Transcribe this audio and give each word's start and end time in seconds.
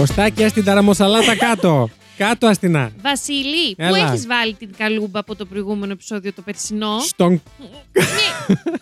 Κωστάκια 0.00 0.48
στην 0.48 0.64
ταραμοσαλάτα 0.64 1.36
κάτω. 1.36 1.88
Κάτω 2.16 2.46
αστινά. 2.46 2.90
Βασίλη, 3.02 3.74
πού 3.76 3.82
Έλα. 3.82 3.98
έχεις 3.98 4.26
βάλει 4.26 4.54
την 4.54 4.70
καλούμπα 4.76 5.18
από 5.18 5.34
το 5.36 5.44
προηγούμενο 5.46 5.92
επεισόδιο 5.92 6.32
το 6.32 6.42
περσινό; 6.42 6.98
Στον. 7.00 7.42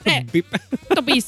Ναι, 0.04 0.24
Μπιπ. 0.32 0.44
το 0.94 1.02
πεις. 1.02 1.26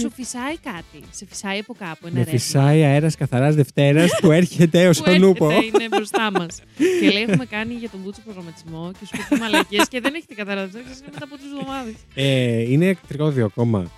Σου 0.00 0.10
φυσάει 0.14 0.56
κάτι. 0.58 1.04
Σε 1.10 1.26
φυσάει 1.30 1.58
από 1.58 1.74
κάπου 1.78 2.06
ένα 2.06 2.12
Με 2.12 2.18
ρεύμα. 2.24 2.32
φυσάει 2.38 2.82
αέρας 2.84 3.16
καθαράς 3.16 3.54
Δευτέρας 3.54 4.10
που 4.20 4.30
έρχεται 4.32 4.82
έω 4.82 4.90
που 4.92 5.04
ο 5.08 5.18
νούπο. 5.18 5.50
έρχεται, 5.50 5.66
είναι 5.82 5.88
μπροστά 5.96 6.30
μας. 6.32 6.56
και 7.00 7.10
λέει: 7.10 7.22
Έχουμε 7.22 7.44
κάνει 7.46 7.74
για 7.74 7.90
τον 7.90 8.00
Μπούτσο 8.04 8.20
προγραμματισμό 8.24 8.90
και 9.00 9.06
σου 9.06 9.12
πει 9.28 9.36
μαλακίες 9.40 9.88
και 9.88 10.00
δεν 10.00 10.14
έχετε 10.14 10.34
καταλάβει. 10.34 10.78
Είναι 10.78 10.84
μετά 11.12 11.24
από 11.24 11.36
τρεις 11.36 11.50
εβδομάδες. 11.58 11.94
Ε, 12.14 12.72
είναι 12.72 12.86
εκτρικόδιο 12.86 13.44
ακόμα. 13.44 13.90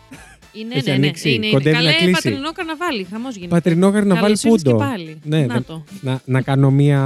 Είναι, 0.61 0.75
Έχει 0.75 0.85
ναι, 0.85 0.91
ναι. 0.91 0.97
ανοίξει, 0.97 1.29
Είναι, 1.33 1.47
είναι. 1.47 1.55
κοντεύει 1.57 1.77
Καλά, 1.77 1.91
να 1.91 1.97
ε, 1.97 1.99
κλείσει. 1.99 2.13
πατρινό 2.13 2.53
καρναβάλι. 2.53 3.07
Χαμός 3.11 3.35
γίνεται. 3.35 3.55
Πατρινό 3.55 3.91
καρναβάλι 3.91 4.21
Καλώς 4.23 4.43
ήρθες 4.45 4.63
πούντο. 4.63 4.77
και 4.79 4.85
πάλι. 4.85 5.19
Ναι, 5.25 5.41
Να 5.47 5.55
δεν- 5.55 5.65
το. 5.65 5.85
Να, 6.01 6.21
να 6.25 6.41
κάνω 6.43 6.71
μία 6.71 7.01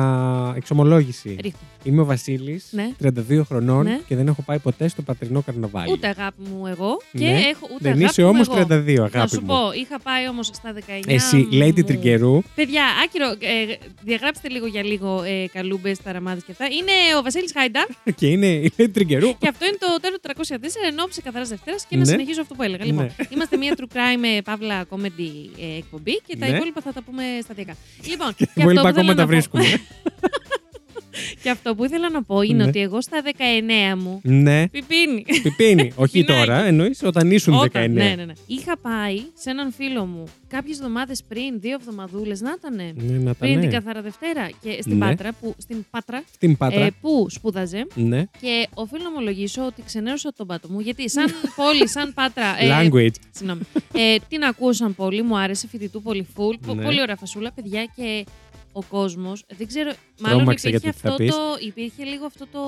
εξομολόγηση. 0.57 1.37
Ρίχτω. 1.43 1.59
Είμαι 1.83 2.01
ο 2.01 2.05
Βασίλης, 2.05 2.66
Ναι. 2.71 2.91
32 3.02 3.45
χρονών 3.45 3.84
Ναι. 3.84 4.01
και 4.09 4.16
δεν 4.16 4.27
έχω 4.29 4.43
πάει 4.43 4.59
ποτέ 4.59 4.88
στο 4.88 5.02
πατρινό 5.02 5.43
καρναβάλι. 5.43 5.93
Ούτε 5.93 6.07
αγάπη 6.09 6.43
μου 6.55 6.66
εγώ. 6.66 7.01
Και 7.12 7.19
Ναι. 7.24 7.30
έχω 7.30 7.66
ούτε 7.74 7.79
δεν 7.80 7.93
αγάπη 7.93 8.05
είσαι 8.10 8.23
μου 8.23 8.29
όμως 8.29 8.47
εγώ. 8.48 8.57
32, 8.57 8.95
Να 8.98 9.05
αγάπη 9.05 9.30
σου 9.30 9.41
μου. 9.41 9.47
πω, 9.47 9.59
είχα 9.82 10.01
πάει 10.01 10.29
όμως 10.29 10.46
στα 10.46 10.73
19. 10.73 11.15
Εσύ, 11.15 11.37
μου- 11.37 11.48
Lady 11.52 11.85
Τριγκερού, 11.87 12.43
Παιδιά, 12.55 12.85
άκυρο, 13.05 13.29
ε, 13.30 13.74
διαγράψτε 14.02 14.48
λίγο 14.48 14.66
για 14.66 14.85
λίγο 14.85 15.23
ε, 15.23 15.46
καλούμπες, 15.52 15.98
ταραμάδες 16.02 16.43
και 16.45 16.52
αυτά. 16.52 16.65
Είναι 16.65 16.93
ο 17.19 17.23
Βασίλης 17.23 17.52
Χάιντα 17.57 17.87
και 18.21 18.27
είναι 18.27 18.46
η 18.46 18.73
Lady 18.79 18.91
Τριγκερού. 18.93 19.38
και 19.38 19.48
αυτό 19.48 19.65
είναι 19.66 19.77
το 19.80 19.87
τέλος 20.01 20.19
304 20.21 20.80
ενόψει 20.91 21.23
καθαράς 21.23 21.48
Δευτέρας 21.48 21.85
και 21.88 21.96
να 21.96 22.02
Ναι. 22.02 22.09
συνεχίζω 22.09 22.41
αυτό 22.41 22.55
που 22.55 22.62
έλεγα. 22.62 22.85
Λοιπόν, 22.85 23.05
Ναι. 23.05 23.10
Είμαστε 23.41 23.57
μια 23.57 23.75
true 23.77 23.97
crime 23.97 24.37
ε, 24.37 24.41
παύλα 24.41 24.85
comedy 24.91 25.59
ε, 25.61 25.77
εκπομπή 25.77 26.21
και 26.27 26.37
τα 26.37 26.47
Ναι. 26.49 26.55
υπόλοιπα 26.55 26.80
θα 26.80 26.93
τα 26.93 27.03
πούμε 27.03 27.23
σταδιακά. 27.43 27.77
Λοιπόν, 28.05 28.27
Τα 28.27 28.32
και 28.32 28.45
αυτό 28.49 28.60
υπόλοιπα 28.60 28.82
που 28.82 28.88
ακόμα 28.88 29.13
ήθελα 29.13 29.15
τα 29.15 29.21
να 29.23 29.27
πω- 29.27 29.32
βρίσκουμε. 29.32 29.65
Και 31.43 31.51
αυτό 31.51 31.75
που 31.75 31.85
ήθελα 31.85 32.11
να 32.11 32.23
πω 32.23 32.41
είναι 32.43 32.63
Ναι. 32.63 32.69
ότι 32.69 32.80
εγώ 32.80 33.01
στα 33.03 33.23
19 33.23 33.97
μου. 33.97 34.21
ναι, 34.23 34.69
Πιπίνι. 34.69 35.25
πιπίνι. 35.43 35.93
Όχι 36.03 36.25
Πινάκι. 36.25 36.33
τώρα, 36.47 36.65
εννοείς 36.65 37.03
όταν 37.03 37.30
ήσουν 37.30 37.55
19. 37.55 37.63
Όταν, 37.63 37.93
ναι, 37.93 38.15
ναι, 38.16 38.25
ναι. 38.25 38.33
Είχα 38.47 38.79
πάει 38.79 39.16
σε 39.35 39.51
έναν 39.51 39.73
φίλο 39.73 40.05
μου 40.05 40.25
κάποιες 40.49 40.77
εβδομάδες 40.79 41.23
πριν, 41.29 41.61
δύο 41.61 41.75
εβδομαδούλες 41.81 42.41
να 42.41 42.55
ήταν. 42.59 42.75
Ναι, 42.75 43.19
να 43.19 43.25
τα 43.25 43.35
Πριν 43.38 43.61
την 43.61 43.69
ναι. 43.69 43.75
Καθαρά 43.75 44.03
Δευτέρα 44.03 44.49
και 44.63 44.79
στην 44.83 44.97
Ναι. 44.99 45.07
Πάτρα, 45.07 45.33
που, 45.41 45.55
στην 45.59 45.85
Πάτρα 45.91 46.23
Στην 46.35 46.57
Πάτρα. 46.57 46.81
ε, 46.85 46.91
που 47.01 47.27
σπούδαζε. 47.31 47.87
ναι. 47.95 48.25
Και 48.41 48.69
οφείλω 48.75 49.03
να 49.03 49.09
ομολογήσω 49.09 49.66
ότι 49.66 49.83
ξενέρωσα 49.87 50.33
τον 50.37 50.47
πάτο 50.47 50.69
μου. 50.71 50.81
Γιατί 50.81 51.11
σαν 51.11 51.27
πόλη, 51.57 51.88
σαν 51.88 52.13
Πάτρα. 52.15 52.45
ε, 52.61 52.69
Language. 52.71 53.15
Συγγνώμη. 53.31 53.61
Ε, 53.95 54.16
την 54.29 54.43
ακούσαν 54.43 54.95
πολύ, 54.95 55.23
μου 55.23 55.38
άρεσε, 55.38 55.69
φοιτητού 55.69 56.03
πολύ 56.03 56.27
full. 56.37 56.55
πο- 56.66 56.75
Ναι. 56.75 56.83
Πολύ 56.85 57.01
ωραία 57.01 57.16
φασούλα, 57.16 57.53
παιδιά 57.53 57.85
και 57.97 58.25
ο 58.73 58.82
κόσμος. 58.82 59.45
Δεν 59.57 59.66
ξέρω. 59.66 59.93
Μάλλον 60.21 60.38
Τρόμαξα 60.38 60.68
υπήρχε, 60.68 60.87
γιατί 60.87 61.01
θα 61.01 61.09
αυτό 61.09 61.24
πεις. 61.24 61.35
το, 61.35 61.43
υπήρχε 61.66 62.04
λίγο 62.04 62.24
αυτό 62.26 62.46
το, 62.46 62.60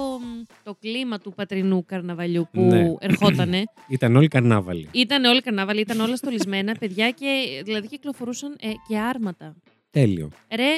το 0.62 0.74
κλίμα 0.80 1.18
του 1.18 1.32
πατρινού 1.32 1.84
καρναβαλιού 1.84 2.48
που 2.52 2.60
Ναι. 2.60 2.94
ερχότανε. 2.98 3.64
Ήταν 3.88 4.16
όλοι 4.16 4.28
καρνάβαλοι. 4.28 4.88
Ήταν 4.92 5.24
όλοι 5.24 5.40
καρνάβαλοι, 5.40 5.80
ήταν 5.80 6.00
όλα 6.00 6.16
στολισμένα, 6.16 6.74
παιδιά 6.80 7.10
και 7.10 7.60
δηλαδή 7.64 7.88
κυκλοφορούσαν 7.88 8.56
ε, 8.60 8.68
και 8.88 8.98
άρματα. 8.98 9.54
Τέλειο. 9.90 10.28
Ρε, 10.54 10.76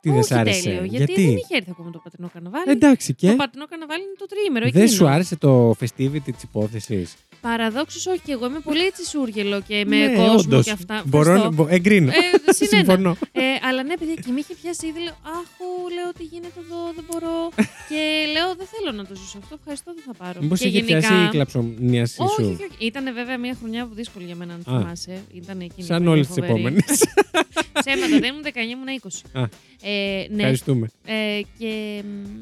Τι 0.00 0.08
δεν 0.08 0.18
όχι 0.18 0.26
σ' 0.26 0.32
άρεσε; 0.32 0.62
τέλειο, 0.62 0.84
γιατί, 0.84 1.14
δεν 1.14 1.24
είχε 1.36 1.56
έρθει 1.56 1.70
ακόμα 1.70 1.90
το 1.90 2.00
πατρινό 2.04 2.28
καρναβάλι. 2.32 2.70
Εντάξει 2.70 3.14
και; 3.14 3.28
Το 3.30 3.36
πατρινό 3.36 3.66
καρναβάλι 3.66 4.02
είναι 4.02 4.14
το 4.18 4.26
τριήμερο. 4.26 4.64
Δεν 4.70 4.82
εκείνο. 4.82 4.96
σου 4.96 5.06
άρεσε 5.08 5.36
το 5.36 5.70
festivity 5.70 6.22
της 6.32 6.42
υπόθεσης; 6.42 7.14
Παραδόξως 7.40 8.06
όχι 8.06 8.20
και 8.24 8.32
εγώ 8.32 8.46
είμαι 8.46 8.60
πολύ 8.60 8.84
έτσι 8.84 9.04
σούργελο 9.06 9.60
και 9.68 9.84
με 9.86 10.06
ναι, 10.06 10.14
κόσμο 10.14 10.34
όντως. 10.38 10.64
και 10.64 10.70
αυτά. 10.70 11.02
Μπορώ, 11.06 11.32
Ευχαριστώ. 11.32 11.62
μπο- 11.62 11.68
εγκρίνω. 11.70 12.08
Ε, 12.10 12.52
συνένα. 12.52 12.84
Συμφωνώ. 12.84 13.16
Ε, 13.32 13.42
αλλά 13.68 13.82
ναι, 13.82 13.96
παιδιά, 13.96 14.14
και 14.14 14.30
με 14.32 14.40
είχε 14.40 14.54
πιάσει 14.62 14.86
ήδη. 14.86 14.98
Λέω, 14.98 15.16
Αχ, 15.36 15.48
λέω 15.96 16.12
τι 16.18 16.24
γίνεται 16.24 16.60
εδώ, 16.64 16.80
δεν 16.94 17.04
μπορώ. 17.10 17.48
και 17.88 18.00
λέω, 18.34 18.48
Δεν 18.60 18.66
θέλω 18.72 18.96
να 18.96 19.04
το 19.06 19.14
ζήσω 19.14 19.38
αυτό. 19.42 19.54
Ευχαριστώ, 19.58 19.92
δεν 19.94 20.04
θα 20.06 20.14
πάρω. 20.24 20.38
Μήπως 20.42 20.60
και 20.60 20.68
είχε 20.68 20.82
πιάσει 20.82 21.12
η 21.14 21.28
κλαψομνίαση 21.30 22.16
Όχι, 22.22 22.34
σου; 22.34 22.42
όχι, 22.52 22.62
όχι. 22.70 22.86
Ήταν 22.86 23.04
βέβαια 23.14 23.38
μια 23.38 23.56
χρονιά 23.60 23.86
που 23.86 23.94
δύσκολη 23.94 24.24
για 24.24 24.36
μένα, 24.36 24.52
αν 24.54 24.74
Α. 24.74 24.78
θυμάσαι. 24.80 25.22
Ήταν 25.34 25.60
εκείνη. 25.60 25.86
Σαν 25.86 26.02
που 26.04 26.10
όλες 26.10 26.26
είναι 26.26 26.34
τις 26.34 26.46
φοβερή. 26.46 26.52
επόμενες. 26.52 26.98
Ψέματα, 27.84 28.18
δεν 28.18 28.30
ήμουν 28.32 28.44
19, 28.44 28.48
ήμουν 28.74 28.88
20. 29.32 29.40
Α. 29.40 29.42
Ε, 29.90 30.26
ναι. 30.30 30.36
Ευχαριστούμε. 30.36 30.90
Ε, 31.04 31.40
και 31.58 32.02
μ, 32.04 32.40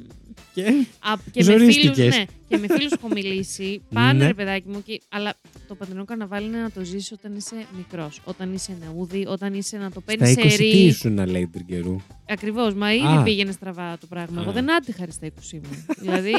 Και 0.54 0.62
Α, 0.62 1.12
και 1.32 1.44
με 1.44 1.52
φίλους, 1.52 1.60
Ζορίστηκες. 1.60 2.16
ναι, 2.16 2.24
και 2.48 2.56
με 2.56 2.66
φίλους 2.68 2.92
έχω 2.92 3.08
μιλήσει. 3.08 3.82
Πάνε 3.94 4.18
Ναι. 4.18 4.26
ρε 4.26 4.34
παιδάκι 4.34 4.68
μου. 4.68 4.82
Και, 4.82 5.00
αλλά 5.08 5.34
το 5.68 5.74
πατρινό 5.74 6.04
καρναβάλι 6.04 6.46
είναι 6.46 6.58
να 6.58 6.70
το 6.70 6.84
ζήσει 6.84 7.14
όταν 7.14 7.36
είσαι 7.36 7.66
μικρός. 7.76 8.20
Όταν 8.24 8.52
είσαι 8.54 8.76
νεούδι, 8.80 9.26
όταν 9.28 9.54
είσαι 9.54 9.76
να 9.76 9.90
το 9.90 10.00
στα 10.00 10.16
παίρνεις 10.16 10.36
20 10.36 10.40
σε 10.50 10.56
τι 10.56 10.56
ρί. 10.56 10.68
ήσουν 10.84 11.12
να 11.14 11.26
λέει 11.26 11.46
την 11.46 11.66
καιρού. 11.66 11.96
Ακριβώς. 12.28 12.74
Μα 12.74 12.92
ήδη 12.94 13.06
Α. 13.06 13.22
πήγαινε 13.22 13.52
στραβά 13.52 13.98
το 13.98 14.06
πράγμα. 14.06 14.40
Εγώ 14.40 14.50
Α. 14.50 14.52
δεν 14.52 14.72
άντυχα 14.74 15.04
ρε 15.04 15.10
στα 15.10 15.26
20 15.26 15.30
μου. 15.52 15.84
δηλαδή. 16.00 16.32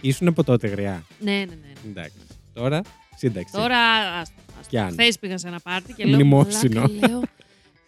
Ήσουν 0.00 0.28
από 0.28 0.44
τότε 0.44 0.68
γριά. 0.68 1.04
Ναι, 1.20 1.30
ναι, 1.32 1.44
ναι. 1.44 1.90
Εντάξει. 1.90 2.16
Τώρα 2.52 2.80
σύνταξη. 3.16 3.52
Τώρα. 3.54 3.76
Κι 4.68 4.78
αν. 4.78 4.90
Χθες 4.90 5.18
πήγα 5.18 5.38
σε 5.38 5.48
ένα 5.48 5.60
πάρτι 5.60 5.92
και 5.92 6.04
λέω. 6.04 6.14
Μνημόσυνο. 6.14 6.90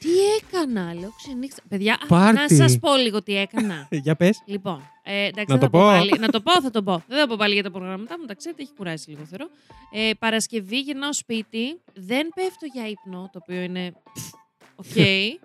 «Μαλάκα», 0.04 0.20
λέω, 0.20 0.40
τι 0.40 0.46
έκανα, 0.46 0.94
λέω, 0.94 1.12
ξενύχτα. 1.22 1.62
Παιδιά, 1.68 1.94
α, 2.02 2.06
Πάρτι. 2.06 2.40
να 2.40 2.48
σας 2.48 2.78
πω 2.78 2.96
λίγο 2.96 3.22
τι 3.22 3.36
έκανα. 3.36 3.86
Ε, 3.90 3.96
Για 4.04 4.16
πες. 4.16 4.42
Λοιπόν, 4.46 4.90
ε, 5.02 5.24
εντάξει, 5.24 5.44
Να 5.52 5.56
δεν 5.58 5.58
το 5.58 5.64
θα 5.64 5.70
πω. 5.70 5.78
Πάλι, 5.78 6.12
να 6.18 6.28
το 6.28 6.40
πω, 6.40 6.60
θα 6.62 6.70
το 6.70 6.82
πω. 6.82 7.02
Δεν 7.08 7.18
θα 7.18 7.26
πω 7.26 7.36
πάλι 7.38 7.54
για 7.54 7.62
τα 7.62 7.70
προγράμματα 7.70 8.18
μου, 8.18 8.24
τα 8.26 8.34
ξέρετε, 8.34 8.62
έχει 8.62 8.72
κουράσει 8.76 9.10
λίγο 9.10 9.24
θεωρώ. 9.24 9.48
Ε, 9.92 10.10
Παρασκευή 10.18 10.78
γυρνάω 10.80 11.12
σπίτι, 11.14 11.80
δεν 11.94 12.28
πέφτω 12.34 12.66
για 12.72 12.88
ύπνο, 12.88 13.30
το 13.32 13.38
οποίο 13.42 13.60
είναι. 13.62 13.92
Οκ. 14.82 14.96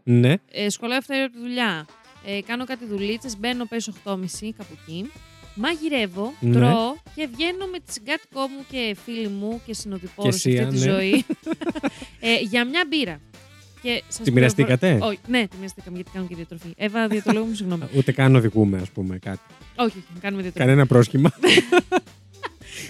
Ναι. 0.04 0.34
ε, 0.52 0.70
σχολάω 0.70 1.00
7 1.00 1.04
ώρα 1.10 1.24
από 1.24 1.34
τη 1.34 1.40
δουλειά. 1.40 1.86
Ε, 2.26 2.42
κάνω 2.42 2.66
κάτι 2.66 2.86
δουλίτσες, 2.86 3.38
μπαίνω 3.38 3.66
πέσω 3.66 3.94
8.30 4.04 4.18
κάπου 4.58 4.78
εκεί. 4.82 5.12
Μαγειρεύω, 5.60 6.34
Ναι. 6.40 6.54
τρώω 6.54 6.96
και 7.16 7.28
βγαίνω 7.34 7.66
με 7.66 7.80
τη 7.80 7.92
συγκάτοικό 7.94 8.42
μου 8.42 8.66
και 8.72 8.96
φίλοι 9.04 9.28
μου 9.28 9.62
και 9.66 9.74
συνοδοιπόρους 9.74 10.34
Και 10.36 10.40
σε 10.42 10.50
εσύ, 10.50 10.60
αυτή 10.64 10.78
τη 10.80 10.86
ναι. 10.86 10.92
ζωή 10.92 11.26
ε, 12.20 12.40
για 12.42 12.66
μια 12.66 12.84
μπύρα. 12.90 13.20
Και 13.82 14.04
σας 14.08 14.22
Τη 14.26 14.32
μοιραστήκατε; 14.32 14.78
πληροφορώ- 14.88 15.10
Όχι, 15.12 15.20
ναι, 15.28 15.48
τη 15.48 15.56
μοιραστήκαμε 15.56 15.96
γιατί 15.96 16.12
κάνω 16.14 16.26
και 16.28 16.36
διατροφή. 16.36 16.74
Εύα, 16.78 17.08
διατολόγο 17.08 17.46
μου, 17.46 17.54
συγγνώμη. 17.54 17.84
Ούτε 17.98 18.12
καν 18.12 18.36
οδηγούμε, 18.36 18.78
ας 18.78 18.90
πούμε, 18.90 19.18
κάτι. 19.18 19.40
όχι, 19.76 19.98
όχι, 19.98 20.20
κάνουμε 20.20 20.42
διατροφή. 20.42 20.68
Κανένα 20.68 20.86
πρόσχημα. 20.88 21.32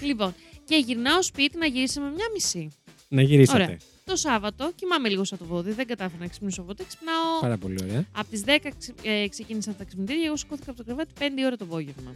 Λοιπόν, 0.02 0.34
και 0.66 0.76
γυρνάω 0.76 1.22
σπίτι 1.24 1.58
να 1.58 1.66
γυρίσουμε 1.66 2.06
μια 2.10 2.26
μισή. 2.34 2.70
να 3.08 3.22
γυρίσατε. 3.22 3.64
Ωραία. 3.64 3.78
Το 4.06 4.16
Σάββατο 4.16 4.72
κοιμάμαι 4.76 5.10
λίγο 5.10 5.24
σαν 5.24 5.38
το 5.38 5.46
βόδι, 5.46 5.72
δεν 5.72 5.88
κατάφερα 5.88 6.22
να 6.22 6.28
ξυπνήσω 6.28 6.62
ποτέ. 6.62 6.84
Ξυπνάω 6.88 7.40
Πάρα 7.42 7.58
πολύ 7.58 7.76
ωραία. 7.84 8.06
από 8.12 8.30
τις 8.30 8.44
10 8.46 8.48
ξε- 8.78 8.96
ε, 9.04 9.28
ξεκίνησαν 9.28 9.76
τα 9.78 9.84
ξυπνητήρια, 9.84 10.26
εγώ 10.26 10.38
σηκώθηκα 10.38 10.70
από 10.72 10.80
το 10.80 10.86
κρεβάτι 10.86 11.12
5 11.20 11.24
η 11.42 11.46
ώρα 11.46 11.56
το 11.58 11.66
απόγευμα. 11.66 12.12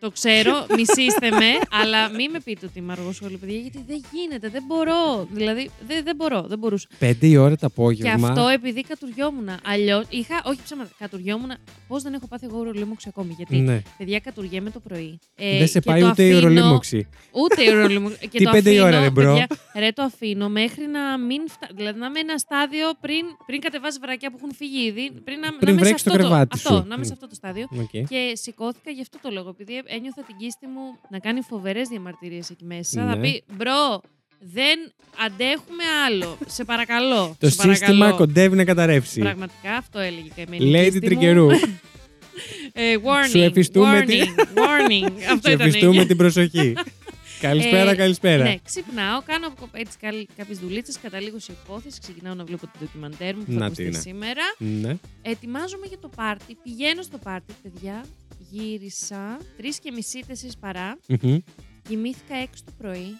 το 0.00 0.10
ξέρω, 0.10 0.66
μισήστε 0.76 1.30
με, 1.30 1.50
αλλά 1.82 2.08
μην 2.08 2.30
με 2.30 2.40
πείτε 2.40 2.66
ότι 2.66 2.78
είμαι 2.78 2.92
αργοσόλη, 2.92 3.36
παιδιά, 3.36 3.58
γιατί 3.58 3.84
δεν 3.86 4.02
γίνεται, 4.12 4.48
δεν 4.48 4.62
μπορώ. 4.66 5.26
Δηλαδή, 5.32 5.70
δεν, 5.86 6.04
δεν 6.04 6.16
μπορώ, 6.16 6.42
δεν 6.48 6.58
μπορούσα. 6.58 6.88
Πέντε 6.98 7.26
η 7.26 7.36
ώρα 7.36 7.50
το 7.50 7.56
Και 7.56 7.64
απόγευμα. 7.66 8.28
αυτό 8.28 8.48
επειδή 8.48 8.82
κατουριόμουν. 8.82 9.48
Αλλιώς 9.64 10.04
είχα, 10.08 10.42
όχι 10.44 10.60
ψέματα, 10.64 10.90
κατουριόμουν. 10.98 11.50
Πώς 11.88 12.02
δεν 12.02 12.14
έχω 12.14 12.26
πάθει 12.28 12.46
εγώ 12.46 12.58
ουρολοίμωξη 12.58 13.06
ακόμη. 13.08 13.34
Γιατί, 13.36 13.56
Ναι. 13.56 13.82
παιδιά, 13.98 14.18
κατουριέμαι 14.20 14.70
το 14.70 14.80
πρωί. 14.80 15.18
Ε, 15.36 15.58
Δεν 15.58 15.66
σε 15.68 15.80
και 15.80 15.90
πάει 15.90 16.00
το 16.00 16.06
ούτε 16.08 16.22
η 16.26 16.30
αφήνω- 16.32 16.42
ουρολοίμωξη. 16.44 17.08
Ούτε 17.32 17.62
η 17.62 17.68
ουρολοίμωξη. 17.68 18.18
Και 18.32 18.38
Τι 18.38 18.44
το 18.44 18.50
πέντε 18.50 18.70
η 18.72 18.78
αφήνω, 18.78 18.96
ώρα, 18.96 19.00
ρε, 19.02 19.10
bro; 19.10 19.24
παιδιά, 19.24 19.46
ρε, 19.76 19.90
το 19.92 20.02
αφήνω 20.02 20.48
μέχρι 20.48 20.86
να 20.86 21.18
μην. 21.18 21.48
Φτα... 21.48 21.68
Δηλαδή 21.74 21.98
να 21.98 22.06
είμαι 22.06 22.18
ένα 22.20 22.38
στάδιο 22.38 22.86
πριν, 23.00 23.24
πριν 23.46 23.60
κατεβάσει 23.60 23.98
βρακιά 24.00 24.30
που 24.30 24.36
έχουν 24.38 24.54
φύγει 24.54 24.86
ήδη. 24.86 25.10
Πριν 25.24 25.38
να, 25.38 25.48
Πριν 25.48 25.58
να 25.60 25.70
είμαι 25.70 25.78
σε 25.80 25.84
βρέξει 25.86 26.04
το 26.04 26.10
αυτό 26.12 26.22
κρεβάτι 26.22 26.48
αυτό, 26.54 26.74
σου. 26.74 26.84
να 26.88 26.94
είμαι 26.94 27.04
σε 27.04 27.10
Μμ. 27.10 27.12
αυτό 27.12 27.28
το 27.28 27.34
στάδιο. 27.34 27.66
Οκ. 27.80 28.08
Και 28.08 28.32
σηκώθηκα 28.42 28.90
γι' 28.90 29.00
αυτό 29.00 29.18
το 29.22 29.28
λόγο. 29.32 29.48
Επειδή 29.48 29.82
ένιωθα 29.96 30.22
την 30.22 30.36
κύστη 30.36 30.66
μου 30.66 30.98
να 31.10 31.18
κάνει 31.18 31.40
φοβερές 31.42 31.88
διαμαρτυρίες 31.88 32.50
εκεί 32.50 32.64
μέσα. 32.64 33.04
Ναι. 33.04 33.12
Θα 33.14 33.18
πει, 33.20 33.42
bro, 33.56 34.00
δεν 34.40 34.92
αντέχουμε 35.26 35.84
άλλο. 36.06 36.38
Σε 36.46 36.64
παρακαλώ. 36.64 37.36
Το 37.38 37.50
σε 37.50 37.56
παρακαλώ». 37.56 37.76
σύστημα 37.86 38.12
κοντεύει 38.12 38.56
να 38.56 38.64
καταρρεύσει. 38.64 39.20
Πραγματικά 39.20 39.72
αυτό 39.76 39.98
έλεγε 39.98 40.26
η 40.26 40.32
καημένη. 40.36 40.70
Lady 40.70 40.82
κίστη 40.82 40.94
μου. 40.94 41.00
Τριγκερού. 41.00 41.48
Ε, 42.72 42.96
warning. 43.04 43.30
Σου 43.32 43.38
εφιστούμε 43.38 44.00
warning, 44.00 44.06
τη- 44.06 44.20
warning. 44.54 45.12
Αυτό 45.30 45.48
Σε 45.48 45.54
ήταν. 45.54 45.66
ευχαριστούμε 45.66 46.04
την 46.04 46.16
προσοχή. 46.16 46.74
καλησπέρα, 47.40 47.90
Ε, 47.90 47.94
καλησπέρα. 47.94 48.42
Ναι, 48.44 48.54
ξυπνάω, 48.64 49.22
κάνω 49.22 49.52
έτσι 49.72 49.96
κάποιες 50.36 50.58
δουλίτσες, 50.58 50.98
καταλήγω 51.02 51.38
σε 51.38 51.52
υπόθεση, 51.64 52.00
ξεκινάω 52.00 52.34
να 52.34 52.44
βλέπω 52.44 52.66
την 52.66 52.80
ντοκιμαντέρ 52.80 53.36
μου 53.36 53.42
που 53.44 53.52
θα 53.52 53.58
Να 53.58 53.64
ακουστεί 53.64 53.82
τι 53.82 53.88
είναι. 53.88 53.98
σήμερα. 53.98 54.42
Ναι. 54.58 54.96
Ετοιμάζομαι 55.22 55.86
για 55.86 55.98
το 55.98 56.10
πάρτι, 56.16 56.56
πηγαίνω 56.62 57.02
στο 57.02 57.18
πάρτι, 57.18 57.52
παιδιά. 57.62 58.04
Γύρισα 58.50 59.38
τρεις 59.56 59.78
και 59.78 59.90
μισή, 59.90 60.24
τέσσερις 60.26 60.56
παρά. 60.56 60.98
Μμμ. 61.08 61.36
Κοιμήθηκα 61.88 62.34
6 62.42 62.46
το 62.64 62.72
πρωί 62.78 63.18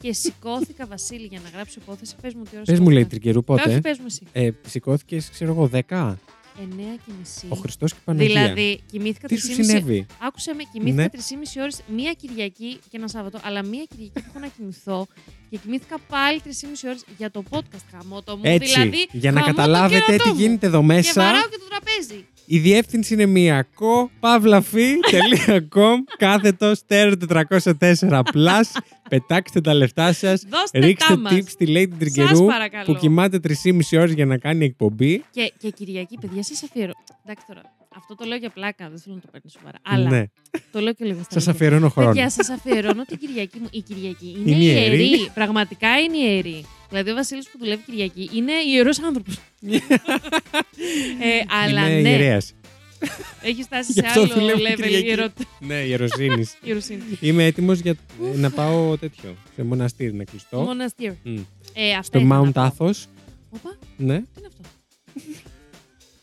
και 0.00 0.12
σηκώθηκα, 0.12 0.86
Βασίλη, 0.86 1.26
για 1.26 1.40
να 1.44 1.48
γράψω 1.48 1.78
υπόθεση. 1.82 2.14
Πες 2.22 2.34
μου 2.34 2.42
τι 2.42 2.50
ώρα 2.54 2.62
Πες 2.64 2.68
μου, 2.68 2.74
σηκώθηκα. 2.74 2.92
λέει 2.94 3.06
Τρικερού, 3.06 3.38
Ε, 3.48 3.52
Όχι, 3.52 3.62
πότε. 3.64 3.80
πες 3.80 3.98
μου 3.98 4.04
εσύ. 4.08 4.22
Ε, 4.32 4.50
Σηκώθηκες, 4.66 5.30
ξέρω 5.30 5.50
εγώ, 5.52 5.66
10. 5.68 6.18
9 6.60 6.96
και 7.06 7.12
μισή. 7.18 7.46
Ο 7.48 7.54
Χριστός 7.56 7.92
και 7.92 7.98
η 8.00 8.02
Παναγία. 8.04 8.26
Δηλαδή, 8.42 8.80
κοιμήθηκα 8.90 9.28
Τι 9.28 9.36
σου 9.36 9.46
3,5 9.48 9.64
συνέβη; 9.64 10.06
Άκουσε 10.22 10.54
με, 10.54 10.62
κοιμήθηκα 10.72 11.02
Ναι. 11.02 11.08
3,5 11.08 11.60
ώρες 11.60 11.80
μία 11.96 12.12
Κυριακή 12.12 12.78
και 12.88 12.96
ένα 12.96 13.08
Σάββατο, 13.08 13.38
αλλά 13.42 13.64
μία 13.64 13.84
Κυριακή 13.88 14.12
που 14.20 14.24
έχω 14.28 14.38
να 14.38 14.46
κοιμηθώ 14.48 15.06
και 15.50 15.56
κοιμήθηκα 15.56 15.98
πάλι 16.08 16.40
3,5 16.44 16.88
ώρες 16.88 17.04
για 17.18 17.30
το 17.30 17.42
podcast 17.50 17.84
χαμό 17.90 18.22
το 18.22 18.36
μου. 18.36 18.42
Έτσι, 18.44 18.72
δηλαδή, 18.72 19.06
για 19.12 19.32
να 19.32 19.40
χαμό 19.40 19.52
το 19.52 19.56
καταλάβετε 19.56 20.00
κέρατό 20.04 20.22
τι 20.24 20.28
μου. 20.30 20.36
γίνεται 20.40 20.66
εδώ 20.66 20.78
Και 20.80 20.84
μέσα. 20.86 21.22
βαράω 21.22 21.48
και 21.50 21.58
το 21.58 21.66
τραπέζι. 21.68 22.24
Η 22.46 22.58
διεύθυνση 22.58 23.14
είναι 23.14 23.26
μία 23.26 23.66
co.pavlafi.com 23.78 25.96
κάθετος 26.18 26.86
τέρο 26.86 27.12
404 27.28 28.22
plus. 28.32 28.60
Πετάξτε 29.08 29.60
τα 29.60 29.74
λεφτά 29.74 30.12
σας. 30.12 30.42
Δώστε 30.48 30.78
Ρίξτε 30.78 31.14
τα 31.14 31.20
μας. 31.20 31.32
tips 31.32 31.44
στη 31.48 31.66
Lady 31.68 31.88
Σας 31.88 31.98
Τριγκερού 31.98 32.44
παρακαλώ. 32.46 32.84
που 32.84 32.94
κοιμάται 32.94 33.38
3,5 33.48 33.98
ώρες 33.98 34.12
για 34.12 34.26
να 34.26 34.38
κάνει 34.38 34.64
εκπομπή. 34.64 35.24
Και, 35.30 35.52
και 35.58 35.70
Κυριακή, 35.70 36.18
παιδιά, 36.20 36.42
σας 36.42 36.62
αφιερώ. 36.62 36.92
Εντάξει 37.24 37.44
τώρα, 37.46 37.60
αυτό 37.96 38.14
το 38.14 38.24
λέω 38.24 38.36
για 38.38 38.50
πλάκα, 38.50 38.88
δεν 38.88 38.98
θέλω 38.98 39.14
να 39.14 39.20
το 39.20 39.28
παίρνει 39.32 39.50
σοβαρά. 39.50 39.78
Αλλά 39.82 40.08
Ναι, 40.10 40.24
το 40.72 40.80
λέω 40.80 40.92
και 40.92 41.04
λίγο 41.04 41.22
στα 41.22 41.32
σας 41.32 41.34
αλήθεια. 41.48 41.52
αφιερώνω 41.52 41.88
χρόνο. 41.88 42.08
Παιδιά, 42.08 42.30
σας 42.30 42.48
αφιερώνω 42.48 43.04
την 43.04 43.18
Κυριακή 43.18 43.58
μου. 43.58 43.68
Η 43.70 43.80
Κυριακή 43.80 44.36
είναι, 44.38 44.50
Είναι 44.50 44.64
ιερή. 44.64 45.08
ιερή. 45.08 45.30
Πραγματικά 45.34 45.98
είναι 46.00 46.16
ιερή. 46.16 46.64
Δηλαδή, 46.88 47.10
ο 47.10 47.14
Βασίλης 47.14 47.48
που 47.50 47.58
δουλεύει 47.58 47.82
Κυριακή 47.86 48.30
είναι 48.34 48.52
ιερός 48.74 49.02
άνθρωπος. 49.02 49.38
ε, 51.20 51.44
αλλά 51.62 51.90
είναι 51.90 52.00
ναι, 52.00 52.08
ιερέας. 52.08 52.52
έχει 53.42 53.62
φτάσει 53.62 53.92
Γι' 53.92 54.00
σε 54.00 54.06
αυτό 54.06 54.20
άλλο 54.20 54.34
δουλεύει 54.34 54.60
level 54.62 54.74
Κυριακή. 54.82 55.06
ιερότητα. 55.06 55.48
ναι, 55.60 55.74
ιεροσύνη. 55.74 56.44
Ιεροσύνη. 56.64 57.02
Είμαι 57.20 57.44
έτοιμος 57.44 57.78
για 57.78 57.96
ε, 58.34 58.36
να 58.36 58.50
πάω 58.50 58.96
τέτοιο. 58.98 59.34
Σε 59.54 59.62
μοναστήρι 59.62 60.12
να 60.14 60.24
κλειστώ. 60.24 60.60
Μοναστήρι. 60.60 61.18
Μμ. 61.22 61.36
Ε, 61.74 61.90
αυτά 61.90 62.02
Στο 62.02 62.18
ήθελα 62.18 62.40
να 62.40 62.48
Mount 62.48 62.52
πω. 62.52 62.86
Athos. 62.86 62.94
Οπα, 63.50 63.76
Ναι, 63.96 64.18
τι 64.18 64.24
είναι 64.38 64.46
αυτό; 64.46 64.68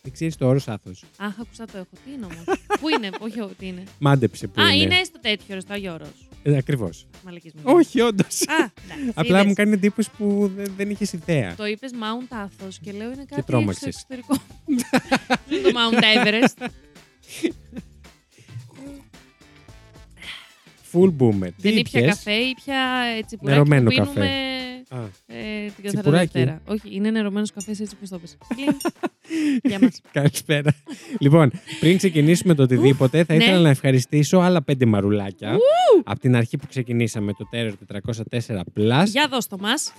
Δεν 0.02 0.12
ξέρεις 0.14 0.36
το 0.38 0.48
όρος 0.48 0.66
Athos. 0.68 0.92
Αχ, 1.18 1.40
άκουσα 1.40 1.66
το 1.66 1.78
έχω. 1.78 1.88
Τι 2.06 2.12
είναι 2.14 2.26
όμως; 2.26 2.44
Πού 2.80 2.90
είναι, 2.90 3.10
όχι, 3.20 3.42
ο- 3.42 3.52
τι 3.58 3.66
είναι; 3.68 3.84
Μάντεψε 4.00 4.48
που 4.48 4.62
Α, 4.62 4.74
είναι. 4.74 4.84
είναι 4.84 5.04
στο 5.04 5.20
τέτοιο, 5.20 5.56
ρε, 5.56 5.60
στο 5.60 5.74
Άγιο 5.74 5.94
Όρος. 5.94 6.28
Ε, 6.44 6.58
Ακριβώς. 6.58 7.08
Μαλακής 7.26 7.54
μου. 7.54 7.62
Όχι, 7.66 8.02
όντως. 8.02 8.42
Α, 8.48 8.72
εντάξει, 8.86 9.12
Απλά 9.16 9.36
είδες. 9.38 9.46
μου 9.46 9.54
κάνει 9.54 9.74
εντύπωση 9.74 10.10
που 10.18 10.52
δεν, 10.56 10.74
δεν 10.78 10.90
είχες 10.90 11.14
ιδέα. 11.14 11.56
Το 11.56 11.66
είπες 11.66 11.92
Mount 11.94 12.36
Athos 12.46 12.74
και 12.82 12.92
λέω 12.92 13.08
είναι 13.12 13.16
κάτι 13.26 13.34
στο 13.34 13.44
τρόμαξες. 13.44 13.88
εξωτερικό. 13.96 14.36
Είναι 15.50 15.62
το 15.62 15.70
Mount 15.76 16.02
Everest. 16.04 16.68
Full 20.94 21.14
boomer. 21.20 21.50
Τι 21.56 21.70
Δεν 21.70 21.78
ήπια 21.78 22.00
ήπιες; 22.00 22.06
καφέ, 22.06 22.32
ήπια 22.34 23.04
έτσι 23.18 23.38
που 23.38 23.46
Νερωμένο 23.46 23.90
πίνουμε 23.90 24.06
καφέ. 24.14 24.28
Α, 24.94 25.00
ε, 25.26 25.66
την 25.76 25.84
καθαρά 25.84 26.02
Τσιπουράκι. 26.02 26.32
Δευτέρα. 26.32 26.62
Όχι, 26.66 26.96
είναι 26.96 27.12
νερωμένος 27.12 27.52
καφές 27.52 27.80
έτσι 27.80 27.96
που 27.96 28.08
το 28.10 28.20
πες. 28.20 28.38
Κλείνει. 28.56 28.78
Για 29.70 29.80
μας. 29.82 30.02
Καλησπέρα. 30.12 30.74
λοιπόν, 31.20 31.52
πριν 31.80 31.98
ξεκινήσουμε 31.98 32.54
το 32.54 32.64
οτιδήποτε, 32.64 33.24
θα 33.24 33.34
ναι. 33.36 33.44
ήθελα 33.44 33.60
να 33.60 33.70
ευχαριστήσω 33.70 34.38
άλλα 34.38 34.62
πέντε 34.64 34.86
μαρουλάκια. 34.86 35.58
Από 36.04 36.20
την 36.20 36.36
αρχή 36.36 36.58
που 36.58 36.68
ξεκινήσαμε 36.68 37.34
το 37.34 37.50
Terror 37.54 37.74
404 38.40 38.62
Plus. 38.80 39.06
Για 39.06 39.28
δώσ' 39.30 39.48
το 39.48 39.58
μας. 39.60 39.94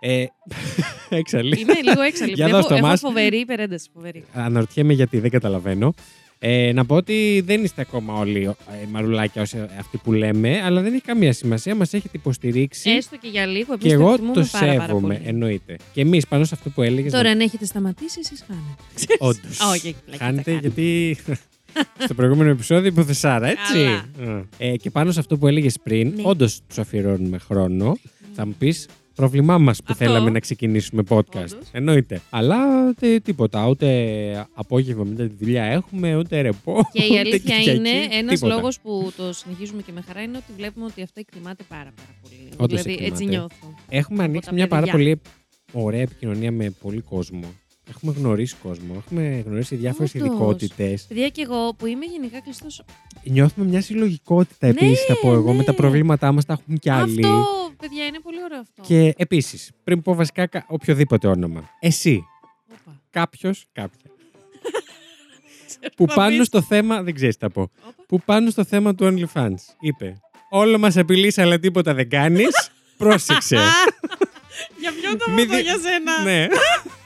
Ε, 0.00 0.24
έξαλλη. 1.20 1.60
Είμαι 1.60 1.80
λίγο 1.82 2.00
έξαλλη. 2.00 2.32
Για 2.32 2.46
έχω, 2.46 2.56
δώσ' 2.56 2.66
το 2.66 2.74
έχω 2.74 2.86
μας. 2.86 3.00
φοβερή 3.00 3.38
υπερένταση. 3.38 3.88
Φοβερή. 3.94 4.24
Αναρωτιέμαι 4.32 4.92
γιατί, 4.92 5.18
δεν 5.18 5.30
καταλαβαίνω. 5.30 5.94
Ε, 6.40 6.72
να 6.72 6.84
πω 6.86 6.94
ότι 6.94 7.42
δεν 7.46 7.64
είστε 7.64 7.80
ακόμα 7.80 8.14
όλοι 8.14 8.44
ε, 8.44 8.86
μαρουλάκια 8.90 9.42
όσοι 9.42 9.58
αυτοί 9.78 9.96
που 9.98 10.12
λέμε, 10.12 10.60
αλλά 10.64 10.80
δεν 10.80 10.92
έχει 10.92 11.02
καμία 11.02 11.32
σημασία. 11.32 11.74
Μας 11.74 11.92
έχετε 11.92 12.16
υποστηρίξει. 12.16 12.90
Έστω 12.90 13.16
και 13.16 13.28
για 13.28 13.46
λίγο. 13.46 13.76
και 13.78 13.88
εμείς 13.88 13.92
εγώ 13.92 14.10
εκτιμούμε 14.12 14.34
το 14.34 14.48
πάρα, 14.52 14.66
πάρα 14.72 14.86
σέβομαι, 14.86 15.14
πολύ. 15.14 15.28
εννοείται. 15.28 15.76
Και 15.92 16.00
εμείς 16.00 16.26
πάνω 16.26 16.44
σε 16.44 16.54
αυτό 16.54 16.70
που 16.70 16.82
έλεγες. 16.82 17.12
Τώρα, 17.12 17.30
αν 17.30 17.40
έχετε 17.40 17.64
σταματήσει, 17.64 18.18
εσείς 18.22 18.44
χάνετε. 18.46 19.16
Όντως. 19.28 19.60
Α, 19.60 19.68
όχι, 19.70 19.94
πλάκα, 20.06 20.24
Χάνετε 20.24 20.42
θα 20.52 20.60
κάνω. 20.60 20.60
γιατί. 20.60 21.16
Στο 22.04 22.14
προηγούμενο 22.14 22.50
επεισόδιο 22.50 22.86
υποθεσάρα, 22.88 23.46
έτσι. 23.48 24.02
Καλά. 24.18 24.44
Ε, 24.58 24.76
και 24.76 24.90
πάνω 24.90 25.12
σε 25.12 25.20
αυτό 25.20 25.38
που 25.38 25.46
έλεγες 25.46 25.76
πριν, 25.82 26.12
Ναι. 26.16 26.22
όντως 26.24 26.60
τους 26.68 26.78
αφιερώνουμε 26.78 27.38
χρόνο. 27.38 27.96
Θα 28.34 28.46
μου 28.46 28.54
πεις 28.58 28.86
πρόβλημά 29.22 29.58
μας 29.58 29.78
που 29.78 29.84
Αυτό. 29.92 30.04
θέλαμε 30.04 30.30
να 30.30 30.38
ξεκινήσουμε 30.40 31.02
podcast. 31.08 31.22
Όντως. 31.36 31.68
Εννοείται. 31.72 32.20
Αλλά 32.30 32.56
τε- 32.94 33.22
τίποτα. 33.22 33.66
Ούτε 33.68 33.86
απόγευμα 34.54 35.04
μετά 35.04 35.26
τη 35.26 35.34
δουλειά 35.44 35.64
έχουμε, 35.64 36.16
ούτε 36.16 36.40
ρεπό. 36.40 36.80
Και 36.92 37.02
η 37.02 37.06
ούτε 37.10 37.18
αλήθεια 37.18 37.38
Κυριακή, 37.58 37.76
είναι, 37.78 37.88
ένας 38.10 38.34
τίποτα. 38.34 38.54
λόγος 38.54 38.80
που 38.80 39.12
το 39.16 39.32
συνεχίζουμε 39.32 39.82
και 39.82 39.92
με 39.92 40.00
χαρά 40.06 40.22
είναι 40.22 40.36
ότι 40.36 40.52
βλέπουμε 40.56 40.84
ότι 40.84 41.02
αυτό 41.02 41.20
εκτιμάται 41.20 41.64
πάρα, 41.68 41.92
πάρα 41.96 42.14
πολύ. 42.22 42.48
Όντως 42.56 42.82
δηλαδή, 42.82 43.04
έτσι 43.04 43.24
εκτιμάται. 43.24 43.36
νιώθω. 43.36 43.74
Έχουμε 43.88 44.22
ανοίξει 44.24 44.48
τα 44.48 44.54
μια 44.54 44.68
πάρα 44.68 44.82
παιδιά. 44.82 44.98
πολύ 44.98 45.20
ωραία 45.84 46.00
επικοινωνία 46.00 46.52
με 46.52 46.70
πολύ 46.82 47.00
κόσμο. 47.00 47.44
Έχουμε 47.90 48.12
γνωρίσει 48.16 48.56
κόσμο. 48.62 48.94
Έχουμε 49.06 49.42
γνωρίσει 49.46 49.74
διάφορες 49.76 50.14
Όντως. 50.14 50.28
ειδικότητες. 50.28 51.04
Παιδιά, 51.08 51.28
και 51.28 51.42
εγώ 51.42 51.74
που 51.74 51.86
είμαι 51.86 52.04
γενικά 52.04 52.40
κλειστό. 52.40 52.66
Νιώθουμε 53.24 53.66
μια 53.66 53.80
συλλογικότητα 53.80 54.66
Ναι, 54.66 54.72
επίσης, 54.72 55.04
θα 55.04 55.14
πω 55.20 55.32
εγώ. 55.32 55.52
Με 55.52 55.62
τα 55.64 55.70
ναι. 55.70 55.76
προβλήματά 55.76 56.32
μας 56.32 56.44
τα 56.44 56.52
έχουν 56.52 56.78
κι 56.78 56.90
άλλοι. 56.90 57.24
Αυτό, 57.26 57.46
παιδιά, 57.78 58.04
είναι 58.04 58.20
πολύ 58.22 58.42
ωραίο 58.44 58.58
αυτό. 58.60 58.82
Και 58.82 59.14
επίσης, 59.16 59.70
πριν 59.84 60.02
πω 60.02 60.14
βασικά 60.14 60.46
κα- 60.46 60.64
οποιοδήποτε 60.68 61.26
όνομα, 61.26 61.70
εσύ, 61.80 62.24
Όπα. 62.72 63.00
κάποιος, 63.10 63.66
κάποια. 63.72 64.10
που 65.96 66.06
Θα 66.08 66.14
πάνω 66.14 66.36
πεις. 66.38 66.46
στο 66.46 66.62
θέμα, 66.62 67.02
δεν 67.02 67.14
ξέρεις 67.14 67.36
τι 67.36 67.40
θα 67.44 67.50
πω. 67.50 67.60
Όπα. 67.62 67.94
Που 68.08 68.20
πάνω 68.24 68.50
στο 68.50 68.64
θέμα 68.64 68.94
του 68.94 69.04
OnlyFans 69.34 69.54
είπε. 69.80 70.20
Όλο 70.50 70.78
μας 70.78 70.96
απειλείς, 70.96 71.38
αλλά 71.38 71.58
τίποτα 71.58 71.94
δεν 71.94 72.08
κάνεις. 72.08 72.70
Πρόσεξε. 72.98 73.56
Για 74.80 74.92
ποιον 75.00 75.18
το 75.18 75.30
Μη 75.30 75.42
αυτό 75.42 75.54
δι- 75.54 75.64
για 75.64 75.78
σένα. 75.78 76.22
ναι. 76.24 76.46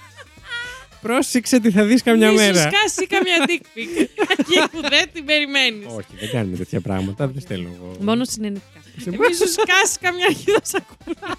Πρόσεξε 1.02 1.60
τι 1.60 1.70
θα 1.70 1.84
δεις 1.84 2.02
καμιά 2.02 2.28
Μη 2.31 2.34
μέρα. 2.37 2.54
σου 2.54 2.69
σκάσει 2.69 3.06
καμιά 3.06 3.34
dick 3.46 3.62
pic. 3.78 4.06
Εκεί 4.38 4.69
που 4.70 4.81
δεν 4.81 5.04
την 5.12 5.25
περιμένεις. 5.25 5.87
Όχι, 5.87 6.06
δεν 6.20 6.31
κάνουμε 6.31 6.56
τέτοια 6.56 6.81
πράγματα. 6.81 7.26
Δεν 7.28 7.40
στέλνω 7.40 7.69
εγώ. 7.76 7.96
Μόνο 8.00 8.25
συνενετικά. 8.25 8.81
Σε- 8.96 9.10
Μη 9.10 9.16
σου 9.16 9.49
σκάσει 9.49 9.99
καμιά 10.00 10.26
αρχίδα 10.26 10.60
σακούλα. 10.62 11.37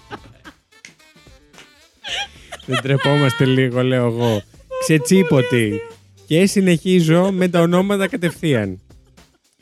Δεν 2.66 2.80
τρεπόμαστε 2.82 3.44
λίγο, 3.44 3.82
λέω 3.82 4.06
εγώ. 4.06 4.42
Ξετσίποτη. 4.80 5.80
Και 6.26 6.46
συνεχίζω 6.46 7.30
με 7.32 7.48
τα 7.48 7.60
ονόματα 7.60 8.08
κατευθείαν. 8.08 8.80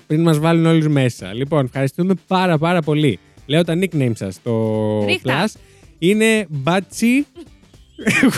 Πριν 0.06 0.22
μας 0.22 0.38
βάλουν 0.38 0.66
όλους 0.66 0.88
μέσα. 0.88 1.34
Λοιπόν, 1.34 1.64
ευχαριστούμε 1.64 2.14
πάρα 2.26 2.58
πάρα 2.58 2.82
πολύ. 2.82 3.18
Λέω 3.46 3.64
τα 3.64 3.74
nickname 3.80 4.12
σας 4.14 4.34
στο 4.34 5.04
Ρίχτα. 5.06 5.44
Plus. 5.48 5.52
Είναι 5.98 6.46
Μπάτσι 6.48 7.26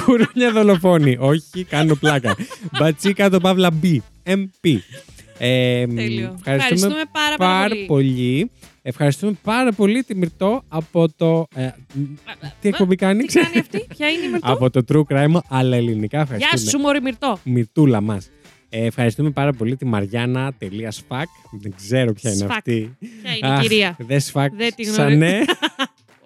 Γουρούνια 0.06 0.50
δολοφόνη. 0.52 1.16
Όχι, 1.20 1.64
κάνω 1.68 1.94
πλάκα. 1.94 2.34
Μπατσί 2.78 3.12
κάτω 3.12 3.40
παύλα 3.40 3.70
B. 3.82 3.96
MP. 4.28 4.76
Ε, 5.38 5.86
Τέλειο. 5.86 6.34
Ευχαριστούμε 6.38 6.44
Ευχαριστούμε 6.44 6.94
πάρα, 7.12 7.36
πάρα, 7.36 7.36
πάρα 7.36 7.68
πολύ. 7.68 7.84
πολύ. 7.86 8.50
Ευχαριστούμε 8.82 9.32
πάρα 9.42 9.72
πολύ 9.72 10.02
τη 10.02 10.14
Μυρτώ 10.16 10.62
από 10.68 11.08
το. 11.16 11.46
ε, 11.54 11.68
τι 12.60 12.68
εκπομπή 12.68 12.96
κάνει, 12.96 13.24
Τι 13.24 13.40
κάνει 13.40 13.58
αυτή, 13.58 13.84
ποια 13.96 14.08
είναι 14.10 14.24
η 14.24 14.28
Μυρτώ; 14.28 14.52
από 14.52 14.70
το 14.70 14.82
True 14.88 15.14
Crime, 15.14 15.38
αλλά 15.48 15.76
ελληνικά. 15.76 16.22
Γεια 16.22 16.28
Ευχαριστούμε. 16.40 16.70
σου, 16.70 16.78
Μωρή 16.78 17.00
Μυρτώ. 17.00 17.38
Μυρτούλα 17.44 18.00
μας. 18.00 18.30
Ε, 18.68 18.84
ευχαριστούμε 18.86 19.30
πάρα 19.30 19.52
πολύ 19.52 19.76
τη 19.76 19.84
Μαριάννα.σφακ. 19.84 21.28
Δεν 21.60 21.74
ξέρω 21.76 22.12
ποια 22.12 22.30
είναι 22.30 22.38
Σφακ. 22.44 22.50
αυτή. 22.50 22.96
Ποια 23.22 23.36
είναι 23.50 23.56
η 23.58 23.60
κυρία. 23.60 23.96
Δε 23.98 24.18
σφακ. 24.18 24.52
Δεν 24.54 24.74
τη 24.74 24.84
Σαν 24.84 24.94
γνωρίζω. 24.94 25.18
ναι. 25.18 25.40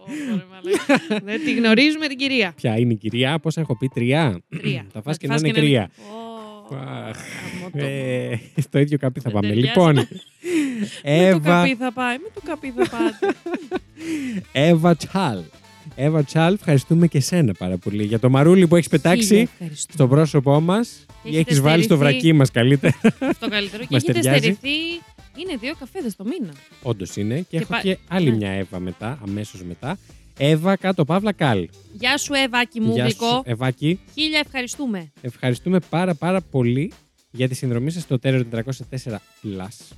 Ω, 0.09 0.33
ωραία, 0.33 0.45
μαλάκα. 0.51 1.25
Δεν 1.25 1.45
τη 1.45 1.55
γνωρίζουμε 1.55 2.07
την 2.09 2.17
κυρία. 2.17 2.53
Ποια 2.57 2.79
είναι 2.79 2.93
η 2.93 2.97
κυρία, 2.97 3.39
πόσα 3.39 3.61
έχω 3.61 3.77
πει, 3.79 3.89
τρία. 3.89 4.41
Τρία. 4.61 4.87
Θα 4.93 5.03
φας 5.03 5.17
τη 5.19 5.27
και 5.27 5.33
να 5.33 5.39
είναι 5.39 5.51
κρύα. 5.51 5.91
Ω, 6.71 6.75
Αχ, 6.77 7.17
γαμώ 7.53 7.71
το. 7.73 7.79
Ε, 7.79 8.41
στο 8.61 8.79
ίδιο 8.79 8.99
καπί 8.99 9.21
θα 9.21 9.31
Δεν 9.31 9.41
πάμε. 9.41 9.55
ταιριάζει. 9.55 9.67
Λοιπόν, 9.69 9.95
Με 9.95 10.03
το 10.03 10.11
Εύα, 11.03 11.39
καπί 11.39 11.75
θα 11.75 11.93
πάει, 11.93 12.17
με 12.19 12.29
το 12.35 12.41
καπί 12.45 12.73
θα 12.77 12.89
πάτε. 12.89 13.35
Εύα 14.69 14.97
Τσάλ. 14.97 15.39
Εύα 15.95 16.25
Τσάλ, 16.25 16.55
ευχαριστούμε 16.55 17.07
και 17.07 17.21
σένα 17.21 17.53
πάρα 17.59 17.77
πολύ 17.77 18.05
για 18.05 18.19
το 18.19 18.31
μαρούλι 18.31 18.67
που 18.69 18.77
έχεις 18.77 18.89
Χίλια 18.91 19.03
πετάξει 19.03 19.49
ευχαριστώ. 19.53 19.93
στο 19.93 20.09
πρόσωπό 20.09 20.61
μας. 20.61 21.07
Και 21.23 21.29
Ή 21.29 21.33
έχετε 21.35 21.51
έχεις 21.51 21.61
βάλει 21.63 21.83
στο 21.83 21.95
στερηθεί. 21.95 22.19
βρακί 22.19 22.33
μας 22.33 22.51
καλύτερα. 22.51 22.95
Αυτό 23.21 23.49
καλύτερο. 23.49 23.83
Και 23.83 23.89
Μας 23.91 24.03
έχετε 24.03 24.21
ταιριάζει. 24.21 24.39
στερηθεί. 24.55 25.01
Είναι 25.39 25.57
δύο 25.57 25.75
καφέδες 25.79 26.17
το 26.17 26.25
μήνα. 26.25 26.53
Όντως 26.83 27.17
είναι. 27.17 27.37
Και, 27.37 27.45
Και 27.49 27.57
έχω 27.57 27.73
πα- 27.73 27.81
και 27.81 27.99
άλλη 28.09 28.31
ναι. 28.31 28.37
μια 28.37 28.51
Εύα 28.51 28.79
μετά, 28.79 29.19
αμέσως 29.23 29.63
μετά. 29.63 29.99
Εύα 30.39 30.77
κάτω 30.77 31.05
Παύλα 31.05 31.33
Καλ. 31.33 31.69
Γεια 31.93 32.19
σου, 32.19 32.33
Εβάκι 32.35 32.81
μου, 32.81 32.93
Γεια 32.93 33.09
σου, 33.11 33.17
γλυκό. 33.19 33.43
Ευάκη. 33.45 34.01
Χίλια 34.15 34.39
ευχαριστούμε. 34.45 35.13
Ευχαριστούμε 35.21 35.79
πάρα 35.91 36.15
πάρα 36.15 36.41
πολύ 36.41 36.93
για 37.31 37.49
τη 37.49 37.55
συνδρομή 37.55 37.91
σας 37.91 38.03
στο 38.03 38.19
Terror 38.23 38.43
404 38.51 39.21
Plus. 39.43 39.97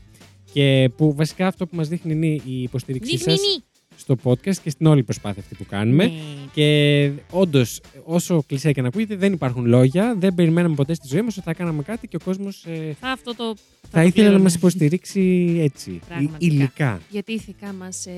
Και 0.52 0.90
που 0.96 1.14
βασικά 1.14 1.46
αυτό 1.46 1.66
που 1.66 1.76
μας 1.76 1.88
δείχνει 1.88 2.12
είναι 2.12 2.26
η 2.26 2.62
υποστήριξή 2.62 3.16
Δείχνει 3.16 3.32
σας 3.36 3.62
στο 4.00 4.16
podcast 4.22 4.54
και 4.62 4.70
στην 4.70 4.86
όλη 4.86 5.02
προσπάθεια 5.02 5.42
αυτή 5.42 5.54
που 5.54 5.64
κάνουμε. 5.68 6.04
Ναι. 6.04 6.12
Και 6.52 7.10
όντως, 7.30 7.80
όσο 8.04 8.42
κλεισέ 8.46 8.72
και 8.72 8.80
να 8.82 8.88
ακούγεται, 8.88 9.16
δεν 9.16 9.32
υπάρχουν 9.32 9.66
λόγια. 9.66 10.14
Δεν 10.18 10.34
περιμέναμε 10.34 10.74
ποτέ 10.74 10.94
στη 10.94 11.06
ζωή 11.08 11.22
μας 11.22 11.36
ότι 11.36 11.46
θα 11.46 11.54
κάναμε 11.54 11.82
κάτι 11.82 12.08
και 12.08 12.16
ο 12.16 12.20
κόσμος 12.24 12.64
ε, 12.64 12.96
Θα 13.00 13.08
αυτό 13.10 13.34
το. 13.34 13.54
θα 13.90 14.00
το 14.00 14.00
ήθελε 14.00 14.06
να 14.06 14.10
πλήρωνε. 14.12 14.38
μας 14.38 14.54
υποστηρίξει 14.54 15.56
έτσι. 15.62 15.90
ει- 15.90 16.00
Πραγματικά. 16.08 16.36
υλικά. 16.38 17.00
Γιατί 17.10 17.32
ηθικά 17.32 17.72
μας. 17.72 18.06
Ε... 18.06 18.10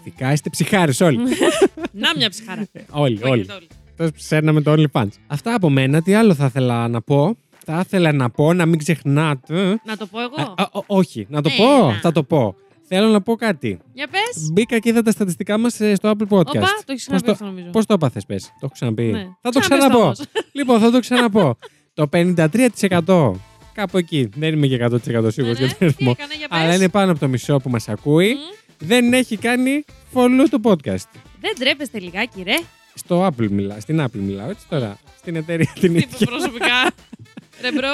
Ηθικά 0.00 0.32
είστε 0.32 0.50
ψυχάρες 0.50 1.00
όλοι. 1.00 1.18
Να 2.02 2.12
μια 2.16 2.30
ψυχάρα. 2.30 2.66
όλοι, 2.90 3.14
Όχι, 3.22 3.24
όλοι. 3.30 3.46
όλοι. 3.54 3.66
Τώρα 3.96 4.10
ψέρναμε 4.12 4.60
το 4.62 4.74
OnlyFans. 4.78 5.08
Αυτά 5.26 5.54
από 5.54 5.70
μένα. 5.70 6.02
Τι 6.02 6.14
άλλο 6.14 6.34
θα 6.34 6.44
ήθελα 6.46 6.88
να 6.88 7.00
πω; 7.00 7.36
Θα 7.64 7.82
ήθελα 7.84 8.12
να 8.12 8.30
πω 8.30 8.52
να 8.52 8.66
μην 8.66 8.78
ξεχνάτε. 8.78 9.80
Να 9.84 9.96
το 9.96 10.06
πω 10.06 10.20
εγώ; 10.20 10.34
Α, 10.56 10.62
α, 10.62 10.68
ό- 10.72 10.84
όχι, 10.86 11.26
να 11.28 11.42
το 11.42 11.48
Ναι, 11.48 11.54
πω. 11.56 11.86
να. 11.86 11.98
Θα 12.00 12.12
το 12.12 12.22
πω. 12.22 12.54
Θέλω 12.88 13.08
να 13.08 13.20
πω 13.22 13.36
κάτι. 13.36 13.78
Για 13.92 14.08
πες. 14.08 14.50
Μπήκα 14.52 14.78
και 14.78 14.88
είδα 14.88 15.02
τα 15.02 15.10
στατιστικά 15.10 15.58
μας 15.58 15.72
στο 15.74 16.10
Apple 16.10 16.28
Podcast. 16.28 16.46
Οπα, 16.46 16.60
το 16.60 16.84
έχεις 16.86 17.02
ξαναπεί 17.06 17.24
το- 17.26 17.32
αυτό 17.32 17.44
νομίζω. 17.44 17.70
Πώς 17.70 17.86
το 17.86 17.94
έπαθες, 17.94 18.24
πες. 18.26 18.42
Το 18.42 18.50
έχω 18.62 18.72
ξαναπεί. 18.72 19.02
Ναι. 19.02 19.22
Θα 19.40 19.50
το 19.50 19.58
Ξαναπες 19.60 19.78
ξαναπώ. 19.78 19.98
όμως. 20.04 20.20
λοιπόν, 20.58 20.80
θα 20.80 20.90
το 20.90 21.00
ξαναπώ. 21.00 21.58
το 21.94 22.08
53% 22.12 23.32
κάπου 23.74 23.98
εκεί. 23.98 24.28
Δεν 24.36 24.52
είμαι 24.52 24.66
και 24.66 24.74
100% 24.74 25.32
σίγουρος 25.32 25.58
Ναι, 25.58 25.66
για 25.66 25.66
ναι. 25.66 25.68
τον 25.68 25.78
Τι 25.78 25.84
αριθμό. 25.84 26.10
έκανε, 26.18 26.34
για 26.38 26.48
πες. 26.48 26.58
Αλλά 26.58 26.74
είναι 26.74 26.88
πάνω 26.88 27.10
από 27.10 27.20
το 27.20 27.28
μισό 27.28 27.56
που 27.58 27.70
μας 27.70 27.88
ακούει. 27.88 28.34
Μμ. 28.34 28.86
Δεν 28.86 29.12
έχει 29.12 29.36
κάνει 29.36 29.84
follow 30.14 30.44
το 30.50 30.58
podcast. 30.62 31.08
Δεν 31.40 31.54
ντρέπεστε 31.58 31.98
λιγάκι, 32.00 32.42
ρε. 32.42 32.54
Στο 32.94 33.26
Apple 33.26 33.48
μιλάω. 33.50 33.80
Στην 33.80 34.00
Apple 34.00 34.18
μιλάω, 34.18 34.50
έτσι 34.50 34.66
τώρα. 34.68 34.98
Στην 35.18 35.36
εταιρεία 35.36 35.72
την 35.80 35.94
Τύπου 35.94 36.14
ίδια. 36.14 36.26
προσωπικά. 36.26 36.90
Ρε 37.62 37.72
bro. 37.72 37.88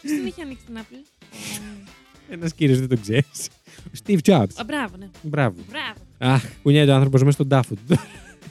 Ποιος 0.00 0.12
την 0.18 0.26
είχε 0.26 0.42
ανοίξει 0.42 0.64
την 0.66 0.76
Apple. 0.78 1.04
Ένας 2.28 2.54
κύριος 2.54 2.78
δεν 2.78 2.88
τον 2.88 3.00
ξέρεις. 3.00 3.48
Ο 3.86 3.98
Steve 4.06 4.18
Jobs. 4.24 4.54
Α, 4.56 4.64
μπράβο, 4.66 4.96
ναι. 4.98 5.08
Μπράβο. 5.22 5.54
Μπράβο. 5.70 6.34
Αχ, 6.34 6.44
κουνιέται 6.62 6.90
ο 6.90 6.94
άνθρωπος 6.94 7.20
μέσα 7.20 7.32
στον 7.32 7.48
τάφο 7.48 7.74
του. 7.74 7.82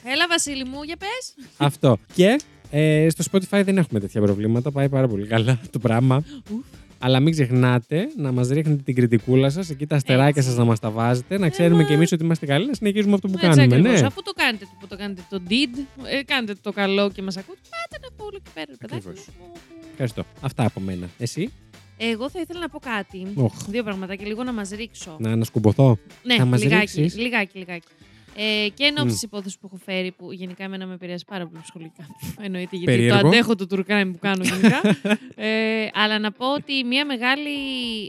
Έλα, 0.04 0.26
Βασίλη 0.28 0.64
μου, 0.64 0.82
για 0.82 0.96
πες. 0.96 1.34
Αυτό. 1.56 1.96
Και 2.14 2.40
ε, 2.70 3.06
στο 3.10 3.24
Spotify 3.30 3.62
δεν 3.64 3.78
έχουμε 3.78 4.00
τέτοια 4.00 4.20
προβλήματα. 4.20 4.70
Πάει 4.70 4.88
πάρα 4.88 5.08
πολύ 5.08 5.26
καλά 5.26 5.60
το 5.70 5.78
πράγμα. 5.78 6.22
Ουφ. 6.52 6.64
Αλλά 6.98 7.20
μην 7.20 7.32
ξεχνάτε 7.32 8.08
να 8.16 8.32
μας 8.32 8.48
ρίχνετε 8.48 8.82
την 8.82 8.94
κριτικούλα 8.94 9.50
σας, 9.50 9.70
εκεί 9.70 9.86
τα 9.86 9.96
αστεράκια 9.96 10.28
Έτσι. 10.36 10.42
σας 10.42 10.56
να 10.56 10.64
μας 10.64 10.78
τα 10.80 10.90
βάζετε, 10.90 11.38
να 11.38 11.48
ξέρουμε 11.48 11.80
μα. 11.82 11.86
κι 11.88 11.92
εμείς 11.92 12.12
ότι 12.12 12.24
είμαστε 12.24 12.46
καλοί, 12.46 12.66
να 12.66 12.74
συνεχίζουμε 12.74 13.14
αυτό 13.14 13.28
που 13.28 13.34
Έτσι 13.36 13.46
κάνουμε. 13.48 13.76
ακριβώς. 13.76 14.00
Ναι. 14.00 14.06
Αφού 14.06 14.22
το 14.22 14.32
κάνετε, 14.36 14.66
που 14.80 14.86
το 14.86 14.96
κάνετε 14.96 15.22
το 15.30 15.40
did, 15.48 15.78
ε, 16.10 16.22
κάνετε 16.22 16.54
το 16.62 16.72
καλό 16.72 17.10
και 17.10 17.22
μας 17.22 17.36
ακούτε, 17.36 17.58
πάτε 17.70 18.06
να 18.08 18.16
πω 18.16 18.24
όλο 18.24 18.36
εκεί 18.36 18.50
πέρα, 18.54 18.66
ρε 18.70 18.76
παιδάκι 18.76 19.02
Ακριβώς. 19.08 19.26
μου. 19.40 19.52
Ευχαριστώ. 19.90 20.24
Αυτά 20.40 20.64
από 20.64 20.80
μένα. 20.80 21.06
Εσύ, 21.18 21.50
Εγώ 21.96 22.30
θα 22.30 22.40
ήθελα 22.40 22.60
να 22.60 22.68
πω 22.68 22.78
κάτι. 22.78 23.26
Οχ. 23.34 23.52
Δύο 23.68 23.82
πραγματάκια, 23.82 24.26
λίγο 24.26 24.42
να 24.42 24.52
μας 24.52 24.70
ρίξω. 24.70 25.16
να 25.18 25.30
ανασκουμποθώ. 25.30 25.98
Ναι, 26.22 26.36
Θα 26.36 26.44
μας 26.44 26.62
λιγάκι, 26.62 27.00
ρίξεις; 27.00 27.20
λιγάκι, 27.20 27.58
λιγάκι. 27.58 27.86
Ε, 28.38 28.68
και 28.68 28.84
εν 28.84 28.92
ώψη 28.98 29.04
Μμ. 29.14 29.18
τη 29.18 29.20
υπόθεση 29.22 29.58
που 29.60 29.66
έχω 29.66 29.80
φέρει, 29.84 30.12
που 30.12 30.32
γενικά 30.32 30.64
εμένα 30.64 30.86
με 30.86 30.94
επηρεάζει 30.94 31.24
πάρα 31.24 31.46
πολύ 31.46 31.62
σχολικά. 31.66 32.06
Εννοείται, 32.46 32.76
γιατί 32.76 32.96
Περίεργο. 32.96 33.20
το 33.20 33.26
αντέχω 33.26 33.54
το 33.54 33.66
τουρκάνι 33.66 34.10
που 34.12 34.18
κάνω 34.18 34.44
γενικά. 34.44 34.80
ε, 35.46 35.88
αλλά 35.92 36.18
να 36.18 36.32
πω 36.32 36.52
ότι 36.54 36.84
μια 36.84 37.06
μεγάλη 37.06 37.50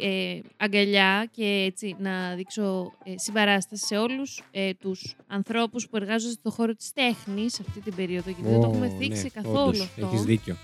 ε, 0.04 0.40
αγκαλιά 0.58 1.30
και 1.36 1.64
έτσι 1.68 1.96
να 2.00 2.34
δείξω 2.36 2.94
ε, 3.04 3.14
συμπαράσταση 3.16 3.86
σε 3.86 3.98
όλους 3.98 4.42
ε, 4.52 4.74
τους 4.74 5.16
ανθρώπους 5.28 5.88
που 5.90 5.96
εργάζονται 5.98 6.34
στον 6.34 6.52
χώρο 6.52 6.74
της 6.76 6.92
τέχνης 6.94 7.60
αυτή 7.60 7.80
την 7.80 7.96
περίοδο, 7.96 8.30
γιατί 8.30 8.50
δεν 8.52 8.62
το 8.62 8.68
έχουμε 8.68 8.92
θίξει 9.00 9.30
καθόλου 9.30 9.82
αυτό 9.84 10.06
Έχεις 10.06 10.22
δίκιο. 10.24 10.56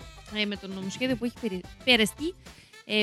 ε, 0.41 0.45
με 0.45 0.55
το 0.55 0.67
νομοσχέδιο 0.67 1.15
που 1.15 1.25
έχει 1.25 1.35
περι- 1.41 1.65
περαστεί, 1.83 2.25
ε, 2.25 2.33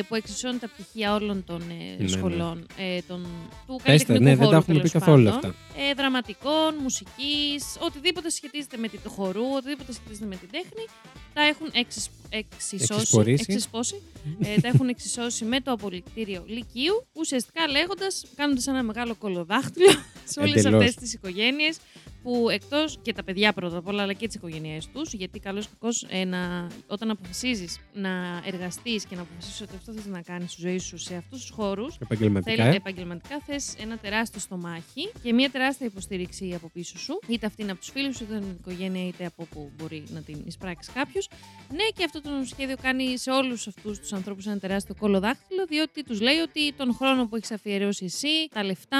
που 0.08 0.14
εξισώνει 0.14 0.58
τα 0.58 0.68
πτυχία 0.68 1.14
όλων 1.14 1.44
των 1.44 1.60
ε, 1.60 1.74
Ναι, 1.74 1.96
ναι. 1.98 2.08
σχολών 2.08 2.66
ε, 2.76 2.98
των, 3.08 3.26
του 3.66 3.80
Πες 3.84 4.04
τα, 4.04 4.12
καλλιτεχνικού 4.12 4.22
ναι, 4.22 4.28
δεν 4.30 4.36
χώρου, 4.38 4.50
τα 4.50 4.56
έχουμε 4.56 4.80
πει 4.80 4.88
τέλος 4.88 5.04
καθόλου 5.04 5.24
πάντων. 5.24 5.38
αυτά. 5.50 5.54
Ε, 5.90 5.94
δραματικών, 5.94 6.74
μουσικής, 6.82 7.64
οτιδήποτε 7.80 8.30
σχετίζεται 8.30 8.76
με 8.76 8.88
την 8.88 9.00
χορού, 9.06 9.44
οτιδήποτε 9.56 9.92
σχετίζεται 9.92 10.26
με 10.26 10.36
την 10.36 10.48
τέχνη, 10.50 10.84
τα 11.34 11.42
έχουν 11.42 11.68
εξισ, 11.72 12.10
εξισώσει, 12.28 12.92
Εξισπορήσει. 12.92 13.44
εξισπώσει, 13.48 14.02
ε, 14.56 14.60
τα 14.60 14.68
έχουν 14.68 14.88
εξισώσει 14.88 15.44
με 15.44 15.60
το 15.60 15.72
απολυτήριο 15.72 16.44
Λυκείου, 16.46 17.06
ουσιαστικά 17.12 17.68
λέγοντας, 17.68 18.24
κάνοντας 18.36 18.66
ένα 18.66 18.82
μεγάλο 18.82 19.14
κολοδάχτυλο 19.14 19.90
σε 20.24 20.40
όλες 20.40 20.54
Εντελώς. 20.64 20.78
αυτές 20.80 20.94
τις 20.94 21.12
οικογένειες 21.12 21.76
που 22.22 22.48
εκτός 22.50 22.98
και 23.02 23.12
τα 23.12 23.24
παιδιά 23.24 23.52
πρώτα 23.52 23.76
απ' 23.76 23.86
όλα, 23.86 24.02
αλλά 24.02 24.12
και 24.12 24.26
τις 24.26 24.34
οικογένειές 24.36 24.86
τους, 24.92 25.12
γιατί 25.12 25.38
καλώς 25.38 25.64
ή 25.64 25.68
κακώς 25.68 26.06
ε, 26.08 26.24
να- 26.24 26.66
όταν 26.86 27.10
αποφασίζεις 27.10 27.78
να 27.94 28.42
εργαστείς 28.46 29.04
και 29.04 29.14
να 29.16 29.22
αποφασίσεις 29.22 29.60
ότι 29.60 29.76
αυτό 29.76 29.92
θες 29.92 30.06
να 30.06 30.20
κάνεις 30.22 30.52
στη 30.52 30.60
ζωή 30.60 30.78
σου 30.78 30.98
σε 30.98 31.14
αυτούς 31.16 31.40
τους 31.40 31.50
χώρους, 31.50 31.96
Επαγγελματικά. 32.00 32.62
Θέλει, 32.62 32.74
ε. 32.74 32.76
επαγγελματικά 32.76 33.40
θες 33.46 33.74
ένα 33.80 33.96
τεράστιο 33.98 34.40
στομάχι 34.40 35.12
και 35.22 35.32
μια 35.32 35.50
τεράστια 35.50 35.86
υποστήριξη 35.86 36.52
από 36.54 36.70
πίσω 36.72 36.98
σου. 36.98 37.20
Είτε 37.28 37.46
αυτή 37.46 37.62
είναι 37.62 37.70
από 37.70 37.80
τους 37.80 37.90
φίλους, 37.90 38.20
είτε 38.20 38.36
από 38.36 38.44
την 38.44 38.56
οικογένεια, 38.60 39.06
είτε 39.06 39.26
από 39.26 39.42
όπου 39.50 39.70
μπορεί 39.76 40.04
να 40.08 40.20
την 40.20 40.42
εισπράξεις 40.46 40.92
κάποιος. 40.94 41.28
Ναι, 41.70 41.84
και 41.96 42.04
αυτό 42.04 42.20
το 42.20 42.30
νομοσχέδιο 42.30 42.76
κάνει 42.82 43.18
σε 43.18 43.30
όλους 43.30 43.66
αυτούς 43.66 43.98
τους 43.98 44.12
ανθρώπους 44.12 44.46
ένα 44.46 44.58
τεράστιο 44.58 44.94
κολοδάχτυλο, 44.98 45.64
διότι 45.66 46.04
τους 46.04 46.20
λέει 46.20 46.38
ότι 46.38 46.72
τον 46.72 46.94
χρόνο 46.94 47.26
που 47.28 47.36
έχεις 47.36 47.50
αφιερώσει 47.50 48.04
εσύ, 48.04 48.48
τα 48.52 48.64
λεφτά, 48.64 48.98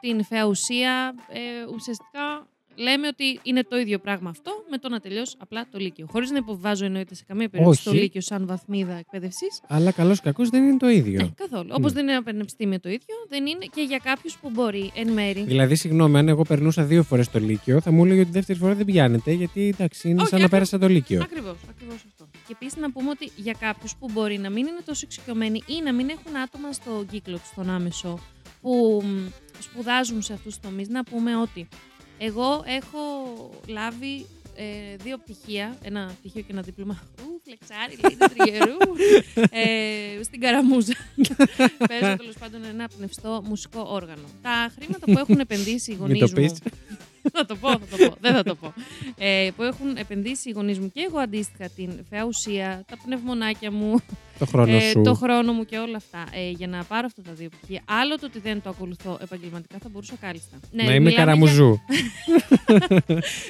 την 0.00 0.24
φαία 0.24 0.44
ουσία, 0.44 1.14
ε, 1.28 1.38
ουσιαστικά 1.74 2.46
λέμε 2.78 3.06
ότι 3.06 3.40
είναι 3.42 3.62
το 3.62 3.78
ίδιο 3.78 3.98
πράγμα 3.98 4.30
αυτό 4.30 4.64
με 4.70 4.78
το 4.78 4.88
να 4.88 5.00
τελειώσει 5.00 5.34
απλά 5.38 5.66
το 5.70 5.78
Λύκειο. 5.78 6.06
Χωρίς 6.10 6.30
να 6.30 6.36
υποβάζω 6.36 6.84
εννοείται 6.84 7.14
σε 7.14 7.24
καμία 7.26 7.48
περίπτωση 7.48 7.84
το 7.84 7.90
Όχι. 7.90 7.98
Λύκειο 7.98 8.20
σαν 8.20 8.46
βαθμίδα 8.46 8.94
εκπαίδευσης. 8.94 9.60
Αλλά 9.66 9.90
καλό 9.92 10.16
κακό 10.22 10.48
δεν 10.48 10.62
είναι 10.62 10.76
το 10.76 10.88
ίδιο. 10.88 11.22
Ναι, 11.22 11.28
καθόλου. 11.36 11.68
Όπως 11.72 11.92
δεν 11.92 12.02
είναι 12.02 12.12
ένα 12.12 12.22
πανεπιστήμιο 12.22 12.80
το 12.80 12.88
ίδιο, 12.88 13.14
δεν 13.28 13.46
είναι 13.46 13.66
και 13.74 13.82
για 13.82 13.98
κάποιους 14.02 14.36
που 14.38 14.50
μπορεί 14.50 14.90
εν 14.94 15.12
μέρη. 15.12 15.42
Δηλαδή, 15.42 15.74
συγγνώμη, 15.74 16.18
αν 16.18 16.28
εγώ 16.28 16.42
περνούσα 16.42 16.84
δύο 16.84 17.02
φορές 17.02 17.30
το 17.30 17.38
Λύκειο, 17.38 17.80
θα 17.80 17.90
μου 17.90 18.04
έλεγε 18.04 18.20
ότι 18.20 18.30
δεύτερη 18.30 18.58
φορά 18.58 18.74
δεν 18.74 18.84
πιάνετε, 18.84 19.32
γιατί 19.32 19.68
εντάξει, 19.68 20.08
είναι 20.08 20.20
Όχι, 20.20 20.28
σαν 20.28 20.38
να 20.38 20.44
ακριβώς. 20.44 20.68
πέρασα 20.68 20.78
το 20.78 20.92
Λύκειο. 20.94 21.22
Ακριβώς, 21.22 21.56
ακριβώς 21.70 22.04
αυτό. 22.06 22.28
Και 22.32 22.52
επίσης 22.60 22.76
να 22.76 22.92
πούμε 22.92 23.10
ότι 23.10 23.30
για 23.36 23.54
κάποιους 23.60 23.96
που 23.96 24.08
μπορεί 24.12 24.38
να 24.38 24.50
μην 24.50 24.66
είναι 24.66 24.80
τόσο 24.84 25.00
εξοικειωμένοι 25.04 25.62
ή 25.66 25.82
να 25.84 25.92
μην 25.92 26.08
έχουν 26.08 26.36
άτομα 26.36 26.72
στο 26.72 27.04
κύκλο 27.10 27.36
τους, 27.38 27.48
στον 27.48 27.70
άμεσο, 27.70 28.18
που 28.60 29.02
μ, 29.04 29.28
σπουδάζουν 29.62 30.22
σε 30.22 30.32
αυτούς 30.32 30.58
τους 30.58 30.70
τομείς, 30.70 30.88
να 30.88 31.04
πούμε 31.04 31.36
ότι 31.36 31.68
εγώ 32.18 32.62
έχω 32.66 33.00
λάβει 33.66 34.26
ε, 34.60 34.96
δύο 34.96 35.18
πτυχία, 35.18 35.76
ένα 35.82 36.14
πτυχίο 36.18 36.40
και 36.42 36.52
ένα 36.52 36.62
δίπλωμα. 36.62 37.02
Ου, 37.20 37.40
φλεξάρι, 37.44 37.98
λέει 38.02 38.16
το 38.18 38.28
τριγερού. 38.34 38.76
ε, 39.50 40.22
στην 40.22 40.40
Καραμούζα. 40.40 40.94
Παίζω 41.88 42.16
τέλος 42.16 42.34
πάντων 42.38 42.64
ένα 42.64 42.88
πνευστό 42.96 43.42
μουσικό 43.44 43.86
όργανο. 43.88 44.28
Τα 44.42 44.72
χρήματα 44.78 45.04
που 45.06 45.18
έχουν 45.18 45.38
επενδύσει 45.40 45.90
οι 45.90 45.96
Μην 46.00 46.16
γονείς 46.16 46.30
το 46.30 46.40
μου. 46.40 46.48
Πεις. 47.22 47.32
θα 47.36 47.46
το 47.46 47.56
πω, 47.56 47.68
θα 47.70 47.96
το 47.96 48.08
πω. 48.08 48.16
Δεν 48.20 48.34
θα 48.34 48.42
το 48.42 48.54
πω. 48.54 48.72
Ε, 49.18 49.50
που 49.56 49.62
έχουν 49.62 49.96
επενδύσει 49.96 50.48
οι 50.48 50.52
γονείς 50.52 50.78
μου 50.78 50.90
και 50.92 51.06
εγώ 51.08 51.18
αντίστοιχα 51.18 51.68
την 51.68 52.04
φαιά 52.10 52.24
ουσία, 52.24 52.84
τα 52.88 52.96
πνευμονάκια 53.04 53.72
μου, 53.72 54.00
Το 54.38 54.46
χρόνο 54.46 54.72
ε, 54.76 54.80
σου. 54.80 55.02
το 55.02 55.14
χρόνο 55.14 55.52
μου 55.52 55.64
και 55.64 55.78
όλα 55.78 55.96
αυτά. 55.96 56.26
Ε, 56.32 56.50
για 56.50 56.66
να 56.66 56.84
πάρω 56.84 57.06
αυτά 57.06 57.22
τα 57.22 57.32
δύο 57.32 57.48
πτυχία. 57.48 57.82
Άλλο 57.84 58.16
το 58.18 58.26
ότι 58.26 58.38
δεν 58.38 58.62
το 58.62 58.70
ακολουθώ 58.70 59.18
επαγγελματικά 59.22 59.78
θα 59.82 59.88
μπορούσα 59.88 60.14
κάλλιστα. 60.20 60.56
Ναι, 60.70 60.82
να 60.82 60.94
είμαι 60.94 60.98
μιλάμε 60.98 61.24
καραμουζού. 61.24 61.80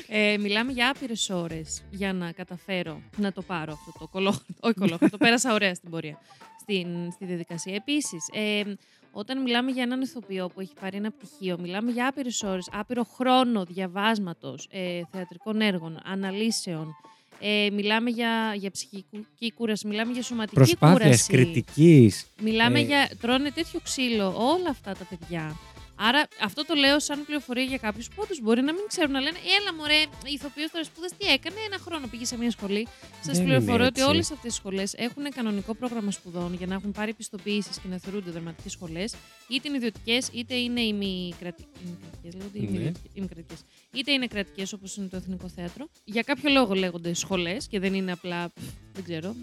Για, 0.07 0.19
ε, 0.33 0.37
μιλάμε 0.39 0.73
για 0.73 0.91
άπειρες 0.91 1.31
ώρες 1.31 1.83
για 1.91 2.13
να 2.13 2.33
καταφέρω 2.33 3.01
να 3.17 3.33
το 3.33 3.43
πάρω 3.43 3.73
αυτό 3.73 3.93
το 3.99 4.07
κολόχαρτο. 4.07 4.55
Όχι 4.61 4.75
κολόχαρτο, 4.75 5.11
το 5.11 5.17
πέρασα 5.17 5.53
ωραία 5.55 5.75
στην 5.75 5.91
πορεία. 5.91 6.19
Στην, 6.61 6.87
στη 7.13 7.25
διαδικασία. 7.25 7.75
Επίσης, 7.75 8.29
ε, 8.33 8.63
όταν 9.13 9.43
μιλάμε 9.43 9.71
για 9.71 9.83
έναν 9.83 10.01
ηθοποιό 10.01 10.49
που 10.49 10.61
έχει 10.61 10.73
πάρει 10.81 10.97
ένα 10.97 11.11
πτυχίο, 11.11 11.59
μιλάμε 11.61 11.91
για 11.91 12.07
άπειρες 12.09 12.43
ώρες, 12.43 12.69
άπειρο 12.73 13.05
χρόνο 13.05 13.65
διαβάσματος, 13.65 14.69
ε, 14.71 15.01
θεατρικών 15.13 15.61
έργων, 15.61 16.01
αναλύσεων. 16.05 16.95
Ε, 17.41 17.69
μιλάμε 17.73 18.11
για, 18.11 18.55
για 18.57 18.71
ψυχική 18.71 19.53
κούραση, 19.55 19.87
μιλάμε 19.87 20.13
για 20.13 20.23
σωματική 20.23 20.55
Προσπάθεια 20.55 20.99
κούραση. 21.05 21.33
κριτικής. 21.33 22.27
Μιλάμε 22.43 22.79
Ε, 22.79 22.83
για. 22.83 23.11
τρώνε 23.21 23.51
τέτοιο 23.51 23.81
ξύλο 23.83 24.27
όλα 24.37 24.71
αυτά 24.71 24.93
τα 24.95 25.05
παιδιά. 25.05 25.57
Άρα 26.01 26.29
αυτό 26.43 26.65
το 26.65 26.75
λέω 26.75 27.01
σαν 27.01 27.25
πληροφορία 27.25 27.63
για 27.63 27.79
κάποιους 27.79 28.09
που 28.09 28.15
όντως 28.17 28.41
μπορεί 28.41 28.63
να 28.63 28.73
μην 28.73 28.83
ξέρουν 28.89 29.13
να 29.13 29.21
λένε 29.21 29.39
Έλα, 29.61 29.75
μωρέ, 29.75 29.95
η 30.03 30.33
ηθοποιό 30.33 30.69
τώρα 30.73 30.85
σπούδασε 30.85 31.15
τι 31.19 31.27
έκανε, 31.27 31.57
ένα 31.67 31.79
χρόνο 31.79 32.07
πήγε 32.07 32.25
σε 32.25 32.37
μια 32.39 32.51
σχολή. 32.51 32.87
Σας 33.21 33.37
Δεν 33.37 33.45
πληροφορώ 33.47 33.75
είναι 33.77 33.87
ότι 33.87 34.01
έτσι. 34.01 34.13
όλες 34.13 34.31
αυτές 34.31 34.53
οι 34.53 34.57
σχολές 34.57 34.95
έχουν 34.95 35.23
κανονικό 35.35 35.75
πρόγραμμα 35.75 36.11
σπουδών 36.11 36.55
για 36.55 36.67
να 36.67 36.75
έχουν 36.75 36.93
πάρει 36.93 37.11
επιστοποιήσεις 37.11 37.79
και 37.79 37.89
να 37.89 37.99
θεωρούνται 37.99 38.31
δραματικές 38.31 38.73
σχολές, 38.73 39.15
είτε 39.49 39.69
είναι 39.69 39.77
ιδιωτικές, 39.77 40.29
είτε 40.33 40.55
είναι 40.55 40.81
Ναι. 40.81 40.87
ημικρατικές. 43.15 43.65
Είτε 43.93 44.13
είναι 44.13 44.27
κρατικές 44.27 44.73
όπως 44.73 44.97
είναι 44.97 45.07
το 45.07 45.17
Εθνικό 45.17 45.49
Θέατρο. 45.49 45.89
Για 46.05 46.23
κάποιο 46.23 46.51
λόγο 46.51 46.75
λέγονται 46.75 47.15
σχολές 47.15 47.67
και 47.67 47.79
δεν 47.81 47.95
είναι 47.95 48.13
απλά, 48.13 48.49
πφ, 48.49 48.63
δεν 48.93 49.05
ξέρω, 49.05 49.35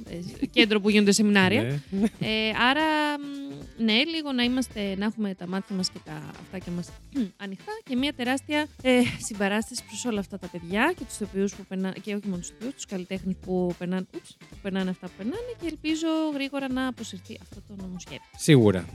ε, 0.42 0.46
κέντρο 0.46 0.80
που 0.80 0.90
γίνονται 0.90 1.12
σεμινάρια. 1.12 1.82
Ναι. 1.90 2.08
Ε, 2.20 2.50
άρα, 2.70 3.20
μ, 3.20 3.84
ναι, 3.84 4.04
λίγο 4.04 4.32
να, 4.32 4.44
είμαστε, 4.44 4.96
να 4.98 5.06
έχουμε 5.06 5.36
τα 5.36 5.48
μάτια 5.48 5.76
μας 5.76 5.90
και 5.90 6.00
τα 6.06 6.32
αυτάκια 6.46 6.72
μας 6.72 6.88
μ, 7.14 7.20
ανοιχτά 7.46 7.72
και 7.90 7.96
μια 7.96 8.14
τεράστια 8.14 8.68
ε, 8.82 9.00
συμπαράσταση 9.28 9.84
προς 9.88 10.06
όλα 10.06 10.20
αυτά 10.20 10.38
τα 10.40 10.48
παιδιά 10.48 10.94
και 10.98 11.04
τους 11.04 11.16
ηθοποιούς 11.16 11.56
που 11.56 11.66
περνάνε, 11.70 11.96
και 12.02 12.14
όχι 12.14 12.28
μόνο 12.28 12.38
τους 12.38 12.50
ηθοποιούς, 12.50 12.74
τους 12.74 12.86
καλλιτέχνες 12.86 13.36
που 13.46 13.76
περνάνε, 13.78 14.06
ούψ, 14.16 14.36
που 14.50 14.56
περνάνε 14.62 14.90
αυτά 14.90 15.06
που 15.08 15.14
περνάνε 15.18 15.52
και 15.62 15.68
ελπίζω 15.68 16.08
γρήγορα 16.34 16.72
να 16.72 16.88
αποσυρθεί 16.88 17.38
αυτό 17.42 17.62
το 17.68 17.74
νομοσχέδιο. 17.82 18.20
Σίγουρα. 18.38 18.86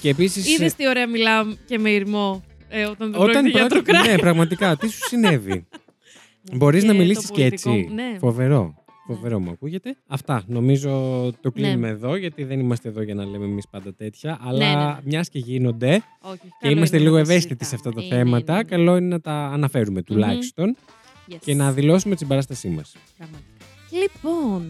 και 0.00 0.08
επίσης. 0.08 0.48
Είδες 0.54 0.74
τι 0.74 0.88
ωραία 0.88 1.06
μιλάω 1.08 1.44
και 1.66 1.78
με 1.78 1.90
ηρμό 1.90 2.44
ε, 2.68 2.84
όταν 2.84 3.10
δεν 3.12 3.20
Όταν 3.20 3.32
πρόκειται 3.32 3.58
για 3.58 3.66
πρόκειται- 3.66 3.96
true 3.96 4.04
crime. 4.04 4.10
Ναι, 4.10 4.18
πραγματικά, 4.18 4.76
τι 4.76 4.88
σου 4.88 5.00
συνέβη; 5.08 5.66
Μπορείς 6.56 6.80
Και 6.80 6.86
να 6.86 6.92
το 6.92 6.98
μιλήσεις 6.98 7.30
και 7.30 7.40
πολιτικό, 7.40 7.70
έτσι; 7.72 7.88
ναι. 7.94 8.16
Φοβερό. 8.18 8.79
Φοβερό 9.14 9.40
μου 9.40 9.50
ακούγεται. 9.50 9.96
Αυτά. 10.06 10.42
Νομίζω 10.46 10.90
το 11.40 11.50
κλείνουμε 11.50 11.86
Ναι. 11.86 11.92
εδώ, 11.92 12.16
γιατί 12.16 12.44
δεν 12.44 12.60
είμαστε 12.60 12.88
εδώ 12.88 13.02
για 13.02 13.14
να 13.14 13.24
λέμε 13.24 13.44
εμείς 13.44 13.68
πάντα 13.70 13.94
τέτοια. 13.94 14.38
Αλλά 14.42 14.58
ναι, 14.78 14.84
ναι. 14.84 14.96
μιας 15.04 15.28
και 15.28 15.38
γίνονται 15.38 16.02
Όχι, 16.20 16.38
και 16.38 16.48
καλό 16.60 16.76
είμαστε 16.76 16.96
είναι 16.96 17.04
να 17.04 17.10
λίγο 17.10 17.24
τα 17.24 17.30
ευαίσθητοι 17.32 17.64
σε 17.64 17.70
συζητάμε. 17.70 17.94
αυτά 17.98 18.08
τα 18.08 18.14
Ε, 18.14 18.18
ναι, 18.18 18.24
θέματα, 18.24 18.52
ναι, 18.52 18.58
ναι. 18.58 18.64
καλό 18.64 18.96
είναι 18.96 19.06
να 19.06 19.20
τα 19.20 19.32
αναφέρουμε 19.32 20.02
τουλάχιστον 20.02 20.76
Yes. 21.32 21.36
και 21.40 21.54
να 21.54 21.72
δηλώσουμε 21.72 22.14
τη 22.14 22.20
συμπαράστασή 22.20 22.68
μας. 22.68 22.96
Πραγματικά. 23.16 23.46
Λοιπόν, 24.02 24.66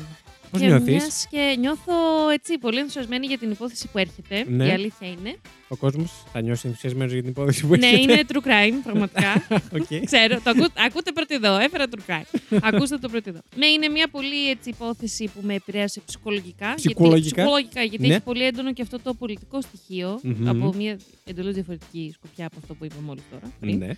Πώς 0.51 0.61
και 0.61 0.67
νιώθεις, 0.67 0.87
μιας 0.87 1.27
και 1.31 1.57
νιώθω 1.59 1.93
έτσι 2.33 2.59
πολύ 2.59 2.79
ενθουσιασμένη 2.79 3.27
για 3.27 3.39
την 3.39 3.51
υπόθεση 3.51 3.89
που 3.93 3.99
έρχεται. 3.99 4.45
Ναι. 4.49 4.67
Η 4.67 4.71
αλήθεια 4.71 5.09
είναι. 5.09 5.37
Ο 5.69 5.77
κόσμος 5.77 6.25
θα 6.33 6.41
νιώσει 6.41 6.67
ενθουσιασμένος 6.67 7.13
για 7.13 7.21
την 7.23 7.31
υπόθεση 7.31 7.67
που 7.67 7.77
ναι, 7.77 7.87
έχετε. 7.87 8.13
είναι 8.13 8.23
true 8.33 8.47
crime, 8.47 8.75
πραγματικά. 8.85 9.47
Οκ. 9.81 10.05
Ξέρω, 10.05 10.35
το 10.45 10.51
ακού, 10.51 10.67
ακούτε 10.87 11.13
πρώτοι 11.13 11.35
εδώ. 11.35 11.59
Έφερα 11.59 11.85
true 11.91 12.11
crime. 12.11 12.59
Ακούστε 12.63 12.99
το 12.99 13.09
πρώτοι 13.09 13.31
εδώ. 13.31 13.41
Ναι, 13.57 13.67
είναι 13.67 13.89
μια 13.89 14.09
πολύ 14.09 14.51
έτσι, 14.51 14.69
υπόθεση 14.71 15.25
που 15.35 15.41
με 15.43 15.55
επηρέασε 15.55 16.01
ψυχολογικά. 16.07 16.75
Ψυχολογικά. 16.75 17.19
Γιατί, 17.21 17.35
ψυχολογικά, 17.41 17.83
γιατί 17.83 18.07
Ναι. 18.07 18.15
έχει 18.15 18.23
πολύ 18.23 18.45
έντονο 18.45 18.73
και 18.73 18.83
αυτό 18.83 18.99
το 19.01 19.15
πολιτικό 19.15 19.61
στοιχείο 19.61 20.21
Μμμ. 20.23 20.49
από 20.49 20.73
μια 20.77 20.99
εντελώς 21.25 21.55
διαφορετική 21.55 22.11
σκοπιά 22.15 22.47
από 22.47 22.57
αυτό 22.61 22.75
που 22.75 22.85
είπαμε 22.85 23.03
μόλις 23.07 23.21
τώρα. 23.31 23.53
πριν. 23.61 23.79
Ναι. 23.79 23.91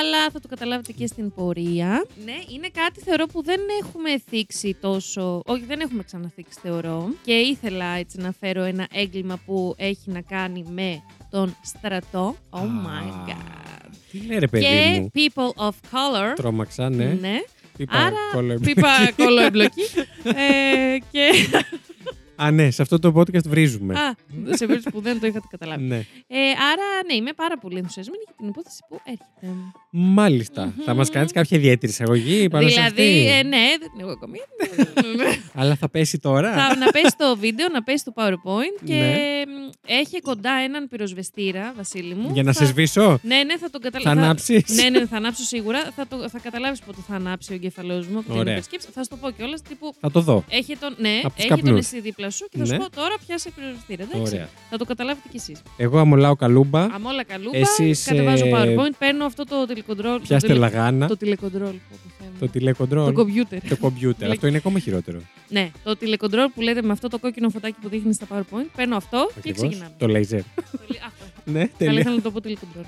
Αλλά 0.00 0.30
θα 0.32 0.40
το 0.40 0.48
καταλάβετε 0.48 0.92
και 0.92 1.06
στην 1.06 1.32
πορεία. 1.34 2.06
Ναι, 2.24 2.32
είναι 2.54 2.68
κάτι 2.72 3.00
θεωρώ 3.00 3.26
που 3.26 3.42
δεν 3.42 3.60
έχουμε 3.82 4.18
θίξει 4.28 4.76
τόσο. 4.80 5.42
Όχι, 5.46 5.64
δεν 5.64 5.80
έχουμε 5.80 6.02
ξαναθίξει, 6.02 6.58
θεωρώ. 6.62 7.08
Και 7.24 7.32
ήθελα 7.32 7.84
έτσι 7.84 8.18
να 8.20 8.32
φέρω 8.40 8.62
ένα 8.62 8.86
έγκλημα 8.92 9.40
που 9.46 9.74
έχει 9.78 10.10
να 10.10 10.20
κάνει 10.20 10.64
με 10.70 11.02
τον 11.30 11.56
στρατό. 11.64 12.36
Oh 12.50 12.58
my 12.58 13.10
Α, 13.12 13.24
god. 13.28 13.90
Τι 14.10 14.18
λέει 14.26 14.38
ρε 14.38 14.46
παιδί 14.46 14.64
Και 14.64 15.00
μου; 15.00 15.10
people 15.14 15.62
of 15.62 15.68
color. 15.70 16.32
Τρόμαξα, 16.36 16.88
ναι. 16.90 17.04
ναι. 17.20 17.36
Είπα 17.76 17.98
Άρα, 17.98 18.16
κόλλο- 18.34 18.60
Πίπα 18.60 19.12
κόλλο 19.16 19.40
εμπλοκή. 19.40 19.82
ε, 20.24 20.98
και. 21.10 21.28
Α, 22.40 22.50
ναι, 22.50 22.70
σε 22.70 22.82
αυτό 22.82 22.98
το 22.98 23.12
podcast 23.16 23.44
βρίζουμε. 23.46 23.94
Α, 23.94 24.14
σε 24.50 24.66
περίπτωση 24.66 24.90
που 24.96 25.00
δεν 25.00 25.20
το 25.20 25.26
είχατε 25.26 25.46
καταλάβει. 25.50 25.82
Ναι. 25.84 25.96
Ε, 25.96 26.38
άρα, 26.72 26.86
ναι, 27.06 27.14
είμαι 27.14 27.32
πάρα 27.32 27.58
πολύ 27.58 27.76
ενθουσιασμένη 27.78 28.22
για 28.26 28.34
την 28.38 28.48
υπόθεση 28.48 28.80
που 28.88 29.00
έρχεται. 29.04 29.56
Μάλιστα. 29.90 30.74
Θα 30.84 30.94
μας 30.94 31.10
κάνεις 31.10 31.32
κάποια 31.32 31.56
ιδιαίτερη 31.58 31.92
εισαγωγή 31.92 32.48
πάνω 32.48 32.68
σε 32.68 32.74
δηλαδή, 32.74 32.86
αυτή; 33.02 33.28
ε, 33.28 33.42
ναι, 33.42 33.58
δεν 33.80 33.90
την 33.90 34.00
έχω 34.00 34.10
ακόμη. 34.10 34.38
Αλλά 35.60 35.74
θα 35.76 35.88
πέσει 35.88 36.18
τώρα; 36.18 36.52
θα 36.52 36.76
να 36.76 36.86
πέσει 36.90 37.14
το 37.18 37.36
βίντεο, 37.36 37.68
να 37.72 37.82
πέσει 37.82 38.04
το 38.04 38.12
PowerPoint 38.16 38.84
και 38.84 38.94
Ναι. 38.94 39.16
μ, 39.46 39.70
έχει 39.86 40.20
κοντά 40.20 40.50
έναν 40.52 40.88
πυροσβεστήρα, 40.88 41.72
Βασίλη 41.76 42.14
μου. 42.14 42.30
Για 42.32 42.42
να 42.42 42.52
θα... 42.52 42.64
σε 42.64 42.70
σβήσω; 42.70 43.18
Ναι, 43.22 43.36
ναι, 43.42 43.56
θα 43.58 43.70
τον 43.70 43.80
Θα 43.82 43.90
καταλάβει. 43.90 44.20
ανάψεις; 44.20 44.64
Ναι, 44.82 44.88
ναι, 44.98 45.06
θα 45.06 45.16
ανάψω 45.16 45.42
σίγουρα. 45.42 45.92
Θα, 45.96 46.06
το... 46.06 46.28
θα 46.28 46.38
καταλάβεις 46.38 46.80
πότε 46.80 46.98
θα 47.08 47.14
ανάψει 47.14 47.52
ο 47.52 47.54
εγκεφαλός 47.54 48.06
μου 48.06 48.18
από 48.18 48.28
την 48.30 48.38
Ωραία. 48.38 48.52
υπερσκέψη. 48.52 48.88
Θα 48.94 49.02
σου 49.02 49.08
το 49.08 49.16
πω 49.16 49.30
κιόλας. 49.30 49.62
Τύπου 49.62 49.94
Θα 50.00 50.10
το 50.10 50.20
δω. 50.20 50.44
έχει 50.48 50.76
τον, 50.76 50.94
ναι, 50.98 51.20
Από 51.22 51.34
τους 51.34 51.38
έχει 51.44 51.48
τον 51.48 51.56
καπνούς. 51.62 51.78
εσύ 51.78 52.00
δίπλα 52.00 52.27
σου 52.30 52.46
και 52.50 52.58
θα 52.58 52.64
Ναι. 52.66 52.72
σου 52.72 52.76
πω 52.78 52.90
τώρα 52.90 53.14
πιάσε 53.26 53.50
πυροσβεστήρα. 53.50 54.02
εντάξει. 54.02 54.34
Ωραία. 54.34 54.48
Θα 54.70 54.76
το 54.76 54.84
καταλάβετε 54.84 55.28
κι 55.30 55.36
εσείς. 55.36 55.62
Εγώ 55.76 55.98
αμολάω 55.98 56.36
καλούμπα. 56.36 56.82
Αμόλα 56.82 57.24
καλούμπα. 57.24 57.56
Εσείς, 57.58 58.04
κατεβάζω 58.04 58.46
ε, 58.46 58.50
PowerPoint, 58.54 58.94
παίρνω 58.98 59.24
αυτό 59.24 59.44
το 59.44 59.66
τηλεκοντρόλ. 59.66 60.18
Πιάστε 60.20 60.46
το, 60.48 60.52
τηλε... 60.54 60.58
λαγάνα. 60.58 61.06
το 61.06 61.16
τηλεκοντρόλ. 61.16 61.70
πω, 61.70 61.78
πω, 61.90 62.10
Θεέ 62.18 62.28
μου. 62.32 62.36
Το 62.38 62.48
τηλεκοντρόλ. 62.48 63.06
Το 63.06 63.12
κομπιούτερ. 63.12 63.68
Το 63.68 63.76
κομπιούτερ. 63.76 64.26
Λε- 64.26 64.36
Αυτό 64.36 64.46
είναι 64.46 64.56
ακόμα 64.56 64.78
χειρότερο. 64.78 65.18
Ναι, 65.48 65.70
το 65.84 65.96
τηλεκοντρόλ 65.96 66.48
που 66.54 66.60
λέτε 66.60 66.82
με 66.82 66.92
αυτό 66.92 67.08
το 67.08 67.18
κόκκινο 67.18 67.48
φωτάκι 67.48 67.76
που 67.82 67.88
δείχνει 67.88 68.12
στα 68.14 68.26
PowerPoint. 68.30 68.66
Παίρνω 68.76 68.96
αυτό 68.96 69.30
και 69.32 69.38
Ακριβώς. 69.38 69.60
ξεκινάμε. 69.68 69.94
Το 69.98 70.06
laser. 70.06 70.42
Πολύ- 70.86 71.00
Αυτό. 71.06 71.24
Ναι, 71.44 71.58
Καλά, 71.58 71.70
τέλεια. 71.78 72.00
ήθελα 72.00 72.14
να 72.16 72.22
το 72.22 72.30
πω 72.30 72.40
τηλεκοντρόλ. 72.40 72.84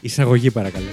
Εισαγωγή 0.00 0.50
παρακαλώ. 0.50 0.86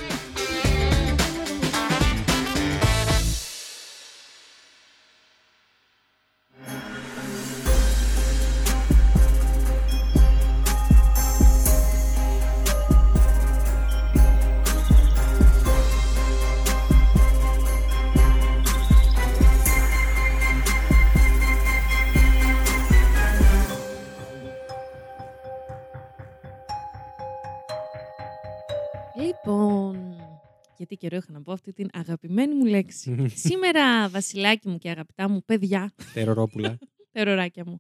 Γιατί 30.93 31.07
καιρό 31.07 31.15
είχα 31.17 31.31
να 31.31 31.41
πω 31.41 31.51
αυτή 31.51 31.73
την 31.73 31.89
αγαπημένη 31.93 32.55
μου 32.55 32.65
λέξη. 32.65 33.25
Σήμερα, 33.45 34.09
βασιλάκι 34.09 34.69
μου 34.69 34.77
και 34.77 34.89
αγαπητά 34.89 35.29
μου 35.29 35.43
παιδιά, 35.45 35.93
Τερορόπουλα. 36.13 36.77
τεροράκια 37.11 37.63
μου, 37.65 37.79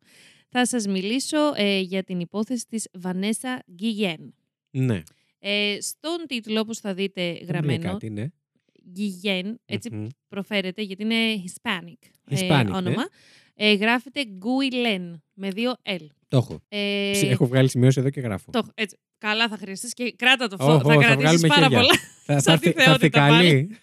θα 0.49 0.65
σας 0.65 0.87
μιλήσω 0.87 1.37
ε, 1.55 1.79
για 1.79 2.03
την 2.03 2.19
υπόθεση 2.19 2.65
της 2.67 2.87
Βανέσα 2.93 3.63
Γκυγέν. 3.73 4.33
Ναι. 4.71 5.03
Ε, 5.39 5.77
στον 5.81 6.25
τίτλο, 6.27 6.59
όπως 6.59 6.79
θα 6.79 6.93
δείτε 6.93 7.21
Δεν 7.21 7.33
λέει 7.33 7.45
γραμμένο, 7.47 7.91
κάτι, 7.91 8.09
ναι. 8.09 8.27
Γκυγέν, 8.91 9.59
έτσι 9.65 9.93
Μμμ. 9.93 10.07
προφέρεται 10.27 10.81
γιατί 10.81 11.03
είναι 11.03 11.43
Hispanic, 11.43 12.33
Hispanic, 12.33 12.59
ε, 12.59 12.63
ναι. 12.63 12.75
όνομα. 12.75 13.07
Ε, 13.55 13.73
γράφεται 13.73 14.25
Γκουιλέν 14.25 15.23
με 15.33 15.49
δύο 15.49 15.75
L. 15.83 16.05
Το 16.33 16.39
έχω. 16.39 16.61
Ε, 16.69 17.09
Ψ- 17.13 17.23
Έχω 17.23 17.45
βγάλει 17.47 17.69
σημειώσει 17.69 17.99
εδώ 17.99 18.09
και 18.09 18.19
γράφω. 18.21 18.51
το 18.51 18.57
έχω, 18.63 18.71
έτσι. 18.75 18.97
Καλά 19.17 19.47
θα 19.47 19.57
χρειαστείς 19.57 19.93
και 19.93 20.11
κράτα 20.11 20.47
το 20.47 20.55
Ω, 20.59 20.65
φω. 20.65 20.73
ω, 20.73 20.79
θα 20.79 20.83
θα 20.93 20.93
κρατήσεις 20.99 21.19
βγάλουμε 21.21 21.47
πάρα 21.47 21.61
χέρια. 21.61 21.77
πολλά. 21.77 21.93
Θα, 22.25 22.39
σαν 22.45 22.53
θα, 22.53 22.59
τη 22.59 22.67
έρθει- 22.67 22.81
θα 22.83 22.89
έρθει 22.91 22.99
θεότητα 23.09 23.19
πάλι. 23.27 23.47
καλή. 23.49 23.77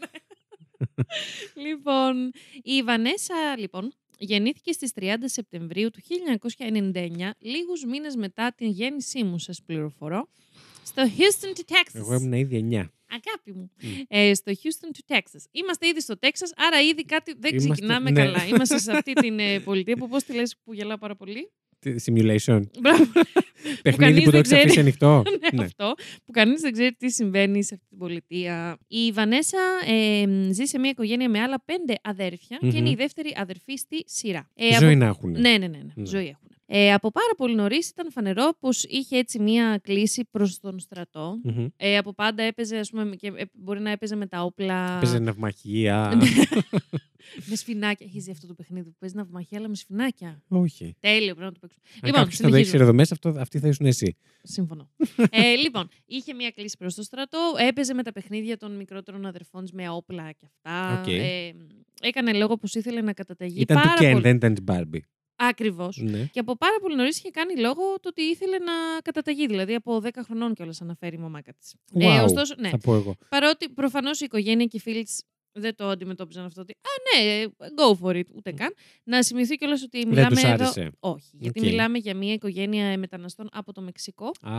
Λοιπόν, 1.67 2.31
η 2.63 2.83
Βανέσα, 2.83 3.35
λοιπόν, 3.59 3.93
γεννήθηκε 4.19 4.73
στις 4.73 4.93
30 5.01 5.05
Σεπτεμβρίου 5.25 5.91
του 5.91 6.01
1999, 6.59 7.31
λίγους 7.39 7.85
μήνες 7.85 8.15
μετά 8.17 8.53
την 8.57 8.71
γέννησή 8.71 9.25
μου, 9.25 9.39
σας 9.39 9.63
πληροφορώ, 9.67 10.29
στο 10.85 11.03
Houston 11.03 11.53
του 11.55 11.65
Texas. 11.69 11.91
Εγώ 11.95 12.15
ήμουν 12.15 12.33
ήδη 12.33 12.57
9. 12.71 12.91
Αγάπη 13.13 13.53
μου. 13.53 13.71
Μμ. 13.83 13.89
Ε, 14.09 14.35
στο 14.35 14.53
Houston 14.53 14.89
του 14.95 15.05
Texas. 15.15 15.45
Είμαστε 15.51 15.87
ήδη 15.89 16.01
στο 16.01 16.15
Texas, 16.21 16.51
άρα 16.57 16.81
ήδη 16.81 17.05
κάτι 17.05 17.35
δεν 17.39 17.51
Είμαστε- 17.55 17.71
ξεκινάμε 17.73 18.11
ναι. 18.11 18.25
καλά. 18.25 18.47
Είμαστε 18.47 18.79
σε 18.79 18.93
αυτή 18.93 19.13
την 19.13 19.39
ε, 19.39 19.61
πολιτεία 19.69 19.97
που 19.97 20.09
πώς 20.09 20.25
τη 20.25 20.33
λες 20.35 20.57
που 20.65 20.73
γελάω 20.75 20.99
πάρα 20.99 21.17
πολύ. 21.17 21.51
Τι- 21.81 21.95
Simulation. 22.07 22.61
Μπράβο. 22.83 23.05
Παιχνίδι 23.83 24.13
κανείς 24.13 24.25
που 24.25 24.25
το 24.25 24.31
δεν 24.31 24.41
έχει 24.41 24.43
ξέρει. 24.43 24.61
αφήσει 24.63 24.81
ανοιχτό. 24.81 25.23
ναι, 25.55 25.65
αυτό 25.65 25.95
που 26.25 26.33
κανείς 26.33 26.61
δεν 26.61 26.73
ξέρει 26.73 26.93
τι 26.93 27.11
συμβαίνει 27.11 27.65
σε 27.65 27.75
αυτή 27.75 27.87
την 27.89 27.99
πολιτεία. 27.99 28.77
Η 28.89 29.13
Βανέσα 29.13 29.59
ε, 29.87 30.25
ζει 30.53 30.65
σε 30.65 30.79
μια 30.79 30.91
οικογένεια 30.91 31.29
με 31.29 31.41
άλλα 31.41 31.63
πέντε 31.65 31.95
αδέρφια 32.03 32.57
και 32.61 32.67
είναι 32.67 32.81
Μμμ. 32.81 32.87
η 32.87 32.95
δεύτερη 32.95 33.35
αδερφή 33.37 33.77
στη 33.77 34.03
σειρά. 34.07 34.49
Ε, 34.55 34.79
Ζωή 34.79 34.97
να 34.97 35.07
έχουν. 35.07 35.31
Ναι, 35.31 35.41
ναι, 35.41 35.57
ναι, 35.59 35.67
ναι. 35.67 35.79
Ναι. 35.95 36.07
ζωή 36.07 36.27
έχουν. 36.27 36.50
Ε, 36.73 36.93
από 36.93 37.11
πάρα 37.11 37.35
πολύ 37.37 37.55
νωρίς 37.55 37.89
ήταν 37.89 38.11
φανερό 38.11 38.53
πως 38.61 38.85
είχε 38.85 39.17
έτσι 39.17 39.39
μία 39.39 39.81
κλίση 39.83 40.29
προς 40.31 40.61
τον 40.61 40.79
στρατό. 40.79 41.41
Μμμ. 41.43 41.67
Ε, 41.77 41.97
από 41.97 42.15
πάντα 42.15 42.43
έπαιζε, 42.43 42.77
ας 42.79 42.91
πούμε, 42.91 43.17
και, 43.17 43.33
ε, 43.37 43.45
μπορεί 43.53 43.81
να 43.81 43.91
έπαιζε 43.91 44.17
με 44.17 44.27
τα 44.27 44.43
όπλα. 44.43 44.99
Παίζει 44.99 45.19
ναυμαχία. 45.21 46.09
Ναι. 46.21 46.27
με 47.47 47.57
σφινάκια. 47.57 48.07
Έχει 48.09 48.21
δει 48.21 48.31
αυτό 48.31 48.47
το 48.47 48.55
παιχνίδι 48.55 48.89
που 48.91 48.97
παίζει 48.99 49.15
ναυμαχία, 49.17 49.59
αλλά 49.59 49.69
με 49.69 49.75
σφινάκια. 49.75 50.43
Όχι. 50.49 50.97
Τέλειο, 51.01 51.35
πρέπει 51.35 51.41
να 51.41 51.53
το 51.53 51.59
παίξουμε. 51.61 51.83
Αν 51.95 52.01
Λοιπόν, 52.05 52.13
κάποιος 52.21 52.37
θα 52.37 52.43
το 52.43 52.49
συνεχίζουμε. 52.49 52.61
ήξερε 52.61 52.83
εδώ 52.83 52.93
μέσα, 52.93 53.15
αυτό, 53.15 53.29
αυτή 53.41 53.59
θα 53.59 53.69
ήσουν 53.69 53.87
εσύ. 53.87 54.17
Σύμφωνο. 54.43 54.91
ε, 55.31 55.55
λοιπόν, 55.55 55.89
είχε 56.07 56.35
μία 56.35 56.51
κλίση 56.51 56.77
προς 56.79 56.95
το 56.95 57.03
στρατό, 57.03 57.39
έπαιζε 57.69 57.95
με 57.95 58.03
τα 58.03 58.13
παιχνίδια 58.13 58.57
των 58.57 58.77
μικρότερων 58.77 59.27
αδερφών 59.27 59.63
της 59.63 59.73
με 59.73 59.89
όπλα 59.89 60.33
και 60.33 60.47
αυτά. 60.47 61.01
Οκ. 61.01 61.09
Ε, 61.09 61.53
έκανε 62.01 62.33
λόγο 62.33 62.57
πως 62.57 62.75
ήθελε 62.75 63.01
να 63.01 63.13
καταταγεί 63.13 63.61
Ήταν 63.61 63.77
του 63.77 63.83
πάρα 63.89 64.01
Ken, 64.01 64.11
πολύ. 64.13 64.23
δεν 64.23 64.37
ήταν 64.37 64.55
τη 64.55 64.63
Barbie. 64.67 65.01
Ακριβώς. 65.43 65.97
Ναι. 66.03 66.25
Και 66.33 66.39
από 66.41 66.57
πάρα 66.57 66.77
πολύ 66.81 66.97
νωρίς 66.97 67.19
είχε 67.19 67.31
κάνει 67.31 67.57
λόγο 67.57 67.83
το 68.01 68.09
ότι 68.09 68.23
ήθελε 68.23 68.59
να 68.59 68.73
καταταγεί. 69.03 69.47
Δηλαδή 69.47 69.75
από 69.75 70.01
10 70.05 70.09
χρονών 70.25 70.55
κιόλας 70.55 70.81
αναφέρει 70.81 71.17
η 71.17 71.19
μαμάκα 71.19 71.53
της. 71.53 71.75
Wow, 71.95 72.01
Ε, 72.03 72.21
ωστόσο, 72.21 72.55
ναι. 72.59 72.69
Θα 72.69 72.79
πω 72.79 72.95
εγώ. 72.95 73.15
Παρότι 73.29 73.69
προφανώς 73.69 74.21
η 74.21 74.25
οικογένεια 74.25 74.67
και 74.67 74.77
οι 74.77 74.81
φίλοι 74.81 75.03
της 75.05 75.23
δεν 75.53 75.75
το 75.75 75.89
αντιμετώπιζαν 75.89 76.45
αυτό. 76.45 76.61
Ότι, 76.61 76.73
Α, 76.73 77.21
ναι, 77.23 77.45
go 77.77 77.99
for 78.07 78.17
it, 78.17 78.23
ούτε 78.37 78.53
καν. 78.53 78.75
Να 79.05 79.23
σημειωθεί 79.23 79.57
κιόλας 79.57 79.83
ότι 79.83 80.07
μιλάμε 80.07 80.29
τους 80.31 80.43
εδώ. 80.43 80.53
άρεσε. 80.53 80.91
Όχι. 81.01 81.31
Γιατί 81.33 81.61
Οκ. 81.61 81.67
μιλάμε 81.67 81.99
για 81.99 82.15
μια 82.15 82.33
οικογένεια 82.33 82.99
μεταναστών 82.99 83.49
από 83.53 83.73
το 83.73 83.81
Μεξικό. 83.81 84.31
Α, 84.43 84.53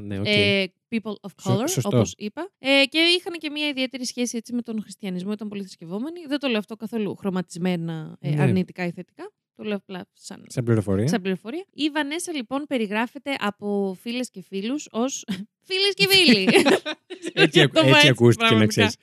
ναι, 0.00 0.18
οκ. 0.18 0.24
Ε, 0.28 0.64
people 0.88 1.10
of 1.20 1.30
Σω- 1.42 1.52
color, 1.60 1.68
σωστό. 1.68 1.88
όπως 1.96 2.14
είπα. 2.16 2.50
Ε, 2.58 2.84
και 2.88 2.98
είχαν 2.98 3.32
και 3.38 3.50
μια 3.50 3.68
ιδιαίτερη 3.68 4.04
σχέση 4.06 4.36
έτσι, 4.36 4.52
με 4.52 4.62
τον 4.62 4.82
χριστιανισμό, 4.82 5.32
ήταν 5.32 5.48
πολύ 5.48 5.60
θρησκευόμενοι. 5.62 6.20
Δεν 6.28 6.38
το 6.38 6.48
λέω 6.48 6.58
αυτό 6.58 6.76
καθόλου 6.76 7.16
χρωματισμένα, 7.16 8.16
ε, 8.20 8.30
Ναι. 8.34 8.42
αρνητικά 8.42 8.86
ή 8.86 8.90
θετικά. 8.90 9.30
Το 9.56 9.62
λέω 9.64 9.76
απλά 9.76 10.06
σαν 10.12 10.44
Σαν 10.48 10.64
πληροφορία. 10.64 11.08
σαν 11.08 11.20
πληροφορία. 11.22 11.64
Η 11.72 11.90
Βανέσα 11.90 12.32
λοιπόν 12.32 12.64
περιγράφεται 12.68 13.34
από 13.38 13.96
φίλες 14.00 14.30
και 14.30 14.42
φίλους 14.42 14.88
ως 14.90 15.24
φίλες 15.68 15.94
και 15.94 16.06
φίλοι. 16.08 16.48
Έτσι, 17.34 17.58
Για 17.58 17.68
το 17.68 17.80
ακου- 17.80 17.90
πω 17.90 17.96
έτσι 17.96 18.08
ακούστηκε 18.08 18.42
να 18.42 18.48
πραγματικά. 18.48 18.86
ξέρεις. 18.86 18.96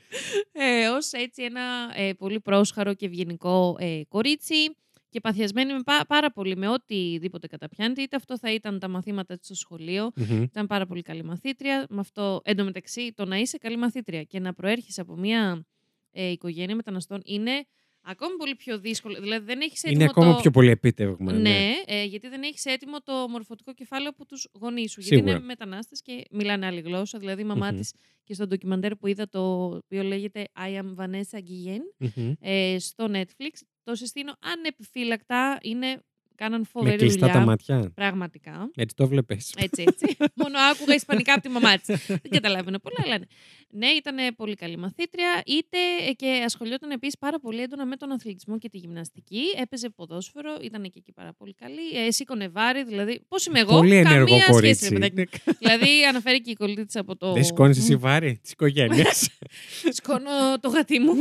Ε, 0.52 0.88
ως 0.88 1.12
έτσι 1.12 1.44
ένα 1.44 1.62
ε, 1.96 2.14
πολύ 2.14 2.40
πρόσχαρο 2.40 2.94
και 2.94 3.06
ευγενικό 3.06 3.76
ε, 3.80 4.02
κορίτσι 4.08 4.76
και 5.10 5.20
παθιασμένη 5.20 5.74
με 5.74 5.80
πά- 5.86 6.08
πάρα 6.08 6.32
πολύ 6.32 6.56
με 6.56 6.68
οτιδήποτε 6.68 7.48
καταπιάνεται. 7.48 8.02
Είτε 8.02 8.16
αυτό 8.16 8.38
θα 8.38 8.54
ήταν 8.54 8.80
τα 8.80 8.88
μαθήματα 8.88 9.38
της 9.38 9.46
στο 9.46 9.56
σχολείο. 9.56 10.12
Ήταν 10.42 10.68
πάρα 10.68 10.86
πολύ 10.86 11.02
καλή 11.02 11.24
μαθήτρια. 11.24 11.86
Με 11.90 12.00
αυτό, 12.00 12.42
εντωμεταξύ, 12.44 13.14
το 13.16 13.26
να 13.26 13.38
είσαι 13.38 13.58
καλή 13.58 13.78
μαθήτρια 13.78 14.24
και 14.24 14.40
να 14.40 14.54
προέρχεσαι 14.54 15.02
από 15.02 15.16
μια 15.16 15.66
ε, 16.12 16.30
οικογένεια 16.30 16.76
μεταναστών 16.76 17.22
είναι 17.26 17.66
ακόμη 18.02 18.36
πολύ 18.38 18.56
πιο 18.56 18.80
δύσκολο. 18.80 19.20
Δηλαδή 19.22 19.46
δεν 19.46 19.62
έχεις 19.62 19.84
έτοιμο 19.84 20.02
Είναι 20.02 20.10
ακόμα 20.12 20.34
το... 20.36 20.42
πιο 20.42 20.52
πολύ 20.52 20.70
επίτευγμα. 20.70 21.34
Ναι, 21.34 21.70
ε, 21.86 22.04
γιατί 22.04 22.28
δεν 22.30 22.42
έχεις 22.44 22.66
έτοιμο 22.66 23.00
το 23.02 23.14
μορφωτικό 23.30 23.74
κεφάλαιο 23.74 24.10
από 24.10 24.26
τους 24.26 24.48
γονείς 24.60 24.92
σου. 24.92 25.00
Γιατί 25.00 25.16
Σίγουρα. 25.16 25.36
είναι 25.36 25.46
μετανάστες 25.46 26.02
και 26.02 26.24
μιλάνε 26.32 26.66
άλλη 26.66 26.82
γλώσσα. 26.82 27.20
Δηλαδή, 27.20 27.42
η 27.42 27.46
μαμά 27.46 27.72
Μμμ. 27.72 27.78
της 27.78 27.94
και 28.24 28.34
στο 28.34 28.48
ντοκιμαντέρ 28.48 28.96
που 28.96 29.08
είδα, 29.08 29.30
το 29.30 29.64
οποίο 29.64 30.04
λέγεται 30.04 30.48
I 30.58 30.80
am 30.82 30.96
Vanessa 31.04 31.38
Guillen, 31.38 32.08
Μμμ. 32.16 32.34
ε, 32.40 32.76
στο 32.80 33.06
Netflix, 33.14 33.50
το 33.84 33.96
συστήνω 33.96 34.34
ανεπιφύλακτα. 34.40 35.58
Είναι, 35.62 36.02
κάναν 36.36 36.60
Με 36.60 36.66
φοβερή 36.72 36.98
κλειστά 36.98 37.20
δουλειά. 37.20 37.34
τα 37.40 37.46
μάτια. 37.46 37.92
Πραγματικά. 37.96 38.72
Έτσι 38.76 38.96
το 38.96 39.08
βλέπεις. 39.08 39.54
Έτσι, 39.58 39.84
έτσι. 39.88 40.18
Μόνο 40.42 40.58
άκουγα 40.72 40.94
ισπανικά 40.94 41.34
από 41.34 41.42
τη 41.42 41.50
μαμά 41.50 41.78
της. 41.78 42.06
Δεν 42.06 42.30
καταλάβαινα 42.30 42.80
πολλά, 42.80 42.98
αλλά 43.06 43.26
ναι. 43.72 43.80
Ναι, 43.88 43.88
ήταν 43.88 44.36
πολύ 44.36 44.56
καλή 44.56 44.78
μαθήτρια. 44.78 45.42
Είτε 45.46 45.78
ε, 46.10 46.12
και 46.14 46.42
ασχολιόταν 46.46 46.92
επίσης 46.92 47.18
πάρα 47.18 47.40
πολύ 47.40 47.62
έντονα 47.62 47.86
με 47.86 47.96
τον 47.96 48.12
αθλητισμό 48.12 48.58
και 48.58 48.70
τη 48.70 48.78
γυμναστική. 48.78 49.42
Έπαιζε 49.62 49.90
ποδόσφαιρο, 49.90 50.58
ήταν 50.62 50.84
και 50.84 50.92
εκεί 50.96 51.12
πάρα 51.12 51.34
πολύ 51.34 51.54
καλή. 51.54 52.06
Ε, 52.08 52.12
σήκωνε 52.12 52.48
βάρη, 52.50 52.84
δηλαδή. 52.84 53.22
Πώς 53.28 53.46
είμαι 53.46 53.60
εγώ, 53.60 53.78
Πολύ 53.78 53.96
ενεργό 53.96 54.26
καμία 54.26 54.38
σχέση, 54.42 54.52
κορίτσι. 54.52 54.90
ρε 54.90 55.10
παιδάκι. 55.10 55.40
δηλαδή, 55.60 56.06
αναφέρει 56.06 56.42
και 56.42 56.52
η 56.52 56.54
κολλητή 56.54 56.86
της 56.86 56.96
από 56.96 57.16
το. 57.18 57.34
Δεν 57.34 57.44
σηκώνεις 57.44 57.78
εσύ 57.78 57.96
βάρη 57.96 58.40
της 58.42 58.52
οικογένειας. 58.52 59.30
Σκόνω 59.98 60.60
το 60.60 60.70
γατί 60.70 61.00
μου. 61.00 61.14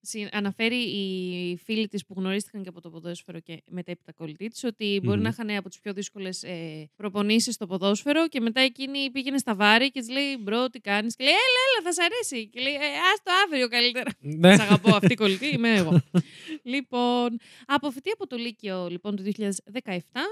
Συ- 0.00 0.28
Αναφέρει 0.32 0.76
οι 0.76 1.56
φίλοι 1.64 1.88
της 1.88 2.04
που 2.06 2.14
γνωρίστηκαν 2.16 2.62
και 2.62 2.68
από 2.68 2.80
το 2.80 2.90
ποδόσφαιρο 2.90 3.40
και 3.40 3.62
μετέπειτα 3.70 4.12
κολλητή 4.12 4.48
της 4.48 4.64
ότι 4.64 5.00
μπορεί 5.02 5.16
Μμμ. 5.16 5.22
να 5.22 5.28
είχαν 5.28 5.50
από 5.50 5.68
τις 5.68 5.78
πιο 5.80 5.92
δύσκολες 5.92 6.42
ε, 6.42 6.88
προπονήσεις 6.96 7.54
στο 7.54 7.66
ποδόσφαιρο 7.66 8.28
και 8.28 8.40
μετά 8.40 8.60
εκείνη 8.60 9.10
πήγαινε 9.10 9.38
στα 9.38 9.54
βάρη 9.54 9.90
και 9.90 10.00
της 10.00 10.08
λέει 10.08 10.36
Μπρο, 10.40 10.68
τι 10.70 10.80
κάνεις. 10.80 11.16
Και 11.16 11.24
λέει 11.24 11.32
Έλα, 11.32 11.42
έλα, 11.78 11.83
θα 11.84 11.92
σ' 11.92 11.98
αρέσει. 11.98 12.48
Και 12.48 12.60
λέει 12.60 12.72
«Ε, 12.72 12.76
Α 12.76 13.12
το 13.22 13.30
αύριο 13.46 13.68
καλύτερα. 13.68 14.10
Ναι. 14.20 14.56
Σ' 14.56 14.60
αγαπώ 14.60 14.94
αυτή 14.96 15.12
η 15.12 15.16
κολλητή, 15.16 15.46
είμαι 15.46 15.74
εγώ. 15.74 16.00
λοιπόν, 16.74 17.38
αποφυτεί 17.66 18.10
από 18.10 18.26
το 18.26 18.36
Λύκειο 18.36 18.86
λοιπόν, 18.90 19.16
το 19.16 19.22
2017 19.36 19.40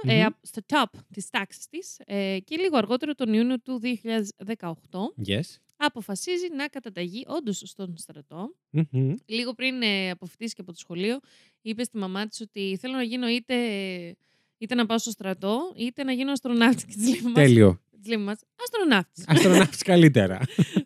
ε, 0.06 0.16
Μμμ. 0.16 0.24
απ- 0.26 0.38
στο 0.42 0.62
top 0.68 0.98
της 1.12 1.30
τάξης 1.30 1.66
της 1.68 1.96
ε, 2.06 2.38
και 2.44 2.56
λίγο 2.56 2.76
αργότερο 2.76 3.14
τον 3.14 3.32
Ιούνιο 3.32 3.60
του 3.60 3.80
2018 4.46 4.66
Yes. 5.26 5.40
αποφασίζει 5.76 6.46
να 6.56 6.66
καταταγεί 6.68 7.24
όντως 7.26 7.62
στον 7.64 7.96
στρατό. 7.96 8.54
Μμμ. 8.70 9.14
Λίγο 9.26 9.54
πριν 9.54 9.82
ε, 9.82 10.10
αποφοιτήσει 10.11 10.55
και 10.54 10.60
από 10.60 10.72
το 10.72 10.78
σχολείο, 10.78 11.18
είπε 11.62 11.84
στη 11.84 11.96
μαμά 11.98 12.26
της 12.26 12.40
ότι 12.40 12.76
θέλω 12.80 12.94
να 12.94 13.02
γίνω 13.02 13.28
είτε, 13.28 13.54
είτε 14.58 14.74
να 14.74 14.86
πάω 14.86 14.98
στο 14.98 15.10
στρατό, 15.10 15.72
είτε 15.76 16.04
να 16.04 16.12
γίνω 16.12 16.32
αστροναύτη. 16.32 16.84
Και 16.86 17.91
της 18.02 18.08
λέει 18.08 18.18
μαμά. 18.18 18.34
Τέλειο. 18.34 18.48
Της 18.56 18.68
λέει 18.68 18.86
μαμά, 18.88 19.04
αστροναύτης. 19.22 19.24
Αστροναύτης 19.28 19.82
καλύτερα. 19.82 20.38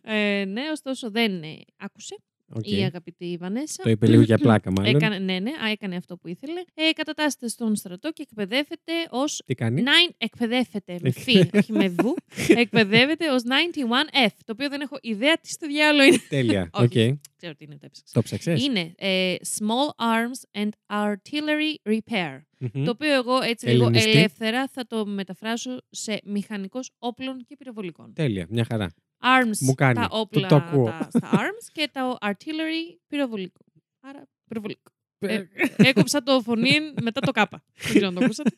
ε, 0.03 0.45
ναι, 0.45 0.71
ωστόσο 0.73 1.11
δεν 1.11 1.43
ε, 1.43 1.57
άκουσε 1.77 2.17
Οκ. 2.55 2.71
η 2.71 2.85
αγαπητή 2.85 3.37
Βανέσα. 3.41 3.83
Το 3.83 3.91
είπε 3.91 4.07
λίγο 4.07 4.23
για 4.23 4.39
πλάκα, 4.45 4.71
μάλλον. 4.71 4.95
Έκανε, 4.95 5.19
ναι, 5.19 5.39
ναι, 5.39 5.51
α, 5.51 5.71
έκανε 5.71 5.97
αυτό 5.97 6.17
που 6.17 6.29
ήθελε. 6.29 6.61
Ε, 6.75 6.91
κατατάσσεται 6.93 7.49
στον 7.49 7.77
στρατό 7.77 8.13
και 8.13 8.23
εκπαιδεύεται 8.23 8.93
ως. 9.11 9.43
Τι 9.47 9.55
κάνει; 9.55 9.83
Nine, 9.87 10.15
εκπαιδεύεται 10.19 10.99
με 11.03 11.11
φι, 11.11 11.39
όχι 11.59 11.73
με 11.73 11.89
βου. 11.89 12.15
εκπαιδεύεται 12.49 13.31
ως 13.31 13.43
91F, 13.45 14.29
το 14.45 14.53
οποίο 14.53 14.69
δεν 14.69 14.81
έχω 14.81 14.97
ιδέα 15.01 15.35
τι 15.39 15.49
στο 15.49 15.67
διάολο 15.67 16.09
είναι. 16.09 16.19
Τέλεια. 16.29 16.71
Όχι. 16.83 16.85
Οκ. 17.11 17.19
Ξέρω 17.37 17.55
τι 17.55 17.65
είναι, 17.65 17.75
το 17.77 17.87
έψαξα. 17.87 18.13
Το 18.15 18.23
'ψαξε. 18.23 18.53
Είναι 18.53 18.95
ε, 18.97 19.35
Small 19.59 20.05
Arms 20.05 20.61
and 20.63 20.69
Artillery 20.87 21.93
Repair. 21.95 22.41
Το 22.85 22.91
οποίο 22.91 23.15
εγώ 23.15 23.41
έτσι 23.43 23.67
λίγο 23.67 23.85
Ελληνιστή. 23.87 24.11
ελεύθερα 24.11 24.69
θα 24.69 24.87
το 24.87 25.07
μεταφράσω 25.07 25.79
σε 25.91 26.21
μηχανικός 26.25 26.91
όπλων 26.99 27.45
και 27.47 27.57
πυροβολικών. 27.57 28.13
Τέλεια. 28.15 28.47
Μια 28.49 28.65
χαρά. 28.65 28.91
Arms, 29.21 29.59
Μου 29.61 29.75
κάνει. 29.75 29.95
τα 29.95 30.09
Το- 30.09 30.19
όπλα 30.19 30.49
το 30.49 30.57
ακούω. 30.57 30.85
τα, 30.85 31.09
στα 31.11 31.31
arms 31.33 31.69
και 31.73 31.89
τα 31.93 32.19
artillery 32.21 32.97
πυροβολικό. 33.09 33.61
Άρα 34.01 34.23
πυροβολικό. 34.49 34.91
Ε, 35.19 35.35
Ε, 35.35 35.47
έκοψα 35.77 36.23
το 36.23 36.41
φωνή 36.41 36.79
μετά 37.03 37.21
το 37.21 37.31
κάπα. 37.33 37.63
Δεν 37.75 37.89
ξέρω 37.89 38.07
αν 38.07 38.15
το 38.15 38.25
ακούσατε. 38.25 38.51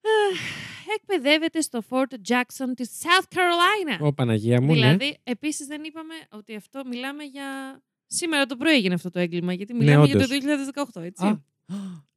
Αχ, 0.00 0.40
Εκπαιδεύεται 0.96 1.60
στο 1.60 1.82
Fort 1.88 2.14
Jackson 2.28 2.70
της 2.76 2.90
South 3.02 3.34
Carolina. 3.36 3.98
Ω 4.06 4.12
Παναγία 4.12 4.60
μου, 4.60 4.66
ναι. 4.66 4.72
δηλαδή, 4.74 5.18
επίσης 5.24 5.66
δεν 5.66 5.84
είπαμε 5.84 6.14
ότι 6.30 6.54
αυτό 6.56 6.82
μιλάμε 6.86 7.22
για... 7.24 7.80
Σήμερα 8.06 8.46
το 8.46 8.56
πρωί 8.56 8.74
έγινε 8.74 8.94
αυτό 8.94 9.10
το 9.10 9.18
έγκλημα, 9.18 9.52
γιατί 9.52 9.72
Ναι, 9.72 9.78
μιλάμε 9.78 10.06
για 10.06 10.18
το 10.18 10.24
όντως. 10.34 10.92
2018, 10.94 11.02
έτσι. 11.02 11.24
Α. 11.26 11.40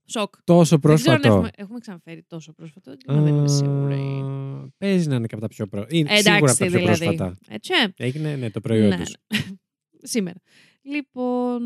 Σοκ. 0.09 0.33
Τόσο 0.43 0.77
Δεν 0.77 0.95
ξέρω 0.95 1.13
αν 1.13 1.19
πρόσφατο. 1.21 1.27
έχουμε, 1.35 1.49
έχουμε 1.55 1.79
ξαναφέρει 1.79 2.23
τόσο 2.27 2.53
πρόσφατο 2.53 2.91
έγκλημα, 2.91 3.21
δεν 3.21 3.33
είμαι 3.35 3.47
σίγουρη. 3.47 3.95
Α, 3.95 4.71
Παίζει 4.77 5.07
να 5.07 5.15
είναι 5.15 5.27
και 5.27 5.33
από 5.35 5.43
τα 5.43 5.49
πιο 5.49 5.67
πρόσφατα. 5.67 5.95
Είναι 5.97 6.13
Ε, 6.13 6.15
σίγουρα 6.15 6.35
από 6.35 6.45
Εντάξει, 6.45 6.59
τα 6.59 6.65
πιο 6.65 6.79
δηλαδή. 6.79 7.05
πρόσφατα. 7.05 7.37
Έτσι. 7.47 7.71
Έγινε 7.97 8.35
ναι, 8.35 8.49
το 8.51 8.59
προϊόν 8.61 8.87
Ναι, 8.87 8.97
τους. 8.97 9.13
ναι. 9.27 9.39
Σήμερα. 10.13 10.39
Λοιπόν, 10.81 11.61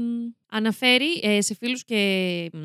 αναφέρει 0.50 1.20
ε, 1.22 1.42
σε 1.42 1.54
φίλους 1.56 1.84
και, 1.84 2.50
μ, 2.54 2.58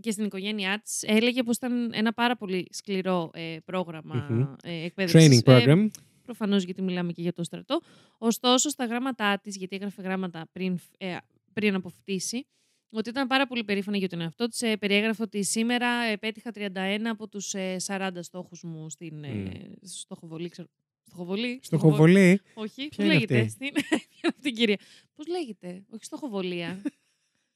και 0.00 0.10
στην 0.10 0.24
οικογένειά 0.24 0.80
της, 0.84 1.02
έλεγε 1.02 1.42
πως 1.42 1.56
ήταν 1.56 1.90
ένα 1.94 2.12
πάρα 2.12 2.36
πολύ 2.36 2.66
σκληρό 2.70 3.30
ε, 3.34 3.56
πρόγραμμα 3.64 4.26
Μμμ. 4.30 4.40
ε, 4.62 4.84
εκπαίδευσης. 4.84 5.42
Training 5.44 5.52
Ε, 5.52 5.64
program. 5.66 5.86
προφανώς 6.22 6.62
γιατί 6.62 6.82
μιλάμε 6.82 7.12
και 7.12 7.22
για 7.22 7.32
το 7.32 7.44
στρατό. 7.44 7.80
Ωστόσο, 8.18 8.68
στα 8.68 8.84
γράμματά 8.84 9.38
της, 9.42 9.56
γιατί 9.56 9.76
έγραφε 9.76 10.02
γράμματα 10.02 10.48
πριν, 10.52 10.78
ε, 10.98 11.16
πριν 11.52 11.74
αποφυτίσει, 11.74 12.46
ότι 12.90 13.08
ήταν 13.08 13.26
πάρα 13.26 13.46
πολύ 13.46 13.64
περήφανη 13.64 13.98
για 13.98 14.08
τον 14.08 14.20
εαυτό 14.20 14.48
της. 14.48 14.62
Ε, 14.62 14.76
περιέγραφε 14.76 15.22
ότι 15.22 15.42
σήμερα 15.44 15.88
ε, 16.02 16.16
πέτυχα 16.16 16.50
31 16.54 16.68
από 17.04 17.28
τους 17.28 17.54
ε, 17.54 17.76
40 17.86 18.10
στόχους 18.20 18.62
μου 18.62 18.90
στην 18.90 19.24
ε, 19.24 19.28
Μμ. 19.28 19.50
στοχοβολή. 19.82 20.48
Ξέρω. 20.48 20.68
Στοχοβολή. 21.06 21.60
Στοχοβολή. 21.62 22.40
Όχι, 22.54 22.88
Ποια 22.88 22.96
πώς 22.96 23.04
είναι 23.04 23.14
λέγεται. 23.14 23.38
αυτή; 23.38 23.50
Στην... 23.50 23.72
Ποια 23.88 24.00
είναι 24.22 24.32
αυτή 24.36 24.48
η 24.48 24.52
κυρία; 24.52 24.78
Πώς 25.14 25.26
λέγεται, 25.26 25.84
Όχι 25.90 26.04
στοχοβολία. 26.04 26.82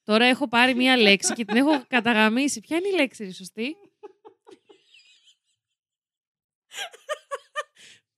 Τώρα 0.04 0.24
έχω 0.24 0.48
πάρει 0.48 0.74
μία 0.74 0.96
λέξη 0.96 1.32
και 1.32 1.44
την 1.44 1.56
έχω 1.56 1.84
καταγαμίσει. 1.96 2.60
Ποια 2.60 2.76
είναι 2.76 2.88
η 2.88 2.92
λέξη, 2.92 3.24
ρε, 3.24 3.32
σωστή; 3.32 3.76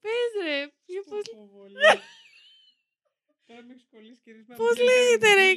Πες 0.00 0.44
ρε, 0.44 0.72
ποιο- 3.56 4.46
πώς... 4.46 4.56
Πώς 4.56 4.76
λέγεται, 4.78 5.34
ρε. 5.34 5.54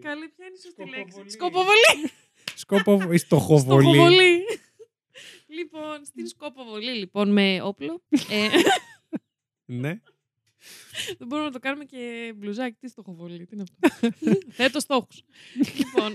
Καλή, 0.00 0.28
ποια 0.28 0.46
είναι 0.46 0.56
η 0.56 0.60
σωστή 0.62 0.88
λέξη; 0.88 1.24
Σκοποβολή. 1.28 2.10
Σκοποβολή. 2.54 3.02
Σκόπο... 3.02 3.12
η 3.12 3.18
Στοχοβολή. 3.18 3.82
Στοχοβολή. 3.84 4.44
λοιπόν, 5.46 6.04
στην 6.04 6.26
σκοποβολή, 6.26 6.90
λοιπόν, 6.92 7.32
με 7.32 7.60
όπλο. 7.62 8.02
ε, 8.30 8.48
Ναι. 9.64 10.00
Δεν 11.18 11.26
μπορούμε 11.26 11.46
να 11.46 11.52
το 11.52 11.58
κάνουμε 11.58 11.84
και 11.84 12.32
μπλουζάκι. 12.36 12.76
Τι 12.80 12.88
στοχοβολή, 12.88 13.46
τι 13.46 13.54
είναι 13.56 13.64
αυτό. 13.82 14.08
Θέτω 14.56 14.80
στόχους. 14.80 15.22
λοιπόν, 15.76 16.14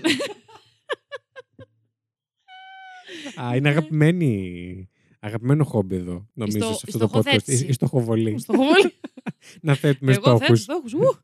Α, 3.42 3.56
είναι 3.56 3.68
αγαπημένη. 3.68 4.90
Αγαπημένο 5.24 5.64
χόμπι 5.64 5.94
εδώ, 5.96 6.26
νομίζω, 6.32 6.58
στο- 6.58 6.72
σε 6.74 6.84
η 6.86 6.90
αυτό 6.94 6.98
το 6.98 7.04
podcast. 7.04 7.08
στοχοθέτηση. 7.20 7.64
Η, 7.64 7.68
η 7.68 7.72
στοχοβολή. 7.72 8.38
στοχοβολή. 8.38 8.92
να 9.60 9.74
θέτουμε 9.74 10.12
Εγώ 10.12 10.38
θέτω 10.38 10.54
στόχους. 10.54 10.90
στόχου. 10.90 11.14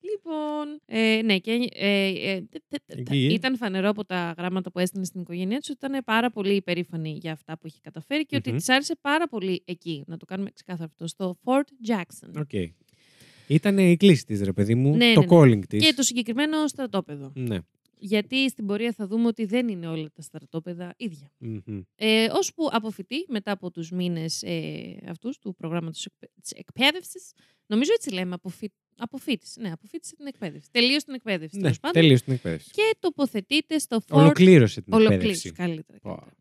Λοιπόν, 0.00 0.80
ε, 0.86 1.20
ναι, 1.24 1.38
και 1.38 1.68
ε, 1.72 2.06
ε, 2.08 2.40
τε- 2.40 2.62
τε- 2.68 2.82
τε- 2.86 2.98
Εκεί. 2.98 3.26
ήταν 3.32 3.56
φανερό 3.56 3.88
από 3.88 4.04
τα 4.04 4.34
γράμματα 4.38 4.70
που 4.70 4.78
έστειλε 4.78 5.04
στην 5.04 5.20
οικογένειά 5.20 5.58
του 5.58 5.66
ότι 5.70 5.86
ήταν 5.86 6.04
πάρα 6.04 6.30
πολύ 6.30 6.54
υπερήφανη 6.54 7.18
για 7.22 7.32
αυτά 7.32 7.58
που 7.58 7.66
είχε 7.66 7.78
καταφέρει 7.82 8.26
και 8.26 8.36
Μμμ. 8.36 8.42
ότι 8.46 8.56
της 8.56 8.68
άρεσε 8.68 8.94
πάρα 9.00 9.28
πολύ 9.28 9.62
εκεί. 9.64 10.04
Να 10.06 10.16
το 10.16 10.24
κάνουμε 10.24 10.50
ξεκάθαρο 10.54 10.88
αυτό, 10.92 11.06
στο 11.06 11.38
Fort 11.44 11.90
Jackson. 11.90 12.40
Οκ. 12.40 12.50
Ήταν 13.46 13.78
η 13.78 13.96
κλίση 13.96 14.24
της, 14.24 14.42
ρε 14.42 14.52
παιδί 14.52 14.74
μου. 14.74 14.96
Ναι, 14.96 15.12
το 15.12 15.20
ναι, 15.20 15.26
ναι. 15.26 15.36
calling 15.56 15.66
της. 15.68 15.84
Και 15.86 15.92
το 15.94 16.02
συγκεκριμένο 16.02 16.66
στρατόπεδο. 16.68 17.32
Ναι. 17.34 17.58
Γιατί 17.98 18.48
στην 18.48 18.66
πορεία 18.66 18.92
θα 18.92 19.06
δούμε 19.06 19.26
ότι 19.26 19.44
δεν 19.44 19.68
είναι 19.68 19.86
όλα 19.86 20.10
τα 20.14 20.22
στρατόπεδα 20.22 20.94
ίδια. 20.96 21.32
Μμμ. 21.38 21.80
Ε, 21.96 22.26
ώσπου 22.32 22.68
αποφυτεί 22.72 23.24
μετά 23.28 23.50
από 23.50 23.70
τους 23.70 23.90
μήνες 23.90 24.42
ε, 24.42 24.96
αυτούς 25.08 25.38
του 25.38 25.54
προγράμματος 25.54 26.04
εκπαί- 26.06 26.30
της 26.42 26.50
εκπαίδευσης, 26.50 27.32
νομίζω 27.66 27.90
έτσι 27.94 28.10
λέμε, 28.10 28.34
αποφύ... 28.34 28.68
αποφύτησε. 28.96 29.60
Ναι, 29.60 29.72
αποφύτησε 29.72 30.14
την 30.16 30.26
εκπαίδευση. 30.26 30.68
Τελείωσε 30.70 31.04
την 31.04 31.14
εκπαίδευση. 31.14 31.56
Ναι, 31.56 31.62
τέλος 31.62 31.80
πάντων. 31.80 32.02
τελείωσε 32.02 32.24
την 32.24 32.32
εκπαίδευση. 32.32 32.70
Και 32.70 32.96
τοποθετείται 32.98 33.78
στο 33.78 33.96
Fort... 34.08 34.16
Ολοκλήρωσε 34.16 34.80
την 34.82 34.92
Ολοκλήρωσε. 34.92 35.26
εκπαίδευση. 35.48 35.52
Καλύτερα. 35.52 35.98
Πω. 35.98 36.08
καλύτερα. 36.08 36.34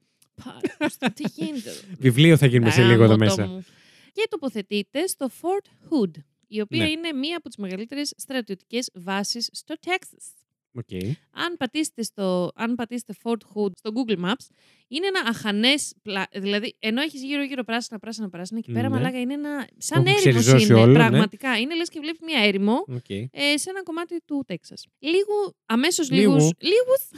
Πάρα, 0.43 0.59
πώς- 0.77 1.13
τι 1.13 1.23
γίνεται. 1.35 1.69
εδώ; 1.69 1.79
Βιβλίο 1.99 2.37
θα 2.37 2.45
γίνουμε 2.45 2.71
σε 2.71 2.81
λίγο 2.81 3.03
εδώ 3.03 3.13
Γάμο 3.15 3.17
το 3.17 3.17
μέσα. 3.17 3.47
μου. 3.47 3.65
Και 4.11 4.27
τοποθετείται 4.29 5.07
στο 5.07 5.29
Fort 5.41 5.67
Hood, 5.89 6.11
η 6.47 6.61
οποία 6.61 6.83
Ναι. 6.83 6.89
είναι 6.89 7.11
μία 7.13 7.37
από 7.37 7.47
τις 7.47 7.57
μεγαλύτερες 7.57 8.13
στρατιωτικές 8.17 8.89
βάσεις 8.93 9.49
στο 9.51 9.75
Texas. 9.85 10.33
Οκ. 10.77 11.03
αν 11.31 11.57
πατήσετε, 11.57 12.03
στο, 12.03 12.51
αν 12.55 12.75
πατήσετε 12.75 13.13
Fort 13.23 13.31
Hood 13.53 13.71
στο 13.75 13.91
Google 13.93 14.17
Maps, 14.25 14.45
είναι 14.87 15.07
ένα 15.07 15.19
αχανές. 15.29 15.93
Δηλαδή, 16.33 16.75
ενώ 16.79 17.01
έχεις 17.01 17.23
γύρω-γύρω 17.23 17.63
πράσινα, 17.63 17.99
πράσινα, 17.99 18.29
πράσινα, 18.29 18.59
εκεί 18.59 18.71
πέρα 18.71 18.89
Ναι. 18.89 18.95
μαλάκα 18.95 19.19
είναι 19.19 19.33
ένα. 19.33 19.67
Σαν 19.77 20.05
έχουν 20.05 20.17
έρημο 20.17 20.39
ξεριζώσει 20.39 20.65
είναι. 20.71 20.73
όλο, 20.81 20.91
ναι. 20.91 20.97
πραγματικά. 20.97 21.57
Είναι 21.59 21.75
λες 21.75 21.89
και 21.89 21.99
βλέπεις 21.99 22.19
μια 22.21 22.39
έρημο 22.43 22.73
Οκ. 22.87 23.09
ε, 23.09 23.27
σε 23.57 23.69
ένα 23.69 23.83
κομμάτι 23.83 24.21
του 24.25 24.43
Τέξας. 24.47 24.85
Λίγο, 24.99 25.55
αμέσως 25.65 26.09
Λίγο. 26.11 26.35
λίγους, 26.35 26.51
λίγους, 26.59 27.09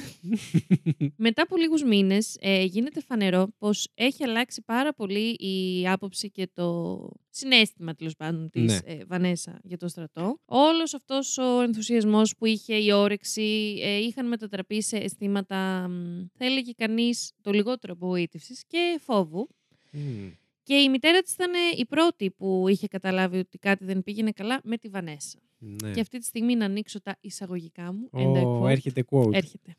μετά 1.28 1.42
από 1.42 1.58
λίγους 1.58 1.84
μήνες 1.84 2.38
ε, 2.40 2.64
γίνεται 2.64 3.02
φανερό 3.02 3.48
πως 3.58 3.88
έχει 3.94 4.24
αλλάξει 4.24 4.62
πάρα 4.66 4.94
πολύ 4.94 5.30
η 5.40 5.88
άποψη 5.88 6.30
και 6.32 6.50
το 6.54 6.98
συνέστημα 7.38 7.94
τέλος 7.96 8.16
πάντων 8.16 8.50
της 8.50 8.64
Ναι. 8.84 8.94
ε, 8.94 9.06
Βανέσα 9.06 9.60
για 9.64 9.78
το 9.78 9.88
στρατό. 9.88 10.40
Όλος 10.46 10.94
αυτός 10.94 11.38
ο 11.38 11.62
ενθουσιασμός 11.62 12.36
που 12.38 12.46
είχε, 12.46 12.76
η 12.76 12.92
όρεξη, 12.92 13.78
ε, 13.82 13.98
είχαν 13.98 14.28
μετατραπεί 14.28 14.82
σε 14.82 14.98
αισθήματα, 14.98 15.88
μ, 15.88 16.26
θα 16.38 16.46
έλεγε 16.46 16.72
κανείς, 16.78 17.32
το 17.42 17.52
λιγότερο 17.52 17.94
απογοήτευσης 17.94 18.64
και 18.68 19.00
φόβου. 19.04 19.48
Μμ. 19.92 20.28
Και 20.64 20.76
η 20.76 20.90
μητέρα 20.90 21.22
της 21.22 21.34
ήταν 21.34 21.54
ε, 21.54 21.58
η 21.78 21.86
πρώτη 21.86 22.32
που 22.32 22.66
είχε 22.68 22.88
καταλάβει 22.88 23.38
ότι 23.38 23.58
κάτι 23.58 23.86
δεν 23.86 24.04
πήγαινε 24.04 24.32
καλά 24.32 24.60
με 24.64 24.78
τη 24.78 24.88
Βανέσα. 24.90 25.40
Ναι. 25.58 25.92
Και 25.92 26.00
αυτή 26.00 26.18
τη 26.20 26.26
στιγμή 26.26 26.56
να 26.56 26.66
ανοίξω 26.66 27.02
τα 27.02 27.18
εισαγωγικά 27.22 27.94
μου. 27.94 28.10
and 28.14 28.42
I 28.42 28.46
Ω, 28.46 28.62
quote. 28.64 28.70
έρχεται 28.70 29.04
quote. 29.10 29.34
Έρχεται. 29.34 29.76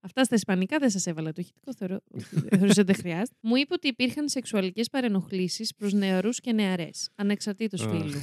Αυτά 0.00 0.24
στα 0.24 0.34
Ισπανικά 0.34 0.78
δεν 0.78 0.90
σας 0.90 1.06
έβαλα 1.06 1.32
το 1.32 1.40
ηχητικό, 1.40 1.74
θεωρώ 1.74 2.00
θεωρώ 2.48 2.66
ότι 2.70 2.82
δεν 2.82 2.94
χρειάζεται. 2.94 3.36
Μου 3.40 3.56
είπε 3.56 3.74
ότι 3.74 3.88
υπήρχαν 3.88 4.28
σεξουαλικές 4.28 4.88
παρενοχλήσεις 4.90 5.74
προς 5.74 5.92
νεαρούς 5.92 6.40
και 6.40 6.52
νεαρές, 6.52 7.10
ανεξαρτήτως 7.14 7.82
Αχ. 7.82 7.90
φίλου. 7.90 8.20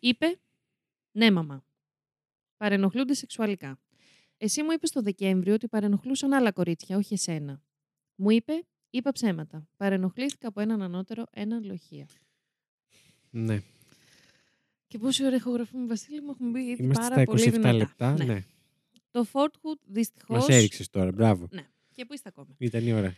Είπε, 0.00 0.38
ναι, 1.12 1.30
μαμά. 1.30 1.64
Παρενοχλούνται 2.56 3.14
σεξουαλικά. 3.14 3.78
Εσύ 4.36 4.62
μου 4.62 4.70
είπες 4.72 4.90
το 4.90 5.02
Δεκέμβριο 5.02 5.54
ότι 5.54 5.68
παρενοχλούσαν 5.68 6.32
άλλα 6.32 6.52
κορίτσια, 6.52 6.96
όχι 6.96 7.14
εσένα. 7.14 7.62
Μου 8.14 8.30
είπε, 8.30 8.52
είπα 8.90 9.12
ψέματα. 9.12 9.68
Παρενοχλήθηκα 9.76 10.48
από 10.48 10.60
έναν 10.60 10.82
ανώτερο, 10.82 11.24
έναν 11.30 11.64
λοχεία. 11.64 12.06
Ναι. 13.30 13.62
Και 14.86 14.98
πόση 14.98 15.24
ώρα 15.24 15.36
ηχογραφούμε, 15.36 15.86
Βασίλη, 15.86 16.20
μου 16.22 16.30
έχουν 16.30 16.52
πει 16.52 16.60
ήδη 16.60 16.82
Είμαστε 16.82 17.02
πάρα 17.08 17.14
στα 17.14 17.22
27 17.22 17.26
πολύ 17.26 17.50
δυνατά. 17.50 17.72
λεπτά. 17.72 18.12
Ναι. 18.12 18.24
Ναι. 18.24 18.44
Το 19.18 19.26
Fort 19.32 19.52
Hood 19.68 19.78
δυστυχώς. 19.86 20.34
Μας 20.34 20.48
έριξες 20.48 20.88
τώρα. 20.90 21.12
Μπράβο. 21.12 21.48
Και 21.92 22.04
πού 22.04 22.14
είστε 22.14 22.28
ακόμα. 22.28 22.54
Ήταν 22.58 22.86
η 22.86 22.92
ώρα. 22.92 23.14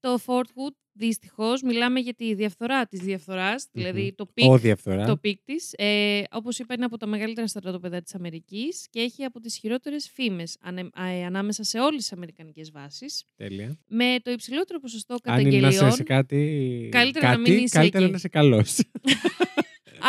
Το 0.00 0.18
Fort 0.26 0.44
Hood 0.44 0.74
δυστυχώς 0.92 1.62
μιλάμε 1.62 2.00
για 2.00 2.14
τη 2.14 2.34
διαφθορά 2.34 2.86
της 2.86 3.00
διαφθοράς, 3.00 3.66
δηλαδή 3.72 4.00
Μμμ. 4.02 4.08
το 4.14 4.26
peak, 4.26 4.50
Ο 4.50 4.58
διαφθορά. 4.58 5.06
το 5.06 5.16
peak 5.16 5.40
της. 5.44 5.72
Ε, 5.76 6.22
Όπως 6.30 6.58
είπα, 6.58 6.74
είναι 6.74 6.84
από 6.84 6.96
τα 6.96 7.06
μεγαλύτερα 7.06 7.46
στρατόπεδα 7.46 8.00
της 8.02 8.14
Αμερικής 8.14 8.86
και 8.90 9.00
έχει 9.00 9.24
από 9.24 9.40
τις 9.40 9.56
χειρότερες 9.56 10.10
φήμες 10.12 10.56
ανάμεσα 11.24 11.62
σε 11.62 11.78
όλες 11.78 12.00
τις 12.00 12.12
αμερικανικές 12.12 12.70
βάσεις. 12.70 13.24
Τέλεια. 13.36 13.78
Με 13.86 14.16
το 14.22 14.30
υψηλότερο 14.30 14.80
ποσοστό 14.80 15.14
Αν 15.14 15.20
είναι 15.40 15.50
να 15.50 15.58
καταγγελιών. 15.60 15.88
είσαι 15.88 15.96
σε 15.96 16.02
κάτι. 16.02 16.88
Καλύτερα 16.92 17.28
να 17.28 17.36
κάτι, 17.36 17.50
μην 17.50 17.62
είσαι 17.64 17.76
καλύτερα 17.78 18.02
εκεί. 18.02 18.12
να 18.12 18.18
είσαι 18.18 18.28
καλός. 18.28 18.78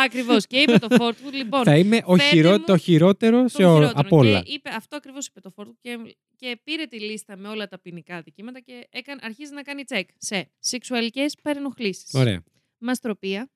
Ακριβώς. 0.04 0.46
Και 0.46 0.58
είπε 0.58 0.78
το 0.78 0.86
Fort 0.90 1.12
Hood, 1.26 1.32
λοιπόν. 1.32 1.62
Θα 1.64 1.78
είμαι 1.78 2.00
ο 2.04 2.16
φέρτε 2.16 2.34
χειρό, 2.34 2.50
μου 2.50 2.64
το 2.64 2.76
χειρότερο 2.76 3.42
το 3.42 3.48
σε 3.48 3.64
όλα. 3.64 3.74
χειρότερο. 3.74 4.00
Από 4.06 4.16
όλα. 4.16 4.40
Και 4.42 4.52
είπε, 4.52 4.68
αυτό 4.76 4.96
ακριβώς 4.96 5.26
είπε 5.26 5.40
το 5.40 5.52
Ford 5.56 5.66
και, 5.80 5.98
και 6.36 6.60
πήρε 6.64 6.84
τη 6.86 7.00
λίστα 7.00 7.36
με 7.36 7.48
όλα 7.48 7.68
τα 7.68 7.78
ποινικά 7.80 8.20
δικήματα 8.22 8.60
και 8.60 8.86
έκανε, 8.90 9.20
αρχίζει 9.24 9.52
να 9.52 9.62
κάνει 9.62 9.84
τσεκ 9.84 10.08
σε 10.18 10.50
σεξουαλικές 10.58 11.34
παρενοχλήσεις. 11.42 12.14
Ωραία. 12.14 12.42
Μαστροπία, 12.78 13.50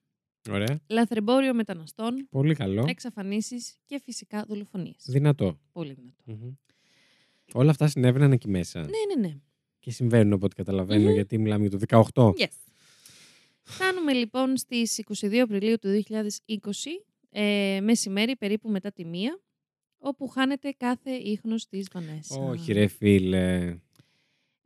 Ωραία. 0.50 0.81
λαθρεμπόριο 0.88 1.55
μεταναστών, 1.55 2.26
Πολύ 2.31 2.55
καλό. 2.55 2.85
εξαφανίσεις 2.88 3.76
και 3.87 4.00
φυσικά 4.05 4.44
δολοφονίες. 4.48 5.05
Δυνατό. 5.07 5.59
Πολύ 5.72 5.92
δυνατό. 5.92 6.22
Μμμ. 6.24 6.52
Όλα 7.52 7.70
αυτά 7.70 7.87
συνέβαιναν 7.88 8.33
εκεί 8.33 8.48
μέσα. 8.48 8.81
Ναι, 8.81 8.87
ναι, 9.16 9.28
ναι. 9.28 9.35
Και 9.78 9.90
συμβαίνουν 9.90 10.33
από 10.33 10.44
ό,τι 10.44 10.55
καταλαβαίνω, 10.55 11.07
Μμμ. 11.09 11.14
γιατί 11.14 11.38
μιλάμε 11.38 11.66
για 11.66 11.78
το 11.78 12.05
18. 12.14 12.26
Yes. 12.31 12.46
Φτάνουμε 13.62 14.12
λοιπόν 14.12 14.57
στις 14.57 15.01
22 15.20 15.37
Απριλίου 15.37 15.79
του 15.79 16.03
2020, 16.09 16.18
ε, 17.31 17.81
μεσημέρι 17.83 18.37
περίπου 18.37 18.68
μετά 18.70 18.92
τη 18.92 19.05
μία, 19.05 19.40
όπου 19.98 20.29
χάνεται 20.29 20.75
κάθε 20.77 21.11
ίχνος 21.11 21.66
της 21.68 21.88
Βανέσσα. 21.92 22.40
Όχι, 22.40 22.72
ρε 22.72 22.87
φίλε. 22.87 23.77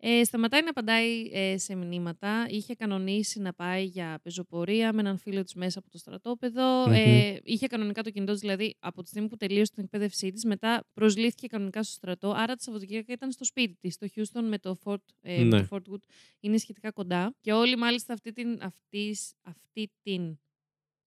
Ε, 0.01 0.25
σταματάει 0.25 0.63
να 0.63 0.71
απαντάει 0.71 1.29
ε, 1.33 1.59
σε 1.59 1.75
μηνύματα. 1.75 2.47
Είχε 2.51 2.75
κανονίσει 2.75 3.41
να 3.41 3.53
πάει 3.53 3.85
για 3.85 4.19
πεζοπορία 4.23 4.93
με 4.93 5.01
έναν 5.01 5.19
φίλο 5.19 5.43
της 5.43 5.55
μέσα 5.55 5.79
από 5.79 5.91
το 5.91 5.99
στρατόπεδο. 5.99 6.87
Μμμ. 6.87 6.93
Ε, 6.93 7.41
είχε 7.43 7.67
κανονικά 7.67 8.03
το 8.03 8.11
κινητό 8.11 8.33
της, 8.33 8.41
δηλαδή 8.41 8.77
από 8.79 9.03
τη 9.03 9.09
στιγμή 9.09 9.29
που 9.29 9.37
τελείωσε 9.37 9.73
την 9.75 9.83
εκπαίδευσή 9.85 10.31
της, 10.31 10.45
μετά 10.45 10.85
προσλήφθηκε 10.95 11.47
κανονικά 11.47 11.83
στο 11.83 11.93
στρατό. 11.93 12.31
Άρα 12.37 12.55
τη 12.55 12.63
Σαββατοκύριακα 12.63 13.13
ήταν 13.13 13.33
στο 13.33 13.45
σπίτι 13.45 13.77
της, 13.81 13.95
στο 13.95 14.07
Houston 14.15 14.43
με 14.49 14.59
το 14.59 14.77
Fort, 14.85 14.97
ε, 15.21 15.39
με 15.39 15.45
Ναι. 15.45 15.61
το 15.61 15.67
Fort 15.71 15.93
Wood. 15.93 16.03
Είναι 16.41 16.59
σχετικά 16.59 16.91
κοντά. 16.91 17.35
Και 17.41 17.53
όλοι 17.53 17.77
μάλιστα 17.77 18.13
αυτή 18.13 18.33
την. 18.33 18.59
Αυτής, 18.63 19.33
αυτή 19.43 19.91
την. 20.03 20.39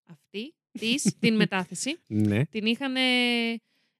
Αυτή 0.06 0.54
της, 0.72 1.16
την 1.20 1.36
μετάθεση 1.36 1.98
Ναι. 2.08 2.46
την 2.46 2.66
είχαν 2.66 2.96
ε, 2.96 3.02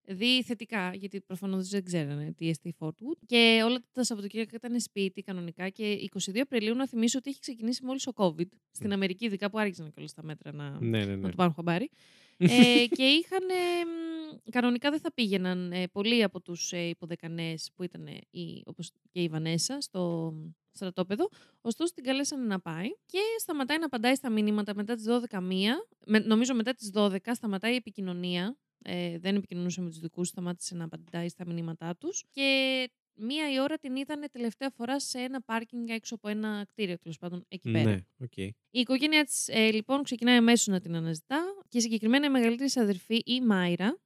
δει 0.10 0.44
θετικά, 0.44 0.92
γιατί 0.96 1.22
προφανώς 1.22 1.70
δεν 1.70 1.84
ξέρανε 1.84 2.34
τι 2.38 2.50
εστί 2.50 2.76
Fortwood. 2.80 3.18
Και 3.26 3.62
όλα 3.66 3.84
τα 3.92 4.04
Σαββατοκύριακα 4.04 4.56
ήταν 4.56 4.80
σπίτι 4.80 5.22
κανονικά. 5.22 5.70
Και 5.70 6.10
22 6.16 6.38
Απριλίου 6.40 6.76
να 6.76 6.88
θυμίσω 6.88 7.18
ότι 7.18 7.30
έχει 7.30 7.40
ξεκινήσει 7.40 7.86
μόλις 7.86 8.08
ο 8.08 8.12
COVID. 8.16 8.48
Στην 8.72 8.94
Αμερική, 8.94 9.26
ειδικά 9.26 9.50
που 9.50 9.60
άρχισαν 9.60 9.86
και 9.86 10.00
όλα 10.00 10.10
τα 10.16 10.24
μέτρα 10.24 10.52
να, 10.54 10.70
Ναι, 10.80 10.98
ναι, 10.98 11.06
ναι. 11.06 11.16
να 11.16 11.30
το 11.30 11.36
πάρουν 11.36 11.54
χαμπάρι. 11.54 11.90
ε, 12.38 12.86
και 12.96 13.04
είχαν. 13.04 13.50
ε, 13.50 13.86
μ, 13.86 14.50
κανονικά 14.52 14.90
δεν 14.90 15.00
θα 15.00 15.14
πήγαιναν 15.14 15.72
ε, 15.72 15.88
πολλοί 15.88 16.24
από 16.24 16.42
τους 16.42 16.72
ε, 16.72 16.88
υποδεκανές 16.88 17.72
που 17.76 17.84
ήταν 17.84 18.08
ε, 18.08 18.18
η, 18.30 18.64
όπως 18.66 18.92
και 19.12 19.22
η 19.22 19.28
Βανέσα 19.28 19.82
στο 19.82 20.34
στρατόπεδο. 20.72 21.30
Ωστόσο 21.62 21.94
την 21.94 22.04
καλέσανε 22.04 22.46
να 22.46 22.60
πάει 22.60 22.88
και 23.06 23.20
σταματάει 23.40 23.80
να 23.80 23.86
απαντάει 23.86 24.16
στα 24.16 24.30
μηνύματα 24.30 24.76
μετά 24.76 24.96
τις 24.96 25.06
12 25.32 25.40
μία. 25.42 25.88
Με, 26.06 26.20
νομίζω 26.20 26.54
μετά 26.56 26.74
τις 26.74 26.92
12 26.94 27.18
σταματάει 27.32 27.74
η 27.74 27.76
επικοινωνία. 27.76 28.58
Ε, 28.84 29.18
δεν 29.20 29.36
επικοινωνούσε 29.36 29.82
με 29.82 29.90
τους 29.90 30.00
δικούς, 30.00 30.28
σταμάτησε 30.28 30.76
να 30.76 30.84
απαντάει 30.84 31.30
στα 31.30 31.46
μηνύματά 31.46 31.96
τους. 31.96 32.24
Και 32.30 32.90
μία 33.14 33.52
η 33.54 33.60
ώρα 33.60 33.78
την 33.78 33.96
είδανε 33.96 34.28
τελευταία 34.28 34.70
φορά 34.70 35.00
σε 35.00 35.20
ένα 35.20 35.42
πάρκινγκ 35.42 35.90
έξω 35.90 36.16
από 36.16 36.28
ένα 36.28 36.66
κτίριο, 36.68 36.98
τέλος 36.98 37.18
πάντων, 37.18 37.46
εκεί 37.48 37.72
πέρα. 37.72 37.90
Ναι, 37.90 37.98
οκ. 38.20 38.38
Η 38.38 38.56
οικογένειά 38.72 39.24
της 39.24 39.48
ε, 39.48 39.72
λοιπόν 39.72 40.04
ξεκινάει 40.04 40.38
αμέσως 40.38 40.68
να 40.68 40.80
την 40.80 40.96
αναζητά 40.96 41.42
και 41.68 41.80
συγκεκριμένα 41.80 42.26
η 42.26 42.30
μεγαλύτερη 42.30 42.66
της 42.70 42.78
αδερφή, 42.78 43.22
η 43.26 43.42
Μάιρα, 43.42 44.00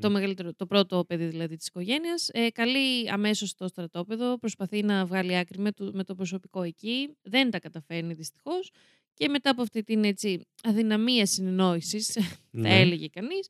το, 0.00 0.10
μεγαλύτερο, 0.10 0.54
το 0.54 0.66
πρώτο 0.66 1.04
παιδί 1.04 1.24
δηλαδή 1.24 1.56
της 1.56 1.66
οικογένειας, 1.66 2.28
ε, 2.32 2.50
καλεί 2.50 3.10
αμέσως 3.10 3.54
το 3.54 3.68
στρατόπεδο, 3.68 4.38
προσπαθεί 4.38 4.82
να 4.82 5.06
βγάλει 5.06 5.36
άκρη 5.36 5.58
με 5.58 5.72
το, 5.72 5.90
με 5.94 6.04
το 6.04 6.14
προσωπικό 6.14 6.62
εκεί, 6.62 7.16
δεν 7.22 7.50
τα 7.50 7.58
καταφέρνει 7.60 8.14
δυστυχώς 8.14 8.70
και 9.14 9.28
μετά 9.28 9.50
από 9.50 9.62
αυτή 9.62 9.82
την 9.82 10.04
έτσι, 10.04 10.40
αδυναμία 10.62 11.26
συνεννόησης, 11.26 12.06
θα 12.06 12.20
Ναι. 12.50 12.80
έλεγε 12.80 13.08
κανείς, 13.08 13.46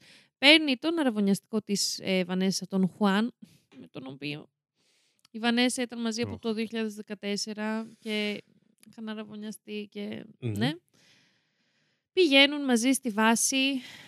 παίρνει 0.47 0.77
τον 0.77 0.99
αραβωνιαστικό 0.99 1.61
της 1.63 1.99
ε, 2.03 2.25
Βανέσα, 2.25 2.67
τον 2.67 2.89
Χουάν, 2.89 3.35
με 3.77 3.87
τον 3.87 4.07
οποίο 4.07 4.49
η 5.31 5.39
Βανέσα 5.39 5.83
ήταν 5.83 6.01
μαζί 6.01 6.23
από 6.23 6.33
Οχ. 6.33 6.39
το 6.39 6.55
2014 7.55 7.87
και 7.99 8.43
είχαν 8.91 9.09
αραβωνιαστεί 9.09 9.89
και 9.91 10.25
Μμμ. 10.41 10.53
ναι. 10.59 10.73
Πηγαίνουν 12.13 12.65
μαζί 12.65 12.93
στη 12.93 13.09
βάση, 13.11 13.57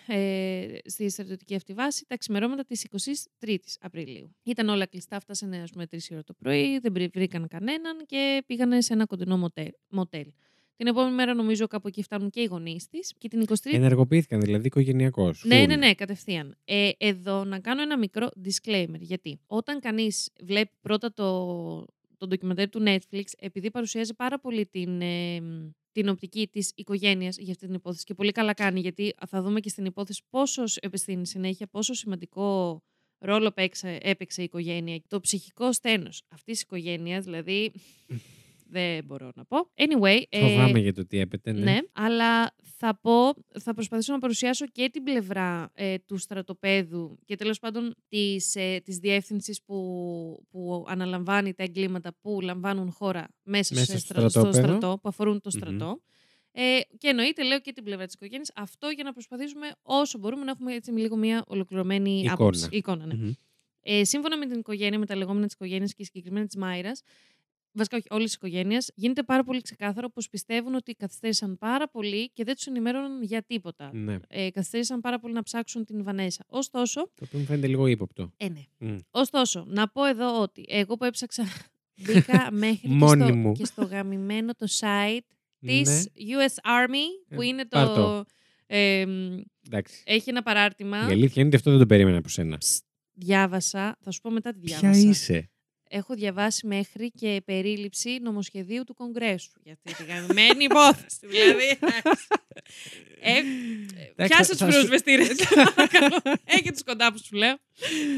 ε, 0.07 0.77
στη 0.85 1.09
στρατιωτική 1.09 1.55
αυτή 1.55 1.73
βάση, 1.73 2.05
τα 2.07 2.17
ξημερώματα 2.17 2.65
της 2.65 2.83
23ης 2.83 3.77
Απριλίου. 3.79 4.35
Ήταν 4.43 4.69
όλα 4.69 4.85
κλειστά, 4.85 5.19
φτάσανε 5.19 5.61
ας 5.61 5.71
πούμε 5.71 5.85
3 5.91 5.97
ώρα 6.11 6.23
το 6.23 6.33
πρωί, 6.33 6.79
δεν 6.79 6.93
βρή- 6.93 7.11
βρήκαν 7.13 7.47
κανέναν 7.47 8.05
και 8.05 8.43
πήγανε 8.45 8.81
σε 8.81 8.93
ένα 8.93 9.05
κοντινό 9.05 9.37
μοτέλ. 9.37 9.71
μοτέλ. 9.89 10.31
Την 10.77 10.87
επόμενη 10.87 11.15
μέρα 11.15 11.33
νομίζω 11.33 11.67
κάπου 11.67 11.87
εκεί 11.87 12.03
φτάνουν 12.03 12.29
και 12.29 12.41
οι 12.41 12.45
γονείς 12.45 12.87
της 12.87 13.13
και 13.17 13.27
την 13.27 13.45
23η 13.47 13.55
Ενεργοποιήθηκαν 13.63 14.41
δηλαδή 14.41 14.67
οικογενειακώς. 14.67 15.43
ναι, 15.45 15.65
ναι, 15.65 15.75
ναι, 15.75 15.93
κατευθείαν. 15.93 16.57
Ε, 16.65 16.89
εδώ 16.97 17.43
να 17.43 17.59
κάνω 17.59 17.81
ένα 17.81 17.97
μικρό 17.97 18.29
disclaimer. 18.45 18.99
Γιατί 18.99 19.39
όταν 19.47 19.79
κανείς 19.79 20.31
βλέπει 20.43 20.71
πρώτα 20.81 21.13
το, 21.13 21.85
το 22.17 22.27
ντοκιμαντέρ 22.27 22.69
του 22.69 22.83
Netflix, 22.85 23.23
επειδή 23.39 23.71
παρουσιάζει 23.71 24.13
πάρα 24.13 24.39
πολύ 24.39 24.65
την, 24.65 25.01
ε, 25.01 25.41
την 25.91 26.09
οπτική 26.09 26.47
της 26.51 26.71
οικογένειας 26.75 27.37
για 27.37 27.51
αυτή 27.51 27.65
την 27.65 27.75
υπόθεση 27.75 28.03
και 28.03 28.13
πολύ 28.13 28.31
καλά 28.31 28.53
κάνει, 28.53 28.79
γιατί 28.79 29.13
θα 29.27 29.41
δούμε 29.41 29.59
και 29.59 29.69
στην 29.69 29.85
υπόθεση 29.85 30.21
πόσο 30.29 30.63
στην 30.93 31.25
συνέχεια, 31.25 31.67
πόσο 31.67 31.93
σημαντικό 31.93 32.79
ρόλο 33.17 33.51
παίξε, 33.51 33.97
έπαιξε 34.01 34.41
η 34.41 34.43
οικογένεια. 34.43 35.01
Το 35.07 35.19
ψυχικό 35.19 35.73
στένος 35.73 36.23
αυτής 36.27 36.53
της 36.53 36.61
οικογένειας, 36.61 37.23
δηλαδή, 37.23 37.71
δεν 38.67 39.03
μπορώ 39.05 39.31
να 39.35 39.45
πω. 39.45 39.57
Anyway, 39.75 40.21
ε, 40.29 40.39
Φοβάμαι 40.49 40.79
για 40.79 40.93
το 40.93 41.05
τι 41.05 41.19
έπεται. 41.19 41.51
Ναι. 41.51 41.63
ναι, 41.71 41.77
αλλά 41.93 42.55
θα 42.77 42.99
πω, 43.01 43.33
θα 43.59 43.73
προσπαθήσω 43.73 44.13
να 44.13 44.19
παρουσιάσω 44.19 44.65
και 44.67 44.89
την 44.93 45.03
πλευρά 45.03 45.71
ε, 45.73 45.95
του 46.05 46.17
στρατοπέδου 46.17 47.17
και 47.25 47.35
τέλος 47.35 47.59
πάντων 47.59 47.95
της, 48.07 48.55
ε, 48.55 48.79
της 48.83 48.97
διεύθυνσης 48.97 49.63
που, 49.63 49.75
που 50.49 50.85
αναλαμβάνει 50.87 51.53
τα 51.53 51.63
εγκλήματα 51.63 52.15
που 52.21 52.39
λαμβάνουν 52.41 52.91
χώρα 52.91 53.27
μέσα, 53.43 53.73
Μέσα 53.75 53.85
σε 53.91 53.97
στο 53.97 54.13
στρα- 54.13 54.19
στο 54.29 54.29
στρατόπεδο. 54.39 54.63
στρατό, 54.67 54.99
που 55.01 55.09
αφορούν 55.09 55.41
το 55.41 55.49
Μμμ. 55.53 55.59
στρατό. 55.61 56.01
Ε, 56.51 56.79
και 56.97 57.07
εννοείται, 57.07 57.43
λέω 57.43 57.59
και 57.59 57.71
την 57.73 57.83
πλευρά 57.83 58.05
της 58.05 58.13
οικογένειας, 58.13 58.51
αυτό 58.55 58.87
για 58.89 59.03
να 59.03 59.13
προσπαθήσουμε 59.13 59.67
όσο 59.81 60.17
μπορούμε 60.17 60.43
να 60.43 60.51
έχουμε 60.51 60.73
έτσι 60.73 60.91
λίγο 60.91 61.15
μια 61.15 61.43
ολοκληρωμένη 61.47 62.11
Εικόνα. 62.19 62.33
άποψη. 62.33 62.67
Εικόνα, 62.71 63.05
ναι. 63.05 63.13
Μμμ. 63.13 63.31
Ε, 63.87 64.03
σύμφωνα 64.03 64.37
με 64.37 64.45
την 64.45 64.59
οικογένεια, 64.59 64.99
με 64.99 65.05
τα 65.05 65.15
λεγόμενα 65.15 65.45
της 65.45 65.53
οικογένειας 65.55 65.93
και 65.93 66.03
συγκεκριμένα 66.03 66.45
της 66.45 66.55
Μάιρας, 66.55 67.01
βασικά 67.75 67.97
όχι 67.97 68.07
όλη 68.09 68.25
τη 68.25 68.31
οικογένεια, 68.35 68.83
γίνεται 68.95 69.23
πάρα 69.23 69.43
πολύ 69.43 69.61
ξεκάθαρο 69.61 70.09
πως 70.09 70.29
πιστεύουν 70.29 70.75
ότι 70.75 70.93
καθυστέρησαν 70.93 71.57
πάρα 71.57 71.87
πολύ 71.89 72.29
και 72.29 72.43
δεν 72.43 72.55
τους 72.55 72.65
ενημέρωναν 72.65 73.23
για 73.23 73.43
τίποτα. 73.43 73.89
Ναι. 73.93 74.17
Ε, 74.27 74.49
καθυστέρησαν 74.51 75.01
πάρα 75.01 75.19
πολύ 75.19 75.33
να 75.33 75.43
ψάξουν 75.43 75.85
την 75.85 76.03
Βανέσα. 76.03 76.43
Ωστόσο, 76.47 77.01
Το 77.01 77.23
οποίο 77.27 77.39
μου 77.39 77.45
φαίνεται 77.45 77.67
λίγο 77.67 77.87
ύποπτο. 77.87 78.31
ε, 78.37 78.49
ναι. 78.49 78.63
Μμ. 78.77 78.97
Ωστόσο, 79.11 79.65
να 79.67 79.87
πω 79.89 80.05
εδώ 80.05 80.41
ότι 80.41 80.65
εγώ 80.67 80.95
που 80.97 81.03
έψαξα 81.05 81.43
μπήκα 82.05 82.51
μέχρι 82.51 82.77
και 82.87 82.93
Μόνη 82.93 83.23
στο, 83.25 83.35
μου. 83.35 83.51
και 83.51 83.65
στο 83.65 83.83
γαμημένο 83.85 84.53
το 84.53 84.67
site 84.79 85.19
Ναι. 85.59 85.71
της 85.71 86.07
US 86.15 86.69
Army 86.69 87.35
που 87.35 87.41
Ε, 87.41 87.45
είναι 87.45 87.65
πάρ' 87.65 87.87
το... 87.87 87.93
το. 87.95 88.25
ε, 88.67 89.05
Εντάξει. 89.67 90.03
έχει 90.05 90.29
ένα 90.29 90.41
παράρτημα. 90.43 90.97
Η 90.97 91.11
αλήθεια 91.11 91.33
είναι 91.35 91.45
ότι 91.47 91.55
αυτό 91.55 91.69
δεν 91.71 91.79
το 91.79 91.85
περίμενα 91.85 92.17
από 92.17 92.29
σένα. 92.29 92.57
Ψ, 92.57 92.81
διάβασα, 93.13 93.97
θα 94.01 94.11
σου 94.11 94.21
πω 94.21 94.29
μετά 94.31 94.53
τι 94.53 94.59
Ποια 94.59 94.77
διάβασα. 94.79 95.07
είσαι; 95.09 95.49
Έχω 95.95 96.13
διαβάσει 96.13 96.67
μέχρι 96.67 97.11
και 97.11 97.41
περίληψη 97.45 98.19
νομοσχεδίου 98.21 98.83
του 98.83 98.93
Κογκρέσου 98.93 99.51
για 99.63 99.73
αυτή 99.73 100.03
τη 100.03 100.11
γαμμένη 100.11 100.63
υπόθεση. 100.69 101.17
δηλαδή. 101.27 101.77
ε, 103.21 103.41
πιάσε 104.25 104.43
θα 104.43 104.45
τους 104.49 104.57
σου- 104.57 104.65
πυροσβεστήρε. 104.65 105.23
Έχει 106.55 106.71
τους 106.71 106.83
κοντά 106.83 107.11
που 107.11 107.17
σου 107.23 107.35
λέω. 107.35 107.57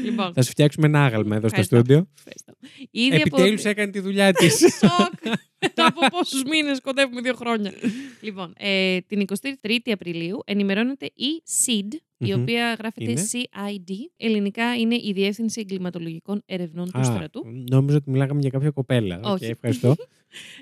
λοιπόν, 0.02 0.32
Θα 0.34 0.42
σου 0.42 0.50
φτιάξουμε 0.50 0.86
ένα 0.86 1.04
άγαλμα 1.04 1.36
εδώ 1.36 1.48
στο 1.48 1.60
Ευχαριστώ. 1.60 1.76
στούντιο. 1.76 2.08
ευχαριστώ. 2.18 2.52
Ήδη 2.90 3.16
από- 3.16 3.36
Επιτέλου 3.42 3.60
έκανε 3.64 3.90
τη 3.92 4.00
δουλειά 4.00 4.32
της. 4.32 4.58
Σοκ. 4.58 5.36
Μετά 5.60 5.86
από 5.96 6.00
πόσους 6.08 6.42
μήνες 6.42 6.80
κοντεύουμε 6.80 7.20
δύο 7.20 7.34
χρόνια. 7.34 7.72
λοιπόν, 8.20 8.52
ε, 8.56 9.00
την 9.00 9.24
23η 9.60 9.90
Απριλίου 9.92 10.42
ενημερώνεται 10.44 11.06
η 11.06 11.42
CID, 11.64 11.92
η 12.18 12.32
Μμμ. 12.34 12.40
οποία 12.42 12.76
γράφεται 12.78 13.10
Είναι; 13.10 13.26
CID. 13.32 13.90
Ελληνικά 14.16 14.76
είναι 14.76 14.94
η 14.94 15.12
Διεύθυνση 15.14 15.60
Εγκληματολογικών 15.60 16.42
Ερευνών 16.46 16.90
του 16.92 17.04
Στρατού. 17.04 17.44
νόμιζα 17.70 17.96
ότι 17.96 18.10
μιλάγαμε 18.10 18.40
για 18.40 18.50
κάποια 18.50 18.70
κοπέλα. 18.70 19.20
Οκ, 19.24 19.26
Όχι. 19.26 19.44
ευχαριστώ. 19.44 19.94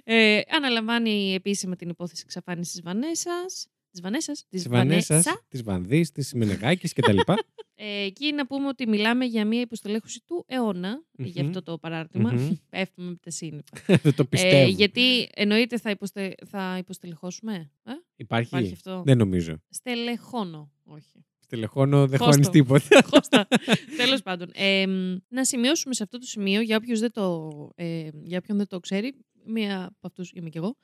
Ε, 0.05 0.41
αναλαμβάνει 0.51 1.35
επίσημα 1.35 1.77
την 1.77 1.89
υπόθεση 1.89 2.23
εξαφάνισης 2.25 2.75
τη 2.75 2.81
Βανέσας. 2.81 3.67
Της 3.91 4.01
Βανέσας. 4.01 4.39
Της 4.49 4.63
Της 4.63 4.69
Βανέσας, 4.71 5.09
Βανέσα. 5.09 5.45
της 5.49 5.63
Βανδί, 5.63 6.07
της 6.13 6.33
Μενεγάκης 6.35 6.93
κτλ. 6.93 7.19
Ε, 7.79 8.03
εκεί 8.05 8.33
να 8.33 8.47
πούμε 8.47 8.69
ότι 8.69 8.89
μιλάμε 8.89 9.25
για 9.25 9.45
μια 9.45 9.61
υποστελέχωση 9.61 10.23
του 10.27 10.45
αιώνα 10.49 11.03
για 11.19 11.43
Μμμ. 11.43 11.49
αυτό 11.49 11.63
το 11.63 11.79
παράρτημα. 11.79 12.33
Μμμ. 12.33 12.51
Πέφτουμε 12.71 13.09
απ' 13.11 13.17
τα 13.23 13.31
σύννεφα. 13.31 13.69
Δεν 14.03 14.15
το 14.15 14.23
Ε, 14.23 14.27
πιστεύω. 14.31 14.69
γιατί 14.69 15.29
εννοείται 15.35 15.79
θα, 15.79 15.91
υποστε... 15.91 16.35
θα 16.47 16.77
υποστελεχώσουμε. 16.79 17.71
Ε; 17.85 17.93
Υπάρχει. 18.17 18.49
Υπάρχει 18.49 18.73
αυτό; 18.73 19.03
Δεν 19.07 19.19
νομίζω. 19.19 19.63
Στελεχώνω. 19.69 20.71
Όχι. 20.85 21.25
Στελεχώνω, 21.39 22.07
δεν 22.07 22.19
Χώστο. 22.19 22.33
χώνεις 22.33 22.49
τίποτα. 22.49 23.03
Κώστα. 23.11 23.49
Τέλος 23.97 24.23
πάντων. 24.23 24.51
Ε, 24.55 24.87
μ, 24.87 25.17
να 25.29 25.45
σημειώσουμε 25.45 25.95
σε 25.95 26.03
αυτό 26.03 26.19
το 26.19 26.27
σημείο, 26.27 26.61
για, 26.61 26.77
όποιος 26.77 27.01
δεν 27.01 27.13
το, 27.13 27.51
ε, 27.75 28.09
για 28.23 28.39
όποιον 28.39 28.57
δεν 28.57 28.67
το 28.69 28.81
ξέρει, 28.81 29.15
μία 29.45 29.85
από 29.85 29.97
αυτούς 30.07 30.31
είμαι 30.35 30.49
κι 30.49 30.57
εγώ, 30.57 30.77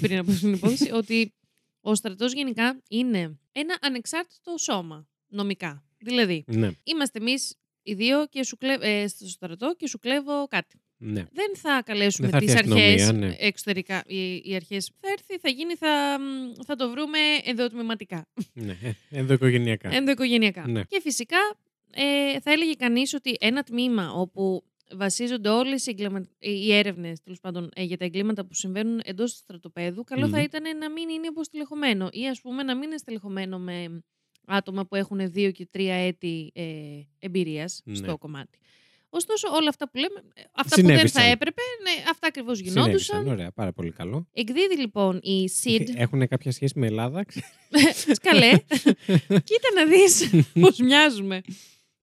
πριν 0.00 0.18
από 0.18 0.32
την 0.32 0.52
υπόθεση, 0.52 0.90
ότι 0.92 1.34
ο 1.80 1.94
στρατός 1.94 2.32
γενικά 2.32 2.80
είναι 2.88 3.38
ένα 3.52 3.78
ανεξάρτητο 3.80 4.54
σώμα 4.58 5.08
νομικά. 5.28 5.82
Δηλαδή, 5.98 6.44
ναι, 6.46 6.70
είμαστε 6.82 7.18
εμείς 7.18 7.54
οι 7.82 7.94
δύο 7.94 8.26
και 8.26 8.44
σου 8.44 8.56
κλε... 8.56 8.76
ε, 8.80 9.06
στο 9.08 9.28
στρατό 9.28 9.74
και 9.76 9.88
σου 9.88 9.98
κλέβω 9.98 10.46
κάτι. 10.48 10.80
ναι. 10.96 11.24
Δεν 11.32 11.56
θα 11.56 11.82
καλέσουμε 11.84 12.28
Δεν 12.28 12.40
θα 12.40 12.46
τις 12.46 12.54
έρθει 12.54 12.68
η 12.68 12.72
αρχές 12.72 13.02
αστυνομία, 13.02 13.26
ναι. 13.28 13.36
εξωτερικά. 13.38 14.02
Οι, 14.06 14.34
οι 14.44 14.54
αρχές 14.54 14.90
θα 15.00 15.08
έρθει, 15.12 15.38
θα 15.38 15.48
γίνει, 15.48 15.74
θα, 15.74 16.16
μ, 16.20 16.62
θα 16.66 16.76
το 16.76 16.90
βρούμε 16.90 17.18
ενδοτμηματικά. 17.44 18.28
ναι. 18.52 18.76
ε, 18.82 18.92
Ενδοοικογενειακά. 19.10 19.94
Ενδοοικογενειακά. 19.94 20.68
Ναι. 20.68 20.82
Και 20.82 21.00
φυσικά 21.00 21.38
ε, 21.90 22.40
θα 22.40 22.52
έλεγε 22.52 22.72
κανείς 22.72 23.14
ότι 23.14 23.36
ένα 23.40 23.62
τμήμα 23.62 24.12
όπου 24.12 24.62
βασίζονται 24.96 25.48
όλες 25.48 25.86
οι, 25.86 25.90
εγκλημα... 25.90 26.28
οι 26.38 26.72
έρευνες 26.74 27.22
τέλος 27.22 27.40
πάντων, 27.40 27.70
ε, 27.74 27.82
για 27.82 27.96
τα 27.96 28.04
εγκλήματα 28.04 28.44
που 28.46 28.54
συμβαίνουν 28.54 29.00
εντός 29.04 29.32
του 29.32 29.38
στρατοπέδου, 29.38 30.04
καλό 30.04 30.28
θα 30.28 30.36
Μμμ. 30.38 30.44
ήταν 30.44 30.78
να 30.78 30.90
μην 30.90 31.08
είναι 31.08 31.26
υποστελεχωμένο 31.26 32.08
ή 32.12 32.28
ας 32.28 32.40
πούμε 32.40 32.62
να 32.62 32.74
μην 32.76 32.82
είναι 32.88 32.96
στελεχωμένο 32.96 33.58
με 33.58 34.02
άτομα 34.48 34.86
που 34.86 34.94
έχουν 34.94 35.30
δύο 35.32 35.50
και 35.50 35.66
τρία 35.70 35.94
έτη 35.94 36.50
ε, 36.54 36.64
εμπειρίας 37.18 37.80
Ναι. 37.84 37.94
στο 37.94 38.18
κομμάτι. 38.18 38.58
Ωστόσο, 39.10 39.48
όλα 39.52 39.68
αυτά 39.68 39.90
που 39.90 39.96
λέμε, 39.98 40.22
ε, 40.34 40.40
αυτά 40.52 40.74
που 40.76 40.82
δεν 40.82 40.90
Συνέβησαν. 40.94 41.22
θα 41.22 41.28
έπρεπε, 41.28 41.60
ναι, 41.82 42.02
αυτά 42.10 42.26
ακριβώς 42.26 42.56
Συνέβησαν. 42.58 42.82
γινόντουσαν. 42.84 43.26
Ωραία, 43.28 43.50
πάρα 43.52 43.72
πολύ 43.72 43.90
καλό. 43.90 44.26
Εκδίδει 44.32 44.78
λοιπόν 44.78 45.16
η 45.22 45.50
SID. 45.62 45.86
Έχουν 46.04 46.28
κάποια 46.28 46.52
σχέση 46.52 46.78
με 46.78 46.86
Ελλάδα. 46.86 47.24
Σκαλέ. 48.18 48.50
Κοίτα 49.26 49.68
να 49.74 49.84
δεις 49.86 50.30
πώς 50.60 50.78
μοιάζουμε. 50.78 51.40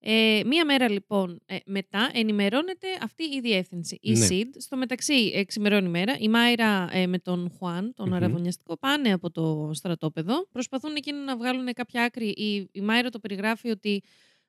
Ε, 0.07 0.41
μία 0.45 0.65
μέρα 0.65 0.89
λοιπόν 0.89 1.41
ε, 1.45 1.57
μετά 1.65 2.09
ενημερώνεται 2.13 2.87
αυτή 3.01 3.23
η 3.23 3.39
διεύθυνση, 3.41 3.97
η 4.01 4.11
Ναι. 4.11 4.27
SID. 4.29 4.45
Στο 4.57 4.77
μεταξύ 4.77 5.31
εξημερώνει 5.35 5.87
η 5.87 5.89
μέρα. 5.89 6.15
Η 6.19 6.27
Μάιρα 6.29 6.89
ε, 6.91 7.07
με 7.07 7.19
τον 7.19 7.51
Χουάν, 7.57 7.93
τον 7.93 8.07
Μμμ. 8.07 8.13
αραβωνιαστικό, 8.13 8.77
πάνε 8.77 9.13
από 9.13 9.31
το 9.31 9.69
στρατόπεδο. 9.73 10.47
Προσπαθούν 10.51 10.95
εκείνοι 10.95 11.19
να 11.19 11.37
βγάλουν 11.37 11.73
κάποια 11.73 12.03
άκρη. 12.03 12.27
Η, 12.27 12.69
η 12.71 12.81
Μάιρα 12.81 13.09
το 13.09 13.19
περιγράφει 13.19 13.69
ότι 13.69 14.01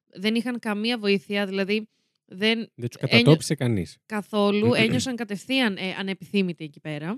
δεν 0.07 0.35
είχαν 0.35 0.59
καμία 0.59 0.99
βοήθεια, 0.99 1.47
δηλαδή 1.47 1.89
δεν 2.25 2.71
Δεν 2.75 2.89
τους 2.89 3.01
κατατόπισε 3.01 3.55
κανείς. 3.55 3.97
καθόλου 4.07 4.75
ένιωσαν 4.75 5.17
κατευθείαν 5.17 5.77
ε, 5.77 5.95
ανεπιθύμητοι 5.99 6.65
εκεί 6.65 6.81
πέρα. 6.81 7.15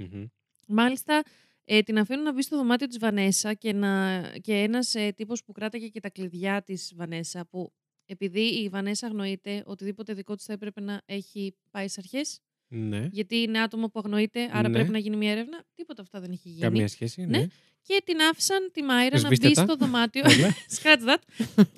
Μάλιστα, 0.68 1.22
ε, 1.64 1.80
την 1.80 1.98
αφήνουν 1.98 2.22
να 2.22 2.32
μπει 2.32 2.42
στο 2.42 2.56
δωμάτιο 2.56 2.86
της 2.86 2.98
Βανέσα 2.98 3.54
και, 3.54 3.72
να, 3.72 4.22
και 4.40 4.52
ένας 4.54 4.94
ε, 4.94 5.12
τύπος 5.16 5.44
που 5.44 5.52
κράταγε 5.52 5.88
και 5.88 6.00
τα 6.00 6.10
κλειδιά 6.10 6.62
της 6.62 6.92
Βανέσα, 6.96 7.46
που 7.50 7.72
επειδή 8.10 8.40
η 8.40 8.68
Βανέσα 8.68 9.06
αγνοείται, 9.06 9.62
οτιδήποτε 9.66 10.12
δικό 10.12 10.34
της 10.34 10.44
θα 10.44 10.52
έπρεπε 10.52 10.80
να 10.80 11.02
έχει 11.06 11.54
πάει 11.70 11.88
στις 11.88 11.98
αρχές, 11.98 12.40
Ναι. 12.68 13.08
γιατί 13.12 13.36
είναι 13.36 13.58
άτομο 13.60 13.86
που 13.88 13.98
αγνοείται, 13.98 14.50
άρα 14.52 14.68
Ναι. 14.68 14.74
πρέπει 14.74 14.90
να 14.90 14.98
γίνει 14.98 15.16
μια 15.16 15.30
έρευνα. 15.30 15.64
Τίποτα 15.74 16.02
αυτά 16.02 16.20
δεν 16.20 16.30
έχει 16.30 16.48
γίνει. 16.48 16.60
Καμία 16.60 16.88
σχέση. 16.88 17.20
Ναι. 17.24 17.38
Ναι. 17.38 17.46
Και 17.82 18.02
την 18.04 18.20
άφησαν 18.30 18.70
τη 18.72 18.82
Μάιρα 18.82 19.18
Σβήστε 19.18 19.44
να 19.44 19.48
μπει 19.50 19.54
τα. 19.54 19.62
στο 19.62 19.76
δωμάτιο. 19.76 20.22
Όλα. 20.24 20.54
Scratch 20.76 21.08
that. 21.08 21.18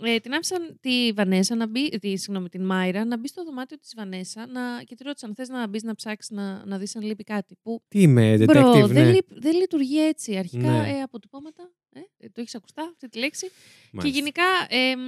ε, 0.03 0.19
την 0.19 0.33
άφησαν 0.33 0.77
τη 0.81 1.13
Βανέσα 1.13 1.55
να 1.55 1.67
μπει, 1.67 1.89
τη, 1.89 2.17
συγγνώμη, 2.17 2.49
την 2.49 2.65
Μάιρα 2.65 3.05
να 3.05 3.19
μπει 3.19 3.29
στο 3.29 3.45
δωμάτιο 3.45 3.79
της 3.79 3.93
Βανέσα 3.97 4.47
να, 4.47 4.83
και 4.85 4.95
τη 4.95 5.03
ρώτησαν, 5.03 5.35
θες 5.35 5.49
να 5.49 5.67
μπεις 5.69 5.83
να 5.83 5.95
ψάξεις 5.95 6.31
να, 6.37 6.65
να 6.67 6.79
δεις 6.79 6.97
αν 6.97 7.03
λείπει 7.03 7.25
κάτι. 7.25 7.57
Που 7.63 7.83
Τι 7.89 8.01
είμαι, 8.03 8.35
detective, 8.35 8.45
Μπρο, 8.47 8.87
δεν, 8.87 9.05
ναι. 9.05 9.13
λειτ- 9.13 9.33
δεν 9.41 9.57
λειτουργεί 9.57 10.07
έτσι. 10.07 10.37
Αρχικά 10.37 10.71
Ναι. 10.83 10.89
ε, 10.89 11.01
αποτυπώματα. 11.03 11.71
Ε, 11.93 12.01
ε, 12.19 12.29
το 12.29 12.41
έχεις 12.41 12.55
ακουστά 12.55 12.83
αυτή 12.83 13.09
τη 13.09 13.19
λέξη. 13.19 13.47
Και 13.47 13.53
Μάλιστα. 13.93 14.19
γενικά 14.19 14.45
εμ, 14.69 15.01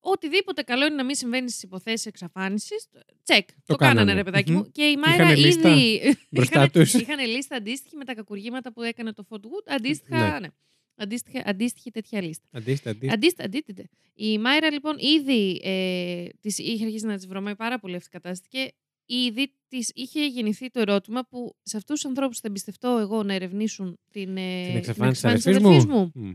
οτιδήποτε 0.00 0.62
καλό 0.62 0.86
είναι 0.86 0.94
να 0.94 1.04
μην 1.04 1.14
συμβαίνει 1.14 1.50
στις 1.50 1.62
υποθέσεις 1.62 2.06
εξαφάνισης. 2.06 2.88
Τσεκ. 3.22 3.48
Το, 3.66 3.74
κάνανε, 3.76 3.98
κάνανε. 3.98 4.12
ρε 4.18 4.24
παιδάκι 4.24 4.52
μου. 4.52 4.58
Μμμ. 4.58 4.70
Και 4.72 4.82
η 4.82 4.96
Μάιρα 4.96 5.22
Είχανε 5.24 5.34
λίστα 5.36 5.68
ήδη. 5.68 6.16
μπροστά 6.30 6.52
είχανε- 6.54 6.72
τους. 6.72 6.94
Είχαν 6.94 7.26
λίστα 7.26 7.56
αντίστοιχη 7.56 7.96
με 7.96 8.04
τα 8.04 8.14
κακουργήματα 8.14 8.72
που 8.72 8.82
έκανε 8.82 9.12
το 9.12 9.26
Fort 9.30 9.36
Wood. 9.40 9.64
Αντίστοιχα. 9.74 10.30
Ναι. 10.32 10.38
Ναι. 10.40 10.48
Αντίστοιχη, 10.96 11.42
αντίστοιχη 11.44 11.90
τέτοια 11.90 12.22
λίστα. 12.22 12.44
Αντίθετα, 12.50 12.90
αντίθετα. 12.90 13.14
Αντίθετα, 13.14 13.44
αντίθετα. 13.44 13.82
Η 14.14 14.38
Μάιρα 14.38 14.70
λοιπόν 14.70 14.96
ήδη 14.98 15.60
ε, 15.64 16.24
της 16.40 16.58
είχε 16.58 16.84
αρχίσει 16.84 17.06
να 17.06 17.16
της 17.16 17.26
βρωμάει 17.26 17.56
πάρα 17.56 17.78
πολύ 17.78 17.94
αυτή 17.96 18.08
η 18.08 18.12
κατάσταση 18.20 18.48
και 18.50 18.74
ήδη 19.14 19.54
της 19.68 19.90
είχε 19.94 20.26
γεννηθεί 20.26 20.70
το 20.70 20.80
ερώτημα 20.80 21.26
που 21.28 21.56
σε 21.62 21.76
αυτούς 21.76 22.00
τους 22.00 22.08
ανθρώπους 22.10 22.38
θα 22.38 22.48
εμπιστευτώ 22.48 22.98
εγώ 23.00 23.22
να 23.22 23.34
ερευνήσουν 23.34 23.98
την, 24.10 24.36
ε, 24.36 24.64
Την 24.66 24.76
εξαφάνιση 24.76 25.22
της 25.22 25.42
της 25.42 25.46
αδερφής 25.46 25.64
αδερφής 25.66 25.86
μου. 25.86 26.10
Μμ. 26.14 26.32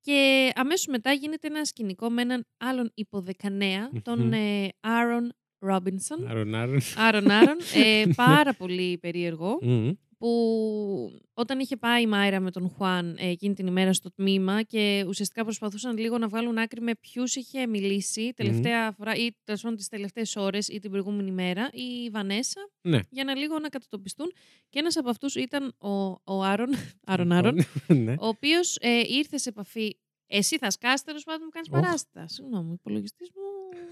Και 0.00 0.50
αμέσως 0.54 0.86
μετά 0.86 1.12
γίνεται 1.12 1.46
ένα 1.46 1.64
σκηνικό 1.64 2.10
με 2.10 2.22
έναν 2.22 2.46
άλλον 2.56 2.90
υποδεκανέα, 2.94 3.90
τον 4.02 4.20
Μμμ. 4.20 4.32
ε, 4.32 4.68
Άρον 4.80 5.32
Ρόμπινσον. 5.58 6.26
Άρον, 6.28 6.54
άρον. 6.54 6.80
Άρον 6.96 7.30
Άρον, 7.30 7.56
ε, 7.74 8.04
πάρα 8.16 8.54
πολύ 8.54 8.98
περίεργο, 8.98 9.58
Μμ. 9.62 9.90
Που 10.24 11.20
όταν 11.34 11.58
είχε 11.58 11.76
πάει 11.76 12.02
η 12.02 12.06
Μάιρα 12.06 12.40
με 12.40 12.50
τον 12.50 12.68
Χουάν 12.68 13.16
ε, 13.18 13.28
εκείνη 13.28 13.54
την 13.54 13.66
ημέρα 13.66 13.92
στο 13.92 14.10
τμήμα 14.12 14.62
και 14.62 15.04
ουσιαστικά 15.08 15.42
προσπαθούσαν 15.44 15.96
λίγο 15.98 16.18
να 16.18 16.28
βγάλουν 16.28 16.58
άκρη 16.58 16.80
με 16.80 16.92
ποιους 17.00 17.34
είχε 17.36 17.66
μιλήσει 17.66 18.32
τελευταία 18.36 18.92
φορά 18.92 19.14
ή 19.14 19.30
τέλος 19.44 19.60
πάντων 19.60 19.76
τις 19.76 19.88
τελευταίες 19.88 20.36
ώρες 20.36 20.68
ή 20.68 20.78
την 20.78 20.90
προηγούμενη 20.90 21.30
μέρα 21.30 21.70
η 21.72 22.10
Βανέσα 22.10 22.70
Ναι. 22.80 23.00
για 23.10 23.24
να 23.24 23.34
λίγο 23.34 23.58
να 23.58 23.68
κατατοπιστούν. 23.68 24.32
Και 24.68 24.78
ένας 24.78 24.96
από 24.96 25.10
αυτούς 25.10 25.34
ήταν 25.34 25.74
ο, 25.78 25.88
ο 26.24 26.42
Άρον, 26.42 26.68
Άρον, 27.12 27.32
Άρον 27.32 27.58
Ναι. 27.86 28.12
ο 28.18 28.26
οποίος 28.26 28.76
ε, 28.80 29.00
ήρθε 29.08 29.38
σε 29.38 29.48
επαφή. 29.48 29.96
Εσύ 30.26 30.58
θα 30.58 30.70
σκάσει 30.70 31.04
τέλος 31.04 31.24
πάντων 31.24 31.40
μου 31.44 31.48
κάνεις 31.50 31.68
Οχ. 31.72 31.80
παράσταση. 31.80 32.34
Συγγνώμη, 32.34 32.70
ο 32.70 32.72
υπολογιστής 32.72 33.28
μου. 33.34 33.42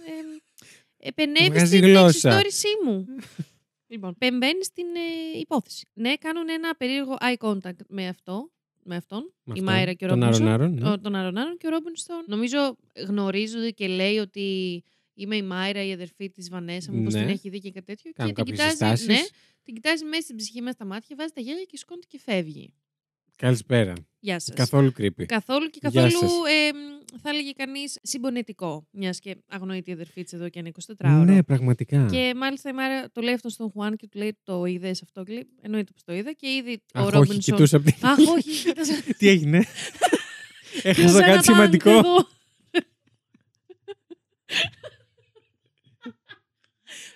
Ε, 0.06 1.08
επενεύει 1.08 1.48
Βγάζει 1.50 1.66
στην 1.76 1.88
γλώσσα. 1.88 2.06
εξιστόρησή 2.06 2.68
μου. 2.84 3.04
λοιπόν, 3.92 4.14
πεμβαίνει 4.18 4.64
στην 4.64 4.84
ε, 5.34 5.38
υπόθεση. 5.38 5.86
Ναι, 5.92 6.14
κάνουν 6.16 6.48
ένα 6.48 6.74
περίεργο 6.74 7.16
eye 7.20 7.36
contact 7.48 7.80
με 7.88 8.06
αυτό. 8.08 8.50
Με 8.84 8.96
αυτόν, 8.96 9.20
Με 9.44 9.54
η 9.56 9.58
αυτόν. 9.60 9.64
Μάιρα 9.74 9.92
και 9.92 10.04
ο 10.04 10.08
Τον 10.08 10.20
Ρόμπινσον. 10.20 10.46
Άρον 10.48 10.60
Άρον, 10.66 10.74
ναι. 10.78 10.88
Ο- 10.90 11.00
Τον 11.00 11.14
Άρον 11.14 11.36
Άρον 11.36 11.56
και 11.56 11.66
ο 11.66 11.70
Ρόμπινστον. 11.70 12.24
Νομίζω 12.26 12.76
γνωρίζονται 13.08 13.70
και 13.70 13.86
λέει 13.86 14.18
ότι 14.18 14.82
είμαι 15.14 15.36
η 15.36 15.42
Μάιρα, 15.42 15.84
η 15.84 15.92
αδερφή 15.92 16.30
της 16.30 16.48
Βανέσα, 16.48 16.92
μου 16.92 17.00
Ναι. 17.02 17.08
την 17.08 17.28
έχει 17.28 17.48
δει 17.48 17.58
και 17.58 17.70
κάτι 17.70 17.86
τέτοιο. 17.86 18.10
Κάνουν 18.14 18.34
και 18.34 18.42
την 18.42 18.54
κάποιες 18.56 18.72
κοιτάζει, 18.74 19.02
συστάσεις. 19.02 19.22
ναι, 19.22 19.28
την 19.62 19.74
κοιτάζει 19.74 20.04
μέσα 20.04 20.20
στην 20.22 20.36
ψυχή, 20.36 20.60
μέσα 20.60 20.72
στα 20.74 20.84
μάτια, 20.84 21.16
βάζει 21.18 21.32
τα 21.32 21.40
γέλια 21.40 21.62
και 21.64 21.76
σηκώνεται 21.76 22.06
και 22.10 22.18
φεύγει. 22.18 22.72
Καλησπέρα. 23.46 23.92
Γεια 24.20 24.38
σας. 24.40 24.54
Καθόλου 24.54 24.92
creepy. 24.98 25.24
Καθόλου 25.26 25.66
και 25.70 25.78
Γεια 25.82 26.02
καθόλου, 26.02 26.20
σας. 26.20 26.30
ε, 26.30 26.70
θα 27.22 27.30
έλεγε 27.30 27.50
κανείς, 27.50 27.98
συμπονετικό. 28.02 28.86
Μιας 28.90 29.18
και 29.18 29.36
αγνοεί 29.48 29.82
τη 29.82 29.92
αδερφή 29.92 30.22
της 30.22 30.32
εδώ 30.32 30.48
και 30.48 30.58
ένα 30.58 30.68
24ωρο. 30.68 31.24
Ναι, 31.24 31.42
πραγματικά. 31.42 32.06
Και 32.10 32.32
μάλιστα 32.36 32.70
η 32.70 32.72
Μάρα 32.72 33.10
το 33.12 33.20
λέει 33.20 33.34
αυτό 33.34 33.48
στον 33.48 33.70
Χουάν 33.70 33.96
και 33.96 34.08
του 34.08 34.18
λέει: 34.18 34.36
Το 34.42 34.64
είδες 34.64 35.02
αυτό; 35.02 35.22
Και 35.24 35.32
λέει: 35.32 35.46
Εννοείται 35.62 35.92
πως 35.92 36.02
το 36.04 36.12
είδα. 36.12 36.32
Και 36.32 36.48
ήδη 36.48 36.82
Αχ, 36.92 37.02
ο 37.02 37.06
όχι, 37.06 37.14
Ρόμπινσον. 37.16 37.40
κοιτούσα 37.40 37.76
απ' 37.76 37.84
την- 37.84 37.94
Αχ, 38.06 38.18
όχι, 38.18 38.50
κοίταζα. 38.64 38.92
Τι 39.18 39.28
έγινε; 39.28 39.58
Έχασα 40.82 40.92
κοίταζα 40.94 41.24
ένα 41.24 41.34
κάτι 41.34 41.44
σημαντικό. 41.44 41.90
μπάνκ 41.90 42.04
εδώ. 42.04 42.26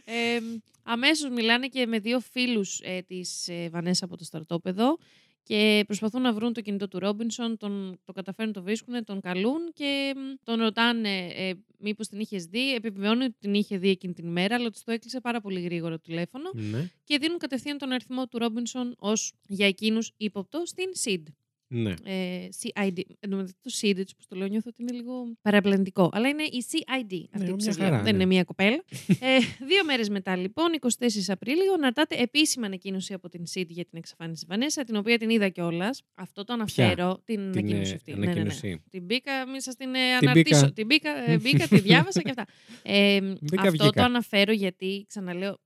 Ε, 0.05 0.39
αμέσως 0.83 1.31
μιλάνε 1.31 1.67
και 1.67 1.87
με 1.87 1.99
δύο 1.99 2.21
φίλους 2.21 2.81
ε, 2.83 3.01
της 3.07 3.49
ε, 3.49 3.69
Βανέσα 3.69 4.05
από 4.05 4.17
το 4.17 4.25
στρατόπεδο 4.25 4.99
και 5.47 5.85
προσπαθούν 5.87 6.23
να 6.23 6.33
βρουν 6.33 6.53
το 6.53 6.61
κινητό 6.61 6.89
του 6.89 6.99
Ρόμπινσον, 6.99 7.57
τον, 7.57 8.01
το 8.05 8.13
καταφέρνουν, 8.13 8.53
το 8.55 8.63
βρίσκουν, 8.63 9.05
τον 9.05 9.21
καλούν 9.21 9.73
και 9.73 10.15
μ, 10.17 10.21
τον 10.45 10.61
ρωτάνε 10.61 11.27
ε, 11.35 11.53
μήπως 11.79 12.09
την 12.09 12.21
είχες 12.21 12.45
δει. 12.45 12.75
Επιβεβαιώνει 12.75 13.25
ότι 13.25 13.37
την 13.39 13.55
είχε 13.55 13.79
δει 13.79 13.89
εκείνη 13.89 14.13
την 14.13 14.29
μέρα, 14.29 14.55
αλλά 14.55 14.71
του 14.71 14.79
το 14.85 14.93
έκλεισε 14.93 15.21
πάρα 15.21 15.41
πολύ 15.41 15.61
γρήγορα 15.61 15.95
το 15.95 16.01
τηλέφωνο 16.01 16.51
Ναι. 16.55 16.91
και 17.05 17.19
δίνουν 17.19 17.39
κατευθείαν 17.39 17.79
τον 17.79 17.93
αριθμό 17.93 18.27
του 18.27 18.39
Ρόμπινσον 18.39 18.95
ως 18.99 19.33
για 19.49 19.67
εκείνους 19.67 20.13
ύποπτο 20.17 20.63
στην 20.65 20.87
SID. 21.05 21.23
Ναι. 21.69 21.95
Ε, 22.05 22.49
CID. 22.61 22.99
Εν 23.21 23.31
τω 23.31 23.37
μεταξύ 23.37 23.55
το 23.63 23.71
SID, 23.81 23.99
έτσι 23.99 24.15
που 24.17 24.25
το 24.29 24.37
λέω, 24.37 24.47
νιώθω 24.47 24.71
ότι 24.73 24.83
είναι 24.83 24.93
λίγο 24.93 25.37
παραπλανητικό. 25.43 26.09
Αλλά 26.13 26.29
είναι 26.29 26.43
η 26.43 26.65
CID 26.71 27.15
αυτή 27.33 27.45
Ναι, 27.45 27.51
που 27.51 27.55
μια 27.55 27.65
σας 27.65 27.77
χαρά, 27.77 27.91
λέω. 27.91 28.03
Δεν 28.03 28.17
ναι. 28.17 28.23
είναι 28.23 28.27
μία 28.35 28.45
κοπέλα. 28.45 28.85
ε, 29.09 29.39
δύο 29.67 29.85
μέρες 29.87 30.09
μετά, 30.09 30.37
λοιπόν, 30.37 30.67
24 30.81 30.89
Απριλίου, 31.27 31.73
αναρτάται 31.75 32.17
επίσημη 32.23 32.67
ανακοίνωση 32.67 33.13
από 33.13 33.29
την 33.29 33.43
SID 33.55 33.67
για 33.69 33.85
την 33.85 33.99
εξαφάνιση 33.99 34.35
της 34.41 34.49
Βανέσα, 34.49 34.85
την 34.85 34.97
οποία 34.97 35.19
την 35.19 35.31
είδα 35.31 35.49
κιόλας. 35.49 36.03
Αυτό 36.15 36.45
το 36.45 36.53
αναφέρω, 36.53 37.21
την 37.25 37.37
Την 37.37 37.59
ανακοίνωση 37.59 37.91
ε, 37.93 37.95
αυτή. 37.95 38.11
Ναι, 38.13 38.19
ναι, 38.19 38.25
ναι. 38.25 38.31
ανακοίνωση. 38.31 38.83
Την 38.91 39.05
μπήκα, 39.05 39.47
μην 39.47 39.61
σας 39.61 39.75
την 39.77 39.95
ε, 39.95 40.19
Την 40.19 40.29
αναρτήσω. 40.29 40.61
μπήκα. 40.61 40.73
Την 40.73 40.87
μπήκα, 40.87 41.31
ε, 41.31 41.39
μπήκα, 41.39 41.67
τη 41.69 41.79
διάβασα 41.81 42.23
και 42.23 42.31
αυτά. 42.31 42.45
Ε, 42.83 43.21
Μπήκα, 43.21 43.63
αυτό 43.63 43.71
βγήκα. 43.71 43.91
το 43.91 44.03
αναφέρω 44.03 44.53
γιατί, 44.53 45.05
ξαναλέω, 45.09 45.59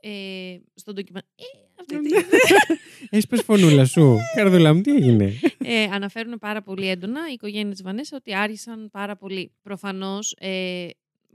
ε, 0.00 0.56
στον 0.74 0.94
ντοκιμαντέρ. 0.94 1.28
Ε, 1.36 1.42
αυτή 1.82 1.94
Ναι. 1.94 2.22
τη- 2.22 2.76
Έσπες 3.10 3.42
φωνούλα 3.42 3.84
σου. 3.84 4.16
Καρδούλα 4.36 4.74
μου, 4.74 4.80
τι 4.80 4.90
έγινε; 4.94 5.32
ε, 5.64 5.82
αναφέρουν 5.82 6.38
πάρα 6.38 6.62
πολύ 6.62 6.88
έντονα 6.88 7.20
η 7.30 7.32
οικογένεια 7.32 7.72
της 7.72 7.82
Βανέσα 7.82 8.16
ότι 8.16 8.34
άργησαν 8.36 8.88
πάρα 8.90 9.16
πολύ. 9.16 9.52
Προφανώς 9.62 10.34
ε, 10.38 10.86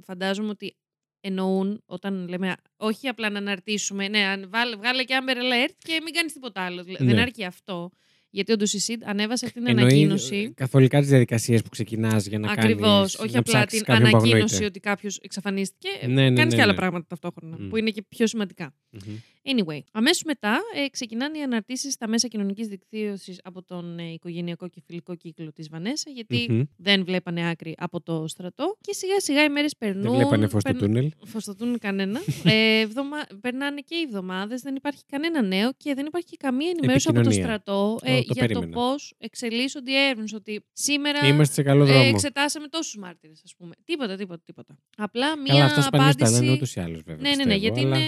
φαντάζομαι 0.05 0.49
ότι 0.49 0.75
εννοούν 1.21 1.81
όταν 1.85 2.27
λέμε 2.27 2.49
α, 2.49 2.55
όχι 2.77 3.07
απλά 3.07 3.29
να 3.29 3.37
αναρτήσουμε, 3.37 4.07
ναι, 4.07 4.19
αν 4.25 4.47
βάλε, 4.51 4.75
βγάλε 4.75 5.03
και 5.03 5.17
Amber 5.21 5.35
Alert 5.37 5.73
και 5.77 5.99
μην 6.03 6.13
κάνεις 6.13 6.33
τίποτα 6.33 6.61
άλλο. 6.61 6.83
Δηλαδή, 6.83 7.05
Δεν 7.05 7.15
Ναι. 7.15 7.21
αρκεί 7.21 7.45
αυτό. 7.45 7.89
Γιατί 8.29 8.51
όντως 8.51 8.73
η 8.73 8.79
SID 8.87 9.01
ανέβασε 9.05 9.45
αυτή 9.45 9.57
την 9.59 9.67
Εννοεί 9.67 9.83
ανακοίνωση. 9.85 10.53
καθολικά 10.55 10.99
τις 10.99 11.09
διαδικασίες 11.09 11.61
που 11.61 11.69
ξεκινάς 11.69 12.25
για 12.25 12.39
να 12.39 12.51
Ακριβώς. 12.51 12.87
κάνεις... 12.87 13.15
Όχι 13.19 13.33
να 13.33 13.39
απλά 13.39 13.53
ψάξεις 13.53 13.77
την 13.83 13.87
κάποιον 13.93 14.09
που 14.11 14.17
ανακοίνωση 14.17 14.43
αγνοείται. 14.43 14.65
ότι 14.65 14.79
κάποιος 14.79 15.17
εξαφανίστηκε. 15.21 15.89
Ναι, 16.07 16.13
ναι, 16.13 16.21
Κάνεις 16.35 16.43
ναι, 16.43 16.55
και 16.55 16.61
άλλα 16.61 16.71
ναι. 16.71 16.77
πράγματα 16.77 17.05
ταυτόχρονα 17.07 17.57
Μμ. 17.59 17.67
που 17.69 17.77
είναι 17.77 17.89
και 17.89 18.03
πιο 18.09 18.27
σημαντικά. 18.27 18.73
Μμμ. 18.89 19.15
Anyway, 19.55 19.79
αμέσως 19.91 20.23
μετά 20.23 20.59
ε, 20.75 20.87
ξεκινάνε 20.89 21.37
οι 21.37 21.41
αναρτήσεις 21.41 21.93
στα 21.93 22.07
μέσα 22.07 22.27
κοινωνικής 22.27 22.67
δικτύωσης 22.67 23.39
από 23.43 23.63
τον 23.63 23.99
ε, 23.99 24.11
οικογενειακό 24.11 24.67
και 24.67 24.81
φιλικό 24.85 25.15
κύκλο 25.15 25.51
της 25.53 25.69
Βανέσα, 25.69 26.09
γιατί 26.09 26.47
Μμμ. 26.49 26.61
δεν 26.77 27.03
βλέπανε 27.05 27.49
άκρη 27.49 27.75
από 27.77 28.01
το 28.01 28.27
στρατό 28.27 28.77
και 28.81 28.93
σιγά 28.93 29.19
σιγά 29.19 29.43
οι 29.43 29.49
μέρες 29.49 29.75
περνούν. 29.77 30.03
Δεν 30.03 30.11
βλέπανε 30.15 30.47
φως 30.47 30.61
στο 30.61 30.71
περν- 30.71 30.85
τούνελ. 30.85 31.11
Φως 31.25 31.43
στο 31.43 31.55
τούνελ 31.55 31.77
κανένα. 31.77 32.19
ε, 32.43 32.79
εβδομα... 32.79 33.17
Περνάνε 33.41 33.81
και 33.81 33.95
οι 33.95 34.01
εβδομάδες, 34.01 34.61
δεν 34.61 34.75
υπάρχει 34.75 35.01
κανένα 35.05 35.41
νέο 35.41 35.71
και 35.77 35.93
δεν 35.93 36.05
υπάρχει 36.05 36.27
και 36.27 36.37
καμία 36.39 36.69
ενημέρωση 36.69 37.07
από 37.09 37.21
το 37.21 37.29
Επικοινωνία. 37.29 37.53
στρατό 37.61 37.97
ε, 38.03 38.13
Ω, 38.13 38.15
το 38.15 38.21
για 38.33 38.33
το 38.33 38.39
περίμενα. 38.47 38.71
πώς 38.71 39.13
εξελίσσονται 39.17 39.91
οι 39.91 39.95
έρευνες, 39.95 40.33
ότι 40.33 40.65
σήμερα 40.73 41.27
Είμαστε 41.27 41.53
σε 41.53 41.63
καλό 41.63 41.83
ε, 41.83 41.87
δρόμο. 41.87 42.09
εξετάσαμε 42.13 42.67
τόσους 42.67 42.97
μάρτυρες, 42.97 43.41
ας 43.43 43.55
πούμε. 43.57 43.73
Τίποτα, 43.83 44.15
τίποτα, 44.15 44.41
τίποτα. 44.45 44.77
Απλά 44.97 45.37
μία 45.37 45.53
Καλά, 45.53 45.65
αυτά 45.65 45.81
σπανίως 45.81 46.15
τα 46.15 46.23
απάντηση... 46.25 46.41
λένε 46.43 46.53
ούτως 46.55 46.75
ή 46.75 46.79
άλλως 46.79 47.01
βέβαια. 47.01 47.29
Ναι, 47.29 47.35
ναι, 47.35 47.43
ναι, 47.43 47.53
πιστεύω, 47.53 47.59
γιατί 47.59 47.79
αλλά 47.79 47.97
είναι. 47.97 48.07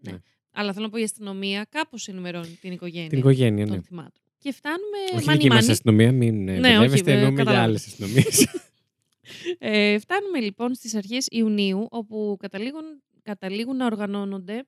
Ναι. 0.00 0.18
Ναι. 0.54 0.60
Αλλά 0.62 0.72
θέλω 0.72 0.84
να 0.84 0.90
πω 0.90 0.98
η 0.98 1.02
αστυνομία 1.02 1.66
κάπως 1.70 2.08
ενημερώνει 2.08 2.58
την 2.60 2.72
οικογένεια 2.72 3.08
Την 3.08 3.18
οικογένεια, 3.18 3.66
των 3.66 3.76
ναι. 3.76 3.82
θυμάτων. 3.82 4.22
Και 4.38 4.52
φτάνουμε. 4.52 4.98
Όχι 5.16 5.24
μάνι 5.26 5.36
δική 5.38 5.48
μας 5.48 5.58
μάνι. 5.60 5.70
αστυνομία, 5.72 6.12
μην 6.12 6.44
ναι, 6.44 6.52
Ναι, 6.52 6.68
όχι, 6.68 6.78
μπερδεύεστε, 6.78 7.10
ε, 7.10 7.14
εννοούμε 7.14 7.34
για 7.34 7.44
καταλάβω. 7.44 7.64
άλλες 7.68 7.86
αστυνομίες. 7.86 8.46
Ε, 9.58 9.98
φτάνουμε 9.98 10.40
λοιπόν 10.40 10.74
στις 10.74 10.94
αρχές 10.94 11.26
Ιουνίου, 11.30 11.86
όπου 11.90 12.36
καταλήγουν, 12.38 12.82
καταλήγουν 13.22 13.76
να 13.76 13.86
οργανώνονται 13.86 14.64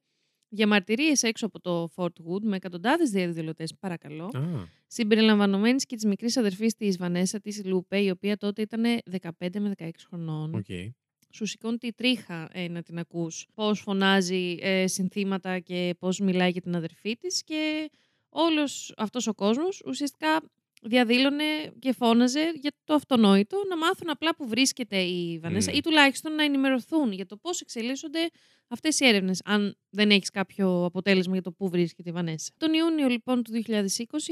διαμαρτυρίες 0.49 1.23
έξω 1.23 1.47
από 1.47 1.61
το 1.61 1.91
Fort 1.97 2.05
Hood 2.29 2.41
με 2.43 2.57
εκατοντάδες 2.57 3.11
διαδηλωτές, 3.11 3.75
παρακαλώ, 3.81 4.25
Α, 4.25 4.41
συμπεριλαμβανομένης 4.87 5.87
και 5.87 5.95
της 5.95 6.05
μικρής 6.05 6.37
αδερφής 6.37 6.75
της 6.75 6.97
Βανέσα, 6.97 7.41
της 7.41 7.65
Λούπε, 7.65 7.99
η 7.99 8.11
οποία 8.11 8.37
τότε 8.37 8.63
ήταν 8.63 8.83
15 9.21 9.59
με 9.61 9.73
16 9.79 9.91
χρονών. 10.09 10.55
οκ. 10.55 10.65
Σου 11.31 11.47
σηκώνει 11.47 11.77
τη 11.77 11.93
τρίχα 11.93 12.49
ε, 12.53 12.69
να 12.69 12.83
την 12.83 12.99
ακούς. 12.99 13.47
Πώς 13.55 13.81
φωνάζει 13.81 14.57
ε, 14.61 14.87
συνθήματα 14.87 15.59
και 15.59 15.95
πώς 15.99 16.19
μιλάει 16.19 16.51
για 16.51 16.61
την 16.61 16.77
αδερφή 16.77 17.17
της 17.17 17.43
και 17.43 17.91
όλος 18.29 18.95
αυτός 18.97 19.27
ο 19.27 19.35
κόσμος 19.35 19.83
ουσιαστικά 19.87 20.41
διαδήλωνε 20.83 21.45
και 21.79 21.93
φώναζε 21.93 22.53
για 22.61 22.73
το 22.85 22.95
αυτονόητο 22.95 23.57
να 23.69 23.77
μάθουν 23.77 24.11
απλά 24.11 24.37
που 24.37 24.49
βρίσκεται 24.49 24.97
η 25.01 25.39
Βανέσα 25.39 25.71
Μμ. 25.73 25.77
ή 25.77 25.81
τουλάχιστον 25.81 26.35
να 26.35 26.45
ενημερωθούν 26.45 27.13
για 27.13 27.27
το 27.27 27.37
πώς 27.37 27.61
εξελίσσονται 27.61 28.19
αυτές 28.69 29.01
οι 29.01 29.07
έρευνες 29.07 29.41
αν 29.45 29.77
δεν 29.91 30.11
έχεις 30.11 30.31
κάποιο 30.31 30.85
αποτέλεσμα 30.85 31.33
για 31.33 31.43
το 31.43 31.53
πού 31.53 31.69
βρίσκεται 31.69 32.09
η 32.11 32.13
Βανέσα. 32.13 32.53
Τον 32.57 32.73
Ιούνιο 32.75 33.09
λοιπόν 33.09 33.43
του 33.43 33.53
2020 33.67 33.79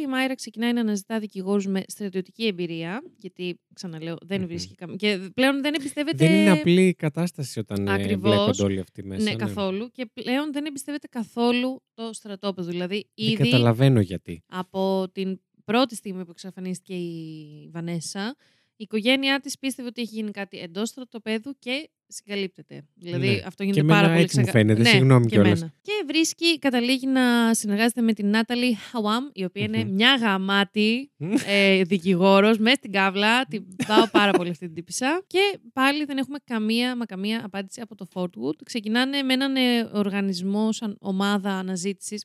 η 0.03 0.07
Μάιρα 0.09 0.35
ξεκινάει 0.35 0.73
να 0.73 0.81
αναζητά 0.81 1.19
δικηγόρους 1.19 1.67
με 1.67 1.83
στρατιωτική 1.87 2.47
εμπειρία 2.47 3.03
γιατί 3.17 3.61
ξαναλέω 3.75 4.17
δεν 4.23 4.41
Μμμ. 4.41 4.47
βρίσκει 4.47 4.75
καμία 4.75 4.97
και 4.97 5.19
πλέον 5.35 5.63
δεν 5.63 5.75
εμπιστεύεται 5.75 6.27
Δεν 6.27 6.35
είναι 6.35 6.51
απλή 6.51 6.87
η 6.87 6.95
κατάσταση 6.95 7.59
όταν 7.59 7.87
ε, 7.87 7.93
Ακριβώς. 7.93 8.21
μπλέκονται 8.21 8.63
όλοι 8.63 8.81
αυτοί 8.81 9.05
μέσα. 9.05 9.23
ναι, 9.31 9.37
καθόλου. 9.37 9.91
Και 9.91 10.07
πλέον 10.15 10.53
δεν 10.53 10.65
εμπιστεύεται 10.65 11.07
καθόλου 11.07 11.83
το 11.95 12.13
στρατόπεδο. 12.13 12.71
Δηλαδή, 12.71 13.09
Δεν 13.15 13.27
ήδη 13.27 13.37
καταλαβαίνω 13.37 14.01
γιατί. 14.01 14.43
από 14.47 15.09
την 15.13 15.41
πρώτη 15.65 15.95
στιγμή 15.95 16.25
που 16.25 16.31
εξαφανίστηκε 16.31 16.95
η 16.95 17.69
Βανέσα, 17.73 18.37
η 18.77 18.83
οικογένειά 18.83 19.41
της 19.41 19.59
πίστευε 19.59 19.89
ότι 19.89 20.01
έχει 20.01 20.15
γίνει 20.15 20.31
κάτι 20.31 20.59
εντός 20.59 20.89
στρατοπέδου 20.89 21.59
και 21.59 21.91
συγκαλύπτεται. 22.07 22.85
Δηλαδή, 22.95 23.27
Ναι. 23.29 23.43
αυτό 23.47 23.63
γίνεται 23.63 23.81
Και 23.81 23.87
πάρα 23.87 23.99
εμένα 23.99 24.13
πολύ 24.13 24.25
έτσι 24.25 24.39
μου 24.39 24.43
ξεκα- 24.45 24.59
φαίνεται, 24.59 24.83
Ναι, 24.83 24.89
συγγνώμη 24.89 25.27
και 25.27 25.35
κιόλας. 25.35 25.59
εμένα. 25.59 25.73
Και 25.83 25.93
βρίσκει, 26.07 26.59
καταλήγει 26.59 27.07
να 27.07 27.55
συνεργάζεται 27.55 28.01
με 28.01 28.13
την 28.13 28.29
Νάταλι 28.31 28.75
Χαουάμ, 28.75 29.25
η 29.33 29.45
οποία 29.45 29.63
είναι 29.65 29.85
Μμμ. 29.85 29.93
μια 29.95 30.15
γαμάτη 30.17 31.11
ε, 31.47 31.83
δικηγόρος 31.83 32.59
μέσα 32.59 32.77
στην 32.77 32.93
κάβλα. 32.93 33.45
Την 33.47 33.67
πάω 33.87 34.09
πάρα 34.11 34.31
πολύ 34.33 34.51
αυτή 34.51 34.67
την 34.67 34.75
τύπησα. 34.75 35.25
Και 35.27 35.59
πάλι 35.73 36.05
δεν 36.05 36.17
έχουμε 36.19 36.39
καμία, 36.45 36.97
μα 36.97 37.05
καμία 37.05 37.41
απάντηση 37.45 37.81
από 37.81 37.95
το 37.95 38.07
Fort 38.13 38.23
Wood. 38.43 38.57
Ξεκινάνε 38.65 39.23
με 39.23 39.33
έναν 39.33 39.57
ε, 39.57 39.91
οργανισμό 39.93 40.73
σαν 40.73 40.97
ομάδα 41.01 41.51
αναζήτησης, 41.51 42.25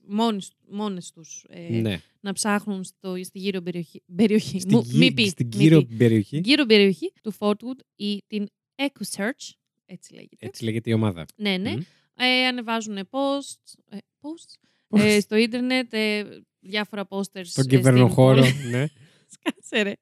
μόνες 0.70 1.12
τους, 1.12 1.46
ε, 1.50 1.80
Ναι. 1.80 2.00
να 2.20 2.34
ψάχνουν 2.34 2.84
στο, 2.84 3.16
στη 3.24 3.40
γύρω 3.40 3.62
περιοχή. 3.62 4.02
περιοχή. 4.16 4.60
Στην, 4.60 4.76
Μου- 4.78 4.84
γύ- 4.86 4.98
μη 5.00 5.14
πει, 5.14 5.28
στην 5.28 5.48
μη 5.56 5.64
γύρω 5.64 5.82
πει. 5.82 5.96
περιοχή. 5.96 6.42
γύρω 6.44 6.66
περιοχή 6.66 7.14
του 7.24 7.34
Fort 7.40 7.52
Wood 7.54 7.80
ή 7.96 8.24
την 8.28 8.46
EcoSearch. 8.76 9.50
Έτσι 9.92 10.14
λέγεται. 10.14 10.46
Έτσι 10.46 10.64
λέγεται 10.64 10.90
η 10.90 10.94
ομάδα. 10.94 11.26
Ναι, 11.36 11.58
ναι. 11.58 11.72
Μμ. 11.76 11.80
Ε, 12.16 12.46
ανεβάζουν 12.48 12.98
posts, 13.12 13.74
ε, 13.90 13.98
posts 14.22 14.54
Πώς; 14.88 15.02
ε, 15.02 15.20
στο 15.20 15.36
ίντερνετ, 15.36 15.94
ε, 15.94 16.24
διάφορα 16.60 17.08
posters. 17.10 17.46
Στον 17.46 17.64
ε, 17.66 17.68
κυβερνοχώρο. 17.68 18.44
στην- 18.44 18.70
ναι. 18.70 18.86
Σκάσε 19.34 19.82
ρε. 19.82 19.94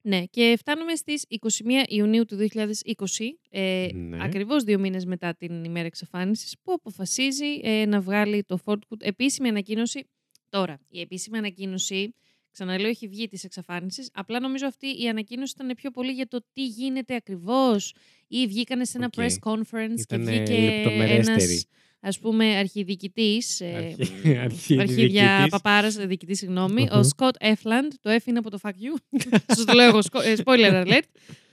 Ναι, 0.00 0.24
και 0.24 0.54
φτάνουμε 0.58 0.94
στις 0.94 1.24
21 1.28 1.84
Ιουνίου 1.88 2.24
του 2.24 2.36
2020, 2.36 3.38
ε, 3.50 3.88
Ναι. 3.94 4.24
ακριβώς 4.24 4.64
δύο 4.64 4.78
μήνες 4.78 5.04
μετά 5.04 5.34
την 5.34 5.64
ημέρα 5.64 5.86
εξαφάνισης, 5.86 6.56
που 6.62 6.72
αποφασίζει 6.72 7.60
ε, 7.62 7.86
να 7.86 8.00
βγάλει 8.00 8.42
το 8.44 8.58
Fort 8.64 8.74
Wood 8.88 9.00
επίσημη 9.02 9.48
ανακοίνωση. 9.48 10.08
Τώρα, 10.48 10.80
η 10.88 11.00
επίσημη 11.00 11.38
ανακοίνωση, 11.38 12.14
ξαναλέω, 12.54 12.88
έχει 12.88 13.08
βγει 13.08 13.28
της 13.28 13.44
εξαφάνισης, 13.44 14.10
απλά 14.12 14.40
νομίζω 14.40 14.66
αυτή 14.66 15.02
η 15.02 15.08
ανακοίνωση 15.08 15.54
ήταν 15.60 15.74
πιο 15.76 15.90
πολύ 15.90 16.12
για 16.12 16.28
το 16.28 16.44
τι 16.52 16.66
γίνεται 16.66 17.14
ακριβώς 17.14 17.94
ή 18.28 18.46
βγήκανε 18.46 18.84
σε 18.84 18.96
ένα 18.98 19.06
Οκ. 19.06 19.12
press 19.16 19.50
conference 19.50 19.98
Ήτανε 19.98 20.32
και 20.38 20.42
βγήκε 20.52 20.60
λεπτομερέστερη. 20.74 21.42
ένας, 21.42 21.66
ας 22.00 22.18
πούμε, 22.18 22.56
αρχιδιοικητής, 22.56 23.60
ε, 23.60 23.74
Αρχι- 23.76 24.36
αρχιδιοικητής. 24.44 24.78
αρχίδια 24.78 25.46
παπάρας, 25.50 25.98
ε, 25.98 26.06
διοικητής, 26.06 26.38
συγγνώμη, 26.38 26.88
ο 26.92 26.96
Μμμ. 26.96 27.02
Σκοτ 27.02 27.34
Εφλαντ, 27.38 27.92
το 28.00 28.10
F 28.10 28.24
είναι 28.26 28.38
από 28.38 28.50
το 28.50 28.58
Fuck 28.62 28.68
You. 28.70 29.18
Σας 29.56 29.64
το 29.64 29.72
λέω 29.72 29.86
εγώ, 29.88 30.02
σκο- 30.02 30.20
ε, 30.20 30.34
spoiler 30.44 30.84
alert. 30.86 31.02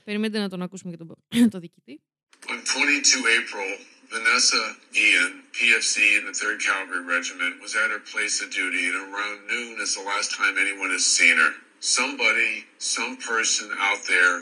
Περιμένετε 0.04 0.38
να 0.38 0.48
τον 0.48 0.62
ακούσουμε 0.62 0.90
και 0.96 0.96
τον, 0.96 1.16
το 1.50 1.58
διοικητή. 1.58 2.00
On 2.46 2.50
22 2.50 3.24
April, 3.38 3.70
Vanessa 4.12 4.76
Guillen, 4.94 5.32
PFC 5.58 5.94
in 6.18 6.22
the 6.28 6.34
3rd 6.42 6.58
Cavalry 6.68 7.04
Regiment, 7.16 7.52
was 7.64 7.72
at 7.82 7.88
her 7.94 8.02
place 8.14 8.36
of 8.42 8.48
duty, 8.60 8.82
and 8.90 8.96
around 9.08 9.36
noon 9.54 9.72
is 9.84 9.90
the 9.98 10.04
last 10.12 10.28
time 10.38 10.54
anyone 10.64 10.90
has 10.98 11.04
seen 11.18 11.36
her. 11.42 11.52
Somebody, 11.98 12.52
some 12.94 13.14
person 13.32 13.66
out 13.88 14.00
there 14.12 14.34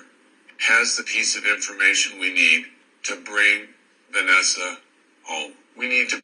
has 0.71 0.87
the 0.99 1.07
piece 1.15 1.33
of 1.39 1.43
information 1.57 2.09
we 2.25 2.31
need 2.43 2.63
to 3.09 3.15
bring 3.33 3.59
Vanessa 4.17 4.69
home. 5.31 5.53
We 5.81 5.87
need 5.95 6.09
to 6.13 6.19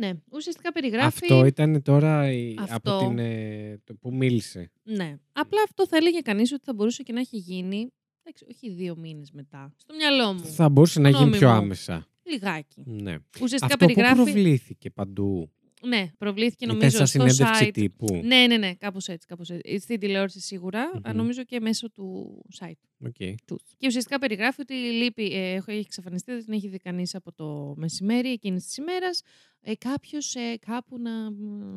Ναι, 0.00 0.10
ουσιαστικά 0.30 0.72
περιγράφει... 0.72 1.18
Αυτό 1.24 1.44
ήταν 1.44 1.82
τώρα 1.82 2.32
η- 2.32 2.56
Αυτό. 2.58 2.96
από 2.96 3.06
την, 3.08 3.18
ε, 3.18 3.80
το 3.84 3.94
που 3.94 4.14
μίλησε. 4.14 4.70
Ναι. 4.82 5.16
Απλά 5.32 5.62
αυτό 5.62 5.86
θα 5.86 5.96
έλεγε 5.96 6.20
κανείς 6.20 6.52
ότι 6.52 6.62
θα 6.64 6.72
μπορούσε 6.74 7.02
και 7.02 7.12
να 7.12 7.20
έχει 7.20 7.36
γίνει, 7.36 7.92
εντάξει, 8.22 8.44
όχι 8.50 8.70
δύο 8.70 8.96
μήνες 8.96 9.30
μετά, 9.32 9.74
στο 9.76 9.94
μυαλό 9.94 10.32
μου. 10.32 10.44
Θα 10.46 10.68
μπορούσε 10.68 11.00
να 11.00 11.08
γίνει 11.08 11.20
Γνώμη 11.22 11.38
πιο 11.38 11.48
μου. 11.48 11.54
άμεσα. 11.54 12.06
Λιγάκι. 12.30 12.82
Ναι. 12.86 13.16
Ουσιαστικά 13.42 13.64
Αυτό 13.74 13.86
που 13.86 13.94
περιγράφει... 13.94 14.22
προβλήθηκε 14.22 14.90
παντού. 14.90 15.50
Ναι, 15.82 16.10
προβλήθηκε 16.18 16.64
Ήταν 16.64 16.76
νομίζω 16.76 16.96
σαν 16.96 17.06
στο 17.06 17.18
συνέντευξη 17.18 17.64
site. 17.68 17.72
τύπου. 17.72 18.20
Ναι, 18.24 18.46
ναι, 18.46 18.56
ναι, 18.56 18.74
κάπως 18.74 19.06
έτσι, 19.08 19.26
κάπως 19.26 19.50
έτσι. 19.50 19.78
Στην 19.78 19.98
τηλεόραση 20.00 20.40
σίγουρα, 20.40 20.90
Μμμ. 20.94 21.00
αλλά 21.04 21.14
νομίζω 21.14 21.44
και 21.44 21.60
μέσω 21.60 21.90
του 21.90 22.40
site 22.60 23.06
Οκ. 23.06 23.14
τους. 23.44 23.62
Και 23.76 23.86
ουσιαστικά 23.86 24.18
περιγράφει 24.18 24.60
ότι 24.60 24.74
λείπει, 24.74 25.24
ε, 25.34 25.52
έχω- 25.54 25.70
έχει 25.70 25.80
εξαφανιστεί, 25.80 26.32
δεν 26.32 26.44
την 26.44 26.52
έχει 26.54 26.68
δει 26.68 26.76
κανείς 26.78 27.14
από 27.14 27.32
το 27.32 27.74
μεσημέρι 27.76 28.28
εκείνης 28.32 28.64
της 28.64 28.76
ημέρας. 28.76 29.22
Ε, 29.60 29.74
Κάποιος 29.74 30.34
ε, 30.34 30.56
κάπου 30.66 30.98
να. 30.98 31.10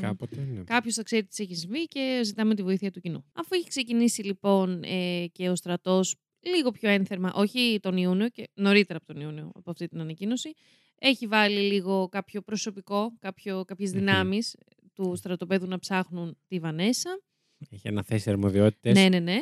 Κάποτε, 0.08 0.48
ναι. 0.54 0.64
Κάποιος 0.64 0.96
θα 0.96 1.04
ξέρει 1.04 1.26
τι 1.26 1.44
έχει 1.44 1.60
συμβεί 1.60 1.84
και 1.86 2.22
ζητάμε 2.24 2.56
τη 2.56 2.64
βοήθεια 2.64 2.92
του 2.92 3.00
κοινού. 3.00 3.26
Αφού 3.34 3.50
έχει 3.56 3.68
ξεκινήσει 3.68 4.24
λοιπόν 4.24 4.84
ε, 4.84 5.26
και 5.32 5.50
ο 5.50 5.56
στρατός 5.56 6.16
λίγο 6.42 6.72
πιο 6.72 6.90
ένθερμα, 6.90 7.32
όχι 7.34 7.80
τον 7.82 7.98
Ιούνιο, 7.98 8.30
και 8.30 8.50
νωρίτερα 8.54 9.00
από 9.04 9.14
τον 9.14 9.22
Ιούνιο 9.22 9.52
από 9.56 9.72
αυτή 9.72 9.88
την 9.88 10.00
ανακοίνωση, 10.00 10.54
έχει 11.00 11.28
βάλει 11.28 11.60
λίγο 11.60 12.08
κάποιο 12.10 12.42
προσωπικό, 12.42 13.14
κάποιο, 13.20 13.64
κάποιες 13.66 13.92
Μμμ. 13.92 14.00
δυνάμεις 14.00 14.56
του 14.94 15.16
στρατοπέδου 15.16 15.68
να 15.68 15.80
ψάχνουν 15.80 16.38
τη 16.48 16.60
Βανέσα. 16.60 17.22
Έχει 17.70 17.88
αναθέσει 17.88 18.30
αρμοδιότητες. 18.30 18.94
Ναι, 18.94 19.10
ναι, 19.10 19.20
ναι. 19.20 19.42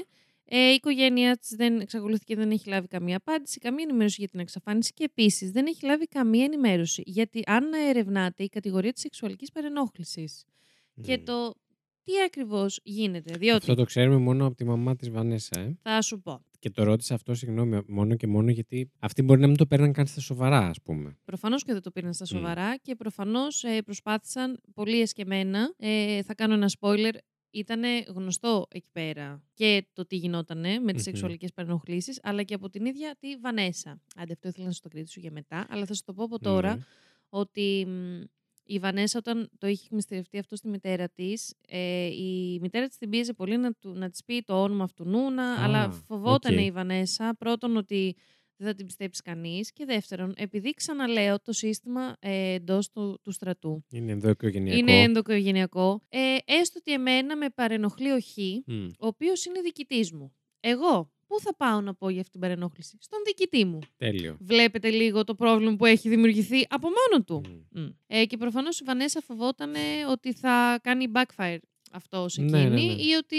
Ε, 0.51 0.71
η 0.71 0.73
οικογένεια 0.73 1.37
της 1.37 1.49
δεν 1.49 1.79
εξακολουθεί 1.79 2.23
και 2.23 2.35
δεν 2.35 2.51
έχει 2.51 2.69
λάβει 2.69 2.87
καμία 2.87 3.17
απάντηση, 3.17 3.59
καμία 3.59 3.83
ενημέρωση 3.87 4.15
για 4.19 4.29
την 4.29 4.39
εξαφάνιση 4.39 4.93
και 4.93 5.03
επίσης 5.03 5.51
δεν 5.51 5.65
έχει 5.65 5.85
λάβει 5.85 6.05
καμία 6.05 6.43
ενημέρωση 6.43 7.03
γιατί 7.05 7.41
αν 7.45 7.73
ερευνάται 7.73 8.43
η 8.43 8.49
κατηγορία 8.49 8.93
της 8.93 9.01
σεξουαλικής 9.01 9.51
παρενόχλησης 9.51 10.45
και 11.01 11.17
το 11.17 11.55
τι 12.03 12.11
ακριβώς 12.25 12.79
γίνεται. 12.83 13.37
Διότι 13.37 13.57
Αυτό 13.57 13.75
το 13.75 13.83
ξέρουμε 13.83 14.17
μόνο 14.17 14.45
από 14.45 14.55
τη 14.55 14.65
μαμά 14.65 14.95
της 14.95 15.09
Βανέσα. 15.09 15.59
Ε. 15.59 15.77
θα 15.81 16.01
σου 16.01 16.21
πω. 16.21 16.43
Και 16.59 16.69
το 16.69 16.83
ρώτησα 16.83 17.13
αυτό, 17.13 17.33
συγγνώμη, 17.33 17.81
μόνο 17.87 18.15
και 18.15 18.27
μόνο 18.27 18.49
γιατί 18.51 18.91
αυτοί 18.99 19.21
μπορεί 19.21 19.39
να 19.41 19.47
μην 19.47 19.57
το 19.57 19.65
παίρναν 19.65 19.93
καν 19.93 20.07
στα 20.07 20.21
σοβαρά, 20.21 20.67
ας 20.67 20.81
πούμε. 20.81 21.17
Προφανώς 21.25 21.63
και 21.63 21.73
δεν 21.73 21.81
το 21.81 21.91
πήραν 21.91 22.13
στα 22.13 22.25
Μμ. 22.29 22.35
σοβαρά 22.37 22.77
και 22.77 22.95
προφανώς 22.95 23.63
προσπάθησαν 23.85 24.59
πολύ 24.73 25.01
εσκεμμένα. 25.01 25.73
Ε, 25.77 26.23
θα 26.23 26.35
κάνω 26.35 26.53
ένα 26.53 26.69
spoiler. 26.79 27.13
Ήταν 27.51 27.81
γνωστό 28.07 28.65
εκεί 28.69 28.87
πέρα 28.91 29.43
και 29.53 29.87
το 29.93 30.05
τι 30.05 30.15
γινότανε 30.15 30.69
με 30.79 30.93
τις 30.93 30.93
Μμμ. 30.93 31.01
σεξουαλικές 31.01 31.53
παρενοχλήσεις, 31.53 32.19
αλλά 32.23 32.43
και 32.43 32.53
από 32.53 32.69
την 32.69 32.85
ίδια 32.85 33.15
τη 33.19 33.35
Βανέσα. 33.37 34.01
Άντε, 34.15 34.33
αυτό 34.33 34.47
ήθελα 34.47 34.65
να 34.65 34.71
σου 34.71 34.81
το 34.81 34.89
κρατήσω 34.89 35.19
για 35.19 35.31
μετά, 35.31 35.65
αλλά 35.69 35.85
θα 35.85 35.93
σου 35.93 36.01
το 36.05 36.13
πω 36.13 36.23
από 36.23 36.39
τώρα 36.39 36.75
Ναι. 36.75 36.81
ότι 37.29 37.85
μ, 37.87 38.23
η 38.71 38.79
Βανέσα 38.79 39.17
όταν 39.19 39.49
το 39.57 39.67
είχε 39.67 39.85
εκμυστηρευτεί 39.85 40.37
αυτό 40.39 40.55
στη 40.55 40.67
μητέρα 40.67 41.09
της, 41.09 41.53
ε, 41.67 42.05
η 42.05 42.59
μητέρα 42.61 42.87
της 42.87 42.97
την 42.97 43.09
πίεζε 43.09 43.33
πολύ 43.33 43.57
να, 43.57 43.71
του, 43.73 43.93
να 43.93 44.09
της 44.09 44.23
πει 44.23 44.41
το 44.41 44.61
όνομα 44.63 44.83
αυτουνού, 44.83 45.43
Α, 45.43 45.63
αλλά 45.63 45.89
φοβόταν 45.91 46.57
οκ. 46.57 46.61
η 46.63 46.71
Βανέσα 46.71 47.35
πρώτον 47.39 47.77
ότι 47.77 48.15
δεν 48.57 48.67
θα 48.67 48.73
την 48.73 48.85
πιστέψει 48.85 49.21
κανείς 49.21 49.71
και 49.73 49.85
δεύτερον, 49.85 50.33
επειδή 50.37 50.71
ξαναλέω 50.73 51.39
το 51.41 51.51
σύστημα 51.53 52.15
ε, 52.19 52.53
εντός 52.53 52.89
του, 52.89 53.19
του 53.23 53.31
στρατού 53.31 53.85
Είναι 53.91 54.11
ενδοοικογενειακό. 54.11 54.79
είναι 54.79 55.01
ενδοοικογενειακό, 55.01 56.01
ε, 56.09 56.35
έστω 56.45 56.79
ότι 56.79 56.93
εμένα 56.93 57.37
με 57.37 57.49
παρενοχλεί 57.49 58.11
ο 58.11 58.19
Χ, 58.19 58.37
Μμ. 58.65 58.85
ο 58.99 59.07
οποίος 59.07 59.45
είναι 59.45 59.61
διοικητής 59.61 60.11
μου. 60.11 60.33
Εγώ 60.59 61.11
πού 61.29 61.39
θα 61.39 61.55
πάω 61.55 61.81
να 61.81 61.93
πω 61.93 62.09
για 62.09 62.19
αυτή 62.19 62.31
την 62.31 62.41
παρενόχληση; 62.41 62.97
Στον 62.99 63.19
διοικητή 63.25 63.65
μου. 63.65 63.79
Τέλειο. 63.97 64.37
Βλέπετε 64.39 64.89
λίγο 64.89 65.23
το 65.23 65.35
πρόβλημα 65.35 65.75
που 65.75 65.85
έχει 65.85 66.09
δημιουργηθεί 66.09 66.65
από 66.69 66.87
μόνο 66.87 67.23
του. 67.23 67.43
Μμ. 67.71 67.81
Μμ. 67.81 67.87
Ε, 68.07 68.25
και 68.25 68.37
προφανώς 68.37 68.79
η 68.79 68.83
Βανέσα 68.83 69.21
φοβόταν 69.21 69.73
ότι 70.09 70.33
θα 70.33 70.79
κάνει 70.83 71.05
backfire 71.13 71.57
αυτό 71.91 72.29
σε 72.29 72.41
Ναι, 72.41 72.59
εκείνη 72.61 72.85
ναι, 72.85 72.93
ναι. 72.93 73.01
ή 73.01 73.13
ότι 73.13 73.35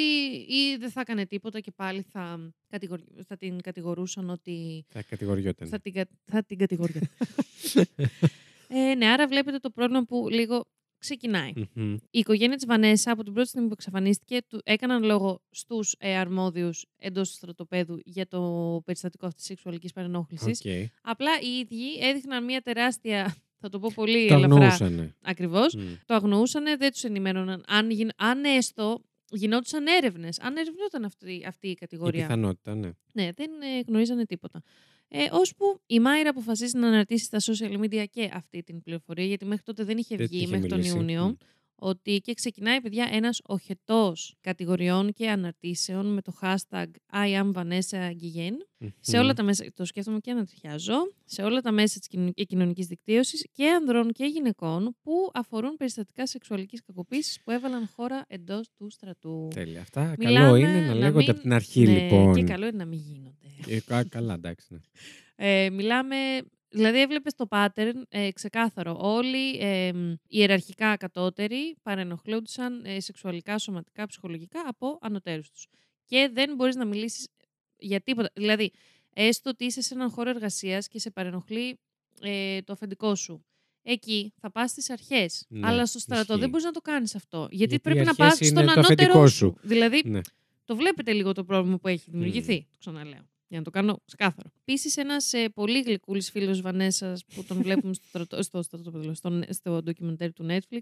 ή 0.52 0.76
δεν 0.78 0.90
θα 0.90 1.00
έκανε 1.00 1.26
τίποτα 1.26 1.60
και 1.60 1.70
πάλι 1.70 2.02
θα, 2.12 2.52
κατηγορ- 2.68 3.22
θα 3.26 3.36
την 3.36 3.60
κατηγορούσαν 3.60 4.30
ότι 4.30 4.84
Θα 4.88 5.02
κατηγοριόταν. 5.02 5.68
θα 5.68 5.80
την, 5.80 5.92
κα- 5.92 6.08
θα 6.24 6.44
την 6.44 6.58
κατηγορούσαν. 6.58 7.08
ε, 8.68 8.94
ναι, 8.94 9.06
άρα 9.06 9.26
βλέπετε 9.26 9.58
το 9.58 9.70
πρόβλημα 9.70 10.04
που 10.04 10.28
λίγο 10.30 10.64
ξεκινάει. 11.00 11.52
Μμμ. 11.74 11.92
Η 12.10 12.18
οικογένεια 12.18 12.56
της 12.56 12.66
Βανέσα 12.66 13.10
από 13.12 13.22
την 13.24 13.32
πρώτη 13.32 13.48
στιγμή 13.48 13.66
που 13.68 13.74
εξαφανίστηκε 13.78 14.38
του 14.48 14.60
έκαναν 14.64 15.02
λόγο 15.04 15.40
στους 15.50 15.94
ε, 15.98 16.16
αρμόδιους 16.16 16.86
εντός 16.98 17.28
του 17.30 17.34
στρατοπέδου 17.36 17.98
για 18.04 18.26
το 18.28 18.40
περιστατικό 18.84 19.26
αυτής 19.26 19.40
της 19.40 19.50
σεξουαλικής 19.50 19.92
παρενόχλησης. 19.92 20.60
Οκ. 20.64 20.90
Απλά 21.02 21.30
οι 21.40 21.58
ίδιοι 21.58 21.98
έδειχναν 22.00 22.44
μια 22.44 22.60
τεράστια, 22.60 23.36
θα 23.60 23.68
το 23.68 23.78
πω 23.78 23.90
πολύ 23.94 24.28
Το 24.28 24.34
ελαφρά, 24.34 24.54
αγνοούσανε. 24.56 25.16
ακριβώς, 25.22 25.74
Μμ. 25.74 25.80
το 26.06 26.14
αγνοούσαν, 26.14 26.64
δεν 26.78 26.90
τους 26.92 27.04
ενημέρωναν. 27.04 27.64
Αν, 27.66 27.90
γιν- 27.90 28.10
αν 28.16 28.44
έστω 28.44 29.02
γινόντουσαν 29.32 29.86
έρευνες, 29.86 30.40
αν 30.40 30.56
ερευνόταν 30.56 31.04
αυτή, 31.04 31.44
αυτή 31.46 31.66
η 31.66 31.70
Η 31.70 31.74
κατηγορία. 31.74 32.22
πιθανότητα, 32.26 32.74
ναι. 32.74 32.90
Ναι, 33.12 33.28
δεν 33.36 33.50
ε, 33.50 33.80
γνωρίζανε 33.86 34.24
τίποτα. 34.24 34.62
Ε, 35.12 35.28
ώσπου 35.32 35.80
η 35.86 36.00
Μάιρα 36.00 36.30
αποφασίζει 36.30 36.78
να 36.78 36.86
αναρτήσει 36.86 37.24
στα 37.24 37.38
social 37.40 37.80
media 37.80 38.04
και 38.10 38.30
αυτή 38.32 38.62
την 38.62 38.82
πληροφορία, 38.82 39.24
γιατί 39.24 39.44
μέχρι 39.44 39.64
τότε 39.64 39.84
δεν 39.84 39.98
είχε 39.98 40.16
Δεν 40.16 40.26
βγει 40.26 40.38
τη 40.38 40.42
είχε 40.44 40.52
μέχρι 40.52 40.68
τον 40.68 40.78
μιλήσει. 40.78 40.96
Ιούνιο, 40.96 41.26
Μμ. 41.26 41.34
Ότι 41.80 42.18
και 42.24 42.34
ξεκινάει, 42.34 42.80
παιδιά, 42.80 43.08
ένας 43.12 43.40
οχετός 43.44 44.34
κατηγοριών 44.40 45.12
και 45.12 45.30
αναρτήσεων 45.30 46.06
με 46.12 46.22
το 46.22 46.32
hashtag 46.42 46.86
I 47.12 47.42
am 47.42 47.52
Vanessa 47.52 48.10
Guillen. 48.10 48.56
Σε 49.00 49.16
Μμμ. 49.16 49.22
όλα 49.24 49.32
τα 49.32 49.42
μέσα, 49.42 49.64
το 49.74 49.84
σκέφτομαι 49.84 50.18
και 50.18 50.30
ανατριχιάζω, 50.30 50.94
σε 51.24 51.42
όλα 51.42 51.60
τα 51.60 51.72
μέσα 51.72 51.98
της 51.98 52.08
κοινων- 52.08 52.34
κοινωνικής 52.34 52.86
δικτύωσης 52.86 53.46
και 53.52 53.68
ανδρών 53.70 54.12
και 54.12 54.24
γυναικών 54.24 54.96
που 55.02 55.30
αφορούν 55.34 55.76
περιστατικά 55.76 56.26
σεξουαλικής 56.26 56.82
κακοποίησης 56.86 57.40
που 57.44 57.50
έβαλαν 57.50 57.88
χώρα 57.94 58.24
εντός 58.28 58.68
του 58.76 58.90
στρατού. 58.90 59.48
Τέλεια. 59.54 59.80
Αυτά 59.80 60.14
Μιλάμε 60.18 60.38
καλό 60.38 60.54
είναι 60.56 60.80
να 60.80 60.86
να 60.86 60.94
λέγονται 60.94 61.18
μην- 61.18 61.30
από 61.30 61.40
την 61.40 61.52
αρχή, 61.52 61.80
Ναι, 61.82 62.00
λοιπόν. 62.02 62.34
Και 62.34 62.42
καλό 62.42 62.66
είναι 62.66 62.76
να 62.76 62.84
μην 62.84 62.98
γίνονται. 62.98 63.46
Ε, 63.76 63.80
κα- 63.80 64.04
καλά, 64.04 64.34
εντάξει. 64.34 64.66
Ναι. 64.70 64.78
Ε, 65.36 65.70
μιλάμε, 65.70 66.16
δηλαδή 66.70 67.00
έβλεπες 67.00 67.34
το 67.34 67.46
pattern 67.50 67.92
ε, 68.08 68.30
ξεκάθαρο. 68.32 68.96
Όλοι 69.00 69.58
ε, 69.58 69.92
μ, 69.92 70.14
ιεραρχικά 70.28 70.96
κατώτεροι 70.96 71.76
παρενοχλούνταν 71.82 72.84
ε, 72.84 73.00
σεξουαλικά, 73.00 73.58
σωματικά, 73.58 74.06
ψυχολογικά 74.06 74.60
από 74.66 74.98
ανωτέρους 75.00 75.50
τους. 75.50 75.66
Και 76.04 76.30
δεν 76.32 76.54
μπορείς 76.54 76.74
να 76.76 76.84
μιλήσεις 76.84 77.28
για 77.78 78.00
τίποτα. 78.00 78.30
Δηλαδή, 78.34 78.72
έστω 79.14 79.50
ότι 79.50 79.64
είσαι 79.64 79.80
σε 79.82 79.94
έναν 79.94 80.10
χώρο 80.10 80.30
εργασίας 80.30 80.88
και 80.88 80.98
σε 80.98 81.10
παρενοχλεί 81.10 81.78
ε, 82.20 82.62
το 82.62 82.72
αφεντικό 82.72 83.14
σου. 83.14 83.44
Εκεί 83.82 84.32
θα 84.40 84.50
πας 84.50 84.70
στις 84.70 84.90
αρχές. 84.90 85.44
Ναι, 85.48 85.66
Αλλά 85.68 85.86
στο 85.86 85.98
στρατό 85.98 86.22
ισχύει. 86.22 86.40
δεν 86.40 86.48
μπορείς 86.48 86.64
να 86.64 86.70
το 86.72 86.80
κάνεις 86.80 87.14
αυτό. 87.14 87.38
Γιατί, 87.38 87.56
Γιατί 87.56 87.74
οι 87.74 87.80
πρέπει 87.80 87.98
να 88.04 88.10
αρχές 88.10 88.26
πας 88.26 88.38
είναι 88.40 88.48
στον 88.48 88.64
το 88.64 88.70
ανώτερό 88.80 88.94
αφεντικό 89.02 89.26
σου. 89.26 89.36
σου. 89.36 89.56
Δηλαδή, 89.62 90.02
Ναι. 90.04 90.20
το 90.64 90.76
βλέπετε 90.76 91.12
λίγο 91.12 91.32
το 91.32 91.44
πρόβλημα 91.44 91.78
που 91.78 91.88
έχει 91.88 92.10
δημιουργηθεί. 92.10 92.66
Το 92.70 92.76
ξαναλέω. 92.78 93.28
Για 93.50 93.58
να 93.58 93.64
το 93.64 93.70
κάνω 93.70 94.02
ξεκάθαρο. 94.04 94.50
Επίσης, 94.60 94.96
ένας 94.96 95.32
ε, 95.32 95.48
πολύ 95.48 95.80
γλυκούλης 95.80 96.30
φίλος 96.30 96.60
Βανέσας 96.60 97.24
που 97.24 97.44
τον 97.44 97.62
βλέπουμε 97.62 97.94
στο, 97.94 98.06
στρατό, 98.06 98.42
στο, 98.42 98.62
στρατόπεδο, 98.62 99.14
στο, 99.14 99.42
στο 99.48 99.82
ντοκιμαντέρ 99.82 100.32
του 100.32 100.46
Netflix. 100.48 100.80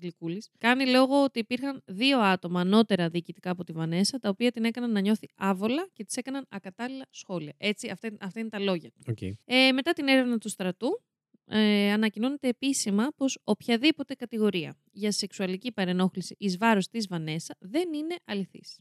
Γλυκούλης, 0.00 0.50
κάνει 0.58 0.86
λόγο 0.86 1.22
ότι 1.22 1.38
υπήρχαν 1.38 1.82
δύο 1.86 2.18
άτομα 2.20 2.60
ανώτερα 2.60 3.08
διοικητικά 3.08 3.50
από 3.50 3.64
τη 3.64 3.72
Βανέσα, 3.72 4.18
τα 4.18 4.28
οποία 4.28 4.50
την 4.50 4.64
έκαναν 4.64 4.92
να 4.92 5.00
νιώθει 5.00 5.28
άβολα 5.36 5.88
και 5.92 6.04
τη 6.04 6.14
έκαναν 6.18 6.46
ακατάλληλα 6.48 7.06
σχόλια. 7.10 7.54
Έτσι, 7.56 7.88
αυτά, 7.88 8.12
αυτά 8.20 8.40
είναι 8.40 8.48
τα 8.48 8.58
λόγια 8.58 8.90
του. 8.90 9.00
Οκ. 9.08 9.20
Ε, 9.44 9.72
μετά 9.72 9.92
την 9.92 10.08
έρευνα 10.08 10.38
του 10.38 10.48
στρατού, 10.48 11.02
ε, 11.46 11.92
ανακοινώνεται 11.92 12.48
επίσημα 12.48 13.08
πως 13.16 13.38
οποιαδήποτε 13.44 14.14
κατηγορία 14.14 14.76
για 14.92 15.12
σεξουαλική 15.12 15.72
παρενόχληση 15.72 16.34
εις 16.38 16.56
βάρος 16.56 16.88
της 16.88 17.06
Βανέσα 17.06 17.56
δεν 17.58 17.92
είναι 17.92 18.16
αληθής. 18.24 18.78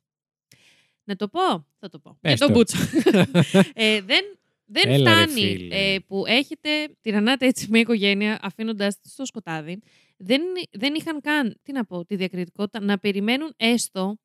Να 1.03 1.15
το 1.15 1.27
πω, 1.27 1.67
θα 1.79 1.89
το 1.89 1.99
πω. 1.99 2.17
Πες 2.21 2.33
Για 2.37 2.47
τον 2.47 2.47
το. 2.47 2.53
Μπούτσο. 2.53 2.77
ε, 3.73 4.01
δεν 4.01 4.23
δεν 4.73 4.89
Έλα, 4.91 5.13
ρε, 5.13 5.21
φτάνει 5.21 5.41
φίλε. 5.41 5.93
ε, 5.93 5.99
που 5.99 6.23
έχετε 6.27 6.69
τυραννάτε 7.01 7.45
έτσι 7.45 7.67
μια 7.69 7.79
οικογένεια 7.79 8.39
αφήνοντας 8.41 8.99
τη 8.99 9.09
στο 9.09 9.25
σκοτάδι. 9.25 9.79
Δεν, 10.17 10.41
δεν 10.71 10.93
είχαν 10.93 11.21
καν, 11.21 11.57
τι 11.63 11.71
να 11.71 11.85
πω, 11.85 12.05
τη 12.05 12.15
διακριτικότητα 12.15 12.81
να 12.81 12.99
περιμένουν 12.99 13.53
έστω 13.57 14.17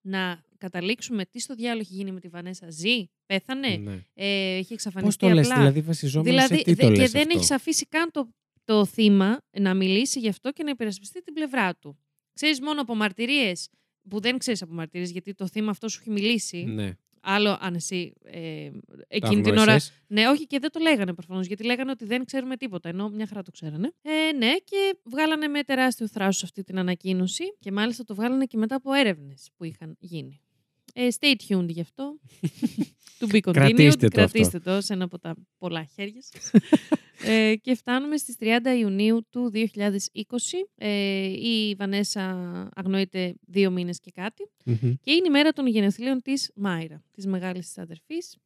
να 0.00 0.42
καταλήξουμε 0.58 1.24
τι 1.24 1.40
στο 1.40 1.54
διάλογο 1.54 1.80
έχει 1.80 1.94
γίνει 1.94 2.12
με 2.12 2.20
τη 2.20 2.28
Βανέσα. 2.28 2.70
Ζει, 2.70 3.10
πέθανε, 3.26 3.76
Ναι. 3.76 4.04
ε, 4.14 4.52
έχει 4.54 4.60
Πώς 4.62 4.70
εξαφανιστεί 4.70 5.26
το 5.28 5.34
λες, 5.34 5.46
απλά. 5.46 5.58
δηλαδή 5.58 5.80
βασιζόμενο 5.80 6.30
Δηλαδή, 6.30 6.56
σε 6.56 6.62
τι 6.62 6.74
δε- 6.74 6.82
το 6.86 6.92
και 6.92 7.00
λες 7.00 7.10
δεν 7.10 7.20
αυτό; 7.22 7.38
έχεις 7.38 7.50
αφήσει 7.50 7.86
καν 7.86 8.10
το, 8.10 8.28
το 8.64 8.84
θύμα 8.84 9.40
να 9.50 9.74
μιλήσει 9.74 10.18
γι' 10.18 10.28
αυτό 10.28 10.52
και 10.52 10.62
να 10.62 10.70
υπερασπιστεί 10.70 11.22
την 11.22 11.34
πλευρά 11.34 11.74
του. 11.76 11.98
Ξέρεις 12.32 12.60
μόνο 12.60 12.80
από 12.80 12.94
μαρτυρίες 12.94 13.68
που 14.08 14.20
δεν 14.20 14.38
ξέρεις 14.38 14.62
από 14.62 14.72
μαρτυρίε 14.72 15.06
γιατί 15.06 15.34
το 15.34 15.46
θύμα 15.48 15.70
αυτό 15.70 15.88
σου 15.88 15.98
έχει 16.00 16.10
μιλήσει. 16.10 16.64
Ναι. 16.64 16.92
Άλλο 17.22 17.58
αν 17.60 17.74
εσύ 17.74 18.12
ε, 18.24 18.70
Το 18.70 19.04
εκείνη 19.08 19.42
την 19.42 19.52
ώρα. 19.52 19.60
αγνόησες. 19.60 19.92
Ναι, 20.06 20.28
όχι 20.28 20.46
και 20.46 20.58
δεν 20.58 20.70
το 20.70 20.80
λέγανε 20.80 21.14
προφανώς 21.14 21.46
γιατί 21.46 21.64
λέγανε 21.64 21.90
ότι 21.90 22.04
δεν 22.04 22.24
ξέρουμε 22.24 22.56
τίποτα. 22.56 22.88
Ενώ 22.88 23.08
μια 23.08 23.26
χαρά 23.26 23.42
το 23.42 23.50
ξέρανε. 23.50 23.92
Ε, 24.02 24.32
ναι, 24.36 24.52
και 24.64 24.98
βγάλανε 25.04 25.46
με 25.46 25.62
τεράστιο 25.62 26.08
θράσος 26.08 26.42
αυτή 26.42 26.62
την 26.62 26.78
ανακοίνωση 26.78 27.44
και 27.58 27.72
μάλιστα 27.72 28.04
το 28.04 28.14
βγάλανε 28.14 28.44
και 28.44 28.56
μετά 28.56 28.74
από 28.74 28.92
έρευνες 28.92 29.48
που 29.56 29.64
είχαν 29.64 29.96
γίνει. 29.98 30.40
Ε, 30.92 31.08
stay 31.20 31.34
tuned 31.48 31.68
γι' 31.68 31.80
αυτό. 31.80 32.18
to 33.20 33.26
be 33.26 33.40
continued. 33.40 33.52
Κρατήστε 33.52 34.08
το 34.08 34.14
Κρατήστε 34.14 34.58
το 34.58 34.80
σε 34.80 34.92
ένα 34.92 35.04
από 35.04 35.18
τα 35.18 35.34
πολλά 35.58 35.84
χέρια 35.84 36.22
σας. 36.22 36.50
ε, 37.32 37.56
και 37.56 37.74
φτάνουμε 37.74 38.16
στις 38.16 38.36
30 38.40 38.58
Ιουνίου 38.78 39.26
του 39.30 39.50
2020. 39.54 39.64
Ε, 40.74 40.88
η 41.26 41.74
Βανέσα 41.78 42.22
αγνοείται 42.74 43.34
δύο 43.46 43.70
μήνες 43.70 44.00
και 44.00 44.10
κάτι. 44.10 44.50
Μμμ. 44.64 44.94
Και 45.00 45.12
είναι 45.12 45.26
η 45.26 45.30
μέρα 45.30 45.52
των 45.52 45.66
γενεθλίων 45.66 46.22
της 46.22 46.50
Μάιρα, 46.54 47.02
της 47.12 47.26
μεγάλης 47.26 47.66
της 47.66 47.78
αδερφής. 47.78 48.36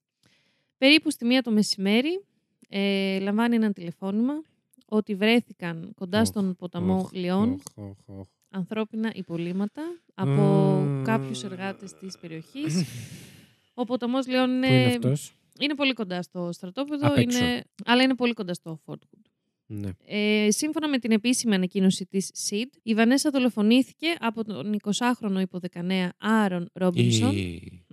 Περίπου 0.78 1.10
στη 1.10 1.24
μία 1.24 1.42
το 1.42 1.50
μεσημέρι 1.50 2.24
ε, 2.68 3.18
λαμβάνει 3.18 3.54
ένα 3.54 3.72
τηλεφώνημα 3.72 4.42
ότι 4.88 5.14
βρέθηκαν 5.14 5.92
κοντά 5.94 6.20
Οχ, 6.20 6.26
στον 6.26 6.56
ποταμό 6.56 6.98
οχ, 6.98 7.12
Λιών 7.12 7.60
οχ, 7.74 7.88
οχ, 7.88 8.18
οχ. 8.18 8.26
Ανθρώπινα 8.54 9.12
υπολείμματα 9.14 9.82
από 10.14 10.42
Α. 10.42 11.02
κάποιους 11.04 11.42
εργάτες 11.42 11.92
της 11.92 12.18
περιοχής. 12.18 12.84
Ο 13.74 13.84
ποταμός 13.84 14.26
Λιών 14.26 14.46
Πού 14.48 14.54
είναι 14.66 14.66
είναι, 14.82 14.86
αυτός; 14.94 15.32
είναι 15.60 15.74
πολύ 15.74 15.92
κοντά 15.92 16.22
στο 16.22 16.52
στρατόπεδο, 16.52 17.06
Απ' 17.06 17.16
έξω. 17.16 17.38
είναι, 17.44 17.64
αλλά 17.84 18.02
είναι 18.02 18.14
πολύ 18.14 18.32
κοντά 18.32 18.54
στο 18.54 18.80
Fort 18.86 18.94
Hood. 18.94 19.22
Ναι. 19.66 19.90
Ε, 20.06 20.50
σύμφωνα 20.50 20.88
με 20.88 20.98
την 20.98 21.10
επίσημη 21.10 21.54
ανακοίνωση 21.54 22.06
της 22.06 22.30
SID, 22.48 22.78
η 22.82 22.94
Βανέσα 22.94 23.30
δολοφονήθηκε 23.30 24.06
από 24.18 24.44
τον 24.44 24.76
20χρονο 24.82 25.40
υποδεκανέα 25.40 26.12
Άρον 26.18 26.68
Ρόμπινσον 26.72 27.36
Ή- 27.36 27.84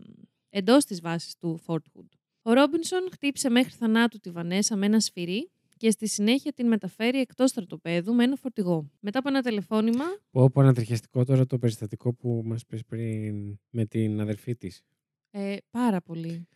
εντός 0.49 0.85
της 0.85 1.01
βάσης 1.01 1.35
του 1.37 1.61
Fort 1.65 1.75
Hood. 1.75 2.05
Ο 2.41 2.53
Ρόμπινσον 2.53 3.07
χτύπησε 3.11 3.49
μέχρι 3.49 3.71
θανάτου 3.71 4.19
τη 4.19 4.29
Βανέσα 4.29 4.75
με 4.75 4.85
ένα 4.85 4.99
σφυρί 4.99 5.51
και 5.81 5.91
στη 5.91 6.07
συνέχεια 6.07 6.53
την 6.53 6.67
μεταφέρει 6.67 7.19
εκτός 7.19 7.49
στρατοπέδου 7.49 8.13
με 8.13 8.23
ένα 8.23 8.35
φορτηγό. 8.35 8.89
Μετά 8.99 9.19
από 9.19 9.29
ένα 9.29 9.41
τηλεφώνημα, 9.41 10.03
Πω 10.31 10.49
πω 10.49 10.61
ανατριχιαστικό 10.61 11.23
τώρα 11.25 11.45
το 11.45 11.57
περιστατικό 11.57 12.13
που 12.13 12.41
μας 12.45 12.65
πες 12.65 12.83
πριν 12.85 13.59
με 13.69 13.85
την 13.85 14.19
αδερφή 14.21 14.55
της. 14.55 14.83
ε, 15.31 15.55
πάρα 15.71 16.01
πολύ. 16.01 16.47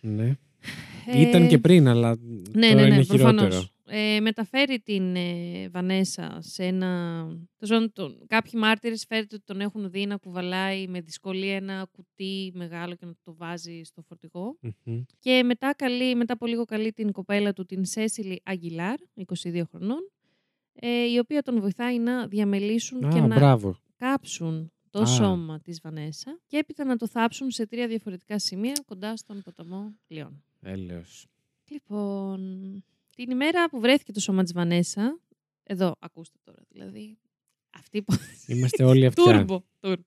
Ναι. 0.00 0.36
Ε, 1.06 1.20
Ήταν 1.20 1.48
και 1.48 1.58
πριν, 1.58 1.88
αλλά 1.88 2.16
Ναι, 2.54 2.68
τώρα 2.70 2.80
ναι, 2.80 2.86
είναι 2.86 2.96
ναι, 2.96 3.02
χειρότερο. 3.02 3.64
Προφανώς. 3.86 4.16
Ε, 4.16 4.20
μεταφέρει 4.20 4.80
την 4.80 5.16
ε, 5.16 5.68
Βανέσα 5.68 6.38
σε 6.40 6.64
ένα... 6.64 7.22
τέλος 7.56 7.74
πάντων, 7.74 7.92
τον- 7.92 8.26
Κάποιοι 8.26 8.52
μάρτυρες 8.54 9.04
φέρεται 9.08 9.34
ότι 9.34 9.44
τον 9.44 9.60
έχουν 9.60 9.90
δει 9.90 10.06
να 10.06 10.16
κουβαλάει 10.16 10.86
με 10.88 11.00
δυσκολία 11.00 11.54
ένα 11.56 11.88
κουτί 11.92 12.52
μεγάλο 12.54 12.94
και 12.94 13.06
να 13.06 13.12
το 13.24 13.34
βάζει 13.34 13.80
στο 13.84 14.02
φορτηγό. 14.02 14.58
Μμμ. 14.84 15.02
Και 15.18 15.42
μετά, 15.44 15.74
καλεί, 15.76 16.14
μετά 16.14 16.32
από 16.32 16.46
λίγο 16.46 16.64
καλεί 16.64 16.92
την 16.92 17.12
κοπέλα 17.12 17.52
του, 17.52 17.64
την 17.64 17.84
Σέσιλι 17.84 18.40
Αγγιλάρ, 18.44 18.96
22 19.42 19.62
χρονών, 19.70 20.10
ε, 20.74 21.04
η 21.12 21.18
οποία 21.18 21.42
τον 21.42 21.60
βοηθάει 21.60 21.98
να 21.98 22.26
διαμελήσουν 22.26 23.00
και 23.00 23.18
Α, 23.18 23.26
να 23.26 23.34
μπράβο. 23.34 23.78
κάψουν 23.96 24.70
το 24.90 25.00
Α. 25.02 25.06
σώμα 25.06 25.60
της 25.60 25.80
Βανέσα 25.82 26.38
και 26.46 26.56
έπειτα 26.56 26.84
να 26.84 26.96
το 26.96 27.06
θάψουν 27.08 27.50
σε 27.50 27.66
τρία 27.66 27.86
διαφορετικά 27.86 28.38
σημεία 28.38 28.82
κοντά 28.86 29.16
στον 29.16 29.42
ποταμό 29.42 29.94
Λιών. 30.06 30.44
Έλεος. 30.62 31.26
Λοιπόν, 31.68 32.84
την 33.16 33.30
ημέρα 33.30 33.68
που 33.68 33.80
βρέθηκε 33.80 34.12
το 34.12 34.20
σώμα 34.20 34.42
της 34.42 34.52
Βανέσα, 34.52 35.20
εδώ 35.62 35.94
ακούστε 35.98 36.38
τώρα 36.44 36.58
δηλαδή, 36.68 37.18
αυτή 37.70 38.02
που... 38.02 38.14
Είμαστε 38.46 38.84
όλοι 38.84 39.06
αυτιά. 39.06 39.24
Τούρμπο, 39.24 39.62
τούρμπο. 39.80 40.02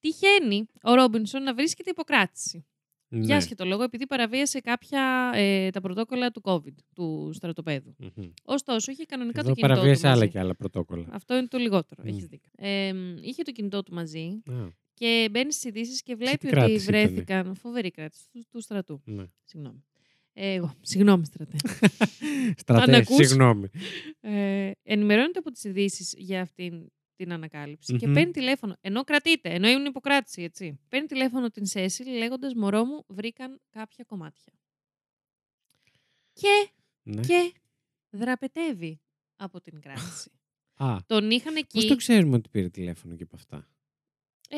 Τυχαίνει 0.00 0.66
ο 0.82 0.94
Ρόμπινσον 0.94 1.42
να 1.42 1.54
βρίσκεται 1.54 1.90
υποκράτηση. 1.90 2.66
Ναι. 3.08 3.24
Για 3.24 3.36
άσχετο 3.36 3.64
λόγο, 3.64 3.82
επειδή 3.82 4.06
παραβίασε 4.06 4.60
κάποια 4.60 5.30
ε, 5.34 5.70
τα 5.70 5.80
πρωτόκολλα 5.80 6.30
του 6.30 6.40
COVID, 6.44 6.74
του 6.94 7.30
στρατοπέδου. 7.34 7.94
Μμμ. 7.98 8.30
Ωστόσο, 8.44 8.90
είχε 8.90 9.04
κανονικά 9.04 9.40
Εδώ 9.40 9.48
το 9.48 9.54
κινητό 9.54 9.72
του 9.74 9.80
παραβίασε 9.80 10.06
άλλα 10.08 10.16
μαζί. 10.18 10.30
και 10.30 10.38
άλλα 10.38 10.54
πρωτόκολλα. 10.54 11.06
Αυτό 11.10 11.36
είναι 11.36 11.46
το 11.46 11.58
λιγότερο. 11.58 12.02
Μμ. 12.04 12.08
Έχεις 12.08 12.26
δίκιο. 12.26 12.50
Ε, 12.56 12.92
μ, 12.92 13.16
είχε 13.20 13.42
το 13.42 13.50
κινητό 13.52 13.82
του 13.82 13.94
μαζί 13.94 14.42
Α, 14.50 14.52
και 14.94 15.28
μπαίνει 15.30 15.52
στις 15.52 15.64
ειδήσεις 15.64 16.02
και 16.02 16.14
βλέπει 16.14 16.36
τι 16.36 16.46
ότι 16.46 16.56
κράτηση 16.56 16.88
ήτανε; 16.88 17.06
βρέθηκαν. 17.06 17.54
Φοβερή 17.54 17.90
κράτηση 17.90 18.24
του, 18.32 18.44
του 18.50 18.60
στρατού. 18.60 19.00
ναι. 19.04 19.24
Συγγνώμη. 19.44 19.84
Ε, 20.36 20.52
εγώ. 20.54 20.74
Συγγνώμη, 20.80 21.24
στρατέ. 21.24 21.56
Στρατέ, 22.56 22.96
ακούς; 22.96 23.26
συγγνώμη. 23.26 23.68
ε, 24.20 24.70
ενημερώνεται 24.82 25.38
από 25.38 25.50
τις 25.50 25.64
ειδήσεις 25.64 26.14
για 26.16 26.40
αυτήν 26.40 26.86
την 27.16 27.32
ανακάλυψη 27.32 27.96
και 27.96 28.06
Μμμ. 28.06 28.14
παίρνει 28.14 28.32
τηλέφωνο. 28.32 28.76
Ενώ 28.80 29.04
κρατείται, 29.04 29.48
ενώ 29.54 29.68
ήμουν 29.68 29.84
υποκράτηση, 29.84 30.42
έτσι. 30.42 30.78
Παίρνει 30.88 31.06
τηλέφωνο 31.06 31.50
την 31.50 31.66
Σέσιλ 31.66 32.06
λέγοντας 32.16 32.54
Μωρό 32.54 32.84
μου, 32.84 33.04
βρήκαν 33.06 33.60
κάποια 33.70 34.04
κομμάτια. 34.04 34.52
Και, 36.32 36.68
Ναι. 37.02 37.20
και 37.20 37.52
δραπετεύει 38.10 39.00
από 39.36 39.60
την 39.60 39.80
κράτηση. 39.80 40.30
Α, 40.74 40.96
Τον 41.06 41.30
είχαν 41.30 41.56
εκεί. 41.56 41.66
πώς 41.78 41.86
το 41.86 41.96
ξέρουμε 41.96 42.36
ότι 42.36 42.48
πήρε 42.48 42.68
τηλέφωνο 42.68 43.14
και 43.16 43.22
από 43.22 43.36
αυτά; 43.36 43.68
Ε, 44.48 44.56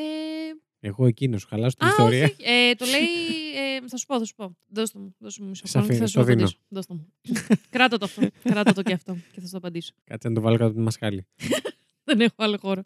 Εγώ 0.81 1.07
εκείνος, 1.07 1.45
χαλάσω 1.45 1.77
την 1.77 1.87
Α, 1.87 1.91
ιστορία. 1.91 2.24
όχι. 2.24 2.35
Ε, 2.39 2.74
το 2.74 2.85
λέει. 2.85 3.01
Ε, 3.77 3.89
θα 3.89 3.97
σου 3.97 4.07
πω, 4.07 4.18
θα 4.18 4.24
σου 4.24 4.35
πω. 4.35 4.57
Δώστε 4.68 4.99
μου, 4.99 5.14
δώστε 5.18 5.43
μου 5.43 5.49
μισό 5.49 5.66
Σ' 5.66 5.70
χρόνο 5.70 5.87
και 5.87 5.93
αφήνω, 5.93 6.07
θα 6.07 6.12
σου 6.12 6.18
στο 6.18 6.24
δίνω. 6.24 6.43
απαντήσω. 6.45 6.62
Δώστε 6.68 6.95
μου. 6.95 7.12
Κράτα 7.70 7.99
το 7.99 8.05
αυτό. 8.05 8.29
Κράτα 8.43 8.72
το 8.72 8.83
και 8.83 8.93
αυτό 8.93 9.12
και 9.33 9.41
θα 9.41 9.47
σου 9.47 9.51
το 9.53 9.57
απαντήσω. 9.57 9.93
Κάτσε 10.05 10.29
να 10.29 10.35
το 10.35 10.41
βάλω 10.41 10.57
κάτω 10.57 10.68
από 10.68 10.79
τη 10.79 10.83
μασχάλη. 10.85 11.27
Δεν 12.09 12.20
έχω 12.20 12.35
άλλο 12.37 12.57
χώρο. 12.61 12.83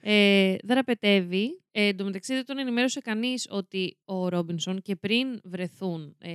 ε, 0.00 0.56
δραπετεύει. 0.64 1.60
Ε, 1.72 1.86
εν 1.86 1.96
τω 1.96 2.04
μεταξύ 2.04 2.34
δεν 2.34 2.44
τον 2.44 2.58
ενημέρωσε 2.58 3.00
κανείς 3.00 3.46
ότι 3.50 3.96
ο 4.04 4.28
Ρόμπινσον 4.28 4.82
και 4.82 4.96
πριν 4.96 5.40
βρεθούν 5.44 6.16
ε, 6.18 6.30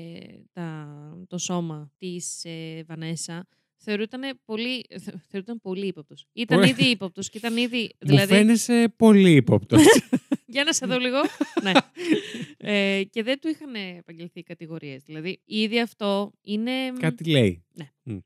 τα, 0.53 0.87
το 1.27 1.37
σώμα 1.37 1.91
της 1.97 2.43
ε, 2.45 2.83
Βανέσα 2.87 3.47
θεωρούταν 3.77 4.39
πολύ, 4.45 4.85
θε- 5.01 5.15
θεωρούταν 5.29 5.59
πολύ 5.61 5.87
ύποπτος. 5.87 6.25
Ήταν 6.33 6.57
Ωραία. 6.57 6.69
ήδη 6.69 6.83
ύποπτος 6.89 7.29
και 7.29 7.37
ήταν 7.37 7.57
ήδη... 7.57 7.81
Μου 7.81 7.89
δηλαδή, 8.07 8.33
φαίνεσαι 8.33 8.93
πολύ 8.97 9.31
ύποπτος. 9.35 9.81
Για 10.55 10.63
να 10.63 10.73
σε 10.73 10.85
δω 10.85 10.97
λίγο. 10.97 11.17
ναι. 11.63 11.71
Ε, 12.57 13.03
και 13.03 13.23
δεν 13.23 13.39
του 13.39 13.47
είχαν 13.47 13.75
επαγγελθεί 13.75 14.39
οι 14.39 14.43
κατηγορίες. 14.43 15.03
Δηλαδή, 15.03 15.39
ήδη 15.45 15.81
αυτό 15.81 16.31
είναι... 16.41 16.71
Κάτι 16.99 17.29
λέει. 17.29 17.63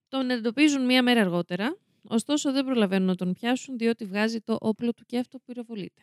Τον 0.08 0.30
εντοπίζουν 0.30 0.86
μία 0.86 1.04
μέρα 1.04 1.22
αργότερα, 1.22 1.78
ωστόσο 2.04 2.52
δεν 2.52 2.66
προλαβαίνουν 2.66 3.08
να 3.08 3.16
τον 3.16 3.34
πιάσουν 3.34 3.78
διότι 3.78 4.06
βγάζει 4.06 4.42
το 4.42 4.58
όπλο 4.60 4.94
του 4.94 5.04
και 5.06 5.18
αυτό 5.18 5.40
πυροβολείται. 5.46 6.02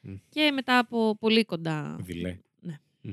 Μμ. 0.00 0.14
Και 0.28 0.50
μετά 0.50 0.78
από 0.78 1.16
πολύ 1.20 1.44
κοντά... 1.44 1.96
Δειλέ. 2.00 2.38
Ναι. 2.60 2.78
Μμ. 3.00 3.10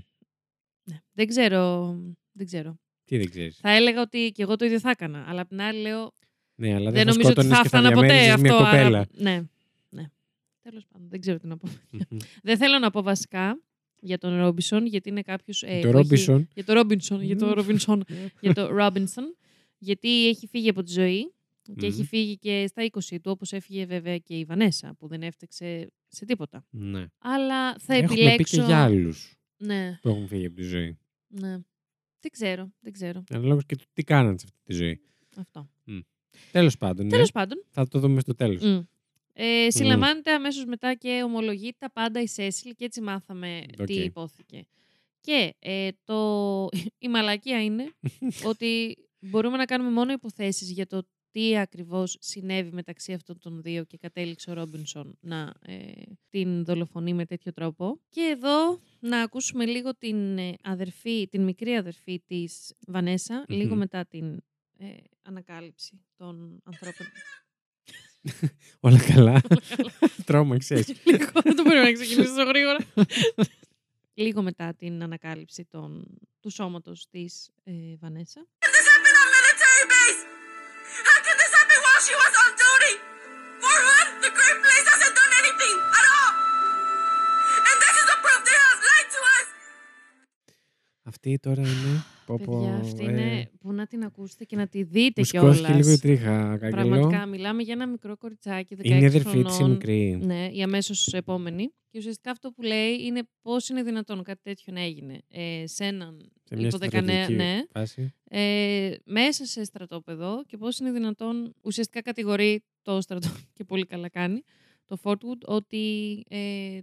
ναι. 0.83 1.01
Δεν 1.13 1.27
ξέρω... 1.27 1.95
Δεν 2.31 2.45
ξέρω. 2.45 2.79
Τι 3.05 3.17
δεν 3.17 3.29
ξέρεις. 3.29 3.57
Θα 3.61 3.71
έλεγα 3.71 4.01
ότι 4.01 4.31
και 4.35 4.41
εγώ 4.41 4.55
το 4.55 4.65
ίδιο 4.65 4.79
θα 4.79 4.89
έκανα. 4.89 5.25
Αλλά 5.27 5.41
απ' 5.41 5.47
την 5.47 5.61
άλλη 5.61 5.81
λέω 5.81 6.13
Ναι, 6.55 6.73
αλλά 6.73 6.91
δεν 6.91 6.93
δεν, 6.93 7.05
θα 7.05 7.11
νομίζω 7.11 7.29
ότι 7.29 7.41
σκότωνες 7.41 7.57
θα 7.57 7.63
και 7.63 7.69
θα 7.69 7.77
έφτανα 7.77 7.95
ποτέ 7.95 8.07
διαμέριζες 8.07 8.33
αυτό. 8.33 8.63
μια 8.63 8.69
άρα- 8.69 8.81
κοπέλα. 8.81 9.07
Ναι. 9.11 9.43
Ναι. 10.63 10.69
Τέλος 10.71 10.85
πάντων. 10.91 11.07
Δεν 11.09 11.19
ξέρω 11.19 11.37
τι 11.37 11.47
να 11.47 11.57
πω. 11.57 11.67
Μμμ. 11.91 12.17
Δεν 12.43 12.57
θέλω 12.57 12.79
να 12.79 12.89
πω 12.91 13.01
βασικά 13.01 13.61
για 14.01 14.17
τον 14.17 14.37
Ρόμπισον, 14.37 14.85
γιατί 14.85 15.09
είναι 15.09 15.21
κάποιος. 15.21 15.63
Ε, 15.63 15.79
Το 15.81 15.87
που 15.87 15.93
Ρόμπισον. 15.93 16.35
Έχει... 16.35 16.47
Για 16.53 16.63
το 16.65 16.73
Ρόμπινσον. 16.73 17.21
για 17.21 17.35
το 17.37 17.45
Μμμ. 17.45 17.53
Ρόμπινσον. 17.53 18.03
για 18.41 18.53
το 18.53 18.67
Ρόμπινσον. 18.67 19.35
Γιατί 19.77 20.27
έχει 20.27 20.47
φύγει 20.47 20.69
από 20.69 20.83
τη 20.83 20.91
ζωή 20.91 21.33
και 21.75 21.85
έχει 21.85 21.99
Μμμ. 21.99 22.05
φύγει 22.05 22.37
και 22.37 22.65
στα 22.67 22.83
20 22.91 22.99
του, 23.21 23.31
όπως 23.31 23.51
έφυγε 23.51 23.85
βέβαια 23.85 24.17
και 24.17 24.37
η 24.37 24.43
Βανέσα, 24.45 24.95
που 24.99 25.07
δεν 25.07 25.21
έφταξε 25.21 25.91
σε 26.07 26.25
τίποτα. 26.25 26.65
Ναι. 26.69 27.05
Αλλά 27.17 27.77
θα 27.79 27.95
Έχουμε 27.95 28.15
πει 28.15 28.21
επιλέξω. 28.21 28.57
και 28.57 28.63
για 28.63 28.83
άλλους 28.83 29.35
Ναι, 29.57 29.99
που 30.01 30.09
έχουν 30.09 30.27
φύγει 30.27 30.45
από 30.45 30.55
τη 30.55 30.61
ζωή. 30.63 30.97
ναι. 31.27 31.57
Δεν 32.23 32.31
ξέρω, 32.31 32.71
δεν 32.79 32.91
ξέρω. 32.91 33.23
Αναλόγως 33.29 33.65
και 33.65 33.75
του 33.75 33.83
τι 33.93 34.03
κάνανε 34.03 34.37
σε 34.37 34.45
αυτή 34.47 34.59
τη 34.63 34.73
ζωή. 34.73 35.01
Αυτό. 35.37 35.69
Τέλος 36.51 36.77
πάντων, 36.77 37.05
ναι. 37.05 37.11
Τέλος 37.11 37.31
πάντων, 37.31 37.63
θα 37.69 37.87
το 37.87 37.99
δούμε 37.99 38.19
στο 38.19 38.35
τέλος. 38.35 38.61
Μμ. 38.63 38.79
Ε, 39.33 39.69
συλλαμβάνεται 39.69 40.31
αμέσως 40.31 40.65
μετά 40.65 40.93
και 40.93 41.21
ομολογεί 41.25 41.75
τα 41.77 41.91
πάντα 41.91 42.21
η 42.21 42.27
Σέσιλ 42.27 42.75
και 42.75 42.85
έτσι 42.85 43.01
μάθαμε 43.01 43.65
Οκ. 43.79 43.85
τι 43.85 43.93
ειπώθηκε. 43.93 44.65
Και 45.21 45.55
ε, 45.59 45.89
το... 46.03 46.67
η 46.97 47.07
μαλακία 47.07 47.63
είναι 47.63 47.93
ότι 48.51 48.97
μπορούμε 49.19 49.57
να 49.57 49.65
κάνουμε 49.65 49.91
μόνο 49.91 50.11
υποθέσεις 50.11 50.71
για 50.71 50.87
το 50.87 51.03
τι 51.31 51.57
ακριβώς 51.57 52.17
συνέβη 52.19 52.71
μεταξύ 52.71 53.13
αυτών 53.13 53.39
των 53.39 53.61
δύο 53.61 53.83
και 53.83 53.97
κατέληξε 53.97 54.51
ο 54.51 54.53
Ρόμπινσον 54.53 55.17
να 55.21 55.53
ε, 55.61 55.91
την 56.29 56.65
δολοφονεί 56.65 57.13
με 57.13 57.25
τέτοιο 57.25 57.53
τρόπο. 57.53 57.99
Και 58.09 58.21
εδώ 58.21 58.79
να 58.99 59.21
ακούσουμε 59.21 59.65
λίγο 59.65 59.95
την 59.95 60.37
ε, 60.37 60.55
αδερφή, 60.63 61.27
την 61.27 61.43
μικρή 61.43 61.75
αδερφή 61.75 62.19
της 62.25 62.73
Βανέσα, 62.87 63.45
λίγο 63.47 63.73
Μμμ. 63.73 63.79
μετά 63.79 64.05
την 64.05 64.41
ε, 64.77 64.87
ανακάλυψη 65.21 66.01
των 66.15 66.61
ανθρώπων. 66.63 67.07
Όλα 68.79 68.99
καλά. 69.13 69.41
Τρόμαξε. 70.25 70.75
Λίγο, 71.05 71.25
δεν 71.43 71.55
το 71.55 71.63
πρέπει 71.63 71.85
να 71.85 71.91
ξεκινήσω 71.91 72.33
τόσο 72.33 72.43
γρήγορα. 72.43 72.77
Λίγο 74.13 74.41
μετά 74.41 74.73
την 74.73 75.03
ανακάλυψη 75.03 75.65
των, 75.65 76.17
του 76.39 76.49
σώματος 76.49 77.07
της 77.09 77.49
ε, 77.63 77.73
Βανέσα. 77.99 78.47
Αυτή 91.13 91.37
τώρα 91.39 91.61
είναι. 91.61 92.03
Πω, 92.25 92.39
πω, 92.43 92.59
Παιδιά, 92.59 92.75
αυτή 92.75 93.05
ε, 93.05 93.11
είναι 93.11 93.49
που 93.59 93.73
να 93.73 93.87
την 93.87 94.03
ακούσετε 94.03 94.43
και 94.43 94.55
να 94.55 94.67
τη 94.67 94.83
δείτε 94.83 95.21
Μου 95.21 95.27
κιόλας. 95.27 95.55
σηκώθηκε 95.55 95.77
λίγο 95.79 95.91
η 95.91 95.97
τρίχα, 95.99 96.57
Καγκελό. 96.57 96.69
Πραγματικά, 96.71 97.25
μιλάμε 97.25 97.61
για 97.63 97.73
ένα 97.73 97.87
μικρό 97.87 98.17
κοριτσάκι 98.17 98.75
16 98.79 98.83
Είναι 98.85 98.99
η 99.01 99.05
αδερφή 99.05 99.41
της 99.43 99.51
η 99.53 99.55
χρονών. 99.55 99.71
μικρή. 99.71 100.19
Ναι, 100.23 100.47
η 100.53 100.61
αμέσως 100.61 101.07
επόμενη. 101.07 101.73
Και 101.89 101.97
ουσιαστικά 101.97 102.31
αυτό 102.31 102.51
που 102.51 102.61
λέει 102.61 102.93
είναι 103.05 103.21
πώς 103.41 103.69
είναι 103.69 103.83
δυνατόν 103.83 104.23
κάτι 104.23 104.39
τέτοιο 104.43 104.73
να 104.73 104.81
έγινε 104.81 105.19
ε, 105.27 105.63
σε 105.67 105.83
έναν 105.83 106.31
Σε 106.43 106.55
μια 106.55 106.67
υποδεκανέα. 106.67 107.23
στρατιωτική 107.23 107.49
Ναι, 107.49 107.61
φάση. 107.71 108.13
ε, 108.29 108.91
μέσα 109.05 109.45
σε 109.45 109.63
στρατόπεδο 109.63 110.43
και 110.47 110.57
πώς 110.57 110.79
είναι 110.79 110.91
δυνατόν 110.91 111.53
ουσιαστικά 111.61 112.01
κατηγορεί 112.01 112.63
το 112.81 113.01
στρατό 113.01 113.29
και 113.55 113.63
πολύ 113.63 113.85
καλά 113.85 114.09
κάνει 114.09 114.41
το 114.91 114.97
Fortwood, 115.03 115.39
ότι 115.45 115.77
ε, 116.29 116.37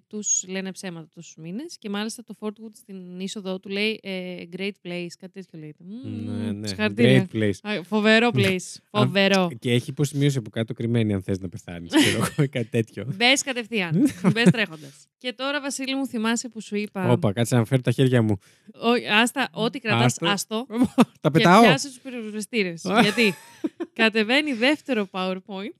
τους 0.07 0.45
λένε 0.49 0.73
ψέματα 0.73 1.09
τόσους 1.15 1.35
μήνες 1.37 1.77
και 1.79 1.89
μάλιστα 1.89 2.23
το 2.25 2.35
Fortwood 2.41 2.71
στην 2.73 3.21
είσοδο 3.21 3.59
του 3.61 3.69
λέει 3.69 4.01
ε, 4.03 4.43
great 4.57 4.71
place, 4.87 5.07
κάτι 5.21 5.33
τέτοιο 5.33 5.59
λέει. 5.59 5.75
Μμμ, 5.79 6.25
Ναι, 6.25 6.53
ναι. 6.53 6.67
συγχαρητήρια. 6.67 7.29
Great 7.33 7.37
place. 7.37 7.53
Α, 7.63 7.83
Φοβερό 7.83 8.31
place. 8.35 8.77
Φοβερό. 8.91 9.49
Και 9.59 9.73
έχει 9.73 9.91
υποσημείωση 9.91 10.39
από 10.39 10.51
κάτω 10.51 10.75
κρυμμένη 10.75 11.13
αν 11.15 11.23
θες 11.23 11.39
να 11.41 11.49
πεθάνεις. 11.49 11.93
ξέρω 11.95 12.17
εγώ, 12.17 12.43
ή 12.43 12.49
κάτι 12.49 12.67
τέτοιο. 12.69 13.05
Μπες 13.17 13.43
κατευθείαν. 13.43 14.09
Μπες 14.33 14.51
τρέχοντας. 14.51 15.07
Και 15.19 15.33
τώρα, 15.33 15.61
Βασίλη 15.61 15.95
μου, 15.97 16.07
θυμάσαι 16.07 16.49
που 16.49 16.61
σου 16.61 16.77
είπα. 16.77 17.11
Όπα, 17.11 17.33
κάτσε 17.33 17.57
να 17.57 17.65
φέρω 17.65 17.83
τα 17.83 17.91
χέρια 17.91 18.23
μου. 18.23 18.37
«Ω, 18.75 19.13
άστα, 19.21 19.49
ό,τι 19.53 19.79
κρατάς, 19.79 20.05
Άστο. 20.05 20.27
άστο. 20.27 20.67
Τα 21.21 21.31
Και 21.31 21.31
πετάω. 21.31 21.63
πιάσε 21.63 21.89
του 21.89 22.01
πυροσβεστήρε. 22.03 22.75
Γιατί 23.03 23.35
κατεβαίνει 23.93 24.53
δεύτερο 24.53 25.09
PowerPoint 25.11 25.75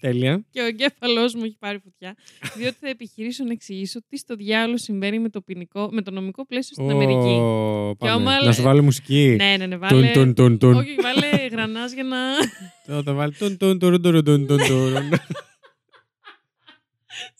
Τέλεια. 0.00 0.44
και 0.50 0.60
ο 0.60 0.64
εγκέφαλός 0.64 1.34
μου 1.34 1.44
έχει 1.44 1.56
πάρει 1.58 1.78
φωτιά. 1.78 2.16
Διότι 2.56 2.76
θα 2.80 2.88
επιχειρήσω 2.88 3.44
να 3.44 3.52
εξηγήσω 3.52 4.00
τι 4.08 4.16
στο 4.18 4.34
διάολο 4.34 4.76
συμβαίνει 4.78 5.18
με 5.18 5.28
το, 5.28 5.40
ποινικό, 5.40 5.88
με 5.92 6.02
το 6.02 6.10
νομικό 6.10 6.46
πλαίσιο 6.46 6.74
στην 6.74 6.90
Αμερική. 6.90 7.28
Ω, 7.40 7.96
πάμε. 7.98 8.12
άμα- 8.12 8.42
Να 8.44 8.52
σου 8.52 8.62
βάλω 8.62 8.82
μουσική. 8.82 9.34
Ναι, 9.38 9.56
ναι, 9.58 9.66
ναι, 9.66 9.78
Τουν, 9.78 9.88
βάλε. 9.88 10.10
τουν, 10.12 10.34
τουν, 10.34 10.58
τουν. 10.58 10.74
Όχι, 10.74 10.94
βάλε 11.02 11.46
γρανάζ 11.50 11.92
για 11.92 12.04
να. 12.04 12.16
Θα 12.86 13.02
το 13.02 13.14
βάλω. 13.14 13.32
Τουν, 13.38 13.56
τουν, 13.56 13.78
τουν, 13.78 14.02
τουν, 14.02 14.24
τουν, 14.24 14.46
τουν, 14.46 14.46
τουν. 14.46 14.58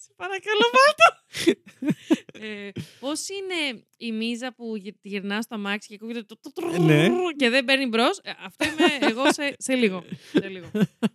Σε 0.02 0.10
παρακαλώ, 0.16 0.66
βάλτο. 0.76 1.06
Ε, 2.32 2.70
Πώς 3.00 3.26
είναι 3.28 3.82
η 3.96 4.12
μίζα 4.12 4.54
που 4.54 4.76
γυ- 4.76 4.96
τη 5.00 5.08
γυρνά 5.08 5.42
στο 5.42 5.54
αμάξι 5.54 5.88
και 5.88 5.94
ακούγεται 5.94 6.22
το, 6.22 6.38
το, 6.40 6.52
το- 6.52 6.82
Ναι. 6.82 7.08
και 7.36 7.48
δεν 7.48 7.64
παίρνει 7.64 7.86
μπρος. 7.86 8.04
αυτό 8.44 8.64
είμαι 8.64 9.06
εγώ 9.10 9.32
σε, 9.32 9.54
σε 9.58 9.74
λίγο. 9.74 10.04
Σε 10.32 10.48
λίγο. 10.48 10.70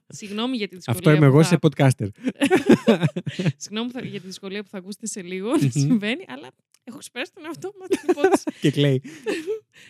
Συγγνώμη 0.08 0.58
για 0.58 0.68
τη 0.68 0.76
δυσκολία. 0.76 1.00
Αυτό 1.00 1.12
είμαι 1.12 1.20
που 1.30 1.34
εγώ 1.34 1.44
θα- 1.44 1.50
σε 1.50 1.58
podcaster. 1.62 2.08
Συγγνώμη 3.58 3.92
που 3.92 4.00
θα- 4.00 4.06
για 4.06 4.20
τη 4.22 4.26
δυσκολία 4.28 4.64
που 4.64 4.70
θα 4.70 4.78
ακούσετε 4.78 5.08
σε 5.08 5.22
λίγο 5.22 5.50
να 5.58 5.70
συμβαίνει, 5.70 6.26
αλλά 6.28 6.48
έχω 6.84 6.98
ξεπεράσει 6.98 7.32
τον 7.34 7.46
εαυτό 7.46 7.72
μου 7.74 7.80
με 7.80 7.88
την 7.88 8.10
υπόθεση. 8.10 8.44
Και 8.62 8.72
κλαίει. 8.72 9.02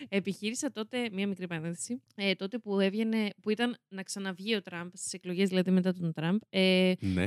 Επιχείρησα 0.08 0.72
τότε, 0.72 1.08
μία 1.12 1.26
μικρή 1.26 1.46
παρένθεση, 1.46 2.02
ε, 2.14 2.34
τότε 2.34 2.58
που 2.58 2.80
έβγαινε, 2.80 3.28
που 3.42 3.50
ήταν 3.50 3.76
να 3.88 4.02
ξαναβγεί 4.02 4.54
ο 4.54 4.62
Τραμπ, 4.62 4.90
στις 4.94 5.12
εκλογές 5.12 5.48
δηλαδή 5.48 5.70
μετά 5.70 5.92
τον 5.94 6.12
Τραμπ, 6.12 6.38
ε, 6.48 6.92
Ναι. 7.00 7.26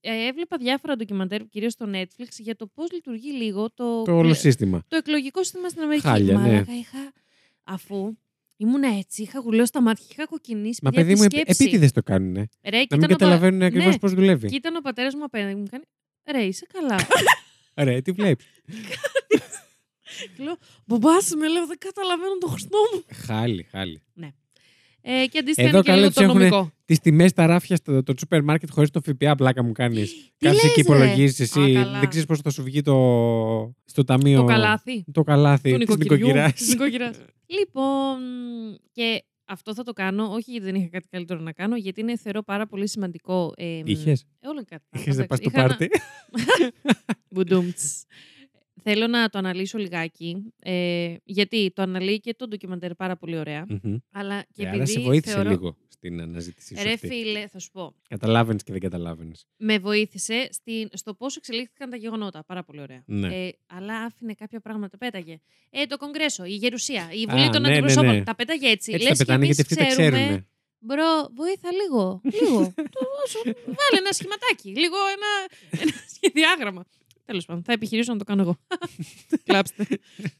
Ε, 0.00 0.26
έβλεπα 0.26 0.56
διάφορα 0.56 0.96
ντοκιμαντέρ, 0.96 1.46
κυρίως 1.48 1.72
στο 1.72 1.86
Netflix, 1.94 2.28
για 2.38 2.56
το 2.56 2.66
πώς 2.66 2.92
λειτουργεί 2.92 3.30
λίγο 3.32 3.70
το, 3.74 4.02
Το 4.02 4.12
όλο 4.12 4.22
κλε- 4.22 4.36
σύστημα. 4.40 4.84
το 4.88 4.96
εκλογικό 4.96 5.42
σύστημα 5.44 5.68
στην 5.68 5.82
Αμερική. 5.82 6.06
Χάλια, 6.06 6.34
ναι. 6.38 6.40
Μαλάκα, 6.40 6.72
είχα, 6.76 7.12
αφού 7.64 8.16
ήμουν 8.56 8.82
έτσι, 8.82 9.22
είχα 9.22 9.38
γουλώσει 9.40 9.72
τα 9.72 9.80
μάτια, 9.82 10.06
είχα 10.10 10.26
κοκκινήσει. 10.26 10.80
Μα 10.82 10.90
παιδιά, 10.90 11.04
παιδί 11.04 11.14
τη 11.14 11.20
μου, 11.20 11.24
επ- 11.26 11.32
σκέψη. 11.32 11.62
επίτηδες 11.62 11.92
το 11.92 12.02
κάνουνε. 12.02 12.48
Ρε, 12.64 12.76
Να 12.76 12.82
κοίταν 12.82 12.98
μην 12.98 13.04
ο 13.04 13.08
πα- 13.08 13.16
καταλαβαίνουν 13.16 13.62
ακριβώς 13.62 13.92
ναι, 13.92 13.98
πώς 13.98 14.12
δουλεύει. 14.14 14.48
Και 14.48 14.56
ήταν 14.56 14.76
ο 14.76 14.80
πατέρας 14.80 15.14
μου 15.14 15.24
απέναντι 15.24 15.54
μου 15.60 15.66
κάνει. 15.70 15.84
Ρε, 16.30 16.42
είσαι 16.42 16.66
καλά. 16.72 16.96
Ρε, 17.86 18.00
τι 18.00 18.12
βλέπεις. 18.12 18.46
Και 20.36 20.42
λέω, 20.42 20.56
Μπομπά, 20.86 21.10
με 21.38 21.48
λέω, 21.48 21.66
δεν 21.66 21.78
καταλαβαίνω 21.78 22.38
τον 22.40 22.50
Χριστό 22.50 22.78
μου. 22.94 23.04
Χάλι, 23.26 23.62
χάλι. 23.70 24.02
Ε, 25.08 25.26
και 25.26 25.38
αντίστοιχα 25.38 25.68
Εδώ 25.68 25.76
είναι 25.78 25.80
και 25.86 25.90
καλέ 25.90 26.00
λίγο 26.00 26.06
τους 26.12 26.16
το 26.16 26.22
έχουνε 26.22 26.48
νομικό. 26.48 26.72
Τις 26.86 26.98
τιμές 26.98 27.32
τα 27.32 27.46
ράφια 27.46 27.76
στο 27.76 28.02
το 28.02 28.14
σούπερ 28.18 28.42
μάρκετ 28.42 28.70
χωρίς 28.72 28.90
το 28.90 29.00
ΦΠΑ, 29.00 29.34
πλάκα 29.34 29.62
μου 29.64 29.72
κάνεις. 29.72 30.32
Κάτσε 30.38 30.62
λες, 30.66 30.74
και 30.74 30.82
ρε; 30.82 30.96
υπολογίζεις 30.96 31.40
εσύ. 31.40 31.60
Α, 31.76 31.82
καλά. 31.82 32.00
δεν 32.00 32.08
ξέρεις 32.08 32.26
πώς 32.26 32.40
θα 32.40 32.50
σου 32.50 32.62
βγει 32.62 32.82
το... 32.82 32.94
στο 33.84 34.04
ταμείο. 34.04 34.38
Το 34.40 34.44
καλάθι. 34.44 35.04
Το 35.12 35.22
καλάθι 35.22 35.72
του 35.72 35.78
της 35.78 35.88
νοικοκυριού. 35.88 36.26
νοικοκυράς. 36.26 36.52
της 36.52 36.68
νοικοκυράς. 36.68 37.16
λοιπόν, 37.46 38.18
και 38.92 39.22
αυτό 39.44 39.74
θα 39.74 39.82
το 39.82 39.92
κάνω, 39.92 40.24
όχι 40.32 40.50
γιατί 40.50 40.64
δεν 40.66 40.74
είχα 40.74 40.88
κάτι 40.88 41.08
καλύτερο 41.10 41.40
να 41.40 41.52
κάνω, 41.52 41.76
γιατί 41.76 42.00
είναι 42.00 42.16
θεωρώ 42.16 42.42
πάρα 42.42 42.66
πολύ 42.66 42.88
σημαντικό. 42.88 43.52
Ε, 43.56 43.80
Είχες; 43.84 44.24
Ε, 44.40 44.48
όλο 44.48 44.62
κάτι. 44.68 44.84
Είχες 44.92 45.16
να 45.16 45.26
πας 45.26 45.38
στο 45.38 45.48
Είχα 45.52 45.60
ένα- 45.60 45.68
πάρτι. 45.68 45.88
Μπουντούμτς. 47.30 48.04
Θέλω 48.82 49.06
να 49.06 49.28
το 49.28 49.38
αναλύσω 49.38 49.78
λιγάκι, 49.78 50.52
ε, 50.62 51.14
γιατί 51.24 51.70
το 51.74 51.82
αναλύει 51.82 52.20
και 52.20 52.34
το 52.34 52.48
ντοκιμαντέρ 52.48 52.94
πάρα 52.94 53.16
πολύ 53.16 53.38
ωραία. 53.38 53.64
Μμμ. 53.68 53.96
Αλλά 54.12 54.44
και 54.52 54.62
Ε, 54.62 54.66
επειδή 54.66 54.76
Άρα 54.76 54.86
σε 54.86 55.00
βοήθησε 55.00 55.34
θεωρώ... 55.34 55.50
λίγο 55.50 55.76
στην 55.96 56.20
αναζήτησή 56.20 56.76
σου. 56.76 56.82
Ρε 56.82 56.92
αυτή. 56.92 57.06
φίλε, 57.06 57.46
θα 57.46 57.58
σου 57.58 57.70
πω. 57.70 57.94
Καταλάβαινες 58.08 58.62
και 58.62 58.72
δεν 58.72 58.80
καταλάβαινες. 58.80 59.46
Με 59.56 59.78
βοήθησε 59.78 60.48
στην, 60.52 60.88
στο 60.92 61.14
πώς 61.14 61.36
εξελίχθηκαν 61.36 61.90
τα 61.90 61.96
γεγονότα. 61.96 62.44
Πάρα 62.44 62.64
πολύ 62.64 62.80
ωραία. 62.80 63.02
Ναι. 63.06 63.46
Ε, 63.46 63.52
αλλά 63.66 63.94
άφηνε 63.94 64.34
κάποια 64.34 64.60
πράγματα, 64.60 64.98
πέταγε. 64.98 65.40
Ε, 65.70 65.86
το 65.86 65.96
Κογκρέσο, 65.96 66.44
η 66.44 66.54
Γερουσία, 66.54 67.08
η 67.12 67.26
Βουλή 67.28 67.42
Α, 67.44 67.50
των 67.50 67.62
ναι, 67.62 67.68
ναι, 67.68 67.74
Αντιπροσώπων. 67.74 68.14
ναι. 68.14 68.22
Τα 68.22 68.34
πέταγε 68.34 68.68
έτσι. 68.68 68.92
Έτσι 68.92 69.08
Λες 69.08 69.18
τα 69.18 69.24
και 69.24 69.30
πετάνε 69.30 69.44
γιατί 69.44 69.60
εμείς 69.68 69.80
αυτοί 69.80 69.96
τα 69.96 70.02
ξέρουμε, 70.02 70.22
ξέρουν. 70.24 70.46
Μπρο, 70.78 71.28
βοήθα 71.34 71.72
λίγο. 71.72 72.20
Λίγο. 72.24 72.72
Το- 72.76 73.28
σου- 73.28 73.44
Βάλε 73.66 73.98
ένα 73.98 74.12
σχηματάκι. 74.12 74.68
Λίγο 74.68 74.96
ένα, 75.16 75.30
ένα 75.82 75.92
σχεδιάγραμμα. 76.14 76.84
Τέλος 77.24 77.44
πάντων, 77.44 77.62
θα 77.64 77.72
επιχειρήσω 77.72 78.12
να 78.12 78.18
το 78.18 78.24
κάνω 78.24 78.42
εγώ. 78.42 78.56
Κλάψτε. 79.44 79.86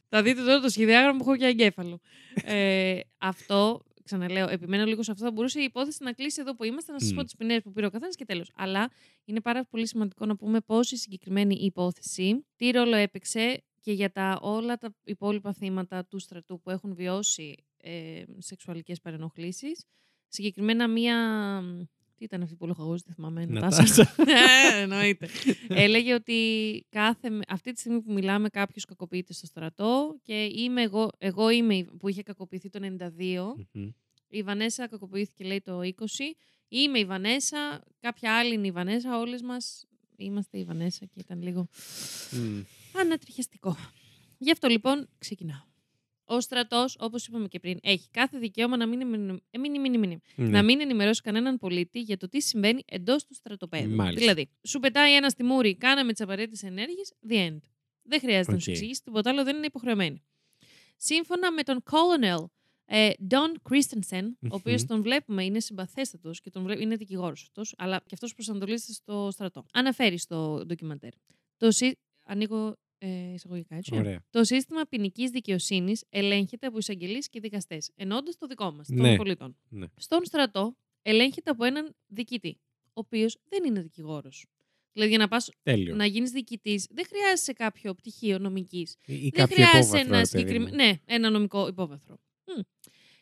θα 0.09 0.21
δείτε 0.23 0.41
τώρα 0.43 0.59
το 0.59 0.69
σχεδιάγραμμα 0.69 1.17
που 1.17 1.23
έχω 1.23 1.33
για 1.35 1.47
εγκέφαλο. 1.47 1.99
Ε, 2.43 2.99
αυτό, 3.17 3.83
ξαναλέω, 4.07 4.49
επιμένω 4.49 4.85
λίγο 4.85 5.03
σε 5.03 5.11
αυτό. 5.11 5.23
Θα 5.23 5.31
μπορούσε 5.31 5.59
η 5.59 5.63
υπόθεση 5.63 6.03
να 6.03 6.13
κλείσει 6.13 6.41
εδώ 6.41 6.55
που 6.55 6.63
είμαστε, 6.63 6.91
να 6.91 6.99
σας 6.99 7.11
Μμ. 7.11 7.15
πω 7.15 7.23
τις 7.23 7.35
ποινές 7.35 7.61
που 7.61 7.71
πήρε 7.71 7.85
ο 7.85 7.89
καθένας 7.89 8.15
και 8.15 8.25
τέλος. 8.25 8.51
Αλλά 8.55 8.91
είναι 9.25 9.41
πάρα 9.41 9.65
πολύ 9.65 9.87
σημαντικό 9.87 10.25
να 10.25 10.35
πούμε 10.35 10.61
πώς 10.61 10.91
η 10.91 10.97
συγκεκριμένη 10.97 11.55
υπόθεση, 11.55 12.45
τι 12.55 12.71
ρόλο 12.71 12.95
έπαιξε 12.95 13.63
και 13.81 13.91
για 13.91 14.11
τα 14.11 14.39
όλα 14.41 14.77
τα 14.77 14.95
υπόλοιπα 15.03 15.53
θύματα 15.53 16.05
του 16.05 16.19
στρατού 16.19 16.59
που 16.61 16.69
έχουν 16.69 16.95
βιώσει 16.95 17.55
ε, 17.77 18.23
σεξουαλικές 18.37 19.01
παρενοχλήσεις. 19.01 19.85
Συγκεκριμένα 20.27 20.87
μία... 20.87 21.15
Τι 22.17 22.23
ήταν 22.23 22.41
αυτή 22.41 22.55
που 22.55 22.67
λογαγώζει, 22.67 23.03
δεν 23.05 23.15
θυμάμαι. 23.15 23.45
Νατάσα. 23.45 23.81
Νατάσα. 23.81 24.15
Ε, 24.77 24.81
Εννοείται. 24.81 25.29
Έλεγε 25.67 26.13
ότι 26.13 26.35
κάθε, 26.89 27.29
αυτή 27.47 27.71
τη 27.71 27.79
στιγμή 27.79 28.01
που 28.01 28.13
μιλάμε 28.13 28.49
κάποιος 28.49 28.85
κακοποιείται 28.85 29.33
στο 29.33 29.45
στρατό 29.45 30.19
και 30.21 30.33
είμαι 30.43 30.81
εγώ, 30.81 31.09
εγώ 31.17 31.49
είμαι 31.49 31.75
η- 31.75 31.83
που 31.83 32.07
είχε 32.07 32.23
κακοποιηθεί 32.23 32.69
το 32.69 32.79
92. 32.81 33.55
Μμμ. 33.71 33.89
Η 34.29 34.43
Βανέσα 34.43 34.87
κακοποιήθηκε 34.87 35.43
λέει 35.43 35.61
το 35.61 35.79
20. 35.81 35.83
Είμαι 36.67 36.99
η 36.99 37.05
Βανέσα, 37.05 37.83
κάποια 37.99 38.37
άλλη 38.37 38.53
είναι 38.53 38.67
η 38.67 38.71
Βανέσα, 38.71 39.17
όλες 39.19 39.41
μας 39.41 39.85
είμαστε 40.15 40.57
η 40.57 40.63
Βανέσα 40.63 41.05
και 41.05 41.19
ήταν 41.19 41.41
λίγο 41.41 41.67
Μμ. 42.31 42.61
ανατριχιαστικό. 42.99 43.77
Γι' 44.37 44.51
αυτό 44.51 44.67
λοιπόν 44.67 45.09
ξεκινάω. 45.17 45.61
Ο 46.29 46.39
στρατός, 46.39 46.95
όπως 46.99 47.27
είπαμε 47.27 47.47
και 47.47 47.59
πριν, 47.59 47.79
έχει 47.81 48.09
κάθε 48.09 48.37
δικαίωμα 48.37 48.77
να 48.77 48.85
μην, 48.85 49.01
ενημε- 49.01 49.43
ε, 49.49 49.57
μην, 49.57 49.81
μην, 49.81 49.99
μην, 49.99 50.21
Ναι. 50.35 50.47
να 50.49 50.63
μην 50.63 50.79
ενημερώσει 50.81 51.21
κανέναν 51.21 51.57
πολίτη 51.57 51.99
για 51.99 52.17
το 52.17 52.27
τι 52.27 52.41
συμβαίνει 52.41 52.81
εντός 52.85 53.25
του 53.25 53.33
στρατοπέδου. 53.33 53.95
Μάλιστα. 53.95 54.19
Δηλαδή, 54.19 54.49
σου 54.67 54.79
πετάει 54.79 55.15
ένα 55.15 55.29
στη 55.29 55.43
μούρη, 55.43 55.75
κάναμε 55.75 56.11
τις 56.11 56.21
απαραίτητες 56.21 56.63
ενέργειες, 56.63 57.13
the 57.29 57.33
end. 57.49 57.57
Δεν 58.01 58.19
χρειάζεται 58.19 58.51
να 58.53 58.59
σου 58.59 58.65
Οκ. 58.69 58.75
εξηγήσει 58.75 59.03
τίποτα 59.03 59.29
άλλο, 59.29 59.43
δεν 59.43 59.55
είναι 59.55 59.65
υποχρεωμένη. 59.65 60.23
Σύμφωνα 60.97 61.51
με 61.51 61.63
τον 61.63 61.83
Colonel 61.91 62.45
ε, 62.85 63.09
Don 63.29 63.71
Christensen, 63.71 64.23
ο 64.41 64.55
οποίος 64.55 64.81
Μμμ. 64.81 64.87
τον 64.87 65.01
βλέπουμε 65.01 65.43
είναι 65.45 65.59
συμπαθέστατος 65.59 66.41
και 66.41 66.49
τον 66.49 66.63
βλέ- 66.63 66.79
είναι 66.81 66.95
δικηγόρος 66.95 67.41
αυτός, 67.41 67.73
αλλά 67.77 67.97
και 68.05 68.13
αυτός 68.13 68.33
προσανατολίζεται 68.33 68.91
στο 68.93 69.29
στρατό. 69.31 69.65
Αναφέρει 69.73 70.17
στο 70.17 70.63
ντοκιμαντέρ. 70.65 71.11
Το 71.57 71.71
συ... 71.71 71.91
Ανοίγω 72.29 72.75
ε, 72.97 73.33
εισαγωγικά, 73.33 73.75
έτσι. 73.75 73.95
Ωραία. 73.95 74.23
Το 74.29 74.43
σύστημα 74.43 74.81
ποινικής 74.89 75.29
δικαιοσύνης 75.29 76.03
ελέγχεται 76.09 76.67
από 76.67 76.77
εισαγγελείς 76.77 77.29
και 77.29 77.39
δικαστές, 77.39 77.91
ενώντας 77.95 78.37
το 78.37 78.47
δικό 78.47 78.71
μας, 78.71 78.87
των 78.87 78.97
Ναι. 78.97 79.15
πολιτών. 79.15 79.57
Ναι. 79.69 79.85
Στον 79.95 80.25
στρατό 80.25 80.75
ελέγχεται 81.01 81.49
από 81.49 81.63
έναν 81.63 81.95
διοικητή, 82.07 82.57
ο 82.87 82.91
οποίος 82.93 83.37
δεν 83.49 83.63
είναι 83.65 83.81
δικηγόρος. 83.81 84.45
Δηλαδή, 84.93 85.11
για 85.15 85.21
να, 85.21 85.27
πας, 85.27 85.49
Τέλειο. 85.63 85.95
να 85.95 86.05
γίνεις 86.05 86.31
διοικητής, 86.31 86.87
δεν 86.89 87.05
χρειάζεσαι 87.05 87.53
κάποιο 87.53 87.93
πτυχίο 87.93 88.39
νομικής. 88.39 88.95
Ή, 89.05 89.13
ή 89.13 89.19
Δεν 89.19 89.31
κάποιο 89.31 89.55
χρειάζεσαι 89.55 89.77
υπόβαθρο, 89.97 89.99
ένα 90.07 90.09
ρε 90.17 90.21
παιδί 90.21 90.25
συγκεκριμένο. 90.25 90.69
μου. 90.69 90.75
Ναι, 90.75 90.93
ένα 91.05 91.29
νομικό 91.29 91.67
υπόβαθρο. 91.67 92.17
Μμ. 92.45 92.61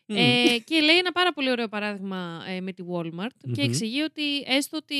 Μμ. 0.07 0.15
Ε, 0.17 0.57
και 0.63 0.79
λέει 0.79 0.97
ένα 0.97 1.11
πάρα 1.11 1.33
πολύ 1.33 1.49
ωραίο 1.51 1.67
παράδειγμα 1.67 2.43
ε, 2.47 2.61
με 2.61 2.73
τη 2.73 2.83
Walmart 2.91 3.35
και 3.53 3.61
Μμμ. 3.61 3.69
εξηγεί 3.69 4.01
ότι 4.01 4.39
έστω 4.45 4.77
ότι 4.77 4.95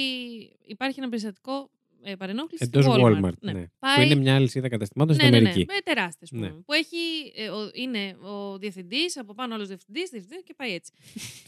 υπάρχει 0.65 0.99
ένα 0.99 1.09
περιστατικό 1.09 1.69
ε, 2.01 2.15
παρενόχληση 2.15 2.63
Εντός 2.63 2.83
στη 2.83 2.93
Walmart. 2.95 3.21
Walmart. 3.21 3.37
Ναι. 3.39 3.51
ναι. 3.51 3.61
Που 3.61 3.69
Πάει- 3.79 4.05
είναι 4.05 4.15
μια 4.15 4.35
αλυσίδα 4.35 4.69
καταστημάτων 4.69 5.15
ναι, 5.15 5.21
στην 5.21 5.33
ναι, 5.33 5.39
ναι, 5.41 5.49
Αμερική. 5.49 5.73
με 5.73 5.79
τεράστια, 5.81 6.19
ας 6.21 6.31
Ναι. 6.31 6.47
πούμε, 6.47 6.61
Που 6.65 6.73
έχει, 6.73 6.97
ε, 7.35 7.49
ο, 7.49 7.69
είναι 7.73 8.17
ο 8.21 8.57
διευθυντής, 8.57 9.17
από 9.17 9.33
πάνω 9.33 9.53
άλλος 9.55 9.67
διευθυντής, 9.67 10.09
διευθυντή 10.09 10.43
και 10.43 10.53
πάει 10.53 10.73
έτσι. 10.73 10.91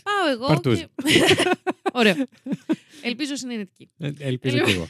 Πάω 0.04 0.32
εγώ. 0.32 0.48
Παρτούζ. 0.54 0.80
Και... 0.80 0.88
Ωραίο. 1.94 2.16
Ελπίζω 3.04 3.36
συνενετική. 3.36 3.90
Ε, 3.98 4.12
Ελπίζω 4.20 4.56
Λοιπόν, 4.56 4.72
κι 4.72 4.76
εγώ. 4.78 4.88